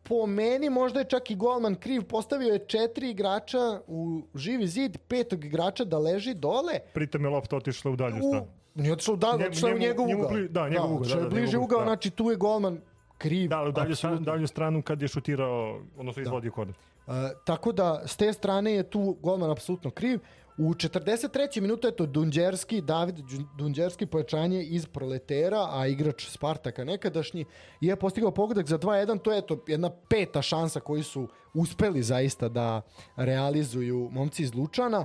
po 0.02 0.26
meni 0.26 0.70
možda 0.70 0.98
je 0.98 1.04
čak 1.06 1.30
i 1.30 1.36
golman 1.36 1.74
kriv, 1.74 2.02
postavio 2.04 2.52
je 2.52 2.58
četiri 2.58 3.10
igrača 3.10 3.58
u 3.86 4.22
živi 4.34 4.66
zid, 4.66 4.98
petog 4.98 5.44
igrača 5.44 5.84
da 5.84 5.98
leži 5.98 6.34
dole, 6.34 6.72
Pritom 6.94 7.24
je 7.24 7.30
lopta 7.30 7.56
otišla 7.56 7.90
u 7.90 7.96
dalju 7.96 8.16
u, 8.16 8.22
stranu. 8.22 8.46
nije 8.74 8.92
otišao 8.92 9.16
da, 9.16 9.26
Njemu- 9.28 9.46
otišao 9.46 9.68
je 9.68 9.74
u 9.74 9.78
njegov 9.78 10.06
ugao. 10.06 10.28
bli- 10.30 10.48
da, 10.48 10.68
njegov 10.68 10.84
ugao, 10.84 10.96
otišao 10.96 11.16
da, 11.16 11.24
da, 11.24 11.30
bliže 11.30 11.46
njegov 11.46 11.64
ugao, 11.64 11.76
ugao, 11.76 11.80
da. 11.80 11.84
znači 11.86 12.10
tu 12.10 12.30
je 12.30 12.36
golman 12.36 12.80
kriv. 13.18 13.48
Da, 13.50 13.62
u 13.62 13.72
dalju, 13.72 13.96
stranu, 13.96 14.20
dalju 14.20 14.46
stranu 14.46 14.82
kad 14.82 15.02
je 15.02 15.08
šutirao, 15.08 15.80
odnosno 15.96 16.22
izvodio 16.22 16.52
kod. 16.52 16.68
Uh, 16.68 17.14
tako 17.44 17.72
da, 17.72 18.02
s 18.06 18.16
te 18.16 18.32
strane 18.32 18.72
je 18.72 18.82
tu 18.82 19.16
golman 19.20 19.50
apsolutno 19.50 19.90
kriv. 19.90 20.18
U 20.58 20.74
43. 20.74 21.60
minutu 21.60 21.86
je 21.86 21.96
to 21.96 22.06
Dunđerski, 22.06 22.80
David 22.80 23.16
Dunđerski 23.58 24.06
pojačanje 24.06 24.62
iz 24.62 24.86
Proletera, 24.86 25.68
a 25.70 25.86
igrač 25.86 26.28
Spartaka 26.28 26.84
nekadašnji, 26.84 27.44
je 27.80 27.96
postigao 27.96 28.30
pogodak 28.30 28.66
za 28.66 28.78
2-1. 28.78 29.22
To 29.22 29.32
je 29.32 29.46
to 29.46 29.64
jedna 29.66 29.90
peta 30.08 30.42
šansa 30.42 30.80
koju 30.80 31.04
su 31.04 31.28
uspeli 31.54 32.02
zaista 32.02 32.48
da 32.48 32.82
realizuju 33.16 34.08
momci 34.12 34.42
iz 34.42 34.54
Lučana. 34.54 35.04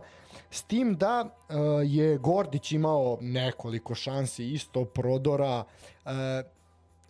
S 0.51 0.63
tim 0.63 0.95
da 0.95 1.23
uh, 1.23 1.55
je 1.83 2.17
Gordić 2.17 2.71
imao 2.71 3.17
nekoliko 3.21 3.95
šansi, 3.95 4.51
isto 4.51 4.85
prodora, 4.85 5.63
uh, 6.05 6.11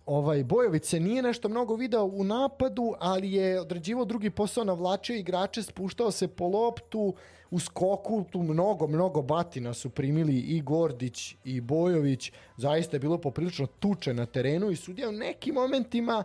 ovaj 0.06 0.44
Bojović 0.44 0.86
se 0.86 1.00
nije 1.00 1.22
nešto 1.22 1.50
mnogo 1.50 1.76
video 1.76 2.06
u 2.06 2.24
napadu, 2.24 2.94
ali 3.00 3.34
je 3.34 3.62
određivao 3.62 4.06
drugi 4.06 4.30
posao, 4.30 4.64
navlačio 4.64 5.16
igrače, 5.16 5.64
spuštao 5.64 6.12
se 6.12 6.28
po 6.28 6.48
loptu, 6.48 7.14
u 7.52 7.60
skoku 7.60 8.24
tu 8.32 8.44
mnogo, 8.44 8.88
mnogo 8.88 9.22
batina 9.22 9.74
su 9.74 9.90
primili 9.90 10.40
i 10.40 10.62
Gordić 10.62 11.36
i 11.44 11.62
Bojović. 11.62 12.32
Zaista 12.58 12.96
je 12.96 13.00
bilo 13.00 13.18
poprilično 13.18 13.68
tuče 13.80 14.14
na 14.14 14.26
terenu 14.26 14.72
i 14.72 14.76
sudija 14.76 15.10
u 15.10 15.12
nekim 15.12 15.56
momentima 15.56 16.24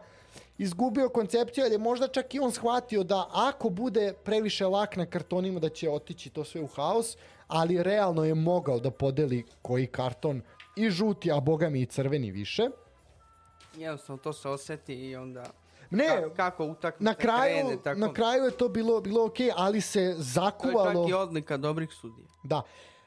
izgubio 0.59 1.09
koncepciju, 1.09 1.65
jer 1.65 1.73
je 1.73 1.79
možda 1.79 2.09
čak 2.09 2.35
i 2.35 2.39
on 2.39 2.53
shvatio 2.53 3.03
da 3.03 3.29
ako 3.33 3.71
bude 3.71 4.13
previše 4.25 4.67
lak 4.67 4.97
na 4.97 5.07
kartonima 5.07 5.61
da 5.61 5.69
će 5.69 5.91
otići 5.91 6.31
to 6.31 6.45
sve 6.45 6.61
u 6.61 6.67
haos, 6.67 7.17
ali 7.47 7.83
realno 7.83 8.25
je 8.25 8.35
mogao 8.35 8.81
da 8.81 8.91
podeli 8.91 9.45
koji 9.63 9.87
karton 9.87 10.43
i 10.77 10.91
žuti, 10.91 11.33
a 11.33 11.41
boga 11.41 11.69
mi 11.69 11.81
i 11.81 11.87
crveni 11.87 12.31
više. 12.31 12.69
Jednostavno 13.79 14.19
to 14.19 14.33
se 14.33 14.49
oseti 14.49 14.95
i 14.95 15.17
onda 15.17 15.45
Ne, 15.91 16.05
ka- 16.07 16.35
kako 16.35 16.65
utakmica 16.67 17.05
na 17.05 17.15
kraju, 17.15 17.57
krene, 17.59 17.83
tako. 17.83 18.01
na 18.01 18.13
kraju 18.13 18.45
je 18.45 18.51
to 18.51 18.69
bilo 18.69 19.01
bilo 19.01 19.27
okej, 19.27 19.51
ali 19.57 19.81
se 19.81 20.01
To 20.01 20.07
je 20.07 20.15
zakuvalo. 20.19 21.03
čak 21.03 21.11
i 21.11 21.15
odlika 21.15 21.57
dobrih 21.57 21.89
sudija. 21.93 22.27
Da. 22.43 22.63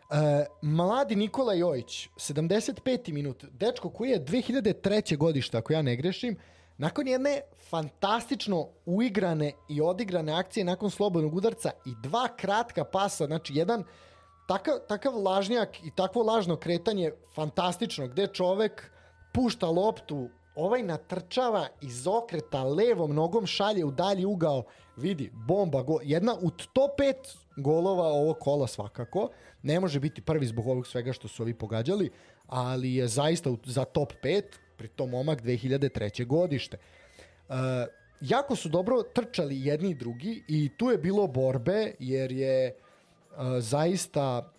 E, 0.10 0.16
mladi 0.62 1.16
Nikola 1.16 1.54
Jojić, 1.54 2.10
75. 2.10 2.82
minut, 3.10 3.46
dečko 3.52 3.90
koji 3.90 4.10
je 4.10 4.26
2003. 4.26 5.18
godišta, 5.18 5.58
ako 5.58 5.74
ja 5.74 5.82
ne 5.82 5.96
grešim, 5.96 6.38
nakon 6.78 7.08
jedne 7.08 7.42
fantastično 7.70 8.68
uigrane 8.86 9.52
i 9.70 9.82
odigrane 9.82 10.34
akcije 10.34 10.64
nakon 10.64 10.90
slobodnog 10.90 11.36
udarca 11.36 11.72
i 11.86 11.94
dva 12.04 12.28
kratka 12.28 12.84
pasa, 12.84 13.26
znači 13.26 13.54
jedan 13.56 13.84
takav, 14.48 14.76
takav 14.88 15.14
lažnjak 15.18 15.84
i 15.84 15.92
takvo 15.96 16.24
lažno 16.24 16.56
kretanje 16.56 17.12
fantastično, 17.36 18.08
gde 18.08 18.28
čovek 18.28 18.92
pušta 19.34 19.66
loptu, 19.68 20.30
ovaj 20.56 20.84
natrčava 20.84 21.68
iz 21.82 22.08
okreta 22.08 22.64
levom 22.64 23.16
nogom 23.16 23.46
šalje 23.46 23.86
u 23.86 23.92
dalji 23.92 24.26
ugao, 24.26 24.64
vidi, 24.98 25.32
bomba, 25.34 25.82
go, 25.84 26.00
jedna 26.04 26.36
od 26.44 26.68
top 26.74 26.92
5 27.00 27.14
golova 27.58 28.08
ovog 28.08 28.38
kola 28.40 28.68
svakako, 28.68 29.30
ne 29.64 29.80
može 29.80 30.00
biti 30.00 30.22
prvi 30.22 30.46
zbog 30.46 30.68
ovog 30.68 30.88
svega 30.88 31.14
što 31.14 31.28
su 31.28 31.44
ovi 31.44 31.54
pogađali, 31.54 32.10
ali 32.48 32.96
je 32.96 33.08
zaista 33.08 33.52
u- 33.52 33.58
za 33.66 33.86
top 33.86 34.14
5, 34.24 34.44
pri 34.78 34.88
tom 34.88 35.10
momak 35.10 35.42
2003. 35.42 36.26
godište. 36.26 36.78
Uh, 37.50 37.56
jako 38.22 38.56
su 38.56 38.70
dobro 38.70 39.04
trčali 39.04 39.66
jedni 39.66 39.90
i 39.90 39.96
drugi 39.96 40.44
i 40.48 40.70
tu 40.78 40.90
je 40.92 40.98
bilo 40.98 41.28
borbe 41.28 41.92
jer 42.00 42.32
je 42.32 42.76
uh, 43.32 43.38
zaista 43.60 44.52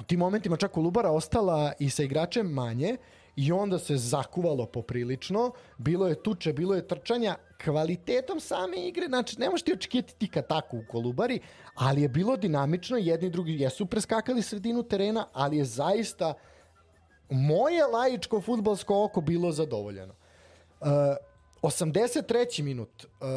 u 0.00 0.02
tim 0.02 0.18
momentima 0.18 0.56
čak 0.56 0.70
Kolubara 0.70 1.10
ostala 1.10 1.72
i 1.78 1.90
sa 1.90 2.02
igračem 2.02 2.46
manje 2.46 2.96
i 3.36 3.52
onda 3.52 3.78
se 3.78 3.96
zakuvalo 3.96 4.66
poprilično, 4.66 5.52
bilo 5.78 6.08
je 6.08 6.22
tuče, 6.22 6.52
bilo 6.52 6.74
je 6.74 6.88
trčanja, 6.88 7.36
kvalitetom 7.64 8.40
same 8.40 8.88
igre, 8.88 9.06
znači 9.06 9.40
ne 9.40 9.50
možeš 9.50 9.62
ti 9.62 9.72
očekivati 9.72 10.14
tika 10.18 10.42
tako 10.42 10.76
u 10.76 10.84
Kolubari, 10.90 11.40
ali 11.74 12.02
je 12.02 12.08
bilo 12.08 12.36
dinamično, 12.36 12.96
jedni 12.96 13.26
i 13.26 13.30
drugi 13.30 13.60
jesu 13.60 13.86
preskakali 13.86 14.42
sredinu 14.42 14.82
terena, 14.82 15.26
ali 15.32 15.56
je 15.56 15.64
zaista 15.64 16.34
moje 17.30 17.86
laičko 17.86 18.40
futbalsko 18.40 19.04
oko 19.04 19.20
bilo 19.20 19.52
zadovoljeno. 19.52 20.14
Uh, 20.80 20.88
83. 21.62 22.62
minut. 22.62 23.04
Uh, 23.04 23.28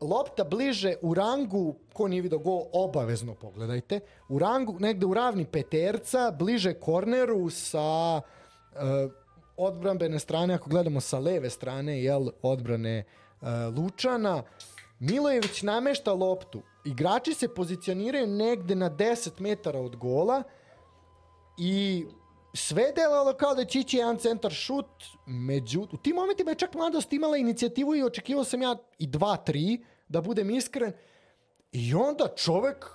lopta 0.00 0.44
bliže 0.44 0.94
u 1.02 1.14
rangu, 1.14 1.74
ko 1.92 2.08
nije 2.08 2.22
vidio 2.22 2.38
gol, 2.38 2.62
obavezno 2.72 3.34
pogledajte. 3.34 4.00
U 4.28 4.38
rangu, 4.38 4.76
negde 4.78 5.06
u 5.06 5.14
ravni 5.14 5.44
peterca, 5.44 6.30
bliže 6.38 6.74
korneru 6.74 7.50
sa 7.50 8.16
uh, 8.16 9.12
odbrambene 9.58 10.18
strane, 10.18 10.54
ako 10.54 10.70
gledamo 10.70 11.00
sa 11.00 11.18
leve 11.18 11.50
strane, 11.50 12.02
jel, 12.02 12.28
odbrane 12.42 13.04
Lučana. 13.76 14.42
Milojević 15.00 15.62
namešta 15.62 16.12
loptu. 16.12 16.62
Igrači 16.84 17.34
se 17.34 17.54
pozicioniraju 17.54 18.26
negde 18.26 18.74
na 18.74 18.90
10 18.90 19.40
metara 19.40 19.80
od 19.80 19.96
gola 19.96 20.42
i 21.58 22.06
sve 22.54 22.92
delalo 22.96 23.32
kao 23.32 23.54
da 23.54 23.64
će 23.64 23.78
ići 23.78 23.96
jedan 23.96 24.16
centar 24.16 24.52
šut, 24.52 24.86
međutim, 25.26 25.98
u 25.98 26.02
tim 26.02 26.16
momentima 26.16 26.50
je 26.50 26.54
čak 26.54 26.74
mladost 26.74 27.12
imala 27.12 27.36
inicijativu 27.36 27.96
i 27.96 28.02
očekivao 28.02 28.44
sam 28.44 28.62
ja 28.62 28.76
i 28.98 29.08
2-3, 29.08 29.82
da 30.08 30.20
budem 30.20 30.50
iskren. 30.50 30.92
I 31.72 31.94
onda 31.94 32.28
čovek, 32.36 32.86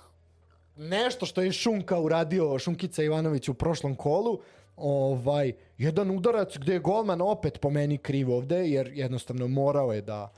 nešto 0.76 1.26
što 1.26 1.42
je 1.42 1.52
Šunka 1.52 2.00
uradio, 2.00 2.58
Šunkica 2.58 3.02
Ivanović 3.02 3.48
u 3.48 3.54
prošlom 3.54 3.96
kolu, 3.96 4.40
ovaj, 4.76 5.52
jedan 5.78 6.10
udarac 6.10 6.56
gde 6.58 6.72
je 6.72 6.78
golman 6.78 7.20
opet 7.22 7.60
po 7.60 7.70
meni 7.70 7.98
kriv 7.98 8.30
ovde, 8.30 8.68
jer 8.68 8.90
jednostavno 8.94 9.48
morao 9.48 9.92
je 9.92 10.02
da, 10.02 10.32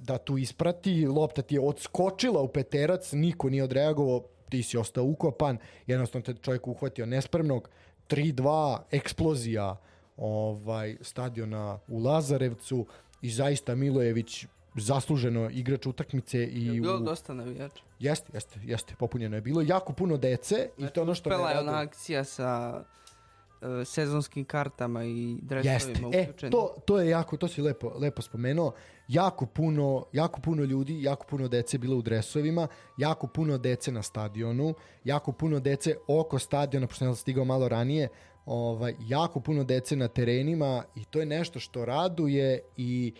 da 0.00 0.18
tu 0.18 0.38
isprati, 0.38 1.06
lopta 1.06 1.42
ti 1.42 1.54
je 1.54 1.60
odskočila 1.60 2.42
u 2.42 2.48
peterac, 2.48 3.12
niko 3.12 3.50
nije 3.50 3.64
odreagovao, 3.64 4.22
ti 4.48 4.62
si 4.62 4.78
ostao 4.78 5.04
ukopan, 5.04 5.58
jednostavno 5.86 6.24
te 6.24 6.34
čovjek 6.34 6.66
uhvatio 6.68 7.06
nespremnog, 7.06 7.68
3-2, 8.08 8.78
eksplozija 8.90 9.76
ovaj, 10.16 10.96
stadiona 11.00 11.78
u 11.88 11.98
Lazarevcu 11.98 12.86
i 13.22 13.30
zaista 13.30 13.74
Milojević 13.74 14.46
zasluženo 14.74 15.50
igrač 15.50 15.86
utakmice 15.86 16.46
i 16.46 16.66
Je 16.66 16.80
bilo 16.80 16.96
u... 16.96 17.00
dosta 17.00 17.34
navijača. 17.34 17.82
Jeste, 17.98 18.30
jeste, 18.34 18.60
jeste, 18.64 18.94
popunjeno 18.98 19.36
je 19.36 19.40
bilo 19.40 19.62
jako 19.62 19.92
puno 19.92 20.16
dece 20.16 20.68
i 20.78 20.86
to 20.86 21.02
ono 21.02 21.14
što 21.14 21.30
me 21.30 21.36
Uspela 21.36 21.50
je 21.50 21.58
ona 21.58 21.72
raduje. 21.72 21.86
akcija 21.86 22.24
sa 22.24 22.82
sezonskim 23.84 24.44
kartama 24.44 25.04
i 25.04 25.30
Jeste. 25.30 25.42
dresovima 25.42 26.10
E, 26.12 26.22
uključenim. 26.22 26.52
to, 26.52 26.74
to 26.84 27.00
je 27.00 27.10
jako, 27.10 27.36
to 27.36 27.48
si 27.48 27.62
lepo, 27.62 27.92
lepo 27.98 28.22
spomenuo. 28.22 28.72
Jako 29.08 29.46
puno, 29.46 30.04
jako 30.12 30.40
puno 30.40 30.64
ljudi, 30.64 31.02
jako 31.02 31.26
puno 31.26 31.48
dece 31.48 31.78
bilo 31.78 31.96
u 31.96 32.02
dresovima, 32.02 32.68
jako 32.96 33.26
puno 33.26 33.58
dece 33.58 33.92
na 33.92 34.02
stadionu, 34.02 34.74
jako 35.04 35.32
puno 35.32 35.60
dece 35.60 35.94
oko 36.06 36.38
stadiona, 36.38 36.86
pošto 36.86 37.04
sam 37.04 37.16
stigao 37.16 37.44
malo 37.44 37.68
ranije, 37.68 38.08
ovaj, 38.46 38.94
jako 39.00 39.40
puno 39.40 39.64
dece 39.64 39.96
na 39.96 40.08
terenima 40.08 40.84
i 40.94 41.04
to 41.04 41.20
je 41.20 41.26
nešto 41.26 41.60
što 41.60 41.84
raduje 41.84 42.60
i 42.76 43.12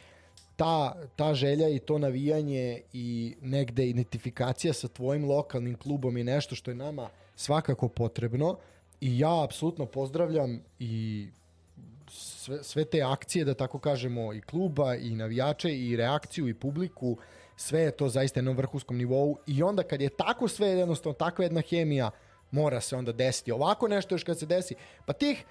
ta, 0.57 1.03
ta 1.17 1.35
želja 1.35 1.69
i 1.69 1.79
to 1.79 1.99
navijanje 1.99 2.81
i 2.93 3.37
negde 3.41 3.87
identifikacija 3.87 4.73
sa 4.73 4.89
tvojim 4.89 5.25
lokalnim 5.25 5.75
klubom 5.75 6.17
je 6.17 6.25
nešto 6.25 6.55
što 6.55 6.71
je 6.71 6.75
nama 6.75 7.09
svakako 7.37 7.89
potrebno 7.89 8.57
i 9.01 9.19
ja 9.19 9.45
apsolutno 9.45 9.87
pozdravljam 9.87 10.63
i 10.79 11.27
sve, 12.11 12.65
sve 12.65 12.85
te 12.85 13.03
akcije, 13.03 13.45
da 13.45 13.55
tako 13.55 13.79
kažemo, 13.79 14.33
i 14.33 14.41
kluba, 14.41 14.95
i 14.95 15.15
navijače, 15.15 15.79
i 15.79 15.97
reakciju, 15.97 16.49
i 16.49 16.55
publiku, 16.55 17.17
sve 17.57 17.81
je 17.81 17.91
to 17.91 18.09
zaista 18.09 18.41
na 18.41 18.43
jednom 18.43 18.57
vrhunskom 18.57 18.97
nivou 18.97 19.39
i 19.47 19.63
onda 19.63 19.83
kad 19.83 20.01
je 20.01 20.09
tako 20.09 20.49
sve 20.49 20.69
jednostavno, 20.69 21.15
takva 21.15 21.45
jedna 21.45 21.61
hemija, 21.61 22.11
mora 22.51 22.81
se 22.81 22.97
onda 22.97 23.13
desiti. 23.13 23.53
Ovako 23.53 23.89
nešto 23.89 24.15
još 24.15 24.25
kad 24.25 24.39
se 24.39 24.47
desi, 24.47 24.75
pa 25.07 25.13
tih 25.13 25.45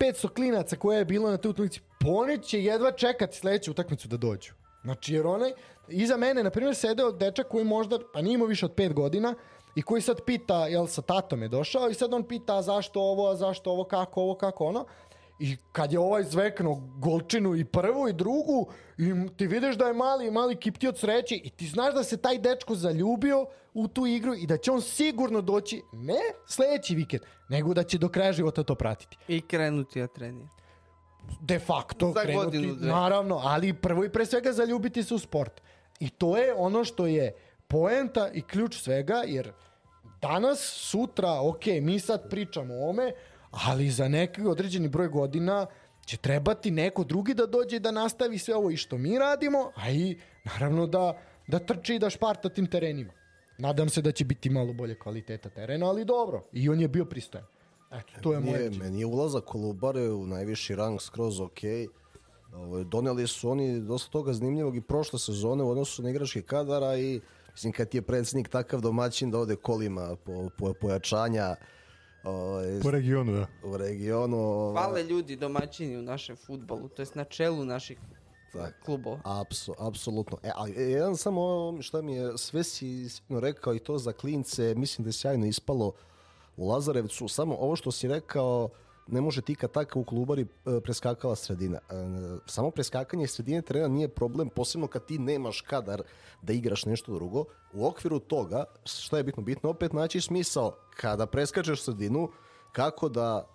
500 0.00 0.28
klinaca 0.28 0.76
koje 0.76 0.98
je 0.98 1.04
bilo 1.04 1.30
na 1.30 1.36
toj 1.36 1.50
utakmici, 1.50 1.80
pa 2.00 2.08
oni 2.08 2.42
će 2.42 2.64
jedva 2.64 2.92
čekati 2.92 3.36
sledeću 3.36 3.70
utakmicu 3.70 4.08
da 4.08 4.16
dođu. 4.16 4.52
Znači, 4.82 5.14
jer 5.14 5.26
onaj, 5.26 5.52
iza 5.88 6.16
mene, 6.16 6.42
na 6.42 6.50
primjer, 6.50 6.74
sedeo 6.74 7.12
dečak 7.12 7.48
koji 7.48 7.64
možda, 7.64 7.98
pa 8.14 8.22
nije 8.22 8.34
imao 8.34 8.46
više 8.46 8.66
od 8.66 8.74
5 8.74 8.92
godina, 8.92 9.34
i 9.74 9.82
koji 9.82 10.02
sad 10.02 10.20
pita, 10.26 10.66
jel 10.66 10.86
sa 10.86 11.02
tatom 11.02 11.42
je 11.42 11.48
došao, 11.48 11.88
i 11.88 11.94
sad 11.94 12.14
on 12.14 12.22
pita 12.22 12.62
zašto 12.62 13.00
ovo, 13.00 13.34
zašto 13.34 13.70
ovo, 13.70 13.84
kako 13.84 14.20
ovo, 14.22 14.34
kako 14.34 14.64
ono. 14.64 14.84
I 15.38 15.56
kad 15.72 15.92
je 15.92 15.98
ovaj 15.98 16.22
zvekno 16.22 16.74
golčinu 16.98 17.56
i 17.56 17.64
prvu 17.64 18.08
i 18.08 18.12
drugu, 18.12 18.66
i 18.98 19.12
ti 19.36 19.46
vidiš 19.46 19.76
da 19.76 19.86
je 19.86 19.92
mali, 19.94 20.30
mali 20.30 20.56
kipti 20.56 20.88
od 20.88 20.98
sreće 20.98 21.34
i 21.34 21.50
ti 21.50 21.66
znaš 21.66 21.94
da 21.94 22.04
se 22.04 22.16
taj 22.16 22.38
dečko 22.38 22.74
zaljubio 22.74 23.46
u 23.74 23.88
tu 23.88 24.06
igru 24.06 24.34
i 24.34 24.46
da 24.46 24.56
će 24.56 24.72
on 24.72 24.80
sigurno 24.82 25.40
doći, 25.40 25.82
ne 25.92 26.20
sledeći 26.46 26.94
vikend, 26.94 27.22
nego 27.48 27.74
da 27.74 27.82
će 27.82 27.98
do 27.98 28.08
kraja 28.08 28.32
života 28.32 28.62
to 28.62 28.74
pratiti 28.74 29.16
I 29.28 29.40
krenuti 29.40 29.98
ja 29.98 30.06
trenir. 30.06 30.46
de 31.40 31.58
facto 31.58 32.12
Za 32.12 32.22
krenuti, 32.22 32.44
godinu, 32.44 32.74
dve. 32.74 32.88
naravno, 32.88 33.40
ali 33.44 33.72
prvo 33.72 34.04
i 34.04 34.12
pre 34.12 34.26
svega 34.26 34.52
zaljubiti 34.52 35.02
se 35.02 35.14
u 35.14 35.18
sport. 35.18 35.60
I 36.00 36.10
to 36.10 36.36
je 36.36 36.54
ono 36.54 36.84
što 36.84 37.06
je 37.06 37.34
poenta 37.68 38.30
i 38.34 38.42
ključ 38.42 38.76
svega, 38.76 39.22
jer 39.26 39.52
danas, 40.22 40.60
sutra, 40.60 41.40
ok, 41.40 41.66
mi 41.82 42.00
sad 42.00 42.30
pričamo 42.30 42.74
o 42.74 42.90
ome, 42.90 43.12
ali 43.50 43.90
za 43.90 44.08
neki 44.08 44.42
određeni 44.42 44.88
broj 44.88 45.08
godina 45.08 45.66
će 46.06 46.16
trebati 46.16 46.70
neko 46.70 47.04
drugi 47.04 47.34
da 47.34 47.46
dođe 47.46 47.76
i 47.76 47.80
da 47.80 47.90
nastavi 47.90 48.38
sve 48.38 48.54
ovo 48.54 48.70
i 48.70 48.76
što 48.76 48.98
mi 48.98 49.18
radimo, 49.18 49.72
a 49.74 49.90
i 49.90 50.18
naravno 50.44 50.86
da, 50.86 51.18
da 51.46 51.58
trči 51.58 51.94
i 51.94 51.98
da 51.98 52.10
šparta 52.10 52.48
tim 52.48 52.66
terenima. 52.66 53.12
Nadam 53.58 53.88
se 53.88 54.02
da 54.02 54.12
će 54.12 54.24
biti 54.24 54.50
malo 54.50 54.72
bolje 54.72 54.98
kvaliteta 54.98 55.48
terena, 55.48 55.86
ali 55.86 56.04
dobro. 56.04 56.44
I 56.52 56.68
on 56.68 56.80
je 56.80 56.88
bio 56.88 57.04
pristojan. 57.04 57.46
Eto, 57.92 58.12
to 58.22 58.32
je 58.32 58.40
moje 58.40 58.70
meni 58.70 59.00
je 59.00 59.06
ulazak 59.06 59.44
Kolubare 59.44 60.10
u 60.10 60.26
najviši 60.26 60.74
rang 60.76 61.00
skroz 61.00 61.40
ok. 61.40 61.60
Ovo, 62.54 62.84
doneli 62.84 63.26
su 63.26 63.50
oni 63.50 63.80
dosta 63.80 64.10
toga 64.10 64.32
zanimljivog 64.32 64.76
i 64.76 64.80
prošle 64.80 65.18
sezone 65.18 65.64
u 65.64 65.70
odnosu 65.70 66.02
na 66.02 66.10
igrački 66.10 66.42
kadara 66.42 66.96
i 66.96 67.20
mislim 67.54 67.72
kad 67.72 67.88
ti 67.88 67.96
je 67.96 68.02
predsjednik 68.02 68.48
takav 68.48 68.80
domaćin 68.80 69.30
da 69.30 69.38
ode 69.38 69.56
kolima 69.56 70.16
po, 70.24 70.48
po, 70.58 70.72
pojačanja 70.80 71.56
ovaj, 72.24 72.80
Po 72.82 72.90
regionu, 72.90 73.32
da. 73.32 73.46
u 73.68 73.76
regionu. 73.76 74.36
ovaj, 74.38 74.82
Hvale 74.84 75.02
ljudi 75.02 75.36
domaćini 75.36 75.96
u 75.96 76.02
našem 76.02 76.36
futbolu, 76.36 76.88
to 76.88 77.02
jest 77.02 77.14
na 77.14 77.24
čelu 77.24 77.64
naših 77.64 77.98
Tak. 78.52 78.74
klubova. 78.84 79.20
Apsu, 79.24 79.74
apsolutno. 79.78 80.38
E, 80.42 80.50
ali 80.54 80.74
e, 80.76 80.82
jedan 80.82 81.16
samo 81.16 81.42
šta 81.82 82.02
mi 82.02 82.14
je 82.14 82.38
sve 82.38 82.64
si 82.64 83.08
rekao 83.28 83.74
i 83.74 83.78
to 83.78 83.98
za 83.98 84.12
klince, 84.12 84.74
mislim 84.74 85.04
da 85.04 85.08
je 85.08 85.12
sjajno 85.12 85.46
ispalo 85.46 85.92
u 86.56 86.68
Lazarevcu. 86.68 87.28
Samo 87.28 87.56
ovo 87.56 87.76
što 87.76 87.90
si 87.92 88.08
rekao, 88.08 88.68
ne 89.06 89.20
može 89.20 89.42
tika 89.42 89.68
taka 89.68 89.98
u 89.98 90.04
klubari 90.04 90.42
e, 90.42 90.80
preskakala 90.80 91.36
sredina. 91.36 91.78
E, 91.78 91.94
samo 92.46 92.70
preskakanje 92.70 93.26
sredine 93.26 93.62
terena 93.62 93.88
nije 93.88 94.08
problem, 94.08 94.48
posebno 94.48 94.86
kad 94.86 95.06
ti 95.06 95.18
nemaš 95.18 95.60
kadar 95.60 96.02
da 96.42 96.52
igraš 96.52 96.84
nešto 96.84 97.14
drugo. 97.14 97.44
U 97.72 97.86
okviru 97.86 98.18
toga, 98.18 98.64
šta 98.84 99.16
je 99.16 99.24
bitno? 99.24 99.42
Bitno 99.42 99.70
opet 99.70 99.92
naći 99.92 100.20
smisao 100.20 100.76
kada 100.96 101.26
preskačeš 101.26 101.82
sredinu, 101.82 102.28
kako 102.72 103.08
da 103.08 103.48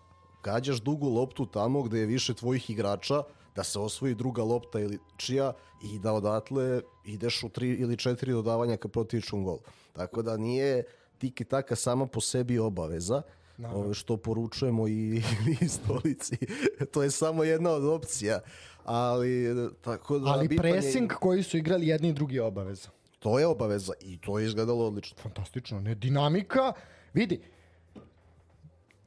gađaš 0.43 0.81
dugu 0.81 1.09
loptu 1.09 1.45
tamo 1.45 1.81
gde 1.84 1.99
je 1.99 2.05
više 2.05 2.34
tvojih 2.34 2.69
igrača, 2.69 3.23
da 3.55 3.63
se 3.63 3.80
osvoji 3.80 4.15
druga 4.15 4.43
lopta 4.43 4.80
ili 4.80 4.99
čija 5.17 5.53
i 5.84 5.99
da 5.99 6.13
odatle 6.13 6.81
ideš 7.05 7.43
u 7.43 7.49
tri 7.49 7.69
ili 7.69 7.97
četiri 7.97 8.31
dodavanja 8.31 8.77
ka 8.77 8.88
protivičnom 8.88 9.43
golu. 9.43 9.59
Tako 9.93 10.21
da 10.21 10.38
nije 10.38 10.84
tiki 11.17 11.43
taka 11.43 11.76
sama 11.76 12.07
po 12.07 12.21
sebi 12.21 12.59
obaveza, 12.59 13.21
ove, 13.65 13.94
što 13.94 14.18
poručujemo 14.18 14.88
i, 14.88 15.22
i 15.61 15.68
stolici. 15.68 16.38
to 16.94 17.03
je 17.03 17.11
samo 17.11 17.44
jedna 17.44 17.69
od 17.72 17.86
opcija. 17.86 18.40
Ali, 18.86 19.45
tako 19.81 20.19
da, 20.19 20.30
Ali 20.30 20.48
bitan 20.48 20.65
je- 20.65 20.72
pressing 20.72 21.11
koji 21.11 21.44
su 21.44 21.57
igrali 21.57 21.88
jedni 21.88 22.10
i 22.10 22.14
drugi 22.14 22.36
je 22.36 22.41
obaveza. 22.44 22.90
to 23.19 23.40
je 23.40 23.48
obaveza 23.48 23.94
i 24.02 24.18
to 24.18 24.40
je 24.40 24.45
izgledalo 24.45 24.88
odlično. 24.88 25.18
Fantastično, 25.18 25.80
ne 25.81 25.95
dinamika. 25.95 26.73
Vidi, 27.14 27.41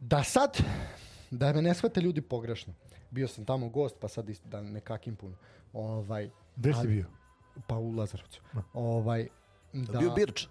da 0.01 0.23
sad, 0.25 0.59
da 1.31 1.53
me 1.53 1.63
ne 1.63 1.75
shvate 1.75 2.01
ljudi 2.01 2.21
pogrešno. 2.23 2.75
Bio 3.11 3.29
sam 3.29 3.45
tamo 3.45 3.69
gost, 3.69 3.97
pa 4.01 4.09
sad 4.09 4.27
ist- 4.27 4.45
da 4.45 4.63
ne 4.63 4.81
kakim 4.81 5.17
puno. 5.17 5.37
Ovaj, 5.73 6.31
Gde 6.57 6.73
si 6.75 6.87
bio? 6.87 7.05
Pa 7.67 7.77
u 7.77 7.91
Lazarevcu. 7.91 8.41
Ovaj, 8.75 9.29
da, 9.73 9.99
Bio 9.99 10.11
Birč. 10.11 10.47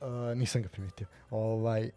Uh, 0.00 0.06
nisam 0.34 0.62
ga 0.62 0.68
primetio. 0.68 1.06
Ovaj, 1.30 1.90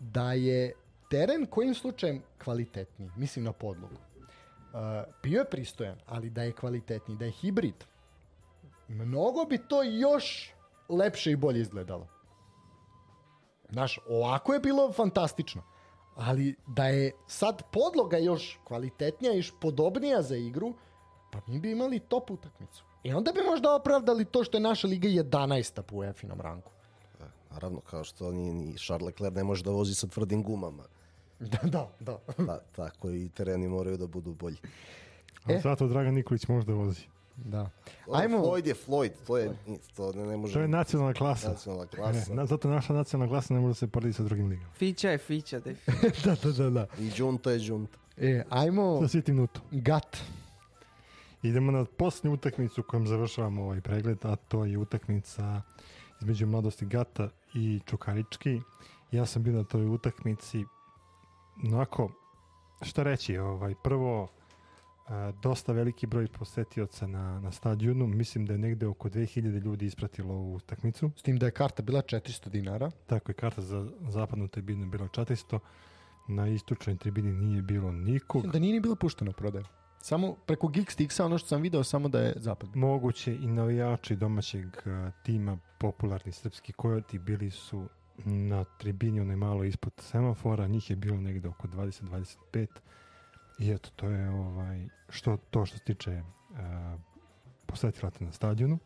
da 0.00 0.32
je 0.32 0.72
teren 1.12 1.46
kojim 1.46 1.74
slučajem 1.74 2.22
kvalitetniji, 2.44 3.10
mislim 3.16 3.44
na 3.44 3.52
podlogu. 3.52 3.94
Uh, 3.94 4.78
bio 5.22 5.38
je 5.38 5.50
pristojan, 5.50 5.98
ali 6.06 6.30
da 6.30 6.42
je 6.42 6.52
kvalitetniji, 6.52 7.18
da 7.18 7.24
je 7.24 7.30
hibrid, 7.30 7.84
mnogo 8.88 9.44
bi 9.44 9.58
to 9.58 9.82
još 9.82 10.52
lepše 10.88 11.30
i 11.30 11.36
bolje 11.36 11.60
izgledalo. 11.60 12.06
Znaš, 13.70 13.98
ovako 14.08 14.54
je 14.54 14.60
bilo 14.60 14.92
fantastično. 14.92 15.62
Ali 16.16 16.54
da 16.66 16.86
je 16.86 17.12
sad 17.26 17.62
podloga 17.72 18.16
još 18.18 18.58
kvalitetnija 18.64 19.32
još 19.32 19.52
podobnija 19.60 20.22
za 20.22 20.36
igru, 20.36 20.74
pa 21.32 21.38
mi 21.46 21.60
bi 21.60 21.70
imali 21.70 21.98
top 21.98 22.30
utakmicu. 22.30 22.84
I 23.02 23.12
onda 23.12 23.32
bi 23.32 23.40
možda 23.50 23.74
opravdali 23.74 24.24
to 24.24 24.44
što 24.44 24.56
je 24.56 24.60
naša 24.60 24.88
liga 24.88 25.08
11. 25.08 25.82
po 25.82 25.96
UEFA-inom 25.96 26.40
rangu. 26.40 26.70
Naravno, 27.50 27.80
kao 27.80 28.04
što 28.04 28.32
ni, 28.32 28.52
ni 28.52 28.78
Charles 28.78 29.06
Leclerc 29.06 29.34
ne 29.34 29.44
može 29.44 29.64
da 29.64 29.70
vozi 29.70 29.94
sa 29.94 30.06
tvrdim 30.06 30.42
gumama. 30.42 30.82
Da, 31.42 31.58
da, 31.62 31.88
da. 32.00 32.18
Ta, 32.46 32.58
tako 32.76 33.10
i 33.10 33.28
tereni 33.28 33.68
moraju 33.68 33.96
da 33.96 34.06
budu 34.06 34.34
bolji. 34.34 34.56
A 35.44 35.52
E. 35.52 35.60
zato 35.60 35.88
Dragan 35.88 36.14
Nikolić 36.14 36.48
može 36.48 36.66
da 36.66 36.72
vozi. 36.74 37.00
da. 37.36 37.70
Ajmo. 38.12 38.38
Floyd 38.38 38.66
je 38.66 38.74
Floyd, 38.86 39.10
to 39.26 39.38
je, 39.38 39.50
to 39.96 40.12
ne, 40.12 40.26
ne 40.26 40.36
može... 40.36 40.52
To 40.54 40.60
je 40.60 40.68
nacionalna 40.68 41.14
klasa. 41.14 41.48
nacionalna 41.48 41.84
Ne, 41.84 41.90
klasa. 41.90 42.34
na, 42.34 42.46
zato 42.46 42.68
naša 42.68 42.92
nacionalna 42.92 43.32
klasa 43.32 43.54
ne 43.54 43.60
može 43.60 43.70
da 43.70 43.74
se 43.74 43.86
poredi 43.86 44.12
sa 44.12 44.22
drugim 44.22 44.48
ligama. 44.48 44.70
Fića 44.72 45.10
je 45.10 45.18
fića, 45.18 45.60
definitivno. 45.60 46.14
da, 46.24 46.34
da, 46.42 46.52
da, 46.54 46.70
da. 46.70 46.86
I 46.98 47.10
džunta 47.10 47.50
je 47.50 47.58
džunta. 47.58 47.98
E, 48.16 48.44
ajmo 48.50 49.00
Sa 49.00 49.08
svi 49.08 49.22
tim 49.22 49.36
nutom. 49.36 49.62
Gat. 49.70 50.16
Idemo 51.42 51.72
na 51.72 51.84
posljednju 51.86 52.32
utakmicu 52.34 52.82
kojom 52.82 53.06
završavamo 53.06 53.62
ovaj 53.64 53.80
pregled, 53.80 54.18
a 54.24 54.36
to 54.36 54.64
je 54.64 54.78
utakmica 54.78 55.62
između 56.20 56.46
mladosti 56.46 56.86
Gata 56.86 57.28
i 57.54 57.80
Čukarički. 57.86 58.60
Ja 59.12 59.26
sam 59.26 59.42
bio 59.42 59.52
na 59.52 59.64
toj 59.64 59.86
utakmici 59.86 60.64
onako, 61.64 62.10
šta 62.82 63.02
reći, 63.02 63.38
ovaj, 63.38 63.74
prvo 63.84 64.28
a, 65.08 65.32
dosta 65.42 65.72
veliki 65.72 66.06
broj 66.06 66.26
posetioca 66.26 67.06
na, 67.06 67.40
na 67.40 67.52
stadionu, 67.52 68.06
mislim 68.06 68.46
da 68.46 68.52
je 68.52 68.58
negde 68.58 68.86
oko 68.86 69.08
2000 69.08 69.64
ljudi 69.64 69.86
ispratilo 69.86 70.34
ovu 70.34 70.54
utakmicu. 70.54 71.10
S 71.16 71.22
tim 71.22 71.38
da 71.38 71.46
je 71.46 71.52
karta 71.52 71.82
bila 71.82 72.02
400 72.02 72.48
dinara. 72.48 72.90
Tako 73.06 73.30
je, 73.30 73.34
karta 73.34 73.62
za 73.62 73.88
zapadnu 74.08 74.48
tribinu 74.48 74.86
bila 74.86 75.08
400, 75.08 75.58
na 76.28 76.48
istočnoj 76.48 76.96
tribini 76.96 77.32
nije 77.32 77.62
bilo 77.62 77.92
nikog. 77.92 78.36
Mislim 78.36 78.52
da 78.52 78.58
nije 78.58 78.72
ni 78.72 78.80
bila 78.80 78.96
puštena 78.96 79.30
u 79.30 79.34
prodaju. 79.34 79.64
Samo 80.00 80.34
preko 80.46 80.66
Geekstixa, 80.66 81.24
ono 81.24 81.38
što 81.38 81.48
sam 81.48 81.62
video, 81.62 81.84
samo 81.84 82.08
da 82.08 82.20
je 82.20 82.34
zapad. 82.36 82.76
Moguće 82.76 83.34
i 83.34 83.46
navijači 83.46 84.16
domaćeg 84.16 84.66
a, 84.86 85.10
tima 85.24 85.58
popularni 85.78 86.32
srpski 86.32 86.72
kojoti 86.72 87.18
bili 87.18 87.50
su 87.50 87.88
na 88.24 88.64
tribini 88.64 89.20
onaj 89.20 89.36
malo 89.36 89.64
ispod 89.64 89.92
semafora, 89.98 90.66
njih 90.66 90.90
je 90.90 90.96
bilo 90.96 91.16
negde 91.16 91.48
oko 91.48 91.68
20-25 91.68 92.66
i 93.58 93.70
eto 93.70 93.90
to 93.96 94.08
je 94.08 94.30
ovaj 94.30 94.88
što 95.08 95.36
to 95.50 95.66
što 95.66 95.78
se 95.78 95.84
tiče 95.84 96.22
a, 96.56 96.96
posetilaca 97.66 98.24
na 98.24 98.32
stadionu. 98.32 98.78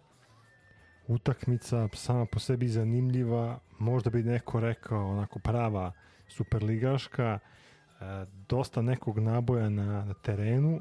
Utakmica 1.08 1.88
sama 1.92 2.26
po 2.26 2.38
sebi 2.38 2.68
zanimljiva, 2.68 3.58
možda 3.78 4.10
bi 4.10 4.22
neko 4.22 4.60
rekao 4.60 5.10
onako 5.10 5.38
prava 5.38 5.92
superligaška, 6.28 7.38
a, 8.00 8.24
dosta 8.48 8.82
nekog 8.82 9.18
naboja 9.18 9.68
na, 9.68 10.04
na 10.04 10.14
terenu, 10.14 10.80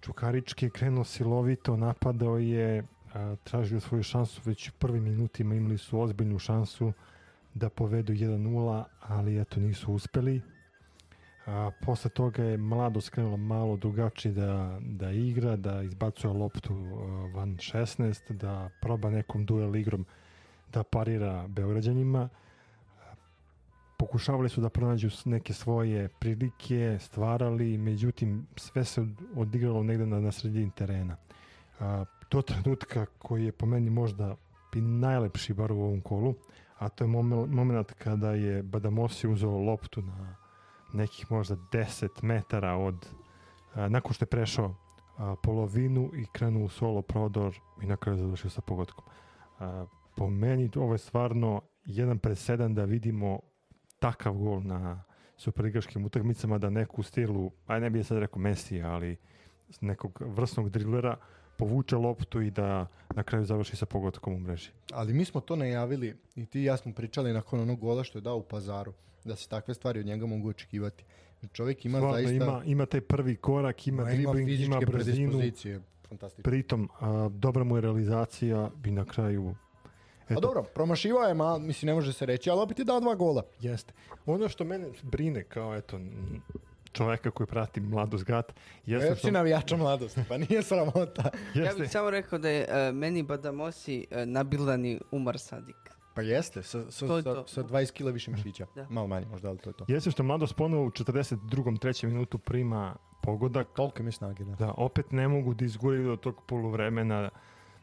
Čukarički 0.00 0.66
je 0.66 0.70
krenuo 0.70 1.04
silovito, 1.04 1.76
napadao 1.76 2.38
je, 2.38 2.84
a, 3.14 3.36
tražio 3.44 3.80
svoju 3.80 4.02
šansu 4.02 4.40
već 4.44 4.68
u 4.68 4.72
prvim 4.78 5.04
minutima, 5.04 5.54
imali 5.54 5.78
su 5.78 6.00
ozbiljnu 6.00 6.38
šansu 6.38 6.92
da 7.58 7.68
povedu 7.68 8.12
1-0, 8.12 8.84
ali 9.00 9.40
eto 9.40 9.60
nisu 9.60 9.92
uspeli. 9.92 10.40
A, 11.46 11.70
posle 11.80 12.10
toga 12.10 12.42
je 12.44 12.56
mlado 12.56 13.00
skrenula 13.00 13.36
malo 13.36 13.76
drugačije 13.76 14.32
da, 14.32 14.78
da 14.80 15.10
igra, 15.10 15.56
da 15.56 15.82
izbacuje 15.82 16.32
loptu 16.32 16.74
van 17.34 17.56
16, 17.56 18.32
da 18.32 18.70
proba 18.80 19.10
nekom 19.10 19.46
duel 19.46 19.76
igrom 19.76 20.06
da 20.72 20.82
parira 20.82 21.46
Beograđanima. 21.48 22.28
Pokušavali 23.98 24.48
su 24.48 24.60
da 24.60 24.68
pronađu 24.68 25.08
neke 25.24 25.52
svoje 25.52 26.08
prilike, 26.08 26.98
stvarali, 27.00 27.78
međutim 27.78 28.46
sve 28.56 28.84
se 28.84 29.00
od- 29.00 29.22
odigralo 29.36 29.82
negde 29.82 30.06
na, 30.06 30.20
na 30.20 30.32
sredini 30.32 30.70
terena. 30.70 31.16
A, 31.80 32.04
to 32.28 32.42
trenutka 32.42 33.06
koji 33.18 33.44
je 33.44 33.52
po 33.52 33.66
meni 33.66 33.90
možda 33.90 34.36
i 34.74 34.80
najlepši 34.80 35.54
bar 35.54 35.72
u 35.72 35.80
ovom 35.80 36.00
kolu, 36.00 36.34
a 36.78 36.88
to 36.88 37.04
je 37.04 37.08
momen- 37.08 37.46
moment 37.46 37.92
kada 37.92 38.30
je 38.30 38.62
Badamosi 38.62 39.28
uzeo 39.28 39.58
loptu 39.58 40.02
na 40.02 40.36
nekih 40.92 41.30
možda 41.30 41.56
10 41.56 42.08
metara 42.22 42.74
od 42.74 43.06
a, 43.74 43.88
nakon 43.88 44.12
što 44.12 44.22
je 44.22 44.28
prešao 44.28 44.74
a, 45.16 45.34
polovinu 45.42 46.10
i 46.14 46.26
krenuo 46.32 46.64
u 46.64 46.68
solo 46.68 47.02
prodor 47.02 47.58
i 47.82 47.86
na 47.86 47.96
kraju 47.96 48.18
završio 48.18 48.50
sa 48.50 48.60
pogodkom. 48.60 49.04
A, 49.58 49.86
po 50.16 50.30
meni 50.30 50.70
ovo 50.76 50.94
je 50.94 50.98
stvarno 50.98 51.60
jedan 51.84 52.18
presedan 52.18 52.74
da 52.74 52.84
vidimo 52.84 53.40
takav 53.98 54.32
gol 54.32 54.62
na 54.62 55.04
superligaškim 55.36 56.04
utakmicama 56.04 56.58
da 56.58 56.70
neku 56.70 57.02
stilu, 57.02 57.50
aj 57.66 57.80
ne 57.80 57.90
bih 57.90 58.06
sad 58.06 58.18
rekao 58.18 58.42
Messi, 58.42 58.82
ali 58.82 59.16
nekog 59.80 60.22
vrsnog 60.26 60.70
drilera 60.70 61.16
povuče 61.58 61.96
loptu 61.96 62.40
i 62.40 62.50
da 62.50 62.86
na 63.14 63.22
kraju 63.22 63.44
završi 63.44 63.76
sa 63.76 63.86
pogodkom 63.86 64.34
u 64.34 64.38
mreži. 64.38 64.70
Ali 64.92 65.14
mi 65.14 65.24
smo 65.24 65.40
to 65.40 65.56
najavili 65.56 66.16
i 66.36 66.46
ti 66.46 66.60
i 66.60 66.64
ja 66.64 66.76
smo 66.76 66.92
pričali 66.92 67.32
nakon 67.32 67.60
onog 67.60 67.80
gola 67.80 68.04
što 68.04 68.18
je 68.18 68.22
dao 68.22 68.36
u 68.36 68.42
pazaru, 68.42 68.92
da 69.24 69.36
se 69.36 69.48
takve 69.48 69.74
stvari 69.74 70.00
od 70.00 70.06
njega 70.06 70.26
mogu 70.26 70.48
očekivati. 70.48 71.04
Čovjek 71.52 71.84
ima 71.84 71.98
Stvarno, 71.98 72.16
zaista... 72.16 72.44
ima, 72.44 72.62
ima 72.64 72.86
taj 72.86 73.00
prvi 73.00 73.36
korak, 73.36 73.86
ima 73.86 74.02
Ma, 74.02 74.10
dribling, 74.10 74.36
ima, 74.36 74.46
fizičke 74.46 74.86
brzinu. 74.86 75.42
Fantastično. 76.08 76.42
pritom 76.42 76.88
a, 77.00 77.28
dobra 77.32 77.64
mu 77.64 77.76
je 77.76 77.80
realizacija 77.80 78.70
i 78.86 78.90
na 78.90 79.04
kraju 79.04 79.54
A 80.28 80.34
Pa 80.34 80.40
dobro, 80.40 80.62
promašivao 80.62 81.22
je, 81.22 81.34
ma, 81.34 81.58
mislim, 81.58 81.86
ne 81.86 81.94
može 81.94 82.12
se 82.12 82.26
reći, 82.26 82.50
ali 82.50 82.60
opet 82.60 82.78
je 82.78 82.84
dao 82.84 83.00
dva 83.00 83.14
gola. 83.14 83.42
Jeste. 83.60 83.92
Ono 84.26 84.48
što 84.48 84.64
mene 84.64 84.88
brine 85.02 85.44
kao 85.44 85.76
eto 85.76 86.00
čoveka 86.98 87.30
koji 87.30 87.46
prati 87.46 87.80
mladost 87.80 88.24
gat, 88.24 88.52
jeste 88.86 89.08
Jesi 89.08 89.18
što, 89.18 89.30
navijača 89.30 89.76
mladosti, 89.76 90.20
pa 90.28 90.38
nije 90.38 90.62
sramota. 90.62 91.30
Ja 91.54 91.72
bih 91.78 91.90
samo 91.90 92.10
rekao 92.10 92.38
da 92.38 92.48
je 92.48 92.66
e, 92.68 92.92
meni 92.92 93.22
Badamosi 93.22 94.06
e, 94.10 94.26
nabildani 94.26 95.00
Umar 95.10 95.38
Sadik. 95.38 95.76
Pa 96.14 96.22
jeste, 96.22 96.62
sa, 96.62 96.90
sa, 96.90 97.06
To 97.06 97.16
je 97.16 97.22
sa, 97.22 97.34
to. 97.34 97.46
sa 97.46 97.62
20 97.62 97.92
kila 97.92 98.10
više 98.10 98.30
mišića. 98.30 98.66
Da. 98.74 98.86
Malo 98.90 99.06
manje 99.06 99.26
možda, 99.26 99.48
ali 99.48 99.58
to 99.58 99.70
je 99.70 99.74
to. 99.74 99.84
jeste 99.88 100.10
što 100.10 100.22
mladost 100.22 100.56
ponovo 100.56 100.84
u 100.84 100.90
42. 100.90 101.78
trećem 101.78 102.10
minutu 102.10 102.38
prima 102.38 102.96
pogodak, 103.22 103.68
Toliko 103.74 104.02
mi 104.02 104.12
snage, 104.12 104.44
da. 104.44 104.54
da 104.54 104.74
opet 104.76 105.12
ne 105.12 105.28
mogu 105.28 105.54
da 105.54 105.64
izguraju 105.64 106.06
do 106.06 106.16
tog 106.16 106.42
poluvremena 106.46 107.30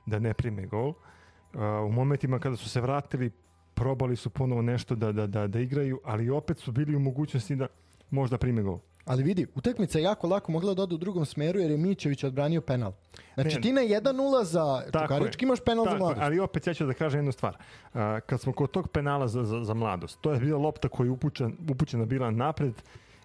da 0.06 0.20
ne 0.20 0.34
prime 0.34 0.66
gol. 0.66 0.90
Uh, 0.90 1.62
u 1.88 1.92
momentima 1.92 2.40
kada 2.40 2.56
su 2.56 2.70
se 2.70 2.82
vratili, 2.82 3.32
probali 3.74 4.16
su 4.16 4.30
ponovo 4.30 4.62
nešto 4.62 4.96
da, 4.96 5.12
da, 5.12 5.28
da, 5.28 5.48
da 5.48 5.60
igraju, 5.60 6.00
ali 6.04 6.30
opet 6.30 6.58
su 6.58 6.72
bili 6.72 6.96
u 6.96 7.00
mogućnosti 7.00 7.56
da 7.56 7.68
možda 8.10 8.38
prime 8.38 8.62
gol. 8.62 8.80
Ali 9.06 9.24
vidi, 9.24 9.48
utakmica 9.56 10.00
je 10.00 10.04
jako 10.04 10.28
lako 10.28 10.52
mogla 10.52 10.74
da 10.74 10.84
ode 10.84 10.96
u 10.96 10.98
drugom 10.98 11.26
smeru 11.26 11.60
jer 11.60 11.72
je 11.72 11.78
Mićević 11.78 12.24
odbranio 12.24 12.62
penal. 12.62 12.92
Znači 13.34 13.56
Ne. 13.56 13.62
ti 13.62 13.72
na 13.72 13.82
1-0 13.82 14.44
za. 14.44 14.84
Čukarički 14.86 15.46
imaš 15.46 15.60
penal 15.60 15.86
za 15.86 15.92
je, 15.92 15.98
mladost. 15.98 16.22
ali 16.22 16.40
opet 16.40 16.68
ja 16.68 16.74
ću 16.74 16.86
da 16.86 16.94
kažem 16.94 17.18
jednu 17.20 17.32
stvar. 17.32 17.58
Uh, 17.94 18.00
kad 18.26 18.42
smo 18.42 18.54
kod 18.54 18.72
tog 18.72 18.88
penala 18.88 19.28
za, 19.28 19.44
za, 19.44 19.64
za 19.64 19.74
mladost, 19.74 20.18
to 20.22 20.34
je 20.34 20.40
bila 20.40 20.60
lopta 20.60 20.90
koja 20.90 21.06
je 21.06 21.12
upućen, 21.12 21.58
upućena 21.70 22.06
bila 22.06 22.32
napred, 22.32 22.74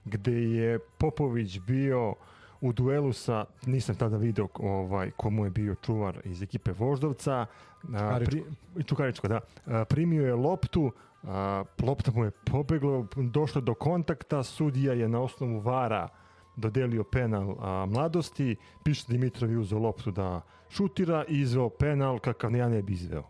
gde 0.05 0.32
je 0.32 0.78
Popović 0.78 1.59
bio 1.59 2.15
u 2.61 2.73
duelu 2.73 3.12
sa, 3.12 3.44
nisam 3.66 3.94
tada 3.94 4.16
video 4.16 4.48
ovaj, 4.55 5.11
komu 5.11 5.44
je 5.44 5.51
bio 5.51 5.74
čuvar 5.74 6.19
iz 6.24 6.43
ekipe 6.43 6.73
Voždovca. 6.73 7.47
A, 7.94 8.20
pri, 8.24 8.43
Čukaričko, 8.86 9.28
da. 9.28 9.40
A, 9.66 9.85
primio 9.85 10.27
je 10.27 10.35
loptu, 10.35 10.93
a, 11.24 11.64
lopta 11.82 12.12
mu 12.14 12.24
je 12.24 12.30
pobegla, 12.30 13.06
došlo 13.16 13.60
do 13.60 13.74
kontakta, 13.74 14.42
sudija 14.42 14.92
je 14.92 15.09
na 15.09 15.20
osnovu 15.20 15.60
vara 15.60 16.09
dodelio 16.56 17.05
penal 17.05 17.56
a, 17.60 17.86
mladosti, 17.86 18.56
Piše 18.84 19.05
Dimitrov 19.09 19.51
je 19.51 19.59
uzeo 19.59 19.78
loptu 19.78 20.10
da 20.10 20.40
šutira 20.70 21.24
i 21.28 21.40
izveo 21.40 21.68
penal 21.68 22.18
kakav 22.18 22.56
ja 22.56 22.68
ne 22.68 22.82
bi 22.82 22.92
izveo 22.92 23.24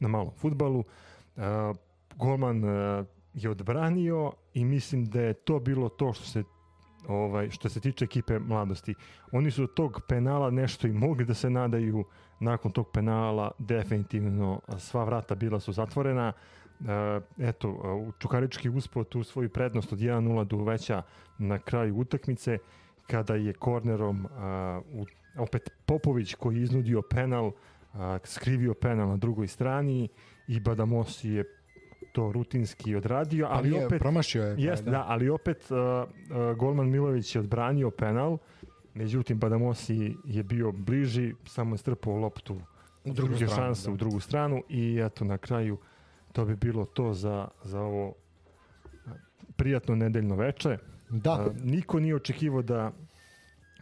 na 0.00 0.08
malom 0.08 0.32
futbalu. 0.36 0.84
A, 1.36 1.72
golman 2.16 2.64
a, 2.64 3.04
je 3.34 3.50
odbranio 3.50 4.32
i 4.54 4.64
mislim 4.64 5.04
da 5.04 5.20
je 5.20 5.34
to 5.34 5.58
bilo 5.60 5.88
to 5.88 6.12
što 6.12 6.24
se 6.24 6.42
ovaj 7.08 7.50
što 7.50 7.68
se 7.68 7.80
tiče 7.80 8.04
ekipe 8.04 8.38
mladosti. 8.38 8.94
Oni 9.32 9.50
su 9.50 9.62
od 9.62 9.74
tog 9.74 10.00
penala 10.08 10.50
nešto 10.50 10.86
i 10.86 10.92
mogli 10.92 11.24
da 11.24 11.34
se 11.34 11.50
nadaju 11.50 12.04
nakon 12.40 12.72
tog 12.72 12.90
penala 12.92 13.50
definitivno 13.58 14.60
sva 14.78 15.04
vrata 15.04 15.34
bila 15.34 15.60
su 15.60 15.72
zatvorena. 15.72 16.32
Eto, 17.38 17.80
a, 17.84 17.94
u 17.94 18.12
Čukarički 18.18 18.68
uspeo 18.68 19.04
tu 19.04 19.24
svoju 19.24 19.48
prednost 19.48 19.92
od 19.92 19.98
1-0 19.98 20.44
do 20.44 20.56
uveća 20.56 21.02
na 21.38 21.58
kraju 21.58 21.96
utakmice 21.96 22.58
kada 23.06 23.34
je 23.34 23.52
kornerom 23.52 24.26
a, 24.26 24.80
u, 24.92 25.06
opet 25.38 25.70
Popović 25.86 26.34
koji 26.34 26.56
je 26.56 26.62
iznudio 26.62 27.02
penal 27.02 27.52
a, 27.94 28.18
skrivio 28.24 28.74
penal 28.74 29.08
na 29.08 29.16
drugoj 29.16 29.46
strani 29.46 30.08
i 30.48 30.60
Badamosi 30.60 31.30
je 31.30 31.44
to 32.12 32.32
rutinski 32.32 32.94
odradio, 32.94 33.46
ali, 33.50 33.70
nije, 33.70 33.86
opet 33.86 33.98
promašio 33.98 34.42
je. 34.42 34.54
pa, 34.54 34.62
Jeste, 34.62 34.90
da, 34.90 35.04
ali 35.08 35.28
opet 35.28 35.70
uh, 35.70 35.76
uh, 35.76 36.56
Golman 36.56 36.90
Milović 36.90 37.34
je 37.34 37.40
odbranio 37.40 37.90
penal, 37.90 38.38
međutim 38.94 39.38
Badamosi 39.38 40.16
je 40.24 40.42
bio 40.42 40.72
bliži, 40.72 41.34
samo 41.44 41.74
je 41.74 41.78
strpao 41.78 42.16
loptu 42.16 42.60
U 43.04 43.12
drugu 43.12 43.34
stranu, 43.34 43.54
šanse 43.54 43.88
da. 43.88 43.92
u 43.92 43.96
drugu 43.96 44.20
stranu 44.20 44.62
i 44.68 45.00
eto 45.04 45.24
na 45.24 45.38
kraju 45.38 45.78
to 46.36 46.44
bi 46.44 46.56
bilo 46.56 46.84
to 46.84 47.14
za, 47.14 47.48
za 47.64 47.80
ovo 47.80 48.14
prijatno 49.56 49.94
nedeljno 49.94 50.36
veče. 50.36 50.78
Da, 51.08 51.32
Uh, 51.32 51.64
niko 51.64 52.00
nije 52.00 52.14
očekivao 52.14 52.62
da 52.62 52.92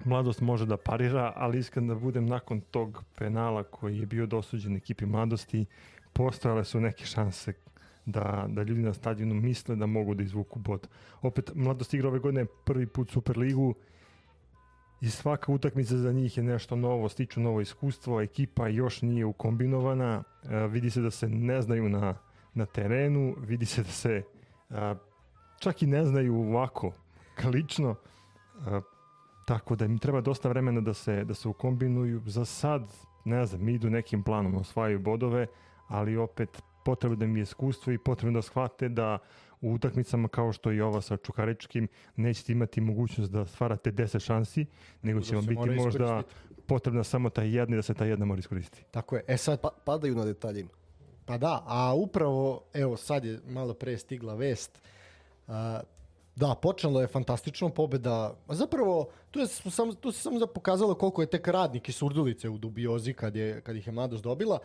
mladost 0.05 0.41
može 0.41 0.67
da 0.67 0.77
parira, 0.77 1.33
ali 1.37 1.59
iskreno 1.59 1.95
da 1.95 2.01
budem 2.01 2.27
nakon 2.27 2.61
tog 2.61 3.05
penala 3.19 3.63
koji 3.63 3.99
je 3.99 4.07
bio 4.07 4.27
dosuđen 4.27 4.77
ekipi 4.77 5.07
mladosti, 5.07 5.67
postojale 6.13 6.65
su 6.65 6.81
neke 6.81 7.05
šanse 7.05 7.53
da, 8.07 8.47
da 8.49 8.63
ljudi 8.63 8.83
na 8.83 8.93
stadionu 8.95 9.35
misle 9.35 9.77
da 9.77 9.87
mogu 9.87 10.15
da 10.15 10.23
izvuku 10.23 10.59
bod. 10.59 10.89
Opet, 11.23 11.51
mladost 11.55 11.95
igra 11.95 12.09
ove 12.09 12.19
godine 12.19 12.47
prvi 12.65 12.87
put 12.87 13.11
Superligu 13.11 13.75
i 15.01 15.11
svaka 15.11 15.53
utakmica 15.53 15.97
za 15.97 16.13
njih 16.13 16.37
je 16.37 16.43
nešto 16.43 16.77
novo, 16.77 17.09
stiču 17.09 17.41
novo 17.41 17.61
iskustvo, 17.61 18.21
ekipa 18.21 18.69
još 18.69 19.03
nije 19.03 19.25
ukombinovana, 19.25 20.23
e, 20.45 20.67
vidi 20.67 20.91
se 20.91 21.01
da 21.01 21.11
se 21.11 21.29
ne 21.29 21.63
znaju 21.63 21.89
na, 21.89 22.15
na 22.55 22.67
terenu, 22.67 23.35
vidi 23.39 23.67
se 23.67 23.83
da 23.83 23.89
se 23.89 24.23
a, 24.71 24.95
čak 25.61 25.83
i 25.83 25.87
ne 25.87 26.05
znaju 26.05 26.37
ovako, 26.37 26.93
lično. 27.53 27.95
A, 28.67 28.81
tako 29.47 29.77
da 29.77 29.85
im 29.85 29.99
treba 29.99 30.21
dosta 30.21 30.49
vremena 30.49 30.81
da 30.81 30.95
se, 30.95 31.25
da 31.25 31.35
se 31.35 31.49
ukombinuju. 31.49 32.23
Za 32.27 32.45
sad, 32.45 32.83
ne 33.25 33.47
znam, 33.47 33.69
idu 33.69 33.91
nekim 33.91 34.23
planom, 34.23 34.55
osvajaju 34.55 34.99
bodove, 34.99 35.47
ali 35.89 36.17
opet 36.17 36.63
potrebno 36.85 37.17
da 37.17 37.25
im 37.25 37.37
je 37.37 37.43
iskustvo 37.43 37.93
i 37.93 37.99
potrebno 37.99 38.39
da 38.39 38.43
shvate 38.43 38.89
da 38.89 39.19
u 39.61 39.73
utakmicama 39.73 40.29
kao 40.29 40.53
što 40.53 40.73
i 40.73 40.81
ova 40.81 41.01
sa 41.01 41.17
Čukaričkim 41.17 41.89
nećete 42.17 42.53
imati 42.53 42.81
mogućnost 42.81 43.33
da 43.33 43.47
stvarate 43.47 43.93
10 43.93 44.19
šansi, 44.19 44.67
nego 45.03 45.21
će 45.21 45.31
Da 45.31 45.37
vam 45.37 45.45
se 45.45 45.49
biti 45.49 45.71
možda 45.71 46.23
potrebna 46.67 47.05
samo 47.05 47.31
ta 47.31 47.43
jedna 47.43 47.77
i 47.77 47.79
da 47.79 47.83
se 47.83 47.95
ta 47.95 48.05
jedna 48.05 48.25
mora 48.27 48.39
iskoristiti. 48.39 48.85
Tako 48.91 49.17
je. 49.17 49.23
E 49.29 49.37
sad, 49.37 49.61
Pa, 49.61 49.71
padaju 49.85 50.15
na 50.15 50.25
detaljima. 50.25 50.71
Pa 51.27 51.39
da, 51.39 51.63
a 51.67 51.95
upravo, 51.95 52.63
evo 52.73 52.97
sad 52.97 53.25
je 53.25 53.41
malo 53.47 53.75
pre 53.75 53.99
stigla 53.99 54.35
vest, 54.35 54.83
da, 56.37 56.55
počelo 56.63 57.01
je 57.01 57.07
fantastično 57.07 57.69
pobeda, 57.69 58.35
a 58.47 58.55
zapravo 58.55 59.09
tu, 59.31 59.39
je, 59.41 59.47
sam, 59.47 59.95
tu 59.95 60.13
se 60.13 60.21
samo 60.23 60.39
za- 60.39 60.47
pokazalo 60.47 60.95
koliko 60.95 61.23
je 61.23 61.27
tek 61.31 61.49
radnik 61.49 61.89
i 61.89 61.93
surdulice 61.93 62.49
u 62.49 62.59
dubiozi 62.59 63.13
kad, 63.13 63.37
je, 63.37 63.61
kad 63.61 63.77
ih 63.77 63.87
je 63.87 63.93
mladost 63.93 64.23
dobila, 64.25 64.59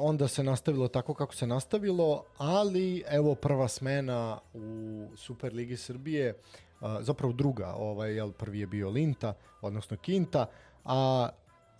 onda 0.00 0.28
se 0.28 0.42
nastavilo 0.42 0.88
tako 0.88 1.14
kako 1.14 1.34
se 1.34 1.46
nastavilo, 1.46 2.24
ali 2.38 3.04
evo 3.08 3.34
prva 3.34 3.68
smena 3.68 4.38
u 4.54 5.06
Superligi 5.16 5.76
Srbije, 5.76 6.34
zapravo 7.00 7.32
druga, 7.32 7.74
ovaj, 7.74 8.14
jel, 8.14 8.32
prvi 8.32 8.60
je 8.60 8.66
bio 8.66 8.90
Linta, 8.90 9.34
odnosno 9.60 9.96
Kinta, 9.96 10.46
a 10.84 11.28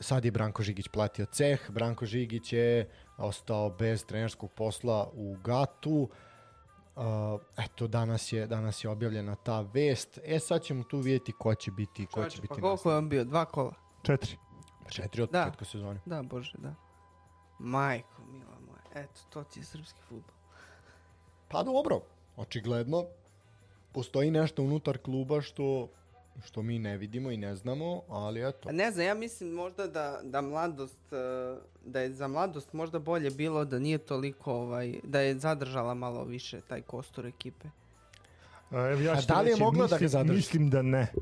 sad 0.01 0.25
je 0.25 0.31
Branko 0.31 0.63
Žigić 0.63 0.89
platio 0.89 1.27
ceh, 1.27 1.71
Branko 1.71 2.07
Žigić 2.07 2.53
je 2.53 2.91
ostao 3.17 3.71
bez 3.71 4.05
trenerskog 4.05 4.53
posla 4.53 5.11
u 5.15 5.37
Gatu, 5.45 6.09
Uh, 6.99 7.05
eto, 7.57 7.87
danas 7.87 8.33
je, 8.33 8.47
danas 8.47 8.85
je 8.85 8.91
objavljena 8.91 9.35
ta 9.35 9.61
vest. 9.61 10.19
E, 10.25 10.39
sad 10.39 10.63
ćemo 10.63 10.85
tu 10.85 10.99
vidjeti 10.99 11.33
ko 11.33 11.55
će 11.55 11.71
biti, 11.71 12.07
ko 12.07 12.11
će 12.11 12.15
Čovječe, 12.15 12.41
biti 12.41 12.55
pa 12.55 12.61
koliko 12.61 12.91
je 12.91 12.97
on 12.97 13.09
bio? 13.09 13.25
Dva 13.25 13.45
kola? 13.45 13.73
Četiri. 14.03 14.37
nastavnik. 14.89 14.93
Četiri 14.93 15.23
od 15.23 15.31
Da. 15.31 15.45
početka 15.45 15.65
sezone. 15.65 16.01
Da, 16.07 16.23
bože, 16.23 16.59
da. 16.59 16.75
Majko, 17.59 18.23
mila 18.25 18.59
moja. 18.67 19.05
Eto, 19.05 19.21
to 19.31 19.45
ti 19.45 19.61
je 19.61 19.65
srpski 19.65 20.01
futbol. 20.09 20.35
Pa 21.49 21.63
dobro, 21.63 22.01
očigledno 22.37 23.05
postoji 23.93 24.31
nešto 24.31 24.63
unutar 24.63 24.99
kluba 24.99 25.41
što 25.41 25.89
što 26.45 26.63
mi 26.63 26.79
ne 26.79 26.97
vidimo 26.97 27.31
i 27.31 27.37
ne 27.37 27.57
znamo, 27.57 28.03
ali 28.09 28.49
eto. 28.49 28.69
Pa 28.69 28.73
ne 28.73 28.91
znam, 28.91 29.07
ja 29.07 29.15
mislim 29.15 29.51
možda 29.51 29.87
da, 29.87 30.21
da 30.23 30.41
mladost, 30.41 31.13
eh, 31.13 31.59
da 31.85 32.01
je 32.01 32.13
za 32.13 32.29
mladost 32.29 32.73
možda 32.73 32.99
bolje 32.99 33.31
bilo 33.31 33.65
da 33.65 33.79
nije 33.79 33.99
toliko, 33.99 34.53
ovaj, 34.53 34.95
da 35.03 35.21
je 35.21 35.39
zadržala 35.39 35.95
malo 35.95 36.25
više 36.25 36.61
taj 36.61 36.83
kostur 36.83 37.27
ekipe. 37.27 37.69
A, 38.71 38.91
Evo 38.91 39.01
ja 39.01 39.13
A 39.13 39.21
da 39.29 39.41
li 39.41 39.47
je 39.47 39.51
reći, 39.51 39.63
mogla 39.63 39.87
da 39.87 39.95
mislim, 39.95 40.01
ga 40.01 40.09
zadrži? 40.09 40.37
Mislim 40.37 40.71
da 40.71 40.83
ne. 40.83 41.13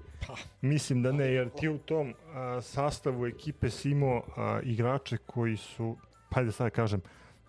Mislim 0.60 1.02
da 1.02 1.12
ne, 1.12 1.32
jer 1.32 1.50
ti 1.50 1.68
u 1.68 1.78
tom 1.78 2.14
a, 2.34 2.60
sastavu 2.62 3.26
ekipe 3.26 3.70
si 3.70 3.90
imao 3.90 4.22
a, 4.36 4.60
igrače 4.62 5.16
koji 5.16 5.56
su, 5.56 5.96
pa 6.30 6.42
da 6.42 6.52
sad 6.52 6.70
kažem, 6.70 7.00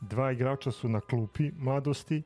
dva 0.02 0.32
igrača 0.32 0.72
su 0.72 0.90
na 0.90 1.02
klupi 1.02 1.52
mladosti, 1.58 2.24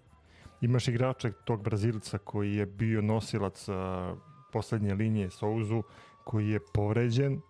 imaš 0.61 0.87
igrača 0.87 1.31
tog 1.31 1.63
Brazilca 1.63 2.17
koji 2.17 2.55
je 2.55 2.65
bio 2.65 3.01
nosilac 3.01 3.69
a, 3.69 4.15
poslednje 4.51 4.93
linije 4.93 5.29
Souzu, 5.29 5.83
koji 6.23 6.49
je 6.49 6.59
povređen, 6.73 7.41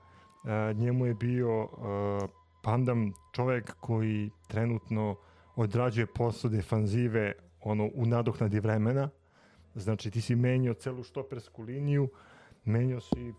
a, 0.43 0.73
njemu 0.75 1.05
je 1.05 1.13
bio 1.13 1.63
a, 1.63 2.27
Pandam 2.63 3.13
čovek 3.31 3.75
koji 3.79 4.29
trenutno 4.47 5.15
odrađuje 5.55 6.05
posao 6.05 6.49
defanzive 6.51 7.33
ono, 7.61 7.89
u 7.93 8.05
nadoknadi 8.05 8.59
vremena, 8.59 9.09
Znači 9.75 10.11
ti 10.11 10.21
si 10.21 10.35
menjao 10.35 10.73
celu 10.73 11.03
štopersku 11.03 11.63
liniju, 11.63 12.09
menjao 12.65 12.99
si 12.99 13.33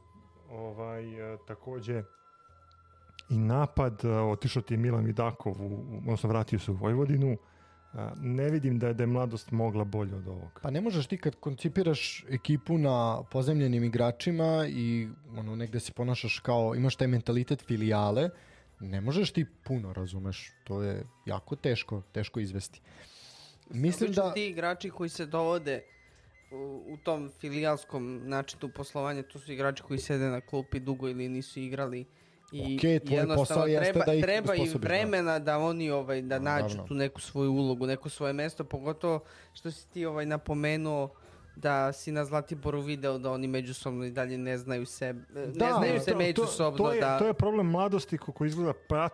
ovaj, 0.50 1.34
e, 1.34 1.36
takođe 1.46 2.02
i 3.30 3.38
napad, 3.38 4.04
e, 4.04 4.08
otišao 4.10 4.62
ti 4.62 4.74
je 4.74 4.78
Milan 4.78 5.04
Vidakov, 5.04 5.52
u- 5.62 5.96
odnosno 5.98 6.28
vratio 6.28 6.58
se 6.58 6.70
u 6.70 6.74
Vojvodinu. 6.74 7.36
Ne 8.20 8.50
vidim 8.50 8.78
da 8.78 8.86
je, 8.86 8.94
da 8.94 9.02
je 9.02 9.06
mladost 9.06 9.50
mogla 9.50 9.84
bolje 9.84 10.14
od 10.14 10.28
ovog. 10.28 10.60
Pa 10.62 10.70
ne 10.70 10.80
možeš 10.80 11.06
ti 11.06 11.16
kad 11.16 11.36
koncipiraš 11.36 12.24
ekipu 12.28 12.78
na 12.78 13.22
pozemljenim 13.30 13.84
igračima 13.84 14.66
i 14.68 15.08
ono 15.36 15.56
negde 15.56 15.80
se 15.80 15.92
ponašaš 15.92 16.38
kao 16.38 16.74
imaš 16.74 16.96
taj 16.96 17.06
mentalitet 17.08 17.62
filijale, 17.66 18.30
ne 18.80 19.00
možeš 19.00 19.30
ti 19.30 19.46
puno, 19.64 19.92
razumeš. 19.92 20.52
To 20.64 20.82
je 20.82 21.04
jako 21.26 21.56
teško, 21.56 22.02
teško 22.12 22.40
izvesti. 22.40 22.80
Mislim 23.70 24.08
Obično 24.08 24.24
da 24.24 24.32
Ti 24.32 24.46
igrači 24.46 24.90
koji 24.90 25.08
se 25.08 25.26
dovode 25.26 25.82
u, 26.50 26.82
u 26.86 26.96
tom 26.96 27.30
filijalskom 27.40 28.20
načinu 28.24 28.72
poslovanja, 28.72 29.22
to 29.22 29.38
su 29.38 29.52
igrači 29.52 29.82
koji 29.82 29.98
sede 29.98 30.28
na 30.28 30.40
klupi 30.40 30.80
dugo 30.80 31.08
ili 31.08 31.28
nisu 31.28 31.60
igrali. 31.60 32.04
I 32.54 32.76
Okej, 32.76 33.00
tvoj 33.00 33.26
posao 33.28 33.66
jeste 33.66 33.84
treba, 33.84 34.04
da 34.04 34.14
ih 34.14 34.22
treba 34.22 34.54
im 34.54 34.62
osposobiš, 34.62 34.82
da. 34.82 34.88
vremena 34.88 35.38
da 35.38 35.58
oni 35.58 35.90
ovaj 35.90 36.22
da 36.22 36.38
nađu 36.38 36.62
Naravno. 36.64 36.84
tu 36.84 36.94
neku 36.94 37.20
svoju 37.20 37.52
ulogu, 37.52 37.86
neko 37.86 38.08
svoje 38.08 38.32
mesto, 38.32 38.64
pogotovo 38.64 39.20
što 39.52 39.70
si 39.70 39.88
ti 39.88 40.06
ovaj 40.06 40.26
napomenuo 40.26 41.10
da 41.56 41.92
si 41.92 42.12
na 42.12 42.24
Zlatiboru 42.24 42.80
video 42.80 43.18
da 43.18 43.30
oni 43.30 43.46
međusobno 43.48 44.04
i 44.04 44.10
dalje 44.10 44.38
ne 44.38 44.58
znaju 44.58 44.86
se, 44.86 45.14
ne 45.34 45.46
znaju 45.68 46.00
se 46.00 46.06
to- 46.06 46.12
to- 46.12 46.18
međusobno 46.18 46.78
to, 46.78 46.92
je, 46.92 47.00
da 47.00 47.18
to 47.18 47.26
je 47.26 47.34
problem 47.34 47.66
mladosti 47.66 48.18
ko, 48.18 48.32
ko 48.32 48.44
izgleda 48.44 48.72
pa, 48.88 49.08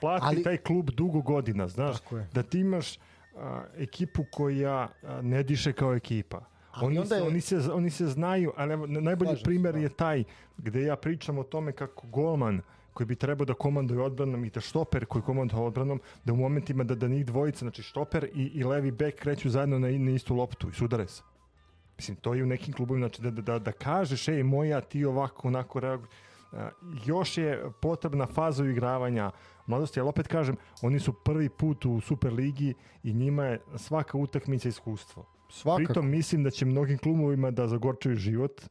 plati 0.00 0.24
Ali- 0.26 0.42
taj 0.42 0.56
klub 0.56 0.90
dugo 0.90 1.20
godina, 1.20 1.68
znaš. 1.68 1.96
Da 2.32 2.42
ti 2.42 2.58
imaš 2.58 2.98
a, 3.36 3.62
ekipu 3.76 4.24
koja 4.30 4.72
a, 5.02 5.20
ne 5.22 5.42
diše 5.42 5.72
kao 5.72 5.94
ekipa. 5.94 6.44
Ali 6.72 6.86
Oni, 6.86 6.98
onda 6.98 7.08
se, 7.08 7.14
je- 7.14 7.22
oni, 7.22 7.40
se, 7.40 7.72
oni 7.72 7.90
se 7.90 8.06
znaju, 8.06 8.52
ali 8.56 8.76
najbolji 8.88 9.28
Slažem 9.28 9.38
se, 9.38 9.44
primer 9.44 9.72
da. 9.72 9.78
je 9.80 9.88
taj 9.88 10.24
gde 10.58 10.82
ja 10.82 10.96
pričam 10.96 11.38
o 11.38 11.42
tome 11.42 11.72
kako 11.72 12.06
golman 12.06 12.60
koji 12.92 13.06
bi 13.06 13.16
trebao 13.16 13.44
da 13.44 13.54
komanduje 13.54 14.00
odbranom 14.00 14.44
i 14.44 14.50
da 14.50 14.60
štoper 14.60 15.06
koji 15.06 15.22
komanduje 15.22 15.62
odbranom, 15.62 16.00
da 16.24 16.32
u 16.32 16.36
momentima 16.36 16.84
da, 16.84 16.94
da 16.94 17.08
njih 17.08 17.26
dvojica, 17.26 17.58
znači 17.58 17.82
štoper 17.82 18.24
i, 18.34 18.42
i 18.44 18.64
levi 18.64 18.90
bek 18.90 19.14
kreću 19.14 19.50
zajedno 19.50 19.78
na, 19.78 19.88
na 19.88 20.10
istu 20.10 20.34
loptu 20.34 20.68
i 20.68 20.72
sudare 20.72 21.06
se. 21.08 21.22
Mislim, 21.96 22.16
to 22.16 22.34
je 22.34 22.42
u 22.42 22.46
nekim 22.46 22.74
klubovima, 22.74 23.06
znači 23.06 23.22
da, 23.22 23.30
da, 23.30 23.42
da, 23.42 23.58
da 23.58 23.72
kažeš, 23.72 24.28
ej, 24.28 24.42
moja, 24.42 24.80
ti 24.80 25.04
ovako, 25.04 25.48
onako 25.48 25.80
reaguj. 25.80 26.08
Još 27.06 27.38
je 27.38 27.62
potrebna 27.80 28.26
faza 28.26 28.62
uigravanja 28.62 29.30
mladosti, 29.66 30.00
ali 30.00 30.08
opet 30.08 30.28
kažem, 30.28 30.56
oni 30.82 30.98
su 30.98 31.12
prvi 31.12 31.48
put 31.48 31.84
u 31.86 32.00
Superligi 32.00 32.74
i 33.02 33.12
njima 33.14 33.44
je 33.44 33.60
svaka 33.76 34.18
utakmica 34.18 34.68
iskustvo. 34.68 35.26
Svakako. 35.52 35.84
Pritom 35.84 36.10
mislim 36.10 36.44
da 36.44 36.50
će 36.50 36.64
mnogim 36.64 36.98
klubovima 36.98 37.50
da 37.50 37.68
zagorčaju 37.68 38.16
život, 38.16 38.62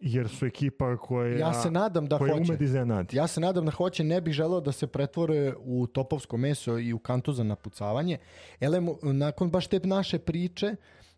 jer 0.00 0.28
su 0.28 0.46
ekipa 0.46 0.96
koja, 0.96 1.38
Ja 1.38 1.54
se 1.54 1.70
nadam 1.70 2.06
da 2.06 2.18
koja 2.18 2.32
hoće. 2.32 2.42
ume 2.42 2.56
da 2.56 2.64
iznenadi. 2.64 3.16
Ja 3.16 3.26
se 3.26 3.40
nadam 3.40 3.64
da 3.64 3.70
hoće, 3.70 4.04
ne 4.04 4.20
bih 4.20 4.34
želeo 4.34 4.60
da 4.60 4.72
se 4.72 4.86
pretvore 4.86 5.54
u 5.58 5.86
topovsko 5.86 6.36
meso 6.36 6.78
i 6.78 6.92
u 6.92 6.98
kantu 6.98 7.32
za 7.32 7.44
napucavanje. 7.44 8.18
Elem, 8.60 8.88
nakon 9.02 9.50
baš 9.50 9.66
te 9.66 9.80
naše 9.84 10.18
priče, 10.18 10.76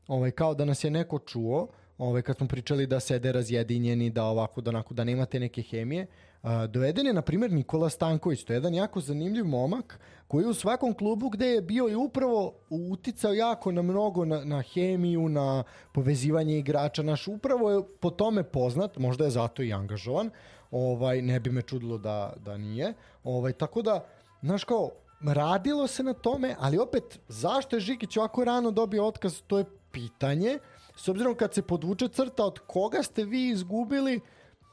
ovaj, 0.08 0.30
kao 0.30 0.54
da 0.54 0.64
nas 0.64 0.84
je 0.84 0.90
neko 0.90 1.18
čuo, 1.18 1.68
ovaj, 1.98 2.22
kad 2.22 2.36
smo 2.36 2.46
pričali 2.46 2.86
da 2.86 3.00
sede 3.00 3.32
razjedinjeni, 3.32 4.10
da 4.10 4.24
ovako, 4.24 4.60
da 4.60 4.70
onako, 4.70 4.94
da 4.94 5.04
nemate 5.04 5.40
neke 5.40 5.62
hemije, 5.62 6.06
a, 6.42 6.66
doveden 6.66 7.06
je, 7.06 7.12
na 7.12 7.22
primjer, 7.22 7.52
Nikola 7.52 7.90
Stanković. 7.90 8.44
To 8.44 8.52
je 8.52 8.56
jedan 8.56 8.74
jako 8.74 9.00
zanimljiv 9.00 9.44
momak 9.44 10.00
koji 10.28 10.46
u 10.46 10.54
svakom 10.54 10.94
klubu 10.94 11.28
gde 11.28 11.46
je 11.46 11.62
bio 11.62 11.88
i 11.88 11.94
upravo 11.94 12.54
uticao 12.70 13.32
jako 13.32 13.72
na 13.72 13.82
mnogo, 13.82 14.24
na, 14.24 14.44
na 14.44 14.62
hemiju, 14.62 15.28
na 15.28 15.64
povezivanje 15.92 16.58
igrača. 16.58 17.02
Naš 17.02 17.28
upravo 17.28 17.70
je 17.70 17.82
po 18.00 18.10
tome 18.10 18.42
poznat, 18.42 18.98
možda 18.98 19.24
je 19.24 19.30
zato 19.30 19.62
i 19.62 19.72
angažovan, 19.72 20.30
ovaj, 20.70 21.22
ne 21.22 21.40
bi 21.40 21.50
me 21.50 21.62
čudilo 21.62 21.98
da, 21.98 22.32
da 22.36 22.56
nije. 22.56 22.94
Ovaj, 23.24 23.52
tako 23.52 23.82
da, 23.82 24.04
znaš 24.42 24.64
kao, 24.64 24.90
radilo 25.20 25.86
se 25.86 26.02
na 26.02 26.12
tome, 26.12 26.56
ali 26.58 26.78
opet, 26.78 27.18
zašto 27.28 27.76
je 27.76 27.80
Žikić 27.80 28.16
ovako 28.16 28.44
rano 28.44 28.70
dobio 28.70 29.06
otkaz, 29.06 29.40
to 29.46 29.58
je 29.58 29.64
pitanje. 29.90 30.58
S 30.96 31.08
obzirom 31.08 31.34
kad 31.34 31.54
se 31.54 31.62
podvuče 31.62 32.08
crta 32.08 32.44
od 32.44 32.58
koga 32.58 33.02
ste 33.02 33.24
vi 33.24 33.48
izgubili, 33.48 34.20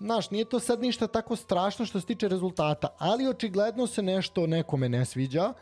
Znaš, 0.02 0.30
nije 0.30 0.45
to 0.45 0.60
sad 0.60 0.81
ništa 0.81 1.07
tako 1.07 1.35
strašno 1.35 1.85
što 1.85 1.99
se 1.99 2.06
tiče 2.06 2.27
rezultata, 2.27 2.88
ali 2.98 3.27
očigledno 3.27 3.88
se 3.88 4.02
nešto 4.02 4.48
nekome 4.48 4.89
ne 4.89 5.06
sviđa. 5.06 5.53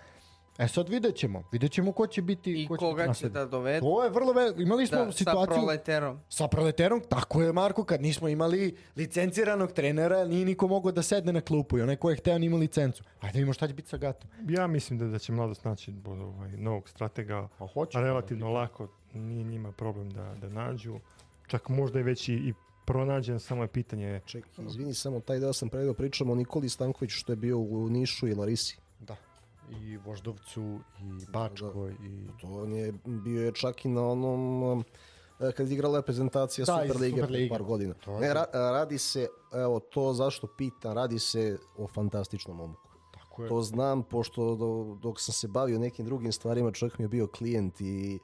E 0.59 0.67
sad 0.67 0.89
vidjet 0.89 1.15
ćemo. 1.15 1.43
Vidjet 1.51 1.71
ćemo 1.71 1.91
ko 1.91 2.07
će 2.07 2.21
biti... 2.21 2.63
i 2.63 2.67
ko 2.67 2.77
će 2.77 2.79
koga 2.79 3.07
biti 3.07 3.19
će 3.19 3.29
da 3.29 3.45
dovedu 3.45 3.85
To 3.85 4.03
je 4.03 4.09
vrlo 4.09 4.33
ve... 4.33 4.53
Imali 4.57 4.87
smo 4.87 4.97
da, 4.97 5.11
sa 5.11 5.17
situaciju 5.17 5.55
proleterom. 5.55 6.19
sa 6.29 6.47
proleterom, 6.47 7.01
tako 7.09 7.41
je 7.41 7.53
Marko, 7.53 7.83
kad 7.83 8.01
nismo 8.01 8.27
imali 8.27 8.75
licenciranog 8.95 9.71
trenera, 9.71 10.25
nije 10.25 10.45
niko 10.45 10.67
mogao 10.67 10.91
da 10.91 11.01
sedne 11.01 11.33
na 11.33 11.41
klupu 11.41 11.77
i 11.77 11.81
onaj 11.81 11.95
ko 11.95 12.09
je 12.09 12.15
hteo 12.15 12.37
nima 12.37 12.57
licencu. 12.57 13.03
Ajde 13.21 13.37
vidimo 13.37 13.53
šta 13.53 13.67
će 13.67 13.73
biti 13.73 13.89
sa 13.89 13.97
Gatom. 13.97 14.29
Ja 14.49 14.67
mislim 14.67 14.99
da, 14.99 15.05
da 15.05 15.19
će 15.19 15.31
mladost 15.31 15.65
naći 15.65 15.93
ovaj, 16.05 16.51
novog 16.57 16.89
stratega, 16.89 17.47
A 17.59 17.67
hoće. 17.73 17.97
a 17.97 18.01
relativno 18.01 18.49
lako, 18.51 18.87
nije 19.13 19.43
njima 19.43 19.71
problem 19.71 20.09
da, 20.09 20.35
da 20.41 20.49
nađu. 20.49 20.99
Čak 21.47 21.69
možda 21.69 21.99
je 21.99 22.03
već 22.03 22.29
i, 22.29 22.33
i 22.33 22.53
pronađen, 22.85 23.39
samo 23.39 23.63
je 23.63 23.67
pitanje 23.67 24.21
Ček, 24.25 24.45
izvini, 24.67 24.93
samo 24.93 25.19
taj 25.19 25.39
deo 25.39 25.53
sam 25.53 25.69
predio, 25.69 25.93
pričamo 25.93 26.33
o 26.33 26.35
Nikoli 26.35 26.69
Stankoviću 26.69 27.17
što 27.17 27.31
je 27.31 27.35
bio 27.35 27.57
u 27.57 27.89
Nišu 27.89 28.27
i 28.27 28.33
Larisi. 28.33 28.77
Da. 28.99 29.15
I 29.71 29.97
Voždovcu, 29.97 30.61
i 30.99 31.31
Bačkoj, 31.31 31.91
i... 31.93 32.27
To 32.41 32.47
on 32.47 32.73
je 32.73 32.93
bio 33.05 33.43
je 33.43 33.51
čak 33.51 33.85
i 33.85 33.89
na 33.89 34.07
onom 34.07 34.63
um, 34.63 34.83
e, 35.39 35.51
kad 35.51 35.67
je 35.67 35.73
igrala 35.73 35.99
reprezentacija 35.99 36.65
Da, 36.65 36.73
iz 36.75 36.87
Super 36.87 37.01
Lige 37.01 37.13
pre 37.13 37.21
Superlige. 37.21 37.49
par 37.49 37.63
godina. 37.63 37.93
To 37.95 38.19
Ne, 38.19 38.27
ra- 38.29 38.45
radi 38.53 38.97
se, 38.97 39.27
evo 39.53 39.79
to 39.79 40.13
zašto 40.13 40.47
pitam, 40.47 40.93
radi 40.93 41.19
se 41.19 41.57
o 41.77 41.87
fantastičnom 41.87 42.57
momku. 42.57 42.89
Tako 43.13 43.43
je. 43.43 43.49
To 43.49 43.61
znam, 43.61 44.03
pošto 44.03 44.55
do- 44.55 44.97
dok 45.01 45.19
sam 45.19 45.33
se 45.33 45.47
bavio 45.47 45.79
nekim 45.79 46.05
drugim 46.05 46.31
stvarima, 46.31 46.71
čovjek 46.71 46.97
mi 46.99 47.05
je 47.05 47.09
bio 47.09 47.27
klijent 47.27 47.81
i 47.81 48.19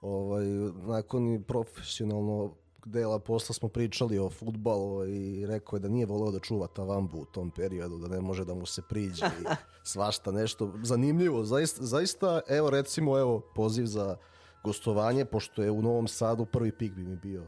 ovaj, 0.00 0.44
nakon 0.76 1.42
profesionalno 1.44 2.54
dela 2.88 3.18
posla 3.18 3.54
smo 3.54 3.68
pričali 3.68 4.18
o 4.18 4.30
futbalu 4.30 5.06
i 5.06 5.46
rekao 5.46 5.76
je 5.76 5.80
da 5.80 5.88
nije 5.88 6.06
voleo 6.06 6.30
da 6.30 6.38
čuva 6.38 6.66
tavambu 6.66 7.18
u 7.18 7.24
tom 7.24 7.50
periodu, 7.50 7.98
da 7.98 8.08
ne 8.08 8.20
može 8.20 8.44
da 8.44 8.54
mu 8.54 8.66
se 8.66 8.82
priđe 8.82 9.26
i 9.26 9.44
svašta 9.84 10.32
nešto 10.32 10.72
zanimljivo. 10.82 11.44
Zaista, 11.44 11.84
zaista 11.84 12.40
evo 12.48 12.70
recimo, 12.70 13.18
evo 13.18 13.40
poziv 13.54 13.86
za 13.86 14.16
gostovanje, 14.64 15.24
pošto 15.24 15.62
je 15.62 15.70
u 15.70 15.82
Novom 15.82 16.08
Sadu 16.08 16.46
prvi 16.46 16.72
pik 16.72 16.92
bi 16.92 17.02
mi 17.02 17.16
bio 17.16 17.44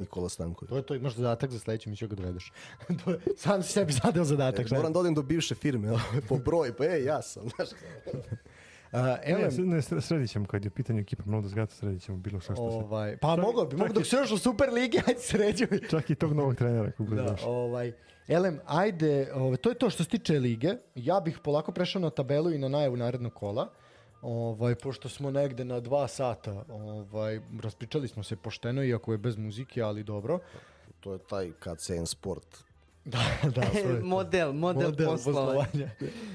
Nikola 0.00 0.28
Stanković. 0.28 0.68
To 0.68 0.76
je 0.76 0.82
to, 0.82 0.94
imaš 0.94 1.14
zadatak 1.14 1.50
za 1.50 1.58
sledeći, 1.58 1.90
mi 1.90 1.96
ću 1.96 2.08
ga 2.08 2.14
dovedeš. 2.16 2.52
To 3.04 3.10
je- 3.10 3.20
Sam 3.36 3.62
si 3.62 3.72
sebi 3.72 3.92
zadeo 3.94 4.24
zadatak. 4.24 4.72
E, 4.72 4.74
moram 4.74 4.92
da 4.92 4.98
odem 5.00 5.14
do 5.14 5.22
bivše 5.22 5.54
firme, 5.54 5.92
po 6.28 6.36
broj, 6.36 6.76
pa 6.76 6.84
ej, 6.84 7.04
ja 7.04 7.22
sam, 7.22 7.42
znaš. 7.48 7.68
A, 8.96 9.02
Ne, 9.02 9.20
Elem, 9.24 9.68
ne, 9.68 9.76
sre- 9.78 10.00
sredit 10.00 10.30
ćemo 10.30 10.46
kad 10.46 10.64
je 10.64 10.70
pitanje 10.70 11.00
ekipa 11.00 11.22
mnogo 11.26 11.48
zgata, 11.48 11.74
sredit 11.74 12.02
ćemo 12.02 12.18
bilo 12.18 12.40
šta 12.40 12.54
što 12.54 12.70
se... 12.70 12.76
ovaj, 12.76 13.16
pa 13.16 13.36
mogo 13.36 13.64
bi, 13.64 13.76
mogu 13.76 13.88
čak 13.88 13.94
dok 13.94 14.06
se 14.06 14.16
još 14.16 14.30
u 14.30 14.38
Super 14.38 14.68
Ligi, 14.70 14.98
ajde 15.06 15.20
sređuj. 15.20 15.68
Čak 15.90 16.10
i 16.10 16.14
tog 16.14 16.32
novog 16.32 16.54
trenera 16.54 16.90
kako 16.90 17.02
bude 17.04 17.16
Da, 17.16 17.30
došao. 17.30 17.52
ovaj, 17.52 17.92
Elem, 18.28 18.60
ajde, 18.66 19.30
ovaj, 19.34 19.56
to 19.56 19.68
je 19.68 19.74
to 19.74 19.90
što 19.90 20.04
se 20.04 20.10
tiče 20.10 20.32
lige. 20.34 20.74
Ja 20.94 21.20
bih 21.20 21.38
polako 21.38 21.72
prešao 21.72 22.02
na 22.02 22.10
tabelu 22.10 22.52
i 22.52 22.58
na 22.58 22.68
najavu 22.68 22.96
narednog 22.96 23.34
kola. 23.34 23.68
Ovaj, 24.22 24.74
pošto 24.74 25.08
smo 25.08 25.30
negde 25.30 25.64
na 25.64 25.80
dva 25.80 26.08
sata, 26.08 26.64
ovaj, 26.70 27.40
raspričali 27.62 28.08
smo 28.08 28.22
se 28.22 28.36
pošteno, 28.36 28.84
iako 28.84 29.12
je 29.12 29.18
bez 29.18 29.36
muzike, 29.36 29.82
ali 29.82 30.02
dobro. 30.02 30.38
To 31.00 31.12
je 31.12 31.18
taj 31.20 31.50
KCN 31.52 32.04
Sport. 32.06 32.64
Da, 33.14 33.50
da, 33.50 33.62
to. 33.62 34.06
model, 34.06 34.52
model, 34.52 34.92
poslovanja. 35.06 35.90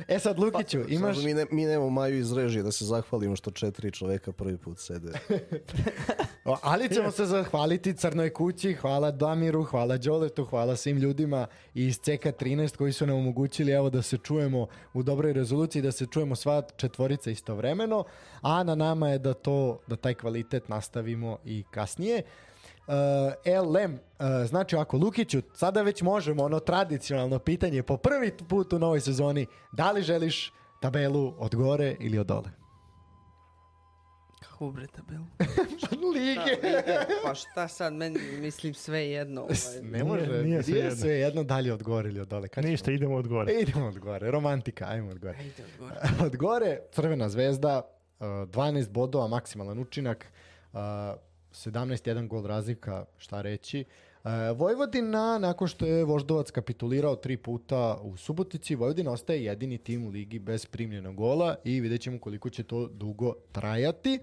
E 0.07 0.19
sad, 0.19 0.39
Lukiću, 0.39 0.79
imaš... 0.89 1.15
Samo 1.15 1.27
mi, 1.27 1.33
ne, 1.33 1.45
mi 1.51 1.65
nemamo 1.65 1.89
Maju 1.89 2.17
iz 2.17 2.31
režije 2.31 2.63
da 2.63 2.71
se 2.71 2.85
zahvalimo 2.85 3.35
što 3.35 3.51
četiri 3.51 3.91
čoveka 3.91 4.31
prvi 4.31 4.57
put 4.57 4.79
sede. 4.79 5.11
Ali 6.61 6.89
ćemo 6.89 7.11
se 7.11 7.25
zahvaliti 7.25 7.93
Crnoj 7.93 8.29
kući, 8.29 8.73
hvala 8.73 9.11
Damiru, 9.11 9.63
hvala 9.63 9.97
Đoletu, 9.97 10.45
hvala 10.45 10.75
svim 10.75 10.97
ljudima 10.97 11.47
iz 11.73 11.99
CK13 11.99 12.77
koji 12.77 12.93
su 12.93 13.05
nam 13.05 13.17
omogućili 13.17 13.71
evo 13.71 13.89
da 13.89 14.01
se 14.01 14.17
čujemo 14.17 14.67
u 14.93 15.03
dobroj 15.03 15.33
rezoluciji, 15.33 15.81
da 15.81 15.91
se 15.91 16.05
čujemo 16.05 16.35
sva 16.35 16.61
četvorica 16.77 17.31
istovremeno, 17.31 18.03
a 18.41 18.63
na 18.63 18.75
nama 18.75 19.09
je 19.09 19.19
da 19.19 19.33
to, 19.33 19.79
da 19.87 19.95
taj 19.95 20.13
kvalitet 20.13 20.69
nastavimo 20.69 21.37
i 21.45 21.63
kasnije. 21.71 22.23
Uh, 22.91 22.97
LM, 23.45 23.93
uh, 23.93 23.99
znači 24.47 24.75
ako 24.75 24.97
Lukiću, 24.97 25.41
sada 25.53 25.81
već 25.81 26.01
možemo 26.01 26.43
ono 26.43 26.59
tradicionalno 26.59 27.39
pitanje 27.39 27.83
po 27.83 27.97
prvi 27.97 28.31
put 28.49 28.73
u 28.73 28.79
novoj 28.79 28.99
sezoni, 28.99 29.45
da 29.71 29.91
li 29.91 30.01
želiš 30.01 30.53
tabelu 30.81 31.33
od 31.37 31.55
gore 31.55 31.95
ili 31.99 32.19
od 32.19 32.27
dole? 32.27 32.49
Kako 34.41 34.71
bre 34.71 34.87
tabelu? 34.87 35.25
Lige! 36.13 36.57
Pa 37.23 37.35
šta 37.35 37.67
sad, 37.67 37.93
meni 37.93 38.19
mislim 38.39 38.73
sve 38.73 39.09
jedno. 39.09 39.41
Ovaj. 39.41 39.55
Ne 39.81 40.03
može, 40.03 40.25
nije 40.25 40.43
nije, 40.43 40.63
svejedno. 40.63 40.95
sve 40.95 41.11
jedno 41.11 41.43
dalje 41.43 41.73
od 41.73 41.83
gore 41.83 42.09
ili 42.09 42.19
od 42.19 42.27
dole. 42.27 42.47
Kad 42.47 42.63
ćemo? 42.63 42.71
Ništa, 42.71 42.91
idemo 42.91 43.15
od 43.15 43.27
gore. 43.27 43.53
E, 43.53 43.61
idemo 43.61 43.87
od 43.87 43.99
gore, 43.99 44.31
romantika, 44.31 44.85
ajmo 44.87 45.11
od 45.11 45.19
gore. 45.19 45.37
Ajde 45.37 45.63
odgovor. 45.73 45.93
Od 46.25 46.35
gore, 46.35 46.79
Crvena 46.91 47.29
zvezda, 47.29 47.81
uh, 48.19 48.25
12 48.25 48.89
bodova, 48.89 49.27
maksimalan 49.27 49.79
učinak, 49.79 50.25
uh, 50.73 50.79
17-1 51.51 52.27
gol 52.27 52.45
razlika, 52.45 53.05
šta 53.17 53.41
reći. 53.41 53.85
Uh, 54.23 54.31
Vojvodina, 54.57 55.37
nakon 55.37 55.67
što 55.67 55.85
je 55.85 56.03
Voždovac 56.03 56.51
kapitulirao 56.51 57.15
tri 57.15 57.37
puta 57.37 57.97
u 58.01 58.17
Subotici, 58.17 58.75
Vojvodina 58.75 59.11
ostaje 59.11 59.43
jedini 59.43 59.77
tim 59.77 60.07
u 60.07 60.09
ligi 60.09 60.39
bez 60.39 60.65
primljenog 60.65 61.15
gola 61.15 61.55
i 61.63 61.79
vidjet 61.79 62.01
ćemo 62.01 62.19
koliko 62.19 62.49
će 62.49 62.63
to 62.63 62.87
dugo 62.87 63.33
trajati. 63.51 64.19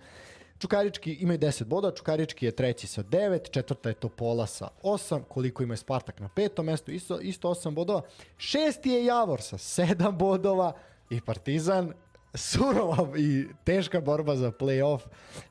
Čukarički 0.59 1.13
imaju 1.13 1.39
10 1.39 1.65
boda, 1.65 1.95
Čukarički 1.95 2.47
je 2.47 2.57
treći 2.57 2.87
sa 2.87 3.03
9, 3.03 3.51
četvrta 3.51 3.89
je 3.89 3.95
Topola 3.95 4.47
sa 4.47 4.69
8, 4.83 5.23
koliko 5.29 5.63
ima 5.63 5.75
je 5.75 5.79
Spartak 5.79 6.21
na 6.21 6.29
petom 6.29 6.67
mestu, 6.67 6.91
isto, 6.91 7.21
isto 7.21 7.49
8 7.49 7.75
bodova. 7.75 8.03
Šesti 8.37 8.91
je 8.91 9.05
Javor 9.05 9.43
sa 9.43 9.59
7 9.59 10.17
bodova 10.17 10.73
i 11.11 11.21
Partizan 11.21 11.93
surova 12.39 13.19
i 13.19 13.47
teška 13.65 14.01
borba 14.01 14.37
za 14.37 14.53
play-off. 14.53 15.01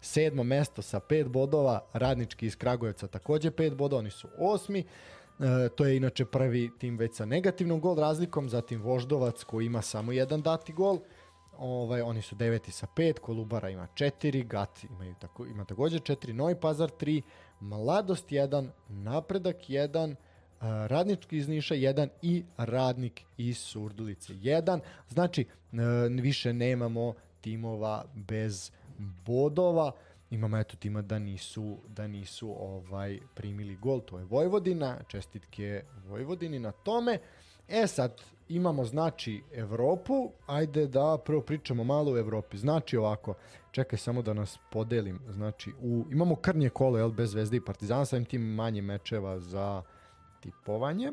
Sedmo 0.02 0.44
mesto 0.44 0.82
sa 0.82 1.00
5 1.00 1.28
bodova, 1.28 1.80
Radnički 1.94 2.46
iz 2.46 2.56
Kragujevca 2.56 3.08
takođe 3.08 3.52
5 3.52 3.76
bodova, 3.76 4.00
oni 4.00 4.12
su 4.12 4.28
osmi. 4.38 4.80
E, 4.80 5.70
to 5.70 5.86
je 5.86 5.98
inače 5.98 6.26
prvi 6.26 6.72
tim 6.80 6.98
već 6.98 7.16
sa 7.16 7.26
negativnom 7.26 7.80
gol 7.82 7.96
razlikom, 7.96 8.50
zatim 8.50 8.82
Voždovac 8.82 9.44
koji 9.44 9.66
ima 9.66 9.82
samo 9.82 10.12
jedan 10.12 10.42
dati 10.42 10.74
gol. 10.74 11.00
Ovaj, 11.58 12.02
oni 12.02 12.22
su 12.22 12.36
deveti 12.36 12.72
sa 12.72 12.88
pet, 12.96 13.20
Kolubara 13.20 13.70
ima 13.70 13.88
četiri, 13.94 14.44
Gat 14.44 14.84
imaju 14.84 15.16
tako, 15.20 15.46
ima 15.46 15.66
takođe 15.66 16.00
četiri, 16.00 16.34
Novi 16.34 16.56
Pazar 16.56 16.90
tri, 16.90 17.22
Mladost 17.60 18.32
jedan, 18.32 18.72
Napredak 18.88 19.70
jedan, 19.70 20.16
a, 20.60 20.88
Radnički 20.88 21.38
iz 21.38 21.48
Niša 21.48 21.76
jedan 21.76 22.10
i 22.22 22.44
Radnik 22.58 23.22
iz 23.38 23.58
Surdulice 23.58 24.34
jedan. 24.42 24.82
Znači, 25.10 25.46
više 26.22 26.54
nemamo 26.54 27.14
timova 27.42 28.06
bez 28.16 28.72
bodova. 29.26 29.92
Imamo 30.30 30.58
eto 30.58 30.78
tima 30.78 31.02
da 31.02 31.20
nisu, 31.20 31.78
da 31.88 32.08
nisu 32.08 32.56
ovaj 32.60 33.20
primili 33.36 33.76
gol, 33.76 34.02
to 34.02 34.20
je 34.20 34.26
Vojvodina, 34.26 34.98
čestitke 35.08 35.84
Vojvodini 36.08 36.60
na 36.60 36.72
tome. 36.72 37.20
E 37.68 37.88
sad, 37.88 38.22
imamo 38.50 38.86
znači 38.86 39.42
Evropu, 39.54 40.32
ajde 40.48 40.88
da 40.88 41.18
prvo 41.26 41.42
pričamo 41.42 41.84
malo 41.84 42.12
o 42.12 42.18
Evropi. 42.18 42.58
Znači 42.58 42.98
ovako, 42.98 43.34
čekaj 43.72 44.00
samo 44.00 44.22
da 44.22 44.34
nas 44.34 44.60
podelim, 44.72 45.20
znači 45.30 45.72
u, 45.82 46.06
imamo 46.12 46.36
krnje 46.36 46.70
kolo, 46.70 46.98
jel, 46.98 47.12
bez 47.12 47.32
Zvezde 47.32 47.58
i 47.58 47.66
Partizana, 47.66 48.06
samim 48.06 48.26
tim 48.26 48.42
manje 48.42 48.82
mečeva 48.82 49.40
za 49.40 49.84
tipovanje. 50.42 51.12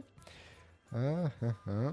Aha, 0.91 1.93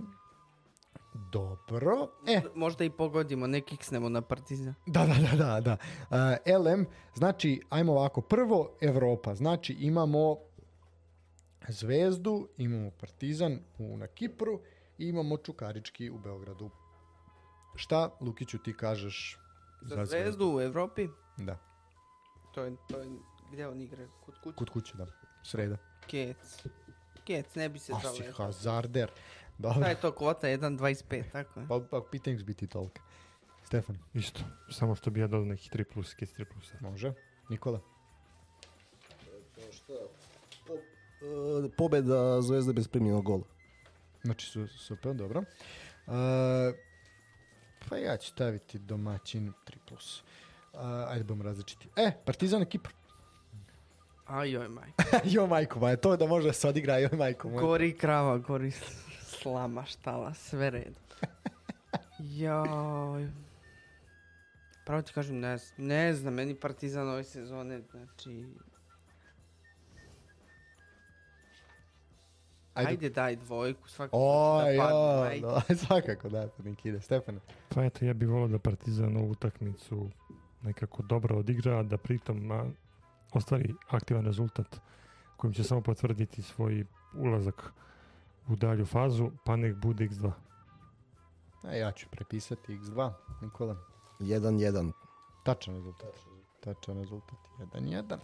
Dobro. 1.32 2.08
E, 2.28 2.42
Možda 2.56 2.84
i 2.84 2.90
pogodimo, 2.90 3.48
ne 3.48 3.62
kiksnemo 3.62 4.10
na 4.10 4.22
partizan. 4.22 4.74
Da, 4.88 5.06
da, 5.06 5.14
da, 5.14 5.36
da, 5.36 5.62
da. 5.62 5.78
Uh, 6.10 6.66
LM, 6.66 6.86
znači, 7.16 7.62
ajmo 7.70 7.92
ovako, 7.92 8.22
prvo 8.22 8.78
Evropa, 8.82 9.36
znači 9.36 9.74
imamo 9.80 10.38
Zvezdu, 11.68 12.48
imamo 12.58 12.92
Partizan 13.00 13.60
u, 13.78 13.98
na 13.98 14.08
Kipru 14.08 14.60
i 14.98 15.08
imamo 15.08 15.38
Čukarički 15.38 16.10
u 16.10 16.20
Beogradu. 16.20 16.70
Šta, 17.76 18.10
Lukiću, 18.22 18.58
ti 18.58 18.78
kažeš 18.78 19.40
Za 19.82 20.06
zvezdu 20.06 20.56
u 20.56 20.62
Evropi, 20.62 21.08
Da, 21.38 21.58
to 22.54 22.64
je, 22.64 22.76
to 22.90 23.00
je 23.00 23.10
gdje 23.52 23.68
on 23.68 23.82
igra, 23.82 24.08
kod 24.26 24.36
kuće. 24.44 24.56
kod 24.58 24.70
kuće, 24.70 24.98
da. 24.98 25.06
Sreda. 25.44 25.78
Kec. 26.08 26.68
Kec, 27.26 27.56
ne 27.56 27.70
bi 27.70 27.80
se 27.80 27.94
A 27.94 28.00
si 28.00 28.08
zaleo. 28.08 28.34
hazarder. 28.34 29.10
Šta 29.10 29.22
Dobro, 29.58 29.88
je 29.88 29.96
to 29.96 30.12
kvota 30.12 30.48
1.25, 30.48 31.24
tako 31.32 31.60
je? 31.60 31.68
pa, 31.68 31.80
pa 31.92 32.02
pitanje 32.12 32.38
će 32.38 32.44
biti 32.44 32.68
tolika. 32.68 33.02
Stefan, 33.64 33.98
Isto, 34.14 34.40
samo 34.70 34.96
što 34.96 35.10
bi 35.10 35.20
ja 35.20 35.28
dodao 35.28 35.46
nekih 35.46 35.72
3 35.72 35.84
plus, 35.84 36.14
kec 36.14 36.30
3 36.34 36.46
plus. 36.46 36.74
može? 36.82 37.14
Nikola? 37.50 37.80
Po, 40.68 40.74
e, 40.74 41.70
pobeda 41.78 42.42
Zvezde 42.42 42.74
bez 42.74 42.88
primljenog 42.88 43.24
gola. 43.24 43.44
Znači, 44.24 44.46
su, 44.48 44.68
super, 44.68 45.16
dobro. 45.16 45.40
Uh, 45.40 46.14
pa 47.90 47.98
ja 47.98 48.18
ću 48.18 48.28
staviti 48.30 48.80
domaćin 48.80 49.54
3+. 49.68 49.76
Plus. 49.88 50.24
Uh, 50.74 50.80
ajde 51.08 51.24
budemo 51.24 51.44
različiti. 51.44 51.88
E, 51.96 52.12
Partizan 52.26 52.62
i 52.62 52.66
Kipar. 52.66 52.94
Aj, 54.32 54.52
joj, 54.52 54.68
maj. 54.68 54.92
jo 55.24 55.48
majko 55.48 55.80
moja, 55.84 55.96
to 55.96 56.18
da 56.18 56.28
može 56.28 56.48
da 56.48 56.54
se 56.54 56.68
odigra, 56.68 56.98
joj 56.98 57.18
majko 57.18 57.50
moja. 57.50 57.62
Gori 57.62 57.98
krava, 57.98 58.38
gori 58.38 58.72
slama, 59.22 59.86
štala, 59.86 60.34
sve 60.34 60.70
red. 60.70 60.94
Joj. 62.20 63.28
Pravo 64.86 65.02
ti 65.02 65.14
kažem, 65.14 65.40
ne, 65.40 65.58
ne 65.78 66.14
znam, 66.14 66.34
meni 66.34 66.56
Partizan 66.56 67.10
ove 67.10 67.24
sezone, 67.24 67.82
znači... 67.92 68.46
Ajde. 72.74 72.90
Ajde, 72.90 73.10
daj 73.10 73.36
dvojku, 73.36 73.90
svaki 73.90 74.12
O, 74.14 74.62
da 74.62 74.70
jo, 74.70 74.82
padnem, 74.82 75.32
ajde. 75.32 75.48
da, 75.48 75.76
svakako 75.86 76.30
da, 76.30 76.48
to 76.48 76.64
nek 76.64 76.86
ide. 76.86 77.02
Stefane. 77.02 77.40
Pa 77.70 77.84
eto, 77.84 78.06
ja 78.06 78.14
bih 78.14 78.30
volio 78.30 78.48
da 78.48 78.60
Partizan 78.60 79.18
ovu 79.18 79.32
utakmicu 79.32 80.10
nekako 80.64 81.04
dobro 81.04 81.38
odigra, 81.38 81.80
a 81.80 81.84
da 81.84 81.98
pritom 81.98 82.52
a, 82.52 82.66
ostvari 83.32 83.76
aktivan 83.90 84.26
rezultat 84.26 84.82
kojim 85.38 85.54
će 85.54 85.64
samo 85.64 85.82
potvrditi 85.82 86.42
svoj 86.42 86.86
ulazak 87.14 87.74
u 88.48 88.56
dalju 88.56 88.86
fazu, 88.86 89.32
pa 89.46 89.56
nek 89.56 89.76
bude 89.76 90.08
x2. 90.08 90.32
A 91.64 91.76
ja 91.76 91.92
ću 91.92 92.08
prepisati 92.12 92.78
x2. 92.78 93.14
Nikola. 93.42 93.76
1-1. 94.20 94.92
Tačan 95.44 95.76
rezultat. 95.76 96.20
Tačan 96.60 96.98
rezultat. 96.98 97.40
1-1. 97.60 98.18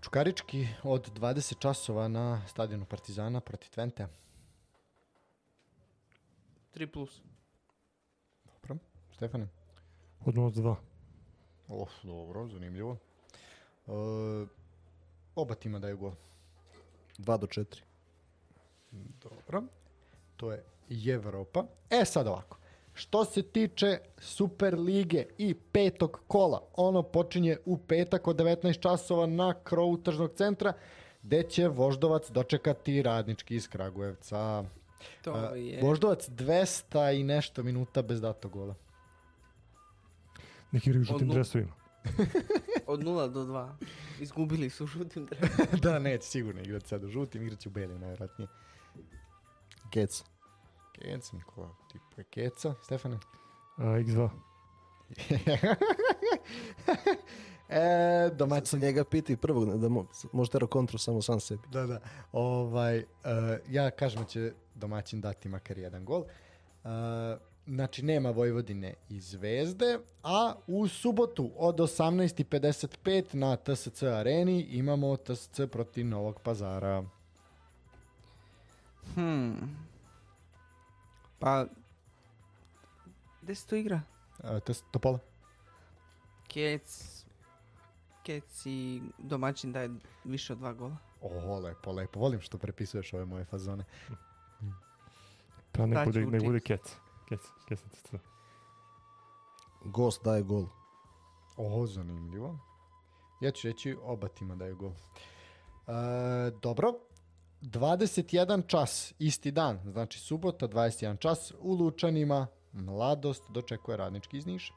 Čukarički 0.00 0.68
od 0.82 1.18
20 1.18 1.58
časova 1.58 2.08
na 2.08 2.46
stadionu 2.46 2.84
Partizana 2.84 3.40
protiv 3.40 3.70
Twente. 3.76 4.06
3 6.74 6.86
plus. 6.92 7.22
Dobro. 8.44 8.76
Stefane? 9.12 9.48
Od 10.24 10.34
0 10.34 10.54
do 10.54 10.62
2. 10.62 10.76
Of, 11.68 11.90
dobro, 12.02 12.48
zanimljivo. 12.48 12.96
E, 13.88 14.46
oba 15.34 15.54
tima 15.54 15.78
daju 15.78 15.96
gol. 15.96 16.12
2 17.18 17.38
do 17.38 17.46
4. 17.46 17.64
Dobro. 19.22 19.62
To 20.36 20.52
je 20.52 20.64
Evropa. 21.12 21.64
E 21.90 22.04
sad 22.04 22.26
ovako. 22.26 22.58
Što 22.94 23.24
se 23.24 23.42
tiče 23.42 23.98
Super 24.18 24.78
lige 24.78 25.24
i 25.38 25.54
petog 25.54 26.20
kola, 26.26 26.62
ono 26.76 27.02
počinje 27.02 27.56
u 27.64 27.78
petak 27.78 28.26
od 28.26 28.36
19 28.36 28.80
časova 28.80 29.26
na 29.26 29.54
krovu 29.64 29.96
tržnog 30.02 30.32
centra, 30.36 30.72
gde 31.22 31.42
će 31.42 31.68
Voždovac 31.68 32.30
dočekati 32.30 33.02
radnički 33.02 33.56
iz 33.56 33.68
Kragujevca. 33.68 34.64
To 35.22 35.32
A, 35.32 35.56
je... 35.56 35.82
Voždovac 35.82 36.28
200 36.28 37.20
i 37.20 37.22
nešto 37.24 37.62
minuta 37.62 38.02
bez 38.02 38.20
datog 38.20 38.52
gola. 38.52 38.74
Neki 40.72 40.90
igraju 40.90 41.00
u 41.02 41.04
žutim 41.04 41.28
Od 41.28 41.30
nul- 41.30 41.34
dresovima. 41.34 41.72
Od 42.86 43.00
0 43.00 43.32
do 43.32 43.44
2. 43.44 43.72
Izgubili 44.20 44.70
su 44.70 44.86
žutim 44.86 45.26
drevom. 45.26 45.50
da, 45.82 45.98
neće 45.98 46.26
sigurno 46.26 46.60
igrati 46.60 46.88
sad 46.88 47.04
u 47.04 47.08
žutim, 47.08 47.42
igrat 47.42 47.58
će 47.58 47.68
u 47.68 47.72
belim 47.72 48.00
najvjerojatnije. 48.00 48.48
Kec. 49.90 50.24
Kec, 50.92 51.32
Nikola, 51.32 51.74
tipa 51.92 52.22
Keca. 52.30 52.74
Stefane? 52.82 53.18
A, 53.76 53.82
X2. 53.82 54.30
e, 57.68 58.08
Sad 58.28 58.36
domaćin 58.38 58.66
sam 58.66 58.80
njega 58.80 59.04
piti 59.04 59.36
prvog, 59.36 59.78
da 59.78 59.88
mo, 59.88 60.06
može 60.32 60.50
tero 60.50 60.66
kontru 60.66 60.98
samo 60.98 61.22
sam 61.22 61.40
sebi. 61.40 61.62
Da, 61.72 61.86
da. 61.86 62.00
Ovaj, 62.32 62.98
uh, 62.98 63.04
ja 63.68 63.90
kažem 63.90 64.22
da 64.22 64.28
će 64.28 64.52
domaćin 64.74 65.20
dati 65.20 65.48
makar 65.48 65.78
jedan 65.78 66.04
gol. 66.04 66.20
Uh, 66.20 66.90
znači, 67.68 68.02
nema 68.02 68.30
Vojvodine 68.30 68.94
i 69.08 69.20
Zvezde, 69.20 69.98
a 70.22 70.54
u 70.66 70.88
subotu 70.88 71.50
od 71.56 71.76
18.55 71.76 73.34
na 73.34 73.56
TSC 73.56 74.02
areni 74.02 74.60
imamo 74.60 75.16
TSC 75.16 75.60
protiv 75.72 76.06
Novog 76.06 76.40
pazara. 76.40 77.04
Hmm. 79.14 79.76
Pa... 81.38 81.66
Gde 83.42 83.54
se 83.54 83.66
to 83.66 83.76
igra? 83.76 84.00
Uh, 84.38 84.60
TS 84.60 84.82
Topola? 84.90 85.18
Kec... 86.48 87.14
Kec 88.22 88.66
i 88.66 89.02
domaćin 89.18 89.72
daje 89.72 89.90
više 90.24 90.52
od 90.52 90.58
dva 90.58 90.72
gola. 90.72 90.96
O, 91.20 91.58
lepo, 91.58 91.92
lepo. 91.92 92.20
Volim 92.20 92.40
što 92.40 92.58
prepisuješ 92.58 93.12
ove 93.12 93.24
moje 93.24 93.44
fazone. 93.44 93.84
Pa 95.72 95.86
nek 95.86 95.98
Daću 95.98 96.10
bude, 96.10 96.26
u 96.26 96.30
nek 96.30 96.44
bude 96.44 96.60
kec. 96.60 96.96
Na 97.30 97.36
TC. 97.76 98.14
Gost 99.84 100.24
daje 100.24 100.42
gol. 100.42 100.66
O, 101.56 101.86
zanimljivo. 101.86 102.58
Ja 103.40 103.50
ću 103.50 103.68
reći 103.68 103.96
oba 104.02 104.28
tima 104.28 104.54
daju 104.54 104.76
gol. 104.76 104.90
E, 104.90 106.50
dobro. 106.62 106.92
21 107.62 108.66
čas, 108.66 109.14
isti 109.18 109.50
dan, 109.50 109.80
znači 109.84 110.18
subota, 110.18 110.68
21 110.68 111.18
čas, 111.18 111.52
u 111.58 111.74
Lučanima 111.74 112.46
mladost 112.72 113.42
dočekuje 113.50 113.96
radnički 113.96 114.38
iz 114.38 114.46
Niša. 114.46 114.74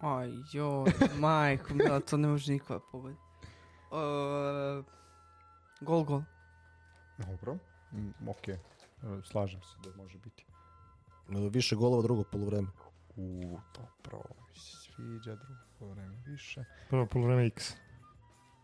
Aj, 0.00 0.28
joj, 0.52 0.92
majko, 1.20 1.74
mila, 1.74 2.00
to 2.00 2.16
ne 2.16 2.28
može 2.28 2.52
niko 2.52 2.74
da 2.74 2.80
pogodi. 2.92 3.16
Uh, 3.90 4.84
gol, 5.80 6.04
gol. 6.04 6.22
Dobro, 7.18 7.58
mm, 7.92 8.28
ok, 8.28 8.48
e, 8.48 8.58
slažem 9.24 9.62
se 9.62 9.76
da 9.84 10.02
može 10.02 10.18
biti. 10.18 10.49
Više 11.30 11.76
golova 11.76 12.02
drugo 12.02 12.24
polovreme. 12.32 12.68
U, 13.16 13.58
dobro, 13.74 14.22
mi 14.48 14.60
se 14.60 14.76
sviđa 14.76 15.36
drugo 15.36 15.94
vreme 15.94 16.16
više. 16.26 16.64
Prvo 16.88 17.06
polovreme 17.06 17.46
X. 17.46 17.74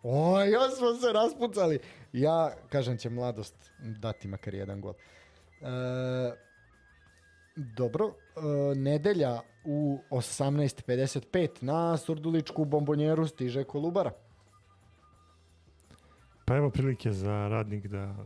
O, 0.03 0.45
još 0.45 0.75
smo 0.79 0.95
se 0.95 1.13
raspucali. 1.13 1.79
Ja, 2.13 2.53
kažem 2.69 2.99
će 2.99 3.11
mladost 3.11 3.73
dati 3.79 4.29
makar 4.29 4.55
jedan 4.55 4.81
gol. 4.81 4.93
E, 4.93 5.67
dobro, 7.57 8.07
e, 8.07 8.75
nedelja 8.75 9.41
u 9.65 9.99
18.55 10.11 11.49
na 11.61 11.97
Surduličku 11.97 12.65
bombonjeru 12.65 13.27
stiže 13.27 13.65
Kolubara. 13.65 14.11
Pa 16.45 16.57
evo 16.57 16.71
prilike 16.71 17.13
za 17.13 17.49
radnik 17.49 17.87
da 17.87 18.17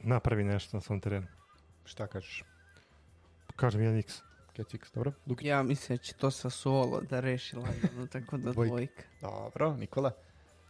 napravi 0.00 0.44
nešto 0.44 0.76
na 0.76 0.80
svom 0.80 1.00
terenu. 1.00 1.26
Šta 1.84 2.06
kažeš? 2.06 2.44
Kažem 3.56 3.80
1x. 3.82 4.20
Kecix, 4.52 4.94
dobro? 4.94 5.12
Lukić? 5.26 5.46
Ja 5.46 5.62
mislim 5.62 5.96
da 5.96 6.02
će 6.02 6.14
to 6.14 6.30
sa 6.30 6.50
solo 6.50 7.00
da 7.00 7.20
reši 7.20 7.56
lagano, 7.56 8.06
tako 8.06 8.36
da 8.36 8.52
Dvojka. 8.52 8.68
dvojka. 8.68 9.02
Dobro, 9.20 9.72
Nikola. 9.72 10.10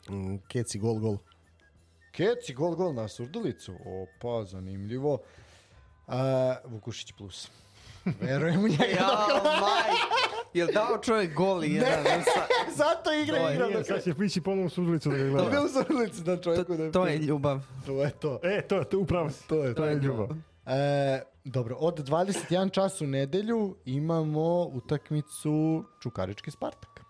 Mm, 0.09 0.36
Keci 0.48 0.78
gol, 0.78 0.94
gol. 0.94 1.16
Keci, 2.12 2.55
gol, 2.55 2.74
gol 2.74 2.94
na 2.94 3.09
Surdulicu. 3.09 3.73
Opa, 3.74 4.44
zanimljivo. 4.44 5.19
A, 6.07 6.57
Vukušić 6.65 7.12
plus. 7.12 7.51
Verujem 8.20 8.61
u 8.61 8.69
njega. 8.69 8.85
Ja, 8.85 9.16
maj! 9.61 9.90
Jel 10.55 10.69
dao 10.69 10.98
čovjek 10.98 11.35
gol 11.35 11.65
i 11.65 11.74
jedan? 11.74 12.05
Sa- 12.24 12.47
Zato 12.77 13.12
igra, 13.15 13.36
To 13.36 13.48
je- 13.48 13.55
igra. 13.55 13.66
Nije, 13.66 13.85
sad 13.85 14.05
će 14.05 14.15
pići 14.15 14.40
ponovno 14.40 14.66
u 14.66 14.70
sudulicu 14.70 15.11
da 15.11 15.16
ga 15.16 15.24
gleda. 15.24 15.62
u 15.62 15.69
Surdulicu 15.69 16.23
da 16.23 16.36
čovjeku 16.39 16.73
da 16.73 16.85
to, 16.85 16.90
to 16.93 17.07
je 17.07 17.19
ljubav. 17.19 17.61
To 17.86 18.02
je 18.02 18.11
to. 18.11 18.40
E, 18.43 18.62
to, 18.62 18.85
to 18.85 18.98
upravo 18.98 19.31
si. 19.31 19.48
To 19.48 19.57
je 19.57 19.74
To 19.74 19.85
je 19.85 19.94
ljubav. 19.97 20.28
E, 20.70 21.22
dobro, 21.44 21.76
od 21.76 21.98
21 22.01 22.70
čas 22.72 23.01
u 23.01 23.06
nedelju 23.06 23.76
imamo 23.84 24.62
utakmicu 24.64 25.84
Čukarički 26.02 26.51
Spartak. 26.51 27.01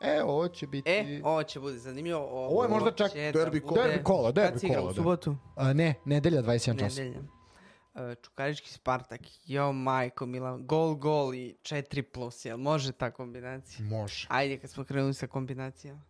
E, 0.00 0.22
ovo 0.22 0.48
će 0.48 0.66
biti... 0.66 0.90
E, 0.90 1.20
ovo 1.24 1.42
će 1.42 1.60
bude 1.60 1.78
zanimljivo. 1.78 2.20
Ovo 2.46 2.62
je 2.62 2.68
možda 2.68 2.90
čak 2.92 3.12
će 3.12 3.32
derbi 3.32 3.60
da 3.60 3.66
kola. 3.66 3.74
bude- 3.74 3.88
derbi 3.88 4.04
kola, 4.04 4.32
derbi 4.32 4.50
Kad 4.50 4.60
se 4.60 4.66
igra 4.66 4.78
kola, 4.78 4.90
u 4.90 4.92
da. 4.92 4.96
subotu? 4.96 5.36
A, 5.56 5.72
ne, 5.72 5.94
nedelja 6.04 6.42
21 6.42 6.78
čas. 6.78 6.96
Nedelja. 6.96 7.20
E, 7.94 8.14
Čukarički 8.14 8.70
Spartak. 8.70 9.20
Jo, 9.46 9.72
majko, 9.72 10.26
Milan. 10.26 10.66
Gol, 10.66 10.94
gol 10.94 11.34
i 11.34 11.56
4 11.62 12.02
plus. 12.04 12.44
Jel 12.44 12.56
može 12.56 12.92
ta 12.92 13.10
kombinacija? 13.10 13.86
Može. 13.86 14.26
Ajde, 14.30 14.58
kad 14.58 14.70
smo 14.70 14.84
krenuli 14.84 15.14
sa 15.14 15.26
kombinacijama. 15.26 16.02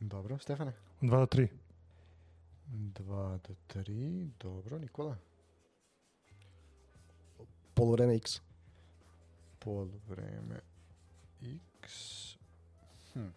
Dobro, 0.00 0.38
Stefane? 0.38 0.72
2 1.00 1.10
do 1.10 1.26
3. 1.26 1.48
2 2.68 3.38
do 3.38 3.54
3, 3.74 4.28
dobro, 4.40 4.78
Nikola? 4.78 5.16
Polovreme 7.74 8.16
X. 8.16 8.40
Pol 9.58 9.88
vreme 10.08 10.60
X. 11.82 11.92
Hm. 13.14 13.28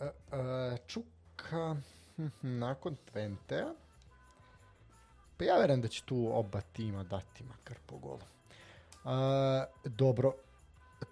E, 0.00 0.04
e, 0.04 0.76
čuka 0.86 1.76
hm, 2.16 2.26
hm, 2.40 2.58
nakon 2.58 2.96
Twentea. 3.12 3.74
Pa 5.36 5.44
ja 5.44 5.58
verujem 5.58 5.80
da 5.80 5.88
će 5.88 6.02
tu 6.02 6.30
oba 6.32 6.60
tima 6.60 7.04
dati 7.04 7.44
makar 7.44 7.76
po 7.86 7.98
golu. 7.98 8.20
A, 9.04 9.64
dobro, 9.84 10.32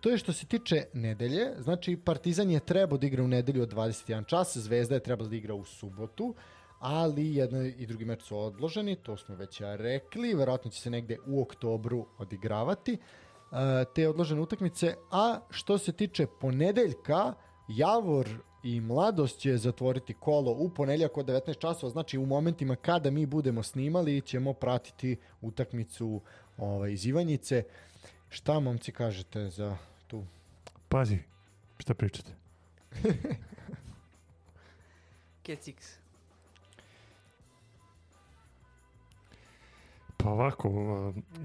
to 0.01 0.10
je 0.10 0.18
što 0.18 0.32
se 0.32 0.47
tiče 0.47 0.84
nedelje, 0.93 1.55
znači 1.59 1.97
Partizan 1.97 2.51
je 2.51 2.60
trebao 2.60 2.98
da 2.98 3.06
igra 3.06 3.22
u 3.22 3.28
nedelju 3.28 3.62
od 3.62 3.74
21 3.74 4.26
čas, 4.26 4.56
Zvezda 4.56 4.94
je 4.94 5.02
trebala 5.02 5.28
da 5.28 5.36
igra 5.36 5.55
u 5.55 5.64
subotu, 5.64 6.34
ali 6.78 7.35
jedno 7.35 7.62
i 7.62 7.86
drugi 7.86 8.05
meč 8.05 8.23
su 8.23 8.39
odloženi, 8.39 8.97
to 8.97 9.16
smo 9.16 9.35
već 9.35 9.61
rekli, 9.61 10.35
verovatno 10.35 10.70
će 10.70 10.81
se 10.81 10.90
negde 10.90 11.19
u 11.27 11.43
oktobru 11.43 12.07
odigravati 12.19 12.93
uh, 12.93 13.59
te 13.94 14.09
odložene 14.09 14.40
utakmice, 14.40 14.94
a 15.11 15.40
što 15.51 15.78
se 15.78 15.93
tiče 15.93 16.27
ponedeljka, 16.40 17.35
Javor 17.69 18.28
i 18.62 18.81
Mladost 18.81 19.39
će 19.39 19.57
zatvoriti 19.57 20.15
kolo 20.15 20.53
u 20.53 20.70
ponedeljak 20.74 21.16
od 21.16 21.27
19 21.27 21.59
časova, 21.59 21.90
znači 21.90 22.19
u 22.19 22.27
momentima 22.27 22.77
kada 22.77 23.11
mi 23.11 23.27
budemo 23.27 23.62
snimali 23.62 24.20
ćemo 24.20 24.53
pratiti 24.53 25.16
utakmicu 25.40 26.20
ovaj, 26.57 26.93
iz 26.93 27.07
Ivanjice. 27.07 27.62
Šta 28.28 28.61
momci 28.61 28.93
kažete 28.93 29.48
za 29.48 29.77
tu? 30.07 30.24
Pazi, 30.89 31.19
šta 31.78 31.94
pričate? 31.94 32.32
Kecix. 35.47 36.06
Pa 40.27 40.32
ovako, 40.32 40.70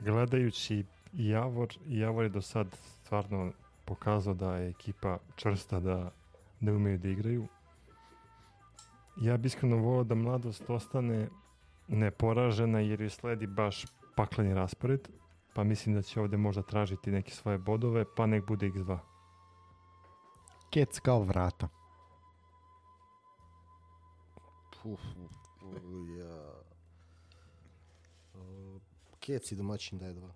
gledajući 0.05 0.85
Javor, 1.13 1.67
Javor 1.85 2.23
je 2.23 2.29
do 2.29 2.41
sad 2.41 2.67
stvarno 2.75 3.51
pokazao 3.85 4.33
da 4.33 4.55
je 4.55 4.69
ekipa 4.69 5.17
čvrsta, 5.35 5.79
da 5.79 6.11
ne 6.59 6.73
umeju 6.73 6.97
da 6.97 7.07
igraju. 7.07 7.47
Ja 9.17 9.37
bi 9.37 9.47
iskreno 9.47 9.77
volio 9.77 10.03
da 10.03 10.15
mladost 10.15 10.69
ostane 10.69 11.29
neporažena 11.87 12.79
jer 12.79 13.01
joj 13.01 13.09
sledi 13.09 13.47
baš 13.47 13.85
pakleni 14.15 14.53
raspored, 14.53 15.09
pa 15.53 15.63
mislim 15.63 15.95
da 15.95 16.01
će 16.01 16.21
ovde 16.21 16.37
možda 16.37 16.61
tražiti 16.61 17.11
neke 17.11 17.31
svoje 17.31 17.57
bodove, 17.57 18.05
pa 18.15 18.25
nek 18.25 18.47
bude 18.47 18.69
x2. 18.69 18.97
Kec 20.69 20.99
kao 20.99 21.23
vrata. 21.23 21.67
uf, 24.83 24.99
uf, 25.61 25.81
ja. 26.19 26.40
Uh, 29.21 29.25
Keci 29.25 29.55
domaćin 29.55 29.99
daje 29.99 30.13
dva. 30.13 30.29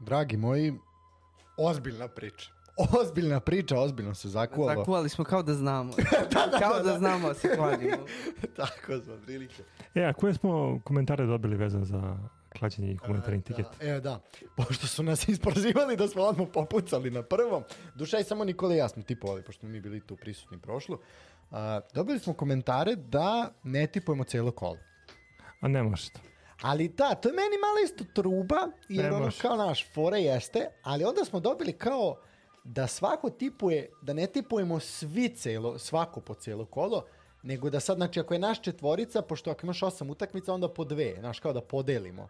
Dragi 0.00 0.36
moji, 0.36 0.74
ozbiljna 1.56 2.08
priča. 2.08 2.50
Ozbiljna 3.00 3.40
priča, 3.40 3.80
ozbiljno 3.80 4.14
se 4.14 4.28
zakuvalo. 4.28 4.78
Zakuvali 4.78 5.08
smo 5.08 5.24
kao 5.24 5.42
da 5.42 5.54
znamo. 5.54 5.92
kao 6.62 6.82
da, 6.82 6.98
znamo, 6.98 7.34
se 7.34 7.56
kladimo. 7.56 7.96
Tako 8.56 9.00
smo, 9.04 9.16
prilike. 9.24 9.62
E, 9.94 10.04
a 10.04 10.12
koje 10.12 10.34
smo 10.34 10.80
komentare 10.84 11.26
dobili 11.26 11.56
vezan 11.56 11.84
za 11.84 12.18
klađenje 12.58 12.92
i 12.92 12.96
humanitarni 12.96 13.42
tiket? 13.42 13.66
Da, 13.80 13.86
e, 13.86 14.00
da. 14.00 14.20
Pošto 14.56 14.86
su 14.86 15.02
nas 15.02 15.28
isprozivali 15.28 15.96
da 15.96 16.08
smo 16.08 16.22
odmah 16.22 16.48
popucali 16.52 17.10
na 17.10 17.22
prvom, 17.22 17.62
duša 17.94 18.18
i 18.18 18.24
samo 18.24 18.44
Nikola 18.44 18.74
i 18.74 18.78
ja 18.78 18.88
smo 18.88 19.02
tipovali, 19.02 19.42
pošto 19.42 19.60
smo 19.60 19.68
mi 19.68 19.80
bili 19.80 20.00
tu 20.00 20.16
prisutni 20.16 20.58
prošlu. 20.58 20.98
A, 21.50 21.80
dobili 21.94 22.18
smo 22.18 22.34
komentare 22.34 22.96
da 22.96 23.52
ne 23.62 23.86
tipujemo 23.86 24.24
cijelo 24.24 24.50
kolo. 24.50 24.85
A 25.60 25.68
ne 25.68 25.82
može 25.82 26.10
to. 26.10 26.20
Ali 26.62 26.88
da, 26.88 27.14
to 27.14 27.28
je 27.28 27.32
meni 27.34 27.56
malo 27.60 27.78
isto 27.84 28.04
truba, 28.14 28.68
jer 28.88 29.04
Ne 29.04 29.10
ono 29.12 29.24
može. 29.24 29.40
kao 29.40 29.56
naš 29.56 29.92
fore 29.94 30.20
jeste, 30.20 30.68
ali 30.82 31.04
onda 31.04 31.24
smo 31.24 31.40
dobili 31.40 31.72
kao 31.72 32.16
da 32.64 32.86
svako 32.86 33.30
tipuje, 33.30 33.90
da 34.02 34.12
ne 34.12 34.26
tipujemo 34.26 34.80
svi 34.80 35.28
celo, 35.28 35.78
svako 35.78 36.20
po 36.20 36.34
cijelo 36.34 36.64
kolo, 36.64 37.04
nego 37.42 37.70
da 37.70 37.80
sad, 37.80 37.96
znači 37.96 38.20
ako 38.20 38.34
je 38.34 38.40
naš 38.40 38.62
četvorica, 38.62 39.22
pošto 39.22 39.50
ako 39.50 39.66
imaš 39.66 39.82
osam 39.82 40.10
utakmica, 40.10 40.52
onda 40.54 40.68
po 40.68 40.84
dve, 40.84 41.14
znaš, 41.18 41.40
kao 41.40 41.52
da 41.52 41.60
podelimo. 41.60 42.28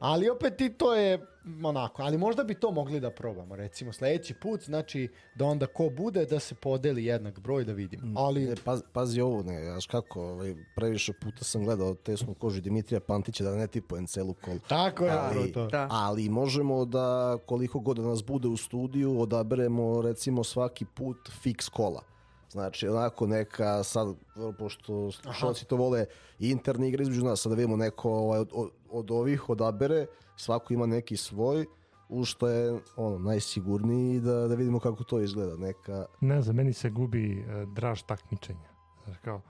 Ali 0.00 0.28
opet 0.30 0.60
i 0.60 0.68
to 0.72 0.94
je 0.94 1.26
onako, 1.64 2.02
ali 2.02 2.18
možda 2.18 2.44
bi 2.44 2.54
to 2.54 2.70
mogli 2.70 3.00
da 3.00 3.10
probamo, 3.10 3.56
recimo 3.56 3.92
sljedeći 3.92 4.34
put, 4.34 4.62
znači 4.64 5.08
da 5.34 5.44
onda 5.44 5.66
ko 5.66 5.90
bude 5.90 6.26
da 6.26 6.40
se 6.40 6.54
podeli 6.54 7.04
jednak 7.04 7.40
broj 7.40 7.64
da 7.64 7.72
vidimo. 7.72 8.20
Ali 8.20 8.44
E, 8.44 8.54
paz, 8.64 8.82
pazi 8.92 9.20
ovo, 9.20 9.42
ne, 9.42 9.64
znaš 9.64 9.86
kako, 9.86 10.22
ovaj, 10.22 10.54
previše 10.76 11.12
puta 11.12 11.44
sam 11.44 11.64
gledao 11.64 11.94
tesnu 11.94 12.34
kožu 12.34 12.60
Dimitrija 12.60 13.00
Pantića 13.00 13.44
da 13.44 13.56
ne 13.56 13.66
tipujem 13.66 14.06
celu 14.06 14.34
kol. 14.34 14.58
tako 14.68 15.04
je 15.04 15.10
Ali, 15.10 15.52
to. 15.52 15.66
Da. 15.66 15.88
ali 15.90 16.28
možemo 16.28 16.84
da 16.84 17.38
koliko 17.46 17.80
god 17.80 17.96
da 17.96 18.02
nas 18.02 18.24
bude 18.24 18.48
u 18.48 18.56
studiju 18.56 19.20
odaberemo 19.20 20.02
recimo 20.02 20.44
svaki 20.44 20.84
put 20.84 21.30
fiks 21.42 21.68
kola. 21.68 22.13
Znači 22.54 22.88
onako 22.88 23.26
neka 23.26 23.82
sad, 23.82 24.14
pošto 24.58 25.12
slušalci 25.12 25.64
to 25.64 25.76
vole 25.76 26.06
interni 26.38 26.88
igre 26.88 27.02
između 27.02 27.24
nas, 27.24 27.40
sad 27.40 27.52
da 27.52 27.56
vidimo 27.56 27.76
neko 27.76 28.10
ovaj, 28.10 28.40
od, 28.40 28.70
od, 28.90 29.10
ovih 29.10 29.48
odabere, 29.50 30.06
svako 30.36 30.74
ima 30.74 30.86
neki 30.86 31.16
svoj, 31.16 31.66
u 32.08 32.24
što 32.24 32.48
je 32.48 32.80
ono, 32.96 33.18
najsigurniji 33.18 34.20
da, 34.20 34.48
da 34.48 34.54
vidimo 34.54 34.80
kako 34.80 35.04
to 35.04 35.20
izgleda. 35.20 35.56
Neka, 35.56 36.06
Ne 36.20 36.42
znam, 36.42 36.56
meni 36.56 36.72
se 36.72 36.90
gubi 36.90 37.32
e, 37.32 37.66
draž 37.66 38.02
takmičenja. 38.02 38.68
Znaš, 39.04 39.16
kao, 39.24 39.40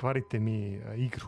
kvarite 0.00 0.40
mi 0.40 0.74
e, 0.74 0.96
igru. 0.96 1.26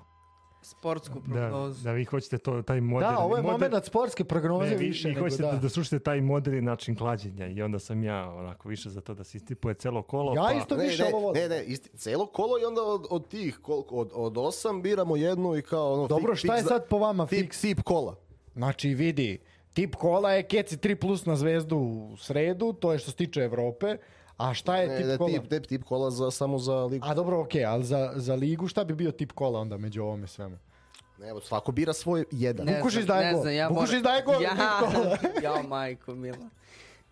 Sportsku 0.63 1.21
Da, 1.21 1.33
prognozu. 1.33 1.85
da 1.85 1.93
vi 1.93 2.05
hoćete 2.05 2.39
to, 2.39 2.63
taj 2.63 2.81
model. 2.81 3.11
Da, 3.11 3.19
ovo 3.19 3.37
je 3.37 3.43
model- 3.43 3.53
moment 3.53 3.85
sportske 3.85 4.25
prognoze 4.25 4.65
Ne, 4.65 4.77
vi, 4.77 4.87
više 4.87 5.09
vi 5.09 5.15
nego 5.15 5.27
hoćete 5.27 5.43
da. 5.43 5.53
da. 5.53 5.59
da 5.59 5.69
slušate 5.69 5.99
taj 5.99 6.21
model 6.21 6.55
i 6.55 6.61
način 6.61 6.97
klađenja 6.97 7.47
i 7.47 7.63
onda 7.63 7.79
sam 7.79 8.05
ja 8.05 8.31
onako 8.31 8.69
više 8.69 8.91
za 8.91 9.01
to 9.01 9.15
da 9.15 9.25
se 9.25 9.37
istipuje 9.37 9.75
celo 9.75 10.03
kolo. 10.03 10.35
Ja 10.35 10.43
pa, 10.45 10.53
isto 10.53 10.77
ne, 10.77 10.85
više 10.85 11.03
ne, 11.03 11.09
ovo 11.09 11.21
volim. 11.21 11.43
ne, 11.43 11.49
ne, 11.49 11.65
isti, 11.65 11.89
celo 11.91 12.27
kolo 12.27 12.59
i 12.59 12.65
onda 12.65 12.83
od, 12.83 13.07
od 13.11 13.29
tih, 13.29 13.59
koliko, 13.59 13.97
od, 13.97 14.11
od 14.15 14.39
osam 14.39 14.83
biramo 14.83 15.17
jednu 15.17 15.57
i 15.57 15.63
kao 15.63 15.93
ono... 15.93 16.07
Dobro, 16.07 16.33
fik- 16.33 16.37
šta 16.37 16.57
je 16.57 16.63
sad 16.63 16.89
po 16.89 16.99
vama 16.99 17.27
tip, 17.27 17.39
fiks? 17.41 17.61
tip 17.61 17.83
kola. 17.83 18.15
Znači, 18.55 18.89
vidi, 18.89 19.39
tip 19.73 19.95
kola 19.95 20.33
je 20.33 20.43
keci 20.43 20.77
3 20.77 20.95
plus 20.95 21.27
na 21.27 21.37
zvezdu 21.37 21.77
u 21.77 22.17
sredu, 22.17 22.73
to 22.73 22.93
je 22.93 22.99
što 22.99 23.11
se 23.11 23.17
tiče 23.17 23.41
Evrope, 23.41 23.97
a 24.37 24.55
šta 24.55 24.77
je 24.77 24.89
Ne, 24.89 24.97
tip 24.97 25.07
ne, 25.07 25.19
kola? 25.19 25.31
tip, 25.31 25.49
tip, 25.49 25.67
tip 25.67 25.85
kola 25.85 26.11
za, 26.11 26.31
samo 26.31 26.59
za 26.59 26.75
ligu. 26.77 27.07
A 27.07 27.15
dobro, 27.15 27.41
okej, 27.41 27.65
ali 27.65 27.85
za, 27.85 28.13
za 28.17 28.35
ligu 28.35 28.69
šta 28.69 28.85
bi 28.85 28.95
bio 28.95 29.11
tip 29.13 29.33
kola 29.33 29.61
onda 29.61 29.77
među 29.77 30.03
ovome 30.03 30.27
svemu? 30.27 30.59
Ne, 31.19 31.29
evo, 31.29 31.41
svako 31.41 31.73
bira 31.73 31.93
svoj 31.93 32.25
jedan. 32.31 32.67
Ne 32.67 32.77
Vukušić 32.77 33.05
daje 33.05 33.27
ne 33.27 33.33
gol. 33.35 33.49
ja 33.49 33.69
Vukušić 33.69 33.91
moram- 33.93 34.03
daje 34.03 34.23
gol, 34.23 34.43
Ja, 34.43 34.51
tip 34.51 34.93
kola. 34.93 35.17
ja, 35.45 35.63
majko 35.63 36.15
mila. 36.15 36.49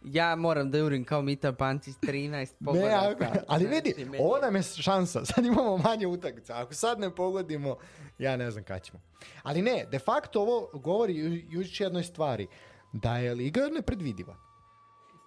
Ja 0.04 0.36
moram 0.36 0.70
da 0.70 0.78
jurim 0.78 1.04
kao 1.04 1.22
Mita 1.22 1.52
Pantić 1.52 1.94
13 1.96 2.30
Ne, 2.30 2.46
pogodaka. 2.62 3.24
a- 3.26 3.44
ali 3.48 3.64
Znači, 3.64 3.66
vidi, 3.84 4.04
meni- 4.04 4.18
ovo 4.20 4.38
nam 4.38 4.56
je 4.56 4.62
šansa. 4.62 5.24
Sad 5.26 5.46
imamo 5.46 5.76
manje 5.78 6.06
utakmica. 6.06 6.56
Ako 6.56 6.74
sad 6.74 7.00
ne 7.00 7.10
pogodimo, 7.10 7.76
ja 8.18 8.36
ne 8.36 8.50
znam 8.50 8.64
kada 8.64 8.80
ćemo. 8.80 9.00
Ali 9.42 9.62
ne, 9.62 9.86
de 9.86 9.98
facto 9.98 10.40
ovo 10.40 10.70
govori 10.74 11.14
još 11.48 11.80
jednoj 11.80 12.02
stvari. 12.04 12.46
Da 12.92 13.18
je 13.18 13.34
liga 13.34 13.60
nepredvidiva. 13.68 14.36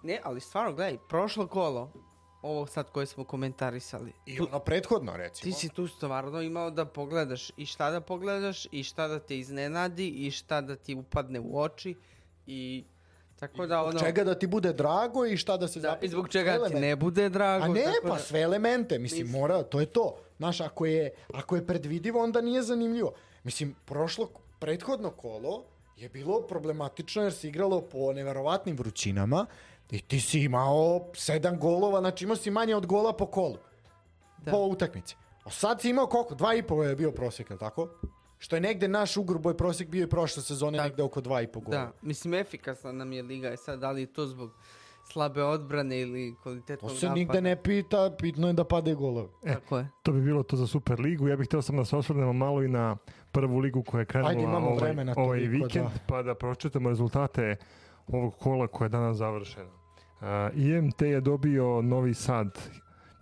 Ne, 0.04 0.20
ali 0.24 0.40
stvarno, 0.40 0.72
gledaj, 0.72 0.98
prošlo 1.08 1.46
kolo, 1.46 1.92
ovo 2.42 2.66
sad 2.66 2.90
koje 2.90 3.06
smo 3.06 3.24
komentarisali. 3.24 4.12
I 4.26 4.40
ono 4.40 4.58
prethodno, 4.58 5.16
recimo. 5.16 5.44
Ti 5.44 5.60
si 5.60 5.68
tu 5.68 5.88
stvarno 5.88 6.40
imao 6.42 6.70
da 6.70 6.84
pogledaš 6.84 7.50
i 7.56 7.66
šta 7.66 7.90
da 7.90 8.00
pogledaš 8.00 8.66
i 8.72 8.82
šta 8.82 9.08
da 9.08 9.18
te 9.18 9.38
iznenadi 9.38 10.08
i 10.08 10.30
šta 10.30 10.60
da 10.60 10.76
ti 10.76 10.94
upadne 10.94 11.40
u 11.40 11.58
oči 11.58 11.94
i 12.46 12.84
tako 13.36 13.66
da 13.66 13.82
ono... 13.82 13.98
Čega 13.98 14.24
da 14.24 14.34
ti 14.34 14.46
bude 14.46 14.72
drago 14.72 15.26
i 15.26 15.36
šta 15.36 15.56
da 15.56 15.68
se 15.68 15.80
Da, 15.80 15.88
zapitaš. 15.88 16.06
I 16.06 16.10
zbog 16.10 16.28
čega 16.28 16.50
ti 16.50 16.56
Element. 16.56 16.80
ne 16.80 16.96
bude 16.96 17.28
drago. 17.28 17.64
A 17.64 17.68
ne, 17.68 17.82
tako 17.82 17.96
pa 18.02 18.08
da- 18.08 18.18
sve 18.18 18.40
elemente, 18.40 18.98
mislim, 18.98 19.22
Mislim. 19.22 19.40
mora, 19.40 19.62
to 19.62 19.80
je 19.80 19.86
to. 19.86 20.16
Znaš, 20.36 20.60
ako 20.60 20.86
je, 20.86 21.10
ako 21.34 21.56
je 21.56 21.66
predvidivo, 21.66 22.22
onda 22.22 22.40
nije 22.40 22.62
zanimljivo. 22.62 23.12
Mislim, 23.44 23.74
prošlo, 23.84 24.28
prethodno 24.58 25.10
kolo 25.10 25.64
je 25.96 26.08
bilo 26.08 26.40
problematično 26.40 27.22
jer 27.22 27.32
se 27.32 27.48
igralo 27.48 27.80
po 27.82 28.12
neverovatnim 28.12 28.76
vrućinama 28.76 29.46
i 29.90 30.00
ti 30.00 30.20
si 30.20 30.40
imao 30.40 31.00
sedam 31.14 31.58
golova, 31.58 32.00
znači 32.00 32.24
imao 32.24 32.36
si 32.36 32.50
manje 32.50 32.76
od 32.76 32.86
gola 32.86 33.12
po 33.12 33.26
kolu, 33.26 33.56
Da. 34.38 34.50
po 34.50 34.58
utakmici. 34.58 35.16
A 35.44 35.50
sad 35.50 35.80
si 35.80 35.90
imao 35.90 36.06
koliko? 36.06 36.34
Dva 36.34 36.54
i 36.54 36.62
po 36.62 36.84
je 36.84 36.96
bio 36.96 37.10
prosjek, 37.12 37.50
jel 37.50 37.58
tako? 37.58 37.88
Što 38.38 38.56
je 38.56 38.60
negde 38.60 38.88
naš 38.88 39.16
ugruboj 39.16 39.56
prosjek 39.56 39.88
bio 39.88 40.04
i 40.04 40.08
prošle 40.08 40.42
sezone 40.42 40.78
Da. 40.78 40.84
negde 40.84 41.02
oko 41.02 41.20
dva 41.20 41.42
i 41.42 41.46
po 41.46 41.60
gola. 41.60 41.78
Da, 41.78 41.92
mislim, 42.02 42.34
efikasna 42.34 42.92
nam 42.92 43.12
je 43.12 43.22
liga. 43.22 43.48
E 43.48 43.56
sad, 43.56 43.80
da 43.80 43.90
li 43.90 44.00
je 44.00 44.06
to 44.06 44.26
zbog 44.26 44.50
slabe 45.04 45.42
odbrane 45.42 46.00
ili 46.00 46.34
To 46.34 46.42
kvalitetnog 46.42 46.90
se 46.90 47.06
napada? 47.06 47.14
nigde 47.14 47.40
ne 47.40 47.56
pita, 47.56 48.10
bitno 48.22 48.46
je 48.46 48.52
da 48.52 48.64
pade 48.64 48.94
golove. 48.94 49.28
Tako 49.44 49.78
je. 49.78 49.88
To 50.02 50.12
bi 50.12 50.20
bilo 50.22 50.42
to 50.42 50.56
za 50.56 50.66
Super 50.66 51.00
ligu. 51.00 51.28
Ja 51.28 51.36
bih 51.36 51.46
htio 51.46 51.62
sam 51.62 51.76
da 51.76 51.84
se 51.84 51.96
osvrnemo 51.96 52.32
malo 52.32 52.62
i 52.62 52.68
na 52.68 52.96
prvu 53.32 53.58
ligu 53.58 53.82
koja 53.82 54.00
je 54.00 54.06
krenula 54.06 54.30
Ajde, 54.30 54.42
imamo 54.42 54.66
ovaj, 54.66 54.78
vremena 54.78 55.14
ovaj 55.16 55.38
vikend, 55.40 55.84
da. 55.84 55.90
pa 56.06 56.22
da 56.22 56.34
pročitamo 56.34 56.88
rezultate 56.88 57.56
ovog 58.08 58.34
kola 58.38 58.66
koje 58.66 58.86
je 58.86 58.90
danas 58.90 59.16
završeno. 59.16 59.70
Uh, 59.70 60.26
IMT 60.54 61.02
je 61.02 61.20
dobio 61.20 61.82
Novi 61.82 62.14
Sad 62.14 62.58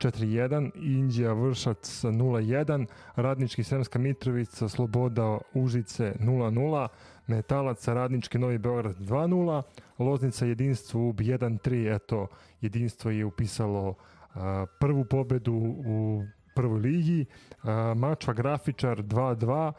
4-1, 0.02 0.70
Indija 0.74 1.32
Vršac 1.32 2.04
0-1, 2.04 2.86
Radnički 3.16 3.64
Sremska 3.64 3.98
Mitrovica, 3.98 4.68
Sloboda 4.68 5.38
Užice 5.54 6.14
0-0, 6.20 6.88
Metalac 7.26 7.88
Radnički 7.88 8.38
Novi 8.38 8.58
Beograd 8.58 8.96
2-0, 8.98 9.62
Loznica 9.98 10.46
Jedinstvo 10.46 11.08
UB 11.08 11.20
1-3, 11.20 11.94
eto, 11.94 12.26
Jedinstvo 12.60 13.10
je 13.10 13.24
upisalo 13.24 13.94
a, 14.34 14.66
prvu 14.80 15.04
pobedu 15.04 15.54
u 15.86 16.22
prvoj 16.54 16.80
ligi, 16.80 17.26
a, 17.62 17.94
Mačva 17.96 18.34
Grafičar 18.34 19.02
2-2, 19.02 19.72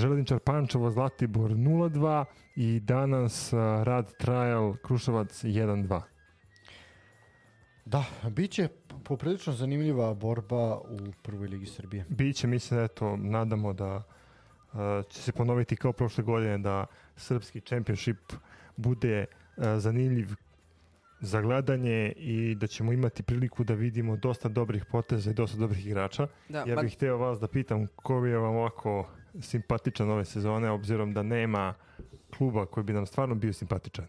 Železničar 0.00 0.38
Pančevo 0.38 0.90
Zlatibor 0.90 1.50
0-2 1.50 2.24
i 2.56 2.80
danas 2.80 3.52
a, 3.52 3.82
Rad 3.84 4.12
Trial 4.18 4.74
Kruševac 4.82 5.44
1-2. 5.44 6.00
Da, 7.84 8.04
bit 8.30 8.50
će 8.50 8.68
poprilično 9.04 9.52
zanimljiva 9.52 10.14
borba 10.14 10.78
u 10.78 10.98
prvoj 11.22 11.48
ligi 11.48 11.66
Srbije. 11.66 12.04
Biće, 12.08 12.46
mislim 12.46 12.78
da 12.78 12.84
eto, 12.84 13.16
nadamo 13.16 13.72
da 13.72 13.96
uh, 13.96 14.78
će 15.08 15.22
se 15.22 15.32
ponoviti 15.32 15.76
kao 15.76 15.92
prošle 15.92 16.24
godine 16.24 16.58
da 16.58 16.86
srpski 17.16 17.60
championship 17.60 18.32
bude 18.76 19.24
uh, 19.56 19.64
zanimljiv 19.78 20.28
za 21.20 21.40
gledanje 21.40 22.12
i 22.16 22.54
da 22.54 22.66
ćemo 22.66 22.92
imati 22.92 23.22
priliku 23.22 23.64
da 23.64 23.74
vidimo 23.74 24.16
dosta 24.16 24.48
dobrih 24.48 24.84
poteza 24.84 25.30
i 25.30 25.34
dosta 25.34 25.58
dobrih 25.58 25.86
igrača. 25.86 26.26
Da, 26.48 26.64
Ja 26.66 26.76
bih 26.82 26.94
hteo 26.94 27.16
vas 27.16 27.40
da 27.40 27.48
pitam 27.48 27.86
ko 27.86 28.26
je 28.26 28.38
vam 28.38 28.56
ovako 28.56 29.06
simpatičan 29.40 30.10
ove 30.10 30.24
sezone, 30.24 30.70
obzirom 30.70 31.14
da 31.14 31.22
nema 31.22 31.74
kluba 32.36 32.66
koji 32.66 32.84
bi 32.84 32.92
nam 32.92 33.06
stvarno 33.06 33.34
bio 33.34 33.52
simpatičan. 33.52 34.06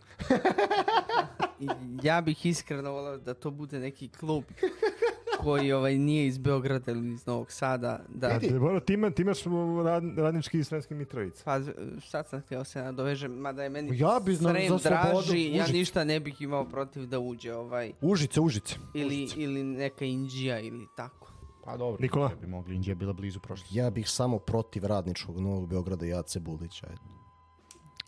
ja 2.03 2.21
bih 2.21 2.45
iskreno 2.45 2.91
volao 2.91 3.17
da 3.17 3.33
to 3.33 3.51
bude 3.51 3.79
neki 3.79 4.09
klub 4.09 4.43
koji 5.43 5.71
ovaj 5.71 5.97
nije 5.97 6.27
iz 6.27 6.37
Beograda 6.37 6.91
ili 6.91 7.13
iz 7.13 7.25
Novog 7.25 7.51
Sada. 7.51 7.99
Da, 8.09 8.39
Da, 8.49 8.59
Boro, 8.59 8.79
ti, 8.79 8.93
ima, 8.93 9.09
ti 9.09 9.21
imaš 9.21 9.37
rad, 9.85 10.03
radnički 10.17 10.59
i 10.59 10.63
Sremski 10.63 10.93
Mitrovica. 10.93 11.43
Pa, 11.45 11.59
sad 12.01 12.27
sam 12.27 12.41
htio 12.41 12.63
se 12.63 12.81
nadovežem, 12.81 13.31
mada 13.31 13.63
je 13.63 13.69
meni 13.69 13.99
Ja 13.99 14.19
bi 14.25 14.33
znam 14.35 14.55
Srem 14.55 14.69
za 14.69 14.79
slobodu, 14.79 15.27
draži, 15.27 15.55
ja 15.55 15.67
ništa 15.67 16.03
ne 16.03 16.19
bih 16.19 16.41
imao 16.41 16.65
protiv 16.65 17.05
da 17.05 17.19
uđe 17.19 17.53
ovaj, 17.53 17.91
Užice, 18.01 18.41
Užice. 18.41 18.75
ili, 18.93 19.23
Užice. 19.23 19.41
ili 19.41 19.63
neka 19.63 20.05
Indija 20.05 20.59
ili 20.59 20.87
tako. 20.95 21.20
Pa 21.63 21.77
dobro, 21.77 22.01
Nikola? 22.01 22.25
Indija 22.25 22.41
bi 22.41 22.47
mogli, 22.47 22.75
Indija 22.75 22.95
bila 22.95 23.13
blizu 23.13 23.39
prošle. 23.39 23.67
Ja 23.71 23.89
bih 23.89 24.09
samo 24.09 24.39
protiv 24.39 24.85
radničkog 24.85 25.39
Novog 25.39 25.69
Beograda 25.69 26.05
i 26.05 26.13
Ace 26.13 26.39
Bulića. 26.39 26.87
eto. 26.91 27.21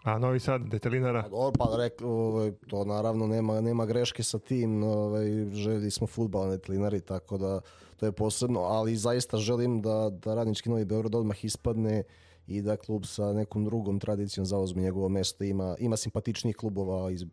A 0.04 0.18
Novi 0.18 0.40
Sad, 0.40 0.62
Detelinara? 0.62 1.22
Pa 1.24 1.30
dobro, 1.30 1.52
pa 1.60 1.78
rek, 1.78 1.94
ovaj, 2.04 2.52
to 2.68 2.86
naravno 2.86 3.28
nema, 3.28 3.62
nema 3.62 3.86
greške 3.86 4.24
sa 4.24 4.40
tim, 4.40 4.84
ovaj, 4.84 5.26
želi 5.52 5.92
smo 5.92 6.08
futbal 6.08 6.48
na 6.48 6.58
tlinari, 6.58 7.02
tako 7.02 7.38
da 7.38 7.62
to 7.98 8.06
je 8.06 8.12
posebno, 8.12 8.60
ali 8.60 8.96
zaista 8.96 9.38
želim 9.38 9.82
da, 9.82 10.10
da 10.10 10.36
radnički 10.36 10.70
Novi 10.70 10.86
Beograd 10.86 11.16
odmah 11.16 11.46
ispadne 11.46 12.04
i 12.48 12.62
da 12.62 12.78
klub 12.78 13.06
sa 13.06 13.34
nekom 13.34 13.66
drugom 13.66 14.00
tradicijom 14.00 14.46
zauzme 14.46 14.82
njegovo 14.82 15.10
mesto, 15.10 15.44
ima, 15.44 15.76
ima 15.80 15.98
simpatičnijih 15.98 16.56
klubova 16.56 17.12
iz 17.12 17.26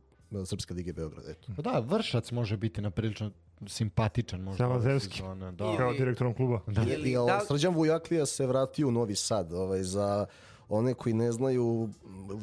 Srpske 0.45 0.75
lige 0.75 0.93
Beograd, 0.93 1.29
eto. 1.29 1.49
Pa 1.57 1.63
da, 1.63 1.79
Vršac 1.81 2.31
može 2.31 2.57
biti 2.57 2.81
na 2.81 2.91
prilično 2.91 3.31
simpatičan 3.67 4.41
možda. 4.41 4.81
sezone, 5.01 5.53
Da. 5.53 5.65
Ili- 5.65 5.77
Kao 5.77 5.93
direktorom 5.93 6.35
kluba. 6.35 6.61
Da. 6.67 6.83
Ili 6.85 7.13
da- 7.17 7.41
Srđan 7.41 7.75
Vujaklija 7.75 8.27
se 8.27 8.47
vratio 8.47 8.89
u 8.89 8.93
Novi 8.93 9.15
Sad, 9.17 9.53
ovaj, 9.53 9.83
za 9.83 10.27
one 10.69 10.95
koji 10.95 11.13
ne 11.15 11.33
znaju, 11.33 11.89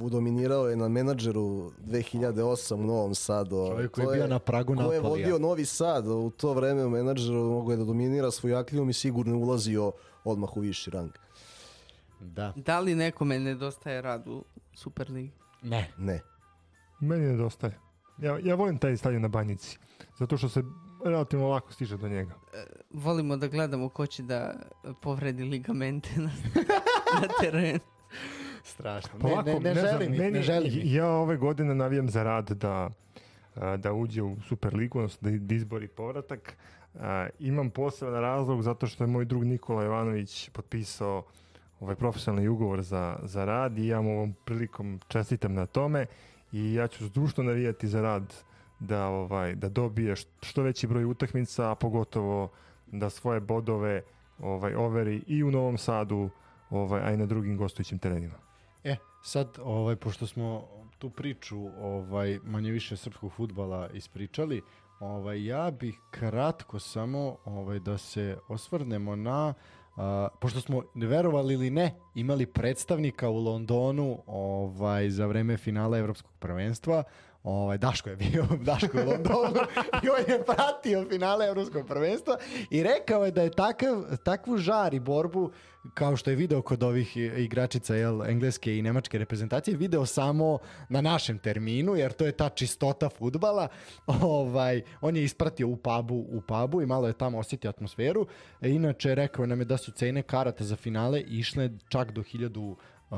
dominirao 0.01 0.67
je 0.67 0.75
na 0.75 0.87
menadžeru 0.87 1.71
2008 1.79 2.73
u 2.73 2.85
Novom 2.85 3.15
Sadu. 3.15 3.55
ovaj. 3.55 3.71
Čovjek 3.71 3.91
koji 3.91 4.05
je 4.05 4.13
bio 4.13 4.27
na 4.27 4.39
pragu 4.39 4.75
Ko 4.75 4.81
je 4.83 4.85
Napolija. 4.91 5.01
vodio 5.25 5.39
Novi 5.39 5.65
Sad 5.65 6.07
u 6.07 6.31
to 6.31 6.53
vreme 6.53 6.85
u 6.85 6.89
menadžeru, 6.89 7.43
mogo 7.43 7.71
je 7.71 7.77
da 7.77 7.85
dominira 7.85 8.31
svoj 8.31 8.55
aklijom 8.55 8.89
i 8.89 8.93
sigurno 8.93 9.31
je 9.33 9.37
ulazio 9.37 9.91
odmah 10.23 10.57
u 10.57 10.61
viši 10.61 10.89
rang. 10.89 11.11
Da. 12.19 12.53
Da 12.55 12.79
li 12.79 12.95
nekome 12.95 13.39
nedostaje 13.39 14.01
rad 14.01 14.27
u 14.27 14.43
Superligi? 14.73 15.31
Ne. 15.61 15.91
Ne. 15.97 16.21
Meni 16.99 17.25
nedostaje. 17.25 17.77
Ja, 18.17 18.39
ja 18.43 18.55
volim 18.55 18.77
taj 18.77 18.97
stadion 18.97 19.21
na 19.21 19.27
Banjici. 19.27 19.77
Zato 20.15 20.37
što 20.37 20.49
se 20.49 20.63
relativno 21.05 21.47
lako 21.47 21.73
stiže 21.73 21.97
do 21.97 22.09
njega. 22.09 22.33
Volimo 22.91 23.37
da 23.37 23.47
gledamo 23.47 23.89
ko 23.89 24.05
će 24.05 24.23
da 24.23 24.53
povredi 25.01 25.43
ligamente 25.43 26.09
na, 26.17 26.31
na 27.13 27.27
terenu. 27.41 27.79
Strašno. 28.63 29.19
Pa 29.21 29.27
Ne, 29.27 29.33
ovako, 29.33 29.49
ne, 29.49 29.59
ne, 29.59 29.73
znam, 29.73 29.91
želim 29.91 30.11
meni- 30.11 30.31
ne 30.31 30.41
želim. 30.41 30.71
Ja 30.83 31.07
ove 31.09 31.37
godine 31.37 31.75
navijam 31.75 32.09
za 32.09 32.23
rad 32.23 32.49
da, 32.49 32.89
a, 33.55 33.77
da 33.77 33.93
uđe 33.93 34.21
u 34.21 34.37
Superligu, 34.41 34.97
odnosno 34.99 35.31
da, 35.31 35.37
da 35.37 35.55
izbori 35.55 35.87
povratak. 35.87 36.57
A, 36.95 37.27
imam 37.39 37.69
poseban 37.69 38.13
razlog 38.13 38.61
zato 38.61 38.87
što 38.87 39.03
je 39.03 39.07
moj 39.07 39.25
drug 39.25 39.43
Nikola 39.43 39.83
Jovanović 39.83 40.49
potpisao 40.49 41.23
ovaj 41.79 41.95
profesionalni 41.95 42.47
ugovor 42.47 42.81
za, 42.81 43.19
za 43.23 43.45
rad 43.45 43.77
i 43.77 43.87
ja 43.87 44.01
mu 44.01 44.11
ovom 44.11 44.33
prilikom 44.45 44.99
čestitam 45.07 45.53
na 45.53 45.65
tome 45.65 46.05
i 46.51 46.73
ja 46.73 46.87
ću 46.87 47.05
zdušno 47.05 47.43
navijati 47.43 47.87
za 47.87 48.01
rad 48.01 48.33
da 48.79 49.07
ovaj 49.07 49.55
da 49.55 49.69
dobije 49.69 50.15
št- 50.15 50.27
što 50.41 50.61
veći 50.61 50.87
broj 50.87 51.05
utakmica, 51.05 51.71
a 51.71 51.75
pogotovo 51.75 52.51
da 52.87 53.09
svoje 53.09 53.39
bodove 53.39 54.01
ovaj 54.39 54.75
overi 54.75 55.23
i 55.27 55.43
u 55.43 55.51
Novom 55.51 55.77
Sadu, 55.77 56.29
ovaj 56.69 57.01
a 57.01 57.13
i 57.13 57.17
na 57.17 57.25
drugim 57.25 57.57
gostujućim 57.57 57.99
terenima. 57.99 58.35
E, 58.83 58.95
sad, 59.23 59.57
ovaj, 59.63 59.95
pošto 59.95 60.27
smo 60.27 60.67
tu 60.97 61.09
priču 61.09 61.57
ovaj, 61.79 62.39
manje 62.43 62.71
više 62.71 62.97
srpskog 62.97 63.33
futbala 63.33 63.89
ispričali, 63.89 64.61
ovaj, 64.99 65.45
ja 65.45 65.71
bih 65.71 65.99
kratko 66.11 66.79
samo 66.79 67.37
ovaj, 67.45 67.79
da 67.79 67.97
se 67.97 68.37
osvrnemo 68.47 69.15
na 69.15 69.53
a, 69.97 70.27
pošto 70.41 70.61
smo, 70.61 70.83
verovali 70.95 71.53
ili 71.53 71.69
ne, 71.69 71.95
imali 72.15 72.45
predstavnika 72.45 73.29
u 73.29 73.37
Londonu 73.37 74.23
ovaj, 74.27 75.09
za 75.09 75.25
vreme 75.25 75.57
finala 75.57 75.97
Evropskog 75.97 76.31
prvenstva, 76.39 77.03
Ovaj, 77.47 77.77
Daško 77.77 78.09
je 78.09 78.15
bio, 78.15 78.45
Daško 78.69 78.97
je 78.97 79.05
Londonu 79.05 79.61
i 80.03 80.09
on 80.09 80.23
je 80.27 80.43
pratio 80.45 81.05
finale 81.09 81.45
Evropskog 81.47 81.87
prvenstva 81.87 82.37
i 82.69 82.83
rekao 82.83 83.25
je 83.25 83.31
da 83.31 83.41
je 83.41 83.51
takav, 83.51 84.03
takvu 84.23 84.57
žar 84.57 84.93
i 84.93 84.99
borbu 84.99 85.51
kao 85.93 86.15
što 86.15 86.29
je 86.29 86.35
video 86.35 86.61
kod 86.61 86.83
ovih 86.83 87.17
igračica 87.17 87.95
jel, 87.95 88.23
engleske 88.23 88.77
i 88.77 88.81
nemačke 88.81 89.17
reprezentacije, 89.17 89.77
video 89.77 90.05
samo 90.05 90.57
na 90.89 91.01
našem 91.01 91.39
terminu, 91.39 91.95
jer 91.95 92.11
to 92.11 92.25
je 92.25 92.31
ta 92.31 92.49
čistota 92.49 93.09
futbala. 93.09 93.67
Ovaj, 94.07 94.81
on 95.01 95.15
je 95.15 95.23
ispratio 95.23 95.67
u 95.67 95.75
pubu, 95.75 96.15
u 96.15 96.41
pubu 96.41 96.81
i 96.81 96.85
malo 96.85 97.07
je 97.07 97.13
tamo 97.13 97.39
osjetio 97.39 97.69
atmosferu. 97.69 98.27
E, 98.61 98.69
inače, 98.69 99.15
rekao 99.15 99.45
nam 99.45 99.59
je 99.59 99.65
da 99.65 99.77
su 99.77 99.91
cene 99.91 100.21
karata 100.21 100.63
za 100.63 100.75
finale 100.75 101.21
išle 101.21 101.69
čak 101.89 102.11
do 102.11 102.21
1000 102.21 102.75
uh, 103.09 103.17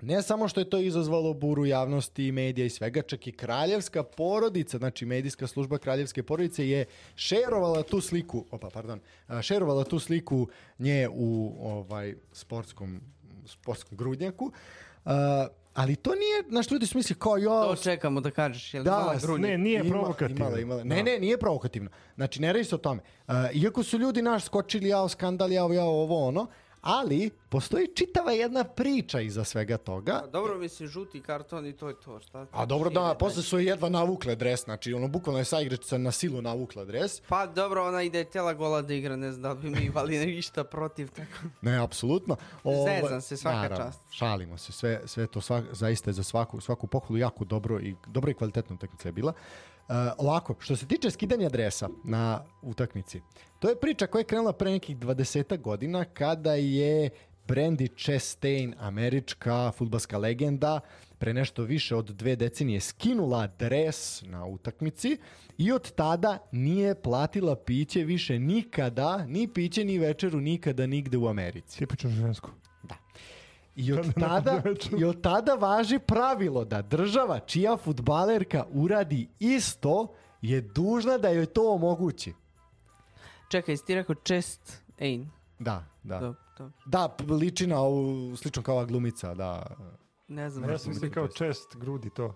ne 0.00 0.22
samo 0.22 0.48
što 0.48 0.60
je 0.60 0.70
to 0.70 0.78
izazvalo 0.78 1.32
buru 1.34 1.66
javnosti, 1.66 2.32
medija 2.32 2.64
i 2.66 2.70
svega, 2.70 3.02
čak 3.02 3.26
i 3.26 3.32
kraljevska 3.32 4.02
porodica, 4.02 4.78
znači 4.78 5.06
medijska 5.06 5.46
služba 5.46 5.78
kraljevske 5.78 6.22
porodice 6.22 6.68
je 6.68 6.84
šerovala 7.14 7.82
tu 7.82 8.00
sliku, 8.00 8.44
opa, 8.50 8.70
pardon, 8.70 9.00
šerovala 9.42 9.84
tu 9.84 9.98
sliku 9.98 10.48
nje 10.78 11.08
u 11.12 11.54
ovaj 11.60 12.14
sportskom, 12.32 13.00
sportskom 13.46 13.98
grudnjaku, 13.98 14.52
a, 15.04 15.46
ali 15.74 15.96
to 15.96 16.10
nije, 16.10 16.42
znaš, 16.48 16.70
ljudi 16.70 16.86
su 16.86 16.98
misli 16.98 17.16
kao, 17.18 17.36
jo, 17.36 17.50
To 17.64 17.76
čekamo 17.76 18.20
da 18.20 18.30
kažeš. 18.30 18.74
Je 18.74 18.80
li 18.80 18.84
da? 18.84 19.16
Ne, 19.38 19.58
nije 19.58 19.80
Ima- 19.80 19.90
provokativno. 19.90 20.44
Imala, 20.44 20.60
imala. 20.60 20.84
Ne, 20.84 20.96
Da. 20.96 21.02
ne, 21.02 21.18
nije 21.18 21.38
provokativno. 21.38 21.90
Znači, 22.14 22.42
ne 22.42 22.52
radi 22.52 22.64
se 22.64 22.74
o 22.74 22.78
tome. 22.78 23.00
Uh, 23.28 23.34
iako 23.52 23.82
su 23.82 23.98
ljudi 23.98 24.22
naš 24.22 24.44
skočili, 24.44 24.88
jao, 24.88 25.08
skandal, 25.08 25.52
jao, 25.52 25.72
jao, 25.72 25.88
ovo, 25.88 26.26
ono, 26.28 26.46
ali 26.86 27.30
postoji 27.48 27.88
čitava 27.94 28.32
jedna 28.32 28.64
priča 28.64 29.20
iza 29.20 29.44
svega 29.44 29.76
toga. 29.76 30.12
A 30.12 30.26
Dobro, 30.26 30.58
mislim, 30.58 30.88
žuti 30.88 31.20
karton 31.20 31.66
i 31.66 31.72
to 31.72 31.88
je 31.88 31.94
to. 32.00 32.20
Šta 32.20 32.46
A 32.52 32.66
dobro 32.66 32.90
da, 32.90 33.16
posle 33.18 33.42
su 33.42 33.58
je 33.58 33.64
jedva 33.64 33.88
navukle 33.88 34.34
dres, 34.34 34.64
znači 34.64 34.92
ono 34.92 35.08
bukvalno 35.08 35.38
je 35.38 35.44
sa 35.44 35.60
igračica 35.60 35.98
na 35.98 36.12
silu 36.12 36.42
navukla 36.42 36.84
dres. 36.84 37.20
Pa 37.20 37.46
dobro, 37.46 37.86
ona 37.86 38.02
ide 38.02 38.24
tela 38.24 38.54
gola 38.54 38.82
da 38.82 38.94
igra, 38.94 39.16
ne 39.16 39.32
znam 39.32 39.42
da 39.42 39.60
bi 39.60 39.70
mi 39.70 39.84
imali 39.84 40.18
ništa 40.26 40.64
protiv 40.64 41.10
tako. 41.10 41.48
Ne, 41.60 41.78
apsolutno. 41.78 42.36
Zezam 42.64 43.20
se, 43.20 43.36
svaka 43.36 43.56
naravno, 43.56 43.76
čast. 43.84 44.00
Šalimo 44.10 44.58
se, 44.58 44.72
sve, 44.72 45.00
sve 45.04 45.26
to 45.26 45.40
svak, 45.40 45.64
zaista 45.72 46.10
je 46.10 46.14
za 46.14 46.22
svaku, 46.22 46.60
svaku 46.60 46.86
pohvalu 46.86 47.18
jako 47.18 47.44
dobro 47.44 47.80
i 47.80 47.94
dobro 48.06 48.30
i 48.30 48.34
kvalitetna 48.34 48.74
utakmica 48.74 49.08
je 49.08 49.12
bila. 49.12 49.32
Uh, 49.32 49.75
ovako, 50.18 50.54
što 50.58 50.76
se 50.76 50.86
tiče 50.86 51.10
skidanja 51.10 51.48
dresa 51.48 51.88
na 52.04 52.44
utakmici, 52.62 53.20
to 53.58 53.68
je 53.68 53.80
priča 53.80 54.06
koja 54.06 54.20
je 54.20 54.24
krenula 54.24 54.52
pre 54.52 54.70
nekih 54.70 54.96
20 54.96 55.60
godina 55.60 56.04
kada 56.04 56.54
je 56.54 57.10
Brandy 57.48 57.88
Chastain, 58.04 58.74
američka 58.78 59.72
futbalska 59.76 60.18
legenda, 60.18 60.80
pre 61.18 61.34
nešto 61.34 61.62
više 61.62 61.96
od 61.96 62.10
dve 62.10 62.36
decenije 62.36 62.80
skinula 62.80 63.46
dres 63.46 64.22
na 64.22 64.46
utakmici 64.46 65.16
i 65.58 65.72
od 65.72 65.92
tada 65.92 66.38
nije 66.52 66.94
platila 67.02 67.56
piće 67.56 68.04
više 68.04 68.38
nikada, 68.38 69.24
ni 69.28 69.48
piće 69.48 69.84
ni 69.84 69.98
večeru 69.98 70.40
nikada 70.40 70.86
nigde 70.86 71.16
u 71.16 71.28
Americi. 71.28 71.78
Tipično 71.78 72.10
žensko. 72.10 72.50
I 73.76 73.92
od, 73.92 73.98
Kad 73.98 74.06
ne 74.06 74.12
tada. 74.12 74.62
I 74.98 75.04
od 75.04 75.20
tada 75.20 75.54
važi 75.54 75.98
pravilo 75.98 76.64
da 76.64 76.82
država 76.82 77.38
čija 77.38 77.76
futbalerka 77.76 78.64
uradi 78.72 79.28
isto 79.38 80.14
je 80.42 80.60
dužna 80.60 81.18
da 81.18 81.28
joj 81.28 81.46
to 81.46 81.72
omogući. 81.74 82.32
Čekaj, 83.48 83.72
jesi 83.72 83.86
ti 83.86 83.94
rekao 83.94 84.14
chest 84.14 84.82
ain? 85.00 85.30
Da, 85.58 85.84
da. 86.02 86.18
Dobro, 86.20 86.40
dobro. 86.58 86.72
Da, 86.86 87.16
liči 87.34 87.66
na 87.66 87.80
ovu, 87.80 88.36
slično 88.36 88.62
kao 88.62 88.74
ova 88.74 88.84
glumica, 88.84 89.34
da. 89.34 89.66
Ne 90.28 90.50
znam. 90.50 90.70
Ja 90.70 90.78
sam 90.78 90.92
znam. 90.92 90.94
mislio 90.94 91.10
kao 91.10 91.28
čest, 91.28 91.76
grudi 91.76 92.10
to. 92.10 92.34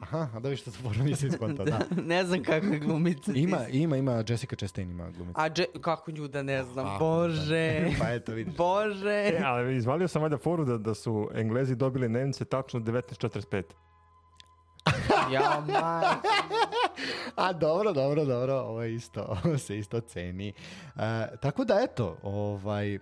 Aha, 0.00 0.28
a 0.34 0.40
da 0.40 0.48
vi 0.48 0.56
što 0.56 0.70
zaboravim, 0.70 1.04
nisam 1.04 1.30
skontao, 1.30 1.64
da. 1.66 1.78
ne 2.02 2.24
znam 2.24 2.42
kakve 2.42 2.78
glumice 2.78 3.32
ti 3.32 3.40
Ima, 3.40 3.58
ima, 3.68 3.96
ima, 3.96 4.24
Jessica 4.28 4.56
Chastain 4.56 4.90
ima 4.90 5.10
glumicu. 5.10 5.40
A 5.40 5.50
dže- 5.50 5.80
kako 5.80 6.10
nju 6.10 6.28
da 6.28 6.42
ne 6.42 6.64
znam, 6.64 6.86
A, 6.86 6.98
bože, 6.98 7.90
Pa 8.00 8.08
eto, 8.08 8.32
vidiš. 8.32 8.56
bože. 8.56 9.10
E, 9.10 9.42
ali 9.44 9.76
izvalio 9.76 10.08
sam 10.08 10.22
valjda 10.22 10.38
foru 10.38 10.64
da, 10.64 10.78
da 10.78 10.94
su 10.94 11.30
Englezi 11.34 11.74
dobili 11.76 12.08
Nemce 12.08 12.44
tačno 12.44 12.80
1945. 12.80 13.62
Ja, 15.32 15.62
majko. 15.62 16.28
A 17.36 17.52
dobro, 17.52 17.92
dobro, 17.92 18.24
dobro, 18.24 18.54
ovo 18.54 18.82
je 18.82 18.94
isto, 18.94 19.22
ovo 19.44 19.58
se 19.58 19.78
isto 19.78 20.00
ceni. 20.00 20.48
E, 20.48 20.52
tako 21.36 21.64
da 21.64 21.80
eto, 21.82 22.16
ovaj, 22.22 22.98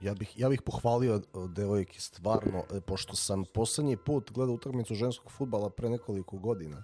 Ja 0.00 0.14
bih, 0.14 0.32
ja 0.38 0.48
bih 0.48 0.62
pohvalio 0.62 1.20
o, 1.32 1.46
devojke 1.46 2.00
stvarno, 2.00 2.64
e, 2.74 2.80
pošto 2.80 3.16
sam 3.16 3.44
poslednji 3.54 3.96
put 3.96 4.32
gledao 4.32 4.54
utakmicu 4.54 4.94
ženskog 4.94 5.32
futbala 5.32 5.70
pre 5.70 5.90
nekoliko 5.90 6.38
godina 6.38 6.82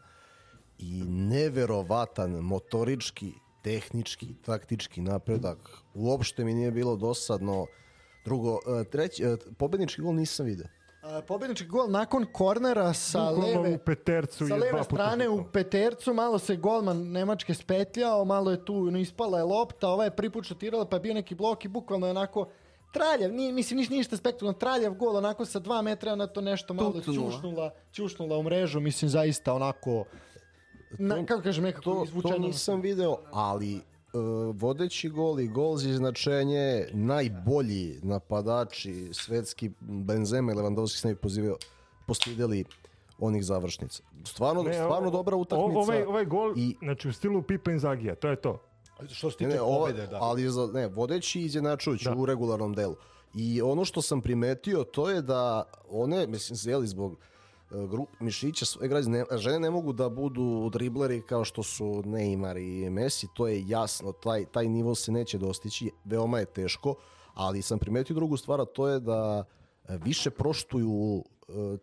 i 0.79 1.05
neverovatan 1.09 2.31
motorički, 2.31 3.33
tehnički, 3.63 4.35
taktički 4.45 5.01
napredak. 5.01 5.59
Uopšte 5.95 6.45
mi 6.45 6.55
nije 6.55 6.71
bilo 6.71 6.97
dosadno. 6.97 7.67
Drugo, 8.25 8.59
e, 8.81 8.85
treći, 8.85 9.25
e, 9.25 9.37
pobednički 9.59 10.03
gol 10.03 10.15
nisam 10.15 10.47
video. 10.47 10.67
a, 11.03 11.23
pobjednički 11.23 11.67
gol 11.67 11.91
nakon 11.91 12.27
kornera 12.33 12.93
sa 12.93 13.31
Bukvalno 13.31 13.63
leve, 13.63 13.75
u 13.75 13.79
petercu 13.79 14.49
sa 14.49 14.57
leve 14.57 14.85
strane 14.85 15.29
u 15.29 15.45
petercu, 15.53 16.15
malo 16.15 16.39
se 16.39 16.57
golman 16.57 17.11
Nemačke 17.11 17.55
spetljao, 17.55 18.25
malo 18.25 18.51
je 18.51 18.65
tu 18.65 18.91
no, 18.91 18.99
ispala 18.99 19.39
je 19.39 19.45
lopta, 19.45 19.89
ovaj 19.89 20.07
je 20.07 20.31
šutirala, 20.43 20.85
pa 20.85 20.97
je 20.97 21.01
bio 21.01 21.15
neki 21.15 21.35
blok 21.35 21.65
i 21.65 21.69
bukvalno 21.69 22.07
je 22.07 22.11
onako 22.11 22.49
traljav, 22.93 23.33
nije, 23.33 23.53
mislim 23.53 23.79
niš, 23.79 23.89
ništa 23.91 24.17
spektakularno, 24.17 24.59
traljav 24.59 24.95
gol, 24.95 25.17
onako 25.17 25.45
sa 25.45 25.59
dva 25.59 25.83
metra 25.83 26.15
na 26.15 26.27
to 26.27 26.41
nešto 26.41 26.75
malo 26.75 26.93
Tucnula. 26.93 27.31
ćušnula, 27.31 27.71
ćušnula 27.93 28.39
u 28.39 28.43
mrežu, 28.43 28.81
mislim 28.81 29.09
zaista 29.09 29.55
onako, 29.55 30.05
na, 30.91 31.27
kako 31.27 31.43
kažem, 31.43 31.65
nekako 31.65 31.83
To, 31.83 31.95
to 31.95 32.05
izvučeno. 32.05 32.39
nisam 32.39 32.81
video, 32.81 33.17
ali 33.33 33.75
e, 33.75 33.81
vodeći 34.53 35.09
gol 35.09 35.41
i 35.41 35.49
gol 35.49 35.77
za 35.77 35.89
iznačenje 35.91 36.87
najbolji 36.93 37.99
napadači 38.03 39.09
svetski 39.13 39.71
Benzema 39.81 40.53
i 40.53 40.57
Lewandowski 40.57 40.97
se 40.97 41.09
ne 41.09 41.15
bi 41.15 41.21
pozivio, 41.21 41.57
postideli 42.07 42.65
onih 43.19 43.45
završnica. 43.45 44.03
Stvarno, 44.25 44.63
Ne, 44.63 44.75
stvarno 44.75 45.09
o- 45.09 45.11
dobra 45.13 45.37
utakmica. 45.37 45.79
Ovaj, 45.79 46.03
ovaj 46.03 46.25
gol, 46.25 46.55
i- 46.57 46.77
znači 46.79 47.09
u 47.09 47.13
stilu 47.13 47.43
Pipa 47.43 47.71
Inzagija, 47.71 48.15
to 48.15 48.29
je 48.29 48.37
to. 48.37 48.63
Što 49.09 49.31
se 49.31 49.37
Ne, 49.37 49.39
tiče 49.39 49.49
ne, 49.49 49.61
ovo- 49.61 49.79
pobjede, 49.79 50.07
da. 50.07 50.19
ali 50.21 50.43
za, 50.45 50.67
ne, 50.67 50.87
vodeći 50.89 51.41
i 51.41 51.45
izjednačujući 51.45 52.05
Da. 52.05 52.15
u 52.15 52.27
regularnom 52.27 52.75
delu. 52.75 52.97
I 53.35 53.63
ono 53.63 53.85
što 53.85 54.03
sam 54.03 54.21
primetio 54.21 54.85
to 54.85 55.11
je 55.11 55.23
da 55.23 55.63
one, 55.91 56.27
mislim, 56.27 56.57
zeli 56.57 56.87
zbog 56.87 57.13
e, 57.13 57.17
gru, 57.87 58.07
mišića 58.21 58.65
svoje 58.65 58.89
građane, 58.89 59.25
ne, 59.31 59.39
žene 59.39 59.61
ne 59.61 59.71
mogu 59.71 59.93
da 59.93 60.09
budu 60.09 60.71
dribleri 60.71 61.23
kao 61.23 61.45
što 61.45 61.63
su 61.63 61.85
Neymar 61.85 62.59
i 62.59 62.91
Messi, 62.91 63.27
to 63.35 63.49
je 63.49 63.65
jasno, 63.67 64.13
taj, 64.13 64.45
taj 64.45 64.69
nivo 64.69 64.95
se 64.95 65.13
neće 65.13 65.39
dostići, 65.39 65.91
veoma 66.05 66.39
je 66.39 66.45
teško, 66.47 66.95
ali 67.35 67.63
sam 67.63 67.79
primetio 67.79 68.15
drugu 68.15 68.37
stvar, 68.37 68.61
a 68.61 68.65
to 68.65 68.89
je 68.89 69.01
da 69.01 69.45
e, 69.85 69.99
više 69.99 70.31
proštuju 70.31 71.25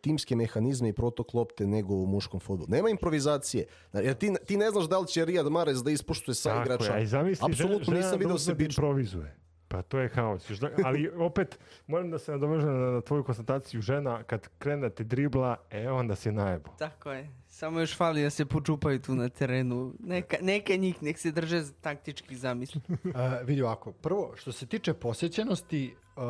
timske 0.02 0.36
mehanizme 0.36 0.90
i 0.90 0.94
protok 0.94 1.34
lopte 1.34 1.68
nego 1.68 1.94
u 1.94 2.06
muškom 2.06 2.40
fudbalu. 2.40 2.68
Nema 2.70 2.90
improvizacije. 2.90 3.66
Jer 3.94 4.14
ti, 4.14 4.34
ti 4.46 4.58
ne 4.58 4.72
znaš 4.72 4.86
da 4.86 5.00
li 5.00 5.08
će 5.08 5.26
Riyad 5.26 5.50
Mahrez 5.50 5.84
da 5.84 5.92
ispoštuje 5.92 6.36
sa 6.36 6.50
Tako 6.50 6.62
igrača. 6.62 6.94
je, 6.94 7.08
zamisli 7.08 7.46
Apsolutno 7.46 7.86
žena, 7.86 7.98
nisam 7.98 8.20
video 8.20 8.36
uzme 8.36 8.54
da 8.54 8.58
sebično. 8.58 8.82
improvizuje. 8.84 9.36
Pa 9.68 9.82
to 9.82 10.00
je 10.00 10.10
haos. 10.10 10.50
Još 10.50 10.60
da- 10.60 10.70
Ali 10.84 11.10
opet, 11.10 11.60
moram 11.88 12.12
da 12.12 12.20
se 12.20 12.32
nadovežem 12.32 12.70
na, 12.72 12.92
na 12.92 13.02
tvoju 13.02 13.24
konstataciju. 13.24 13.82
Žena, 13.82 14.24
kad 14.24 14.48
krene 14.60 14.82
da 14.82 14.90
te 14.90 15.04
dribla, 15.04 15.58
e, 15.72 15.90
onda 15.90 16.16
si 16.16 16.32
najebo. 16.32 16.70
Tako 16.78 17.12
je. 17.12 17.30
Samo 17.48 17.80
još 17.80 17.98
fali 17.98 18.24
da 18.24 18.30
se 18.30 18.46
počupaju 18.46 19.00
tu 19.00 19.16
na 19.16 19.30
terenu. 19.30 19.94
Neka, 20.00 20.38
neka 20.42 20.76
njih 20.76 21.04
nek 21.04 21.18
se 21.18 21.32
drže 21.32 21.64
taktički 21.82 22.36
zamisli. 22.36 22.82
Uh, 22.90 22.98
vidi 23.48 23.62
ovako, 23.62 23.92
prvo, 23.92 24.34
što 24.36 24.52
se 24.52 24.66
tiče 24.66 24.94
posjećenosti, 24.94 25.96
uh, 26.16 26.24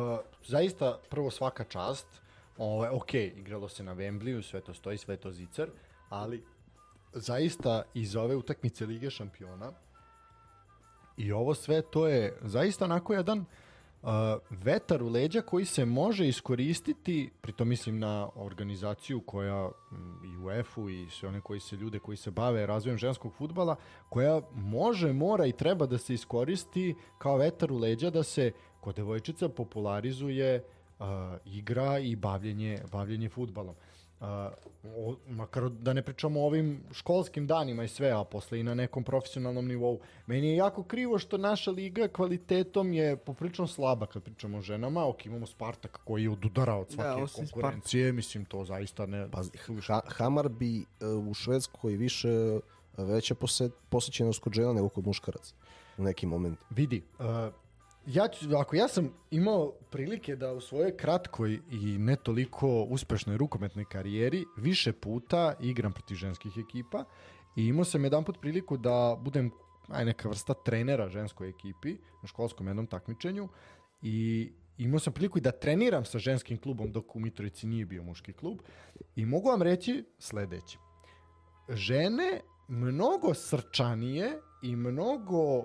zaista 0.44 0.98
prvo 1.10 1.30
svaka 1.30 1.64
čast, 1.64 2.06
Ovo, 2.60 2.88
ok, 2.92 3.14
igralo 3.14 3.68
se 3.68 3.82
na 3.82 3.94
Wembleyu, 3.94 4.42
sve 4.42 4.60
to 4.60 4.74
stoji, 4.74 4.98
sve 4.98 5.16
to 5.16 5.32
zicar, 5.32 5.68
ali 6.08 6.42
zaista 7.12 7.82
iz 7.94 8.16
ove 8.16 8.36
utakmice 8.36 8.86
Lige 8.86 9.10
šampiona 9.10 9.72
i 11.16 11.32
ovo 11.32 11.54
sve 11.54 11.82
to 11.82 12.08
je 12.08 12.38
zaista 12.42 12.84
onako 12.84 13.14
jedan 13.14 13.38
uh, 13.38 14.08
vetar 14.50 15.02
u 15.02 15.08
leđa 15.08 15.40
koji 15.40 15.64
se 15.64 15.84
može 15.84 16.28
iskoristiti, 16.28 17.30
pritom 17.40 17.68
mislim 17.68 17.98
na 17.98 18.28
organizaciju 18.34 19.20
koja 19.20 19.68
mm, 19.68 20.24
i 20.24 20.36
UEFA-u 20.38 20.90
i 20.90 21.10
sve 21.10 21.28
one 21.28 21.40
koji 21.40 21.60
se 21.60 21.76
ljude 21.76 21.98
koji 21.98 22.16
se 22.16 22.30
bave 22.30 22.66
razvojem 22.66 22.98
ženskog 22.98 23.32
futbala, 23.34 23.76
koja 24.08 24.40
može, 24.54 25.12
mora 25.12 25.46
i 25.46 25.52
treba 25.52 25.86
da 25.86 25.98
se 25.98 26.14
iskoristi 26.14 26.94
kao 27.18 27.36
vetar 27.36 27.72
u 27.72 27.78
leđa 27.78 28.10
da 28.10 28.22
se 28.22 28.52
kod 28.80 28.94
devojčica 28.94 29.48
popularizuje 29.48 30.56
uh, 30.56 30.79
igra 31.44 31.98
i 31.98 32.16
bavljenje, 32.16 32.78
bavljenje 32.92 33.28
futbalom. 33.28 33.74
Uh, 34.20 34.26
o, 34.96 35.16
makar 35.28 35.70
da 35.70 35.92
ne 35.92 36.02
pričamo 36.02 36.40
o 36.40 36.46
ovim 36.46 36.80
školskim 36.92 37.46
danima 37.46 37.84
i 37.84 37.88
sve, 37.88 38.10
a 38.10 38.24
posle 38.24 38.60
i 38.60 38.62
na 38.62 38.74
nekom 38.74 39.04
profesionalnom 39.04 39.66
nivou. 39.66 40.00
Meni 40.26 40.48
je 40.48 40.56
jako 40.56 40.82
krivo 40.82 41.18
što 41.18 41.38
naša 41.38 41.70
liga 41.70 42.08
kvalitetom 42.08 42.92
je 42.92 43.16
poprilično 43.16 43.66
slaba 43.66 44.06
kad 44.06 44.22
pričamo 44.22 44.58
o 44.58 44.62
ženama. 44.62 45.06
Ok, 45.06 45.26
imamo 45.26 45.46
Spartak 45.46 46.00
koji 46.04 46.22
je 46.22 46.30
odudara 46.30 46.74
od 46.74 46.90
svake 46.90 47.22
osim 47.22 47.46
konkurencije, 47.46 48.12
mislim 48.12 48.44
to 48.44 48.64
zaista 48.64 49.06
ne... 49.06 49.30
Pazi, 49.30 49.50
ha, 49.86 50.00
Hamar 50.06 50.48
bi 50.48 50.78
e, 50.80 51.06
u 51.06 51.34
Švedskoj 51.34 51.96
više 51.96 52.28
e, 52.28 52.60
veća 52.96 53.34
posjet, 53.34 53.72
posjećenost 53.88 54.40
kod 54.40 54.52
žena 54.52 54.72
nego 54.72 54.88
kod 54.88 55.06
muškaraca 55.06 55.54
u 55.98 56.02
nekim 56.02 56.28
momentu. 56.28 56.64
Vidi, 56.70 57.02
uh, 57.18 57.26
ja 58.06 58.28
ću, 58.28 58.56
ako 58.56 58.76
ja 58.76 58.88
sam 58.88 59.12
imao 59.30 59.72
prilike 59.90 60.36
da 60.36 60.52
u 60.52 60.60
svojoj 60.60 60.96
kratkoj 60.96 61.60
i 61.70 61.98
ne 61.98 62.16
toliko 62.16 62.82
uspešnoj 62.82 63.36
rukometnoj 63.36 63.84
karijeri 63.84 64.44
više 64.56 64.92
puta 64.92 65.54
igram 65.60 65.92
protiv 65.92 66.14
ženskih 66.14 66.52
ekipa 66.58 67.04
i 67.56 67.66
imao 67.66 67.84
sam 67.84 68.04
jedan 68.04 68.24
put 68.24 68.40
priliku 68.40 68.76
da 68.76 69.16
budem 69.20 69.50
aj 69.88 70.04
neka 70.04 70.28
vrsta 70.28 70.54
trenera 70.54 71.08
ženskoj 71.08 71.48
ekipi 71.48 71.96
na 72.22 72.28
školskom 72.28 72.66
jednom 72.66 72.86
takmičenju 72.86 73.48
i 74.02 74.50
imao 74.78 74.98
sam 75.00 75.12
priliku 75.12 75.38
i 75.38 75.40
da 75.40 75.50
treniram 75.50 76.04
sa 76.04 76.18
ženskim 76.18 76.58
klubom 76.58 76.92
dok 76.92 77.16
u 77.16 77.20
Mitrovici 77.20 77.66
nije 77.66 77.86
bio 77.86 78.02
muški 78.02 78.32
klub 78.32 78.58
i 79.16 79.26
mogu 79.26 79.48
vam 79.48 79.62
reći 79.62 80.04
sledeće. 80.18 80.78
Žene 81.68 82.40
mnogo 82.68 83.34
srčanije 83.34 84.40
i 84.62 84.76
mnogo 84.76 85.58
uh, 85.58 85.64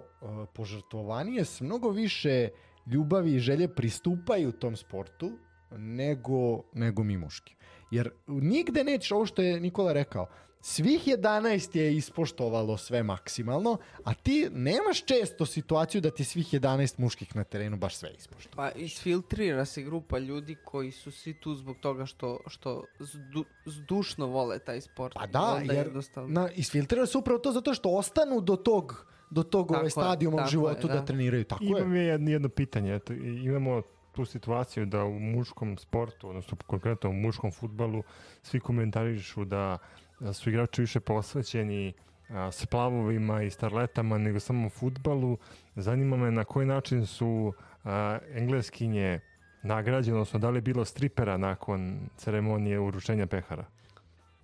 požrtvovanije, 0.53 1.45
s 1.45 1.61
mnogo 1.61 1.90
više 1.90 2.49
ljubavi 2.85 3.35
i 3.35 3.40
želje 3.40 3.67
pristupaju 3.67 4.51
tom 4.51 4.75
sportu 4.75 5.32
nego, 5.77 6.61
nego 6.74 7.03
mi 7.03 7.17
muški. 7.17 7.56
Jer 7.91 8.09
nigde 8.27 8.83
nećeš, 8.83 9.11
ovo 9.11 9.25
što 9.25 9.41
je 9.41 9.59
Nikola 9.59 9.93
rekao, 9.93 10.27
svih 10.66 11.08
11 11.08 11.77
je 11.77 11.95
ispoštovalo 11.95 12.77
sve 12.77 13.03
maksimalno, 13.03 13.77
a 14.03 14.14
ti 14.14 14.50
nemaš 14.52 15.06
često 15.06 15.45
situaciju 15.45 16.02
da 16.02 16.11
ti 16.11 16.24
svih 16.24 16.53
11 16.53 17.00
muških 17.00 17.35
na 17.35 17.44
terenu 17.44 17.77
baš 17.77 17.95
sve 17.95 18.10
ispoštova. 18.18 18.56
Pa 18.56 18.80
isfiltrira 18.80 19.66
se 19.66 19.82
grupa 19.82 20.18
ljudi 20.18 20.56
koji 20.66 20.92
su 20.92 21.11
svi 21.11 21.34
tu 21.34 21.56
zbog 21.56 21.77
toga 21.77 22.06
što, 22.06 22.40
što 22.48 22.84
zdu, 23.00 23.45
zdušno 23.66 24.27
vole 24.27 24.60
taj 24.60 24.82
sport. 24.82 25.14
Pa 25.14 25.27
da, 25.27 25.42
onda 25.42 25.74
jer 25.74 25.85
jednostavno- 25.85 26.42
na, 26.42 26.50
isfiltrira 26.52 27.06
se 27.06 27.18
upravo 27.18 27.40
to 27.40 27.52
zato 27.52 27.74
što 27.74 27.90
ostanu 27.90 28.42
do 28.42 28.56
tog 28.56 29.06
do 29.30 29.44
tog 29.44 29.68
Tako 29.68 29.80
ovaj 29.80 29.90
stadijuma 29.90 30.44
u 30.44 30.48
životu 30.48 30.88
je, 30.88 30.94
da. 30.94 31.00
da. 31.00 31.06
treniraju. 31.06 31.44
Tako 31.44 31.64
je. 31.64 31.69
Imam 31.69 31.95
je 31.95 32.03
jedno, 32.06 32.32
jedno 32.32 32.50
pitanje. 32.50 32.95
Eto, 32.95 33.14
imamo 33.14 33.82
tu 34.11 34.26
situaciju 34.26 34.85
da 34.85 35.03
u 35.03 35.19
muškom 35.19 35.77
sportu, 35.77 36.30
odnosno 36.30 36.58
konkretno 36.68 37.10
u 37.10 37.14
muškom 37.14 37.52
futbalu, 37.52 38.03
svi 38.44 38.60
komentarišu 38.60 39.45
da, 39.45 39.77
da 40.19 40.34
su 40.34 40.50
igrači 40.50 40.82
više 40.82 41.00
posvećeni 41.00 41.94
a, 42.30 42.52
splavovima 42.52 43.44
i 43.44 43.50
starletama 43.50 44.18
nego 44.18 44.40
samo 44.40 44.69
futbalu. 44.69 45.38
Zanima 45.76 46.18
me 46.18 46.32
na 46.32 46.44
koji 46.44 46.66
način 46.66 47.06
su 47.06 47.53
a, 47.84 48.18
engleskinje 48.34 49.19
nagrađene, 49.64 50.18
odnosno 50.18 50.40
da 50.40 50.50
li 50.50 50.58
je 50.58 50.61
bilo 50.61 50.85
stripera 50.85 51.38
nakon 51.38 52.00
ceremonije 52.18 52.80
uručenja 52.80 53.27
pehara? 53.27 53.66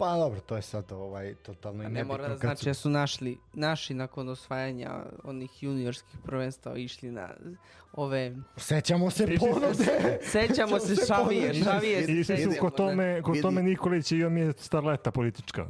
Pa 0.02 0.18
dobro, 0.18 0.40
to 0.40 0.56
je 0.56 0.62
sad 0.62 0.92
ovaj, 0.92 1.36
totalno 1.36 1.84
i 1.84 1.86
A 1.86 1.90
ne 1.90 1.94
nebitno. 1.94 2.14
mora 2.14 2.28
da 2.30 2.38
znači 2.38 2.60
su- 2.60 2.66
da 2.66 2.74
su 2.74 2.90
našli, 2.90 3.38
naši 3.54 3.94
nakon 3.94 4.30
osvajanja 4.30 4.92
onih 5.24 5.64
juniorskih 5.64 6.20
prvenstava 6.20 6.78
išli 6.78 7.12
na 7.12 7.30
ove... 7.94 8.36
Sećamo 8.58 9.10
se 9.10 9.28
ponude. 9.40 9.86
Sećamo 10.34 10.80
se 10.80 10.96
se 10.96 11.06
šavije, 11.08 11.54
šavije 11.56 12.06
se 12.26 12.34
Ili 12.34 12.54
su 12.54 12.60
kod 12.60 12.72
da. 12.72 12.78
tome, 12.78 13.22
kod 13.22 13.34
Vidi. 13.34 13.42
tome 13.42 13.64
Nikolić 13.64 14.12
i 14.12 14.24
on 14.24 14.38
je 14.38 14.54
starleta 14.54 15.12
politička. 15.12 15.66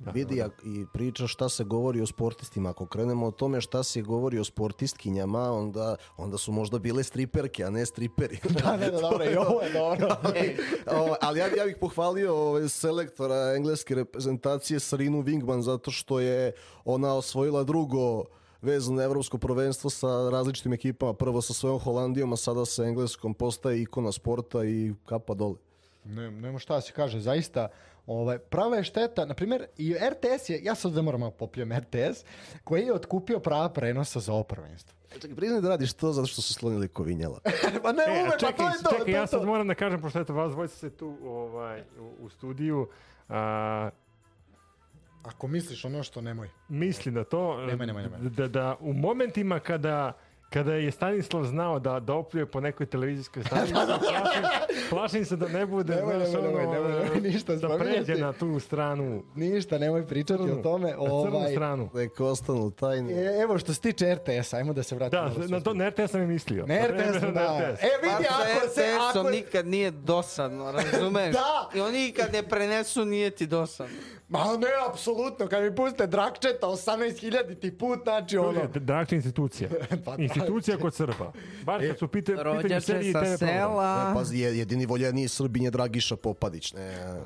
Da. 0.00 0.10
Vidi, 0.10 0.42
a, 0.42 0.48
i 0.64 0.86
priča 0.92 1.26
šta 1.26 1.48
se 1.48 1.64
govori 1.64 2.00
o 2.00 2.06
sportistima. 2.06 2.70
Ako 2.70 2.86
krenemo 2.86 3.26
o 3.26 3.30
tome 3.30 3.60
šta 3.60 3.82
se 3.82 4.02
govori 4.02 4.38
o 4.38 4.44
sportistkinjama, 4.44 5.52
onda, 5.52 5.96
onda 6.16 6.38
su 6.38 6.52
možda 6.52 6.78
bile 6.78 7.02
striperke, 7.02 7.64
a 7.64 7.70
ne 7.70 7.86
striperi. 7.86 8.38
Da, 8.64 8.76
da, 8.76 8.90
da, 8.90 9.00
dobro, 9.00 9.24
i 9.24 9.36
ovo 9.36 9.62
je 9.62 9.72
dobro. 9.72 10.16
E, 10.34 10.56
O, 10.86 11.14
ali 11.20 11.40
ja, 11.40 11.46
ja 11.56 11.64
bih 11.64 11.76
pohvalio 11.80 12.34
ovaj, 12.34 12.68
selektora 12.68 13.54
engleske 13.56 13.94
reprezentacije 13.94 14.80
Sarinu 14.80 15.22
Wingman 15.22 15.60
zato 15.60 15.90
što 15.90 16.20
je 16.20 16.52
ona 16.84 17.14
osvojila 17.14 17.64
drugo 17.64 18.24
vezano 18.62 18.96
na 18.96 19.02
evropsko 19.02 19.38
prvenstvo 19.38 19.90
sa 19.90 20.30
različitim 20.32 20.72
ekipama. 20.72 21.14
Prvo 21.14 21.42
sa 21.42 21.52
svojom 21.52 21.78
Holandijom, 21.78 22.32
a 22.32 22.36
sada 22.36 22.64
sa 22.64 22.84
engleskom 22.84 23.34
postaje 23.34 23.82
ikona 23.82 24.12
sporta 24.12 24.64
i 24.64 24.94
kapa 25.06 25.34
dole. 25.34 25.56
Ne, 26.04 26.30
nema 26.30 26.58
šta 26.58 26.74
da 26.74 26.80
se 26.80 26.92
kaže, 26.92 27.20
zaista 27.20 27.68
ovaj, 28.06 28.38
prava 28.40 28.76
je 28.76 28.84
šteta, 28.84 29.24
na 29.24 29.34
primjer, 29.34 29.66
i 29.76 29.94
RTS 29.94 30.48
je, 30.48 30.60
ja 30.62 30.74
sad 30.74 30.92
da 30.92 31.02
moram 31.02 31.20
malo 31.20 31.32
popljujem 31.32 31.72
RTS, 31.72 32.24
koji 32.64 32.82
je 32.82 32.94
otkupio 32.94 33.38
prava 33.40 33.68
prenosa 33.68 34.20
za 34.20 34.32
ovo 34.32 34.42
prvenstvo. 34.42 34.96
Čekaj, 35.12 35.34
priznaj 35.34 35.60
da 35.60 35.68
radiš 35.68 35.92
to 35.92 36.12
zato 36.12 36.26
što 36.26 36.42
su 36.42 36.54
slonili 36.54 36.88
kovinjala. 36.88 37.40
pa 37.82 37.92
ne, 37.92 38.02
E, 38.02 38.10
a 38.10 38.22
ume, 38.22 38.30
pa 38.30 38.36
čekaj, 38.38 38.56
to 38.56 38.64
je 38.64 38.82
to. 38.82 38.90
čekaj, 38.90 39.04
to 39.04 39.10
ja 39.10 39.26
sad 39.26 39.40
to. 39.40 39.46
moram 39.46 39.68
da 39.68 39.74
kažem, 39.74 40.00
pošto 40.00 40.20
eto 40.20 40.34
vas 40.34 40.52
dvojica 40.52 40.76
se 40.76 40.90
tu 40.90 41.16
ovaj, 41.24 41.82
u, 41.98 42.14
u 42.20 42.28
studiju, 42.28 42.88
a, 43.28 43.90
Ako 45.22 45.46
misliš 45.48 45.84
ono 45.84 46.02
što 46.02 46.20
nemoj. 46.20 46.48
mislim 46.68 47.14
da 47.14 47.24
to, 47.24 47.56
Nemoj, 47.58 47.86
nemoj, 47.86 48.02
nemoj. 48.02 48.18
Da, 48.20 48.48
da 48.48 48.76
u 48.80 48.92
momentima 48.92 49.58
kada 49.60 50.12
kada 50.50 50.74
je 50.74 50.90
Stanislav 50.90 51.44
znao 51.44 51.78
da 51.78 52.00
da 52.00 52.14
opljuje 52.14 52.46
po 52.46 52.60
nekoj 52.60 52.86
televizijskoj 52.86 53.42
stanici, 53.46 53.72
plašim, 53.72 54.42
plašim 54.90 55.24
se 55.24 55.36
da 55.36 55.48
ne 55.48 55.66
bude, 55.66 55.94
Nemoj, 55.96 56.14
znaš, 56.16 56.28
nemoj, 56.32 56.50
nemoj, 56.52 56.66
ono, 56.66 56.88
nemoj, 56.88 57.04
nemoj 57.04 57.20
ništa 57.22 57.56
da 57.56 57.78
pređe 57.78 58.14
na 58.14 58.32
tu 58.32 58.60
stranu, 58.60 59.22
Ništa, 59.34 59.78
nemoj 59.78 60.06
pričati 60.06 60.42
crnu, 60.42 60.58
o 60.58 60.62
tome. 60.62 60.88
na 60.88 60.96
crnu 60.96 61.36
Ovaj, 61.36 61.52
stranu. 61.52 61.90
Neka 61.94 62.24
ostanu 62.24 62.70
tajni. 62.70 63.12
e, 63.12 63.40
evo 63.42 63.58
što 63.58 63.74
se 63.74 63.80
tiče 63.80 64.14
RTS, 64.14 64.52
ajmo 64.54 64.72
da 64.72 64.82
se 64.82 64.94
vratimo. 64.94 65.22
Da, 65.22 65.46
na 65.48 65.60
to 65.60 65.74
na 65.74 65.88
RTS 65.88 66.10
sam 66.10 66.22
i 66.22 66.26
mislio. 66.26 66.66
Ne 66.66 66.88
RTS, 66.88 67.22
Na 67.22 67.30
da. 67.30 67.70
RTS. 67.72 67.82
E, 67.82 67.86
vidi, 68.02 68.26
ako 68.30 68.68
se... 68.68 68.80
RTS-om 68.82 69.20
Ako... 69.20 69.30
nikad 69.30 69.66
nije 69.66 69.90
dosadno, 69.90 70.72
razumeš? 70.72 71.34
Da. 71.40 71.70
I 71.74 71.80
oni 71.80 72.12
kad 72.12 72.32
ne 72.32 72.42
prenesu 72.42 73.04
nije 73.04 73.30
ti 73.30 73.46
dosadno. 73.46 73.96
Ma 74.28 74.38
ne, 74.38 74.68
apsolutno, 74.90 75.46
kad 75.46 75.62
mi 75.62 75.76
pustite 75.76 76.06
Drakčeta 76.06 76.66
18.000 76.66 77.60
ti 77.60 77.78
put, 77.78 77.98
znači 78.02 78.38
ono... 78.38 78.60
Dakle, 78.74 79.16
institucija. 79.16 79.70
Pa 80.04 80.16
da. 80.16 80.39
Institucija 80.42 80.76
kod 80.78 80.94
Srba. 80.94 81.32
Bar 81.64 81.80
kad 81.80 81.98
su 81.98 82.08
pite, 82.08 82.36
pitanje 82.36 82.80
serije 82.80 83.10
i 83.10 83.12
sa 83.12 83.20
TV 83.22 83.36
sela, 83.36 84.08
Ne, 84.08 84.14
pazi, 84.14 84.38
je- 84.38 84.58
jedini 84.58 84.86
voljeniji 84.86 85.28
Srbin 85.28 85.62
je 85.62 85.70
Dragiša 85.70 86.16
Popadić. 86.16 86.72
Ne, 86.72 87.20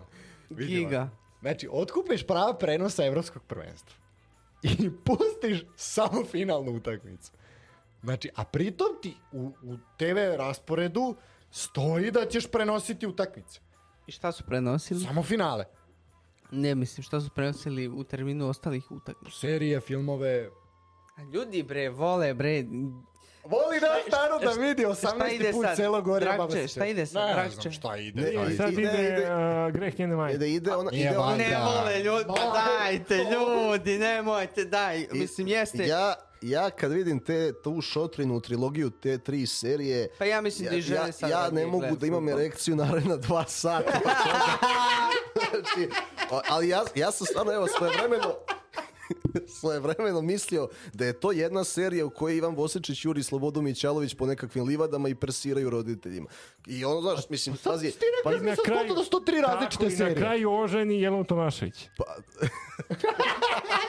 giga. 0.50 1.08
Znači, 1.40 1.68
otkupiš 1.72 2.26
prava 2.26 2.54
prenosa 2.54 3.04
evropskog 3.04 3.42
prvenstva 3.42 3.96
i 4.62 4.90
pustiš 4.98 5.64
samo 5.76 6.24
finalnu 6.24 6.72
utakmicu. 6.72 7.32
Znači, 8.02 8.30
a 8.34 8.44
pritom 8.44 8.86
ti 9.02 9.16
u, 9.32 9.52
u 9.62 9.76
TV 9.96 10.36
rasporedu 10.36 11.16
stoji 11.50 12.10
da 12.10 12.26
ćeš 12.26 12.46
prenositi 12.46 13.06
utakmice. 13.06 13.60
I 14.06 14.12
šta 14.12 14.32
su 14.32 14.44
prenosili? 14.44 15.00
Samo 15.00 15.22
finale. 15.22 15.64
Ne, 16.50 16.74
mislim, 16.74 17.02
šta 17.02 17.20
su 17.20 17.30
prenosili 17.30 17.88
u 17.88 18.04
terminu 18.04 18.48
ostalih 18.48 18.90
utakmica. 18.90 19.36
Serije, 19.36 19.80
filmove. 19.80 20.48
A 21.16 21.22
ljudi 21.24 21.62
bre, 21.62 21.88
vole 21.88 22.34
bre, 22.34 22.64
Voli 23.44 23.76
naš 23.76 24.12
narod 24.12 24.42
da 24.42 24.62
vidi 24.62 24.82
šta 24.98 25.08
18. 25.08 25.34
ide 25.34 25.52
put 25.52 25.64
sad? 25.64 25.76
celo 25.76 26.02
gore. 26.02 26.20
Drakče, 26.20 26.38
baba 26.38 26.68
šta 26.68 26.86
ide 26.86 27.06
sad? 27.06 27.36
Ne 27.36 27.50
znam 27.50 27.72
šta 27.72 27.96
ide. 27.96 28.22
Ne, 28.22 28.32
I 28.32 28.36
Ali 28.36 28.56
sad 28.56 28.72
ide- 28.72 28.82
ide, 28.82 29.02
ide- 29.04 29.26
a, 29.26 29.70
greh 29.70 29.98
njene 29.98 30.16
majke. 30.16 30.34
Ide, 30.36 30.50
ide, 30.50 30.74
ona, 30.74 30.90
ide 30.90 31.18
ona. 31.18 31.36
Ne 31.36 31.48
Da. 31.50 31.64
vole 31.66 31.98
ljudi, 31.98 32.24
pa 32.28 32.52
dajte 32.78 33.16
ljudi, 33.16 33.98
nemojte, 33.98 34.64
daj. 34.64 35.06
Mislim, 35.12 35.46
jeste. 35.46 35.86
Ja, 35.86 36.14
ja 36.42 36.70
kad 36.70 36.92
vidim 36.92 37.20
te, 37.20 37.52
tu 37.54 37.80
šotrinu 37.82 38.40
trilogiju, 38.40 38.90
te 38.92 39.18
tri 39.18 39.46
serije, 39.46 40.08
Pa 40.18 40.24
ja 40.24 40.40
mislim 40.40 40.68
da 40.68 40.74
i 40.74 40.78
ja, 40.78 40.82
žene 40.82 41.00
ja, 41.20 41.28
ja 41.28 41.40
radi 41.40 41.54
ne 41.54 41.66
mogu 41.66 41.96
da 41.96 42.06
imam 42.06 42.28
erekciju 42.28 42.76
naredna 42.76 43.16
dva 43.16 43.44
sata. 43.44 43.92
znači, 45.50 45.88
ali 46.48 46.68
ja, 46.68 46.84
ja 46.94 47.10
sam 47.10 47.26
stvarno, 47.26 47.52
evo, 47.52 47.66
svoje 47.68 47.92
vremeno, 47.92 48.34
svoje 49.60 49.80
vremeno 49.80 50.22
mislio 50.22 50.68
da 50.92 51.04
je 51.04 51.20
to 51.20 51.32
jedna 51.32 51.64
serija 51.64 52.06
u 52.06 52.10
kojoj 52.10 52.36
Ivan 52.36 52.54
Vosičić 52.54 53.04
juri 53.04 53.22
Slobodu 53.22 53.62
Mićalović 53.62 54.14
po 54.14 54.26
nekakvim 54.26 54.64
livadama 54.64 55.08
i 55.08 55.14
persiraju 55.14 55.70
roditeljima. 55.70 56.26
I 56.66 56.84
ono, 56.84 57.00
znaš, 57.00 57.28
mislim, 57.28 57.56
pazi, 57.64 57.90
Ti 57.90 58.06
pa, 58.24 58.30
da 58.30 58.38
mi 58.38 58.56
sad 58.56 58.64
spontano 58.64 58.94
da 58.94 59.04
su 59.04 59.10
to 59.10 59.20
tri 59.20 59.40
različite 59.40 59.84
Tako, 59.84 59.84
i 59.84 59.90
na 59.90 59.96
serije. 59.96 60.16
kraju 60.16 60.52
oženi 60.52 61.00
Jelon 61.00 61.24
Tomašević. 61.24 61.88
Pa... 61.96 62.04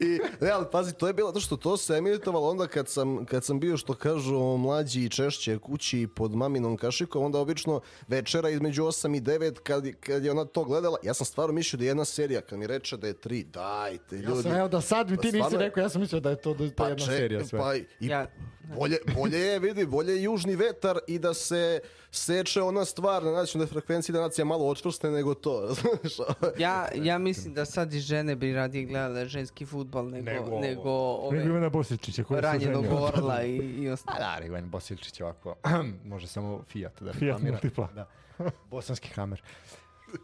I, 0.00 0.20
ne, 0.40 0.50
ali 0.50 0.66
pazi, 0.72 0.94
to 0.94 1.06
je 1.06 1.12
bilo 1.12 1.32
to 1.32 1.40
što 1.40 1.56
to 1.56 1.76
se 1.76 1.94
emitovalo 1.94 2.50
onda 2.50 2.66
kad 2.66 2.88
sam, 2.88 3.24
kad 3.26 3.44
sam 3.44 3.60
bio, 3.60 3.76
što 3.76 3.94
kažu, 3.94 4.34
mlađi 4.56 5.00
i 5.00 5.08
češće 5.08 5.58
kući 5.58 6.08
pod 6.08 6.34
maminom 6.34 6.76
kašikom, 6.76 7.24
onda 7.24 7.38
obično 7.38 7.80
večera 8.08 8.48
između 8.50 8.82
8 8.82 9.16
i 9.16 9.20
9 9.20 9.54
kad, 9.54 9.84
kad 10.00 10.24
je 10.24 10.30
ona 10.30 10.44
to 10.44 10.64
gledala, 10.64 10.98
ja 11.02 11.14
sam 11.14 11.26
stvarno 11.26 11.52
mislio 11.52 11.78
da 11.78 11.84
je 11.84 11.88
jedna 11.88 12.04
serija, 12.04 12.40
kad 12.40 12.58
mi 12.58 12.66
reče 12.66 12.96
da 12.96 13.06
je 13.06 13.12
tri, 13.14 13.44
dajte 13.44 14.16
Ja 14.16 14.22
ljudi. 14.22 14.42
sam, 14.42 14.52
evo 14.52 14.68
da 14.68 14.80
sad 14.80 15.10
mi 15.10 15.16
ti 15.18 15.32
nisi 15.32 15.56
rekao, 15.56 15.80
ja 15.80 15.88
sam 15.88 16.00
mislio 16.00 16.20
da 16.20 16.30
je 16.30 16.36
to, 16.36 16.54
da 16.54 16.64
je 16.64 16.70
to 16.70 16.84
jedna 16.84 16.96
če- 16.98 17.12
serija 17.12 17.44
sve. 17.44 17.58
Pa, 17.58 17.74
i, 17.74 17.84
Ja- 18.00 18.26
bolje, 18.70 18.96
bolje 19.14 19.38
je, 19.38 19.58
vidi, 19.58 19.86
bolje 19.86 20.12
je 20.12 20.22
južni 20.22 20.56
vetar 20.56 20.98
i 21.06 21.18
da 21.18 21.34
se 21.34 21.80
seče 22.12 22.62
ona 22.62 22.84
stvar 22.84 23.22
na 23.22 23.30
nacionalnoj 23.30 23.72
frekvenciji 23.72 24.12
da 24.12 24.20
nacija 24.20 24.44
malo 24.44 24.66
očvrste 24.68 25.10
nego 25.10 25.34
to, 25.34 25.60
razumiješ? 25.68 26.16
Ja, 26.58 26.88
ja 26.94 27.18
mislim 27.18 27.54
da 27.54 27.64
sad 27.64 27.94
i 27.94 28.00
žene 28.00 28.36
bi 28.36 28.52
radije 28.52 28.84
gledale 28.84 29.26
ženski 29.26 29.66
futbol 29.66 30.10
nego, 30.10 30.30
Nego 30.30 30.44
nego, 30.44 30.50
ovo. 30.50 30.60
Nego 30.60 30.90
ove 30.90 31.44
Ivana 31.44 31.68
Bosičića 31.68 32.24
koji 32.24 32.38
se 32.38 32.42
ranjenog 32.42 32.84
oženio. 32.84 33.04
orla 33.04 33.42
i, 33.42 33.56
i 33.56 33.88
A 33.90 33.92
ostalo. 33.92 34.18
da, 34.18 34.38
Rigovan 34.38 34.70
Bosilčić 34.70 35.20
ovako, 35.20 35.54
može 36.10 36.26
samo 36.26 36.62
Fiat 36.68 37.02
da 37.02 37.12
Fiat 37.12 37.22
reklamira. 37.22 37.52
Multipla. 37.52 37.88
Da. 37.94 38.08
Bosanski 38.70 39.08
Hammer. 39.08 39.42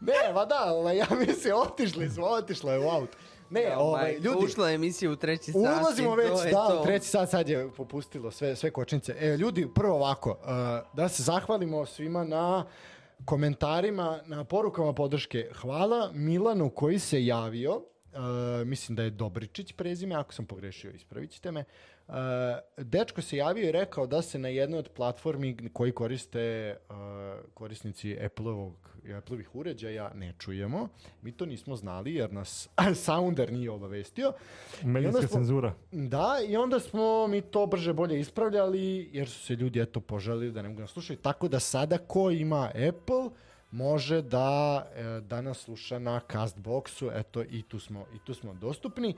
ne, 0.00 0.32
ma 0.34 0.44
da, 0.44 0.72
ovaj, 0.72 0.96
ja 0.96 1.06
mislim, 1.26 1.54
otišli 1.56 2.10
smo, 2.10 2.26
otišlo 2.26 2.72
je 2.72 2.78
u 2.78 2.88
aut. 2.88 3.10
Ne, 3.50 3.76
ovaj, 3.76 4.18
ljudi, 4.18 4.44
Ušla 4.44 4.68
je 4.68 4.74
emisija 4.74 5.10
u 5.10 5.16
treći 5.16 5.52
sat. 5.52 5.82
Ulazimo 5.82 6.14
već, 6.14 6.28
to 6.28 6.44
je 6.44 6.50
da, 6.50 6.68
to. 6.68 6.80
u 6.80 6.84
treći 6.84 7.08
sat 7.08 7.30
sad 7.30 7.48
je 7.48 7.70
popustilo 7.76 8.30
sve, 8.30 8.56
sve 8.56 8.70
kočnice. 8.70 9.16
E, 9.20 9.36
ljudi, 9.36 9.68
prvo 9.74 9.94
ovako, 9.94 10.30
uh, 10.30 10.46
da 10.96 11.08
se 11.08 11.22
zahvalimo 11.22 11.86
svima 11.86 12.24
na 12.24 12.64
komentarima, 13.24 14.20
na 14.26 14.44
porukama 14.44 14.92
podrške. 14.92 15.50
Hvala 15.54 16.10
Milanu 16.14 16.70
koji 16.70 16.98
se 16.98 17.26
javio, 17.26 17.76
uh, 17.76 18.66
mislim 18.66 18.96
da 18.96 19.02
je 19.02 19.10
Dobričić 19.10 19.72
prezime, 19.72 20.14
ako 20.14 20.34
sam 20.34 20.46
pogrešio, 20.46 20.90
ispravit 20.90 21.30
ćete 21.30 21.52
me. 21.52 21.64
Uh, 22.08 22.14
dečko 22.76 23.22
se 23.22 23.36
javio 23.36 23.68
i 23.68 23.72
rekao 23.72 24.06
da 24.06 24.22
se 24.22 24.38
na 24.38 24.48
jednoj 24.48 24.78
od 24.78 24.88
platformi 24.88 25.68
koji 25.72 25.92
koriste 25.92 26.76
uh, 26.88 26.96
korisnici 27.54 28.18
Apple-ovog 28.24 28.89
Apple-ovih 29.08 29.54
uređaja 29.54 30.10
ne 30.14 30.34
čujemo. 30.38 30.88
Mi 31.22 31.32
to 31.32 31.46
nismo 31.46 31.76
znali 31.76 32.14
jer 32.14 32.32
nas 32.32 32.68
Sounder 33.04 33.52
nije 33.52 33.70
obavestio. 33.70 34.32
Medijska 34.82 35.20
smo- 35.20 35.28
cenzura. 35.28 35.74
Da, 35.92 36.28
i 36.48 36.56
onda 36.56 36.80
smo 36.80 37.26
mi 37.26 37.40
to 37.42 37.66
brže 37.66 37.92
bolje 37.92 38.20
ispravljali, 38.20 39.10
jer 39.12 39.28
su 39.28 39.40
se 39.40 39.54
ljudi 39.54 39.80
eto 39.80 40.00
požalili 40.00 40.52
da 40.52 40.62
ne 40.62 40.68
mogu 40.68 40.76
da 40.76 40.82
nas 40.82 40.90
slušaju. 40.90 41.16
Tako 41.16 41.48
da 41.48 41.60
sada 41.60 41.98
ko 41.98 42.30
ima 42.30 42.70
Apple 42.88 43.30
može 43.70 44.22
da 44.22 44.86
e, 44.94 45.20
da 45.20 45.40
nas 45.40 45.58
sluša 45.58 45.98
na 45.98 46.20
Castboxu, 46.28 47.10
eto 47.14 47.42
i 47.42 47.62
tu 47.62 47.78
smo, 47.78 48.06
i 48.14 48.18
tu 48.24 48.34
smo 48.34 48.54
dostupni. 48.54 49.14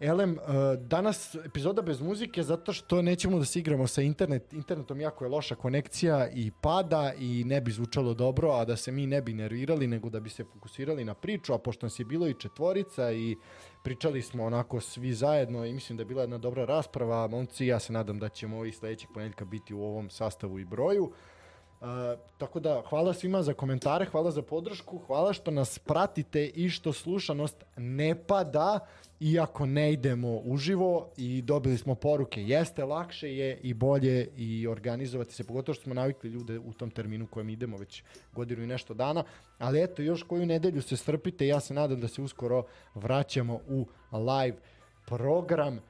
Elem, 0.00 0.38
e, 0.38 0.76
danas 0.76 1.34
epizoda 1.34 1.82
bez 1.82 2.00
muzike 2.00 2.42
zato 2.42 2.72
što 2.72 3.02
nećemo 3.02 3.38
da 3.38 3.44
se 3.44 3.58
igramo 3.58 3.86
sa 3.86 4.02
internet, 4.02 4.52
internetom 4.52 5.00
jako 5.00 5.24
je 5.24 5.28
loša 5.28 5.54
konekcija 5.54 6.28
i 6.34 6.50
pada 6.60 7.12
i 7.18 7.44
ne 7.44 7.60
bi 7.60 7.72
zvučalo 7.72 8.14
dobro, 8.14 8.50
a 8.50 8.64
da 8.64 8.76
se 8.76 8.92
mi 8.92 9.06
ne 9.06 9.22
bi 9.22 9.34
nervirali, 9.34 9.86
nego 9.86 10.10
da 10.10 10.20
bi 10.20 10.30
se 10.30 10.44
fokusirali 10.44 11.04
na 11.04 11.14
priču, 11.14 11.54
a 11.54 11.58
pošto 11.58 11.86
nas 11.86 11.98
je 11.98 12.04
bilo 12.04 12.28
i 12.28 12.34
četvorica 12.34 13.12
i 13.12 13.36
pričali 13.82 14.22
smo 14.22 14.44
onako 14.44 14.80
svi 14.80 15.12
zajedno 15.12 15.64
i 15.64 15.72
mislim 15.72 15.96
da 15.96 16.00
je 16.00 16.06
bila 16.06 16.22
jedna 16.22 16.38
dobra 16.38 16.64
rasprava, 16.64 17.26
momci, 17.26 17.66
ja 17.66 17.78
se 17.78 17.92
nadam 17.92 18.18
da 18.18 18.28
ćemo 18.28 18.64
i 18.64 18.72
sledećeg 18.72 19.10
ponedjeljka 19.14 19.44
biti 19.44 19.74
u 19.74 19.82
ovom 19.82 20.10
sastavu 20.10 20.58
i 20.58 20.64
broju. 20.64 21.12
Uh, 21.80 22.18
tako 22.38 22.60
da 22.60 22.82
hvala 22.88 23.14
svima 23.14 23.42
za 23.42 23.54
komentare, 23.54 24.04
hvala 24.04 24.30
za 24.30 24.42
podršku, 24.42 24.98
hvala 24.98 25.32
što 25.32 25.50
nas 25.50 25.78
pratite 25.78 26.46
i 26.46 26.70
što 26.70 26.92
slušanost 26.92 27.64
ne 27.76 28.14
pada 28.26 28.78
iako 29.20 29.66
ne 29.66 29.92
idemo 29.92 30.36
uživo 30.44 31.10
i 31.16 31.42
dobili 31.42 31.78
smo 31.78 31.94
poruke. 31.94 32.42
Jeste, 32.42 32.84
lakše 32.84 33.36
je 33.36 33.58
i 33.62 33.74
bolje 33.74 34.28
i 34.36 34.66
organizovati 34.66 35.34
se, 35.34 35.44
pogotovo 35.44 35.74
što 35.74 35.82
smo 35.82 35.94
navikli 35.94 36.30
ljude 36.30 36.58
u 36.58 36.72
tom 36.72 36.90
terminu 36.90 37.24
u 37.24 37.28
kojem 37.28 37.48
idemo 37.48 37.76
već 37.76 38.02
godinu 38.32 38.62
i 38.62 38.66
nešto 38.66 38.94
dana, 38.94 39.24
ali 39.58 39.82
eto, 39.82 40.02
još 40.02 40.22
koju 40.22 40.46
nedelju 40.46 40.82
se 40.82 40.96
strpite, 40.96 41.46
ja 41.46 41.60
se 41.60 41.74
nadam 41.74 42.00
da 42.00 42.08
se 42.08 42.22
uskoro 42.22 42.64
vraćamo 42.94 43.60
u 43.68 43.86
live 44.12 44.56
program. 45.06 45.80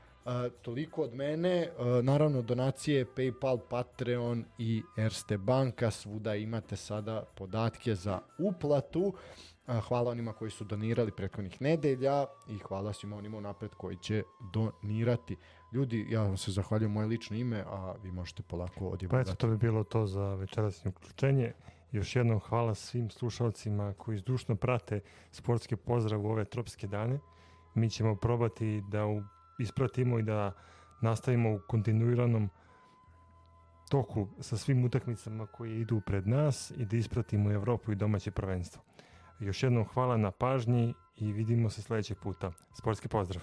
Toliko 0.63 1.03
od 1.03 1.15
mene. 1.15 1.69
A, 1.79 2.01
naravno, 2.03 2.43
donacije 2.43 3.07
PayPal, 3.17 3.59
Patreon 3.71 4.45
i 4.59 4.83
Erste 4.97 5.39
banka. 5.39 5.91
Svuda 5.91 6.35
imate 6.35 6.77
sada 6.77 7.25
podatke 7.37 7.95
za 7.95 8.21
uplatu. 8.39 9.15
Hvala 9.89 10.11
onima 10.11 10.33
koji 10.33 10.51
su 10.51 10.65
donirali 10.65 11.13
prethodnih 11.13 11.63
nedelja 11.63 12.25
i 12.49 12.59
hvala 12.59 12.93
svima 12.93 13.17
onima 13.17 13.41
napred 13.41 13.75
koji 13.75 13.97
će 13.97 14.23
donirati. 14.53 15.37
Ljudi, 15.73 16.07
ja 16.11 16.23
vam 16.23 16.37
se 16.37 16.53
zahvaljujem 16.53 16.93
moje 16.93 17.07
lično 17.07 17.37
ime, 17.37 17.65
a 17.67 17.95
vi 18.03 18.13
možete 18.13 18.43
polako 18.43 18.89
odjevati. 18.89 19.25
Pa 19.25 19.31
eto, 19.31 19.35
to 19.35 19.49
bi 19.49 19.57
bilo 19.57 19.85
to 19.85 20.07
za 20.07 20.35
večerasnje 20.35 20.89
uključenje. 20.89 21.53
Još 21.93 22.17
jednom 22.17 22.41
hvala 22.41 22.75
svim 22.75 23.11
slušalcima 23.11 23.95
koji 23.99 24.19
zdušno 24.19 24.57
prate 24.57 25.01
sportski 25.31 25.77
pozdrav 25.77 26.27
u 26.27 26.31
ove 26.31 26.45
tropske 26.45 26.87
dane. 26.87 27.19
Mi 27.75 27.91
ćemo 27.91 28.17
probati 28.17 28.83
da 28.89 29.07
u, 29.07 29.23
ispratimo 29.59 30.19
i 30.19 30.23
da 30.23 30.53
nastavimo 31.01 31.55
u 31.55 31.61
kontinuiranom 31.69 32.51
toku 33.91 34.29
sa 34.41 34.57
svim 34.57 34.85
utakmicama 34.85 35.47
koje 35.47 35.81
idu 35.81 36.01
pred 36.01 36.29
nas 36.29 36.73
i 36.77 36.85
da 36.85 36.97
ispratimo 36.97 37.53
Evropu 37.53 37.93
i 37.93 37.97
domaće 37.97 38.31
prvenstvo. 38.31 38.83
Još 39.41 39.63
jednom 39.63 39.85
hvala 39.85 40.17
na 40.17 40.31
pažnji 40.31 40.95
i 41.17 41.33
vidimo 41.33 41.71
se 41.71 41.83
sledećeg 41.83 42.19
puta. 42.19 42.53
Sportski 42.73 43.09
pozdrav! 43.09 43.43